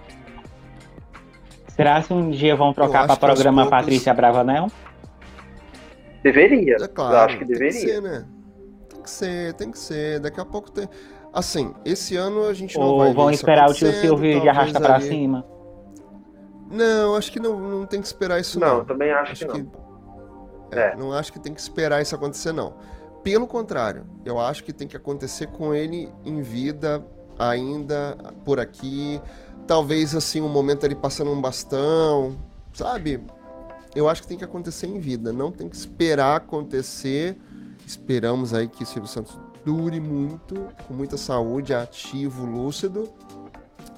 Será 1.69 2.03
que 2.03 2.13
um 2.13 2.31
dia 2.31 2.55
vão 2.55 2.73
trocar 2.73 3.07
para 3.07 3.17
programa 3.17 3.63
poucos... 3.63 3.79
Patrícia 3.79 4.15
Bravanel? 4.15 4.69
Deveria. 6.23 6.77
É 6.81 6.87
claro, 6.87 7.15
eu 7.15 7.21
acho 7.21 7.39
que 7.39 7.45
deveria. 7.45 7.81
Que 7.81 7.87
ser, 7.87 8.03
né? 8.03 8.25
Tem 9.03 9.05
que 9.05 9.11
ser, 9.11 9.55
tem 9.55 9.71
que 9.71 9.79
ser. 9.79 10.21
Daqui 10.21 10.41
a 10.41 10.45
pouco 10.45 10.71
tem. 10.71 10.89
Assim, 11.33 11.75
esse 11.85 12.15
ano 12.17 12.47
a 12.47 12.53
gente 12.53 12.79
não 12.79 12.87
Ou 12.87 12.99
vai. 12.99 13.13
vão 13.13 13.31
esperar 13.31 13.69
o 13.69 13.75
tio 13.75 13.93
Silvio 13.93 14.41
de 14.41 14.49
arrasta 14.49 14.79
ali... 14.79 14.87
pra 14.87 15.01
cima. 15.01 15.45
Não, 16.71 17.17
acho 17.17 17.33
que 17.33 17.41
não, 17.41 17.59
não 17.59 17.87
tem 17.87 18.01
que 18.01 18.07
esperar 18.07 18.41
isso 18.41 18.61
não. 18.61 18.79
Não, 18.79 18.85
também 18.85 19.11
acho, 19.11 19.33
acho 19.33 19.47
que, 19.47 19.53
que 19.53 19.63
não. 19.63 19.73
É, 20.71 20.93
é. 20.93 20.97
Não 20.97 21.13
acho 21.13 21.33
que 21.33 21.41
tem 21.41 21.53
que 21.53 21.61
esperar 21.61 22.01
isso 22.01 22.15
acontecer, 22.15 22.53
não. 22.53 22.75
Pelo 23.25 23.47
contrário, 23.47 24.07
eu 24.25 24.39
acho 24.39 24.63
que 24.65 24.73
tem 24.73 24.87
que 24.87 24.97
acontecer 24.97 25.49
com 25.49 25.75
ele 25.75 26.09
em 26.25 26.41
vida, 26.43 27.05
ainda 27.39 28.17
por 28.45 28.61
aqui. 28.61 29.21
Talvez 29.67 30.15
assim, 30.15 30.41
um 30.41 30.49
momento 30.49 30.85
ele 30.85 30.95
passando 30.95 31.31
um 31.31 31.41
bastão, 31.41 32.37
sabe? 32.73 33.21
Eu 33.95 34.09
acho 34.09 34.23
que 34.23 34.29
tem 34.29 34.39
que 34.39 34.45
acontecer 34.45 34.87
em 34.87 34.99
vida, 34.99 35.33
não 35.33 35.51
tem 35.51 35.69
que 35.69 35.77
esperar 35.77 36.37
acontecer. 36.37 37.37
Esperamos 37.93 38.55
aí 38.55 38.69
que 38.69 38.85
o 38.85 38.87
Silvio 38.87 39.07
Santos 39.07 39.39
dure 39.67 40.01
muito, 40.01 40.67
com 40.89 40.95
muita 40.95 41.19
saúde, 41.19 41.75
ativo, 41.75 42.47
lúcido. 42.47 43.07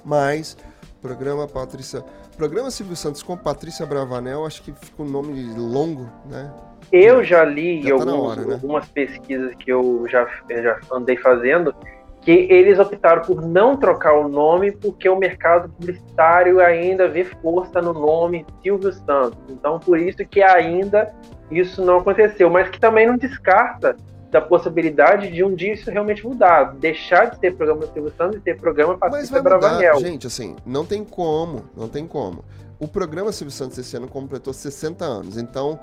Mas 0.03 0.57
programa 1.01 1.47
Patrícia, 1.47 2.03
programa 2.35 2.69
Silvio 2.69 2.97
Santos 2.97 3.23
com 3.23 3.37
Patrícia 3.37 3.85
Bravanel, 3.85 4.45
acho 4.45 4.61
que 4.63 4.73
fica 4.73 5.01
um 5.01 5.07
nome 5.07 5.41
longo, 5.57 6.09
né? 6.29 6.53
Eu 6.91 7.23
já 7.23 7.45
li 7.45 7.83
já 7.83 7.95
tá 7.95 8.11
alguns, 8.11 8.29
hora, 8.29 8.41
né? 8.41 8.53
algumas 8.55 8.85
pesquisas 8.89 9.55
que 9.55 9.71
eu 9.71 10.05
já, 10.09 10.27
eu 10.49 10.61
já 10.61 10.77
andei 10.91 11.15
fazendo 11.15 11.73
que 12.19 12.31
eles 12.31 12.77
optaram 12.77 13.21
por 13.21 13.47
não 13.47 13.77
trocar 13.77 14.13
o 14.13 14.27
nome 14.27 14.73
porque 14.73 15.07
o 15.07 15.15
mercado 15.15 15.69
publicitário 15.69 16.59
ainda 16.59 17.07
vê 17.07 17.23
força 17.23 17.81
no 17.81 17.93
nome 17.93 18.45
Silvio 18.61 18.91
Santos. 18.91 19.39
Então, 19.47 19.79
por 19.79 19.97
isso 19.97 20.17
que 20.25 20.41
ainda 20.41 21.13
isso 21.51 21.83
não 21.83 21.97
aconteceu, 21.97 22.49
mas 22.49 22.69
que 22.69 22.79
também 22.79 23.07
não 23.07 23.17
descarta 23.17 23.95
da 24.31 24.41
possibilidade 24.41 25.31
de 25.31 25.43
um 25.43 25.55
dia 25.55 25.73
isso 25.73 25.89
realmente 25.89 26.25
mudar, 26.25 26.75
deixar 26.75 27.25
de 27.25 27.39
ter 27.39 27.55
programa 27.55 27.87
Silvio 27.93 28.11
Santos 28.17 28.37
e 28.37 28.41
ter 28.41 28.57
programa 28.57 28.97
Patrícia 28.97 29.41
Bravanel. 29.41 29.99
Gente, 29.99 30.27
assim, 30.27 30.55
não 30.65 30.85
tem 30.85 31.03
como, 31.03 31.69
não 31.75 31.87
tem 31.87 32.05
como. 32.05 32.43
O 32.79 32.87
programa 32.87 33.31
Silvio 33.31 33.53
Santos 33.53 33.77
esse 33.77 33.95
ano 33.95 34.07
completou 34.07 34.53
60 34.53 35.05
anos, 35.05 35.37
então 35.37 35.79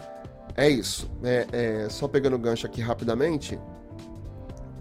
é 0.57 0.69
isso. 0.69 1.11
É, 1.25 1.47
é, 1.53 1.89
só 1.89 2.07
pegando 2.07 2.37
o 2.37 2.39
gancho 2.39 2.67
aqui 2.67 2.83
rapidamente, 2.83 3.59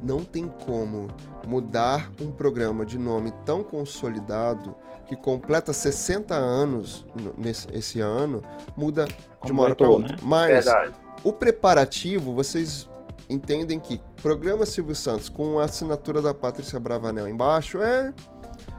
não 0.04 0.24
tem 0.24 0.48
como 0.66 1.08
mudar 1.48 2.12
um 2.20 2.32
programa 2.32 2.86
de 2.86 2.98
nome 2.98 3.32
tão 3.46 3.64
consolidado 3.64 4.76
que 5.08 5.16
completa 5.16 5.74
60 5.74 6.34
anos 6.34 7.06
nesse 7.38 7.68
esse 7.74 8.00
ano, 8.00 8.42
muda 8.78 9.06
de 9.44 9.52
uma 9.52 9.64
hora 9.64 9.76
para 9.76 9.90
outra. 9.90 10.16
Né? 10.16 10.22
Mas 10.22 10.66
Verdade. 10.66 10.94
o 11.24 11.34
preparativo, 11.34 12.34
vocês 12.34 12.90
entendem 13.30 13.80
que 13.80 14.02
programa 14.22 14.66
Silvio 14.66 14.96
Santos 14.96 15.28
com 15.30 15.60
a 15.60 15.66
assinatura 15.66 16.22
da 16.22 16.34
Patrícia 16.34 16.80
Bravanel 16.80 17.28
embaixo 17.28 17.82
é 17.82 18.14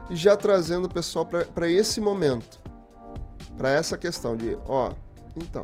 já 0.09 0.35
trazendo 0.35 0.85
o 0.85 0.89
pessoal 0.89 1.25
para 1.25 1.69
esse 1.69 2.01
momento, 2.01 2.59
para 3.57 3.69
essa 3.69 3.97
questão 3.97 4.35
de, 4.35 4.57
ó, 4.67 4.91
então, 5.35 5.63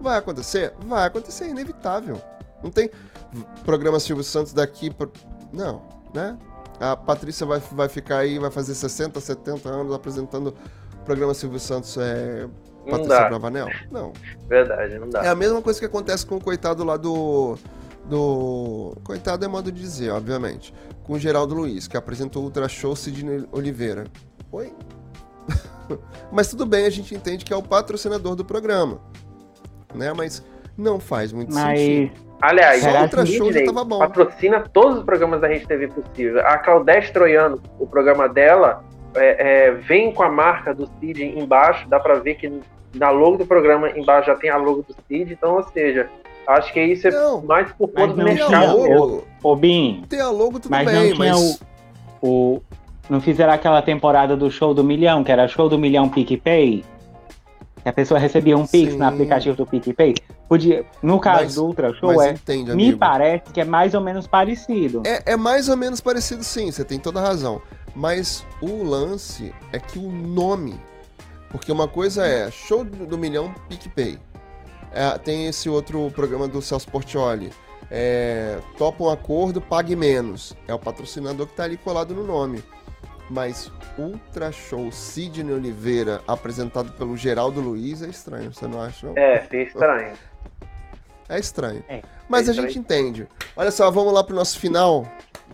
vai 0.00 0.18
acontecer? 0.18 0.72
Vai 0.86 1.06
acontecer, 1.06 1.44
é 1.44 1.48
inevitável. 1.48 2.20
Não 2.62 2.70
tem 2.70 2.90
programa 3.64 4.00
Silvio 4.00 4.24
Santos 4.24 4.52
daqui 4.52 4.90
para 4.90 5.08
não, 5.52 5.82
né? 6.14 6.38
A 6.80 6.96
Patrícia 6.96 7.44
vai, 7.44 7.60
vai 7.72 7.88
ficar 7.88 8.18
aí, 8.18 8.38
vai 8.38 8.50
fazer 8.50 8.74
60, 8.74 9.20
70 9.20 9.68
anos 9.68 9.92
apresentando 9.92 10.54
o 11.00 11.04
programa 11.04 11.34
Silvio 11.34 11.58
Santos 11.58 11.96
é, 11.96 12.46
Patrícia 12.88 13.28
Bravanel? 13.28 13.68
Não. 13.90 14.12
Verdade, 14.48 14.98
não 14.98 15.08
dá. 15.08 15.24
É 15.24 15.28
a 15.28 15.34
mesma 15.34 15.60
coisa 15.60 15.78
que 15.78 15.86
acontece 15.86 16.24
com 16.24 16.36
o 16.36 16.40
coitado 16.40 16.84
lá 16.84 16.96
do. 16.96 17.56
do. 18.06 18.96
Coitado 19.04 19.44
é 19.44 19.48
modo 19.48 19.70
de 19.70 19.80
dizer, 19.80 20.10
obviamente. 20.10 20.72
Com 21.02 21.14
o 21.14 21.18
Geraldo 21.18 21.54
Luiz, 21.54 21.88
que 21.88 21.96
apresentou 21.96 22.42
o 22.42 22.44
Ultra 22.46 22.68
Show 22.68 22.94
Sidney 22.96 23.46
Oliveira. 23.52 24.06
Oi? 24.52 24.72
Mas 26.32 26.48
tudo 26.48 26.66
bem, 26.66 26.86
a 26.86 26.90
gente 26.90 27.14
entende 27.14 27.44
que 27.44 27.52
é 27.52 27.56
o 27.56 27.62
patrocinador 27.62 28.34
do 28.34 28.44
programa. 28.44 29.00
Né? 29.94 30.12
Mas 30.12 30.42
não 30.76 31.00
faz 31.00 31.32
muito 31.32 31.52
Mas... 31.52 31.78
sentido. 31.78 32.27
Aliás, 32.40 32.86
a 32.86 33.02
outra 33.02 33.26
show 33.26 33.52
já 33.52 33.64
tava 33.64 33.84
bom. 33.84 33.98
patrocina 33.98 34.64
todos 34.72 34.98
os 34.98 35.04
programas 35.04 35.40
da 35.40 35.48
Rede 35.48 35.66
TV 35.66 35.88
possível. 35.88 36.40
A 36.46 36.56
Claudete 36.58 37.12
Troiano, 37.12 37.60
o 37.78 37.86
programa 37.86 38.28
dela, 38.28 38.84
é, 39.14 39.66
é, 39.66 39.70
vem 39.72 40.12
com 40.12 40.22
a 40.22 40.30
marca 40.30 40.72
do 40.72 40.88
Cid 41.00 41.22
embaixo, 41.22 41.88
dá 41.88 41.98
para 41.98 42.14
ver 42.14 42.36
que 42.36 42.60
na 42.94 43.10
logo 43.10 43.38
do 43.38 43.46
programa 43.46 43.90
embaixo 43.90 44.28
já 44.28 44.36
tem 44.36 44.50
a 44.50 44.56
logo 44.56 44.82
do 44.82 44.94
Cid, 45.08 45.32
então, 45.32 45.56
ou 45.56 45.64
seja, 45.64 46.08
acho 46.46 46.72
que 46.72 46.80
isso 46.80 47.08
é 47.08 47.10
não, 47.10 47.42
mais 47.42 47.72
por 47.72 47.88
conta 47.88 48.14
do 48.14 48.24
mercado. 48.24 48.78
Ô, 48.78 49.24
ô, 49.42 49.56
Bin, 49.56 50.04
tem 50.08 50.20
a 50.20 50.30
logo 50.30 50.60
tudo 50.60 50.70
mas 50.70 50.86
bem, 50.86 50.94
não 50.94 51.16
tinha 51.16 51.32
mas... 51.32 51.60
o, 52.22 52.28
o... 52.28 52.62
Não 53.10 53.20
fizeram 53.20 53.54
aquela 53.54 53.80
temporada 53.80 54.36
do 54.36 54.50
show 54.50 54.74
do 54.74 54.84
milhão, 54.84 55.24
que 55.24 55.32
era 55.32 55.48
show 55.48 55.68
do 55.68 55.78
milhão 55.78 56.08
PicPay? 56.08 56.84
Que 57.88 57.90
a 57.90 57.94
pessoa 57.94 58.20
recebia 58.20 58.54
um 58.54 58.66
Pix 58.66 58.92
Sim. 58.92 58.98
no 58.98 59.06
aplicativo 59.06 59.56
do 59.56 59.64
PicPay. 59.64 60.14
Podia, 60.46 60.84
no 61.02 61.18
caso 61.18 61.42
mas, 61.42 61.54
do 61.54 61.64
Ultra 61.64 61.94
Show, 61.94 62.22
é, 62.22 62.32
entende, 62.32 62.74
me 62.74 62.94
parece 62.94 63.50
que 63.50 63.62
é 63.62 63.64
mais 63.64 63.94
ou 63.94 64.02
menos 64.02 64.26
parecido. 64.26 65.02
É, 65.06 65.32
é 65.32 65.36
mais 65.38 65.70
ou 65.70 65.76
menos 65.76 65.98
parecido, 65.98 66.44
sim, 66.44 66.70
você 66.70 66.84
tem 66.84 66.98
toda 66.98 67.18
a 67.18 67.22
razão. 67.22 67.62
Mas 67.96 68.44
o 68.60 68.84
lance 68.84 69.54
é 69.72 69.78
que 69.78 69.98
o 69.98 70.12
nome. 70.12 70.78
Porque 71.48 71.72
uma 71.72 71.88
coisa 71.88 72.26
é 72.26 72.50
show 72.50 72.84
do 72.84 73.16
milhão 73.16 73.54
PicPay. 73.70 74.18
É, 74.92 75.16
tem 75.16 75.46
esse 75.46 75.70
outro 75.70 76.10
programa 76.10 76.46
do 76.46 76.60
Celso 76.60 76.90
Portioli. 76.90 77.50
É, 77.90 78.58
topa 78.76 79.02
um 79.02 79.08
acordo, 79.08 79.62
pague 79.62 79.96
menos. 79.96 80.54
É 80.66 80.74
o 80.74 80.78
patrocinador 80.78 81.46
que 81.46 81.54
está 81.54 81.64
ali 81.64 81.78
colado 81.78 82.14
no 82.14 82.26
nome. 82.26 82.62
Mas 83.30 83.70
Ultra 83.98 84.50
Show 84.50 84.90
Sidney 84.90 85.52
Oliveira, 85.52 86.22
apresentado 86.26 86.92
pelo 86.92 87.16
Geraldo 87.16 87.60
Luiz, 87.60 88.02
é 88.02 88.08
estranho, 88.08 88.52
você 88.52 88.66
não 88.66 88.80
acha? 88.80 89.06
Não? 89.06 89.14
É, 89.16 89.46
é 89.50 89.62
estranho. 89.62 90.12
É 91.28 91.38
estranho. 91.38 91.84
É, 91.88 92.00
Mas 92.28 92.48
é 92.48 92.52
a 92.52 92.54
gente 92.54 92.78
entende. 92.78 93.28
Olha 93.54 93.70
só, 93.70 93.90
vamos 93.90 94.12
lá 94.14 94.24
pro 94.24 94.34
nosso 94.34 94.58
final. 94.58 95.06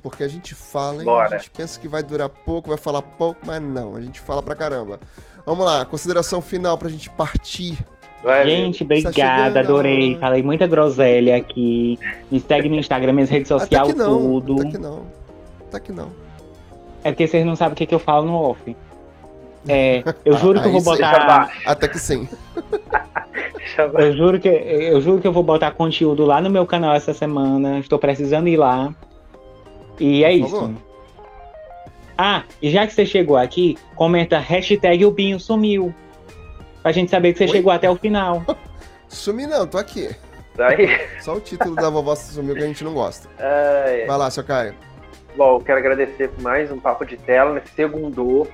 Porque 0.03 0.23
a 0.23 0.29
gente 0.29 0.55
fala, 0.55 0.99
hein? 0.99 1.05
Bora. 1.05 1.37
A 1.37 1.39
gente 1.39 1.51
pensa 1.51 1.81
que 1.81 1.89
vai 1.89 2.03
durar 2.03 2.29
pouco, 2.29 2.69
vai 2.69 2.79
falar 2.79 3.03
pouco, 3.03 3.41
mas 3.45 3.61
não, 3.61 3.97
a 3.97 4.01
gente 4.01 4.21
fala 4.21 4.43
pra 4.43 4.55
caramba. 4.55 5.01
Vamos 5.47 5.65
lá, 5.65 5.85
consideração 5.85 6.41
final 6.41 6.79
pra 6.79 6.89
gente 6.89 7.11
partir. 7.11 7.79
Vai, 8.23 8.47
gente, 8.47 8.79
tá 8.79 8.85
obrigada, 8.85 9.61
adorei. 9.61 10.17
Falei 10.19 10.43
muita 10.43 10.67
groselha 10.67 11.37
aqui. 11.37 11.99
Me 12.31 12.41
segue 12.41 12.69
no 12.69 12.77
Instagram, 12.77 13.13
minhas 13.13 13.29
redes 13.29 13.49
sociais, 13.49 13.95
tudo. 13.95 14.61
Até 14.61 14.71
que 14.71 14.79
não. 14.79 15.07
Até 15.69 15.81
que 15.81 15.93
não. 15.93 16.24
É 17.05 17.13
porque 17.13 17.29
vocês 17.29 17.45
não 17.45 17.55
sabem 17.55 17.75
o 17.75 17.77
que, 17.77 17.87
que 17.87 17.95
eu 17.95 17.99
falo 17.99 18.27
no 18.27 18.35
off. 18.35 18.77
É, 19.69 20.03
eu 20.25 20.37
juro 20.37 20.61
que 20.61 20.69
eu 20.69 20.73
vou 20.73 20.83
botar. 20.83 21.53
Até 21.65 21.87
que 21.87 21.99
sim. 21.99 22.29
eu 23.95 24.17
juro 24.17 24.41
que 24.41 24.49
eu 24.49 25.01
juro 25.01 25.21
que 25.21 25.27
eu 25.27 25.33
vou 25.33 25.43
botar 25.43 25.71
conteúdo 25.71 26.25
lá 26.25 26.41
no 26.41 26.51
meu 26.51 26.67
canal 26.67 26.95
essa 26.95 27.15
semana. 27.15 27.79
Estou 27.79 27.99
precisando 27.99 28.49
ir 28.49 28.57
lá. 28.57 28.95
E 30.01 30.25
é 30.25 30.33
isso. 30.33 30.75
Ah, 32.17 32.45
e 32.63 32.71
já 32.71 32.87
que 32.87 32.95
você 32.95 33.05
chegou 33.05 33.37
aqui, 33.37 33.77
comenta 33.97 34.39
hashtag 34.39 35.05
o 35.05 35.11
Binho 35.11 35.39
sumiu. 35.39 35.95
Pra 36.83 36.93
gente 36.93 37.11
saber 37.11 37.33
que 37.33 37.39
você 37.39 37.45
Oi? 37.45 37.51
chegou 37.51 37.73
até 37.73 37.91
o 37.91 37.97
final. 37.97 38.43
Sumi 39.09 39.47
não, 39.47 39.67
tô 39.67 39.79
aqui. 39.79 40.15
Daí? 40.57 41.01
Só 41.21 41.35
o 41.35 41.41
título 41.41 41.75
da 41.75 41.91
vovó 41.91 42.15
sumiu 42.15 42.55
que 42.55 42.63
a 42.63 42.67
gente 42.67 42.85
não 42.85 42.95
gosta. 42.95 43.29
É... 43.39 44.05
Vai 44.07 44.17
lá, 44.17 44.31
seu 44.31 44.45
Caio. 44.45 44.75
Bom, 45.37 45.61
quero 45.61 45.79
agradecer 45.79 46.29
por 46.29 46.43
mais 46.43 46.71
um 46.71 46.79
papo 46.79 47.05
de 47.05 47.17
tela 47.17 47.55
nesse 47.55 47.69
segundo. 47.71 48.47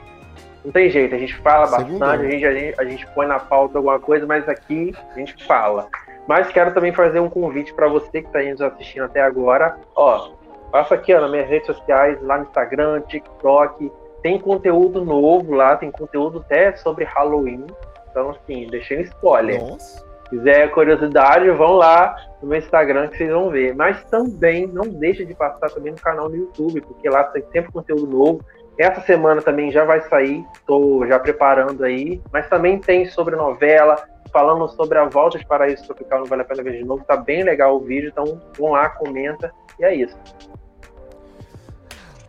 Não 0.65 0.73
tem 0.73 0.91
jeito, 0.91 1.15
a 1.15 1.19
gente 1.19 1.37
fala 1.39 1.67
bastante, 1.67 2.03
a 2.03 2.31
gente, 2.31 2.47
a, 2.47 2.53
gente, 2.53 2.81
a 2.81 2.85
gente 2.85 3.07
põe 3.15 3.27
na 3.27 3.39
pauta 3.39 3.79
alguma 3.79 3.99
coisa, 3.99 4.27
mas 4.27 4.49
aqui 4.49 4.95
a 5.15 5.19
gente 5.19 5.45
fala. 5.47 5.89
Mas 6.27 6.49
quero 6.49 6.73
também 6.73 6.93
fazer 6.93 7.21
um 7.21 7.29
convite 7.29 7.73
para 7.75 7.89
você 7.89 8.23
que 8.23 8.29
está 8.29 8.43
nos 8.43 8.61
assistindo 8.61 9.05
até 9.05 9.21
agora. 9.21 9.79
Ó, 9.95 10.33
passa 10.71 10.95
aqui 10.95 11.15
ó, 11.15 11.21
nas 11.21 11.31
minhas 11.31 11.49
redes 11.49 11.67
sociais, 11.67 12.21
lá 12.23 12.39
no 12.39 12.45
Instagram, 12.45 13.01
TikTok. 13.03 13.91
Tem 14.23 14.39
conteúdo 14.39 15.05
novo 15.05 15.55
lá, 15.55 15.77
tem 15.77 15.91
conteúdo 15.91 16.41
até 16.41 16.77
sobre 16.77 17.05
Halloween. 17.05 17.67
Então, 18.11 18.31
assim, 18.31 18.67
deixei 18.69 19.03
spoiler. 19.03 19.61
Nossa. 19.63 20.10
Se 20.31 20.37
quiser 20.37 20.71
curiosidade, 20.71 21.51
vão 21.51 21.73
lá 21.73 22.17
no 22.41 22.49
meu 22.49 22.59
Instagram 22.59 23.09
que 23.09 23.19
vocês 23.19 23.31
vão 23.31 23.51
ver. 23.51 23.75
Mas 23.75 24.03
também 24.05 24.67
não 24.67 24.89
deixa 24.89 25.25
de 25.25 25.35
passar 25.35 25.69
também 25.71 25.93
no 25.93 25.99
canal 25.99 26.29
do 26.29 26.37
YouTube, 26.37 26.81
porque 26.83 27.09
lá 27.09 27.25
tem 27.25 27.45
sempre 27.53 27.73
conteúdo 27.73 28.07
novo. 28.07 28.45
Essa 28.79 29.01
semana 29.03 29.43
também 29.43 29.71
já 29.71 29.85
vai 29.85 30.01
sair, 30.09 30.45
estou 30.55 31.07
já 31.07 31.19
preparando 31.19 31.85
aí. 31.85 32.23
Mas 32.33 32.49
também 32.49 32.79
tem 32.79 33.07
sobre 33.07 33.35
novela, 33.35 33.97
falando 34.33 34.69
sobre 34.69 34.99
a 34.99 35.05
volta 35.05 35.39
de 35.39 35.45
Paraíso 35.45 35.85
Tropical, 35.85 36.21
não 36.21 36.27
vale 36.27 36.43
a 36.43 36.45
pena 36.45 36.63
ver 36.63 36.79
de 36.79 36.85
novo. 36.85 37.05
Tá 37.05 37.17
bem 37.17 37.43
legal 37.43 37.77
o 37.77 37.81
vídeo, 37.81 38.09
então 38.09 38.41
vão 38.57 38.71
lá, 38.71 38.89
comenta. 38.89 39.53
E 39.79 39.85
é 39.85 39.95
isso. 39.95 40.17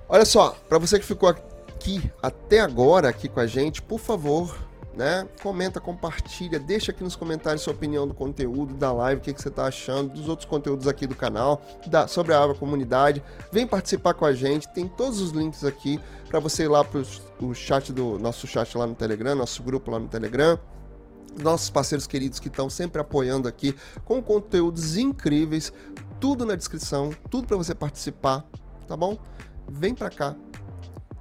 Olha 0.10 0.26
só, 0.26 0.56
para 0.68 0.78
você 0.78 1.00
que 1.00 1.06
ficou 1.06 1.30
aqui 1.30 2.12
até 2.22 2.60
agora 2.60 3.08
aqui 3.08 3.30
com 3.30 3.40
a 3.40 3.48
gente, 3.48 3.82
por 3.82 4.00
favor, 4.00 4.54
né? 4.96 5.28
Comenta, 5.42 5.80
compartilha, 5.80 6.60
deixa 6.60 6.92
aqui 6.92 7.04
nos 7.04 7.16
comentários 7.16 7.62
sua 7.62 7.74
opinião 7.74 8.08
do 8.08 8.14
conteúdo 8.14 8.74
da 8.74 8.92
live, 8.92 9.22
o 9.22 9.24
que, 9.24 9.34
que 9.34 9.42
você 9.42 9.48
está 9.48 9.66
achando, 9.66 10.14
dos 10.14 10.28
outros 10.28 10.48
conteúdos 10.48 10.88
aqui 10.88 11.08
do 11.08 11.16
canal, 11.16 11.62
da, 11.88 12.08
sobre 12.08 12.34
a 12.34 12.44
Aba 12.44 12.54
Comunidade. 12.56 13.24
Vem 13.52 13.66
participar 13.66 14.14
com 14.14 14.26
a 14.26 14.34
gente, 14.34 14.68
tem 14.70 14.88
todos 14.88 15.22
os 15.22 15.32
links 15.32 15.64
aqui 15.64 16.00
para 16.28 16.40
você 16.40 16.64
ir 16.64 16.68
lá 16.68 16.84
para 16.84 17.02
o 17.40 17.54
chat 17.54 17.94
do 17.94 18.20
nosso 18.20 18.48
chat 18.48 18.78
lá 18.78 18.86
no 18.86 18.96
Telegram, 18.96 19.36
nosso 19.36 19.64
grupo 19.64 19.92
lá 19.92 20.00
no 20.00 20.08
Telegram. 20.08 20.60
Nossos 21.42 21.70
parceiros 21.70 22.06
queridos 22.06 22.42
que 22.42 22.50
estão 22.50 22.70
sempre 22.70 23.00
apoiando 23.00 23.48
aqui 23.48 23.74
com 24.04 24.22
conteúdos 24.22 24.98
incríveis, 24.98 25.72
tudo 26.20 26.46
na 26.46 26.56
descrição, 26.56 27.12
tudo 27.30 27.48
para 27.48 27.56
você 27.56 27.74
participar, 27.74 28.46
tá 28.86 28.98
bom? 28.98 29.18
Vem 29.70 29.96
para 29.96 30.10
cá. 30.10 30.36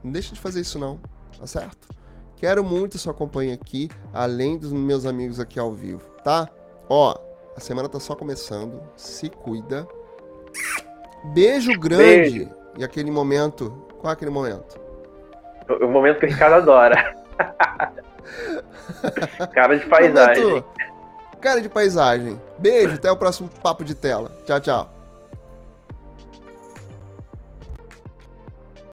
Não 0.02 0.10
deixa 0.10 0.34
de 0.34 0.40
fazer 0.40 0.62
isso 0.62 0.80
não, 0.80 0.98
tá 1.38 1.46
certo? 1.46 1.99
Quero 2.40 2.64
muito 2.64 2.96
sua 2.96 3.12
companhia 3.12 3.52
aqui, 3.52 3.90
além 4.14 4.56
dos 4.56 4.72
meus 4.72 5.04
amigos 5.04 5.38
aqui 5.38 5.60
ao 5.60 5.72
vivo, 5.72 6.00
tá? 6.24 6.48
Ó, 6.88 7.14
a 7.54 7.60
semana 7.60 7.86
tá 7.86 8.00
só 8.00 8.14
começando. 8.14 8.80
Se 8.96 9.28
cuida. 9.28 9.86
Beijo 11.34 11.78
grande. 11.78 12.02
Beijo. 12.02 12.50
E 12.78 12.82
aquele 12.82 13.10
momento. 13.10 13.70
Qual 13.98 14.10
é 14.10 14.14
aquele 14.14 14.30
momento? 14.30 14.80
O, 15.68 15.84
o 15.84 15.90
momento 15.90 16.18
que 16.18 16.24
o 16.24 16.28
Ricardo 16.30 16.54
adora. 16.54 17.14
cara 19.52 19.78
de 19.78 19.84
paisagem. 19.84 20.42
Momento, 20.42 20.64
cara 21.42 21.60
de 21.60 21.68
paisagem. 21.68 22.40
Beijo, 22.58 22.94
até 22.94 23.12
o 23.12 23.18
próximo 23.18 23.50
papo 23.62 23.84
de 23.84 23.94
tela. 23.94 24.32
Tchau, 24.46 24.60
tchau. 24.60 24.99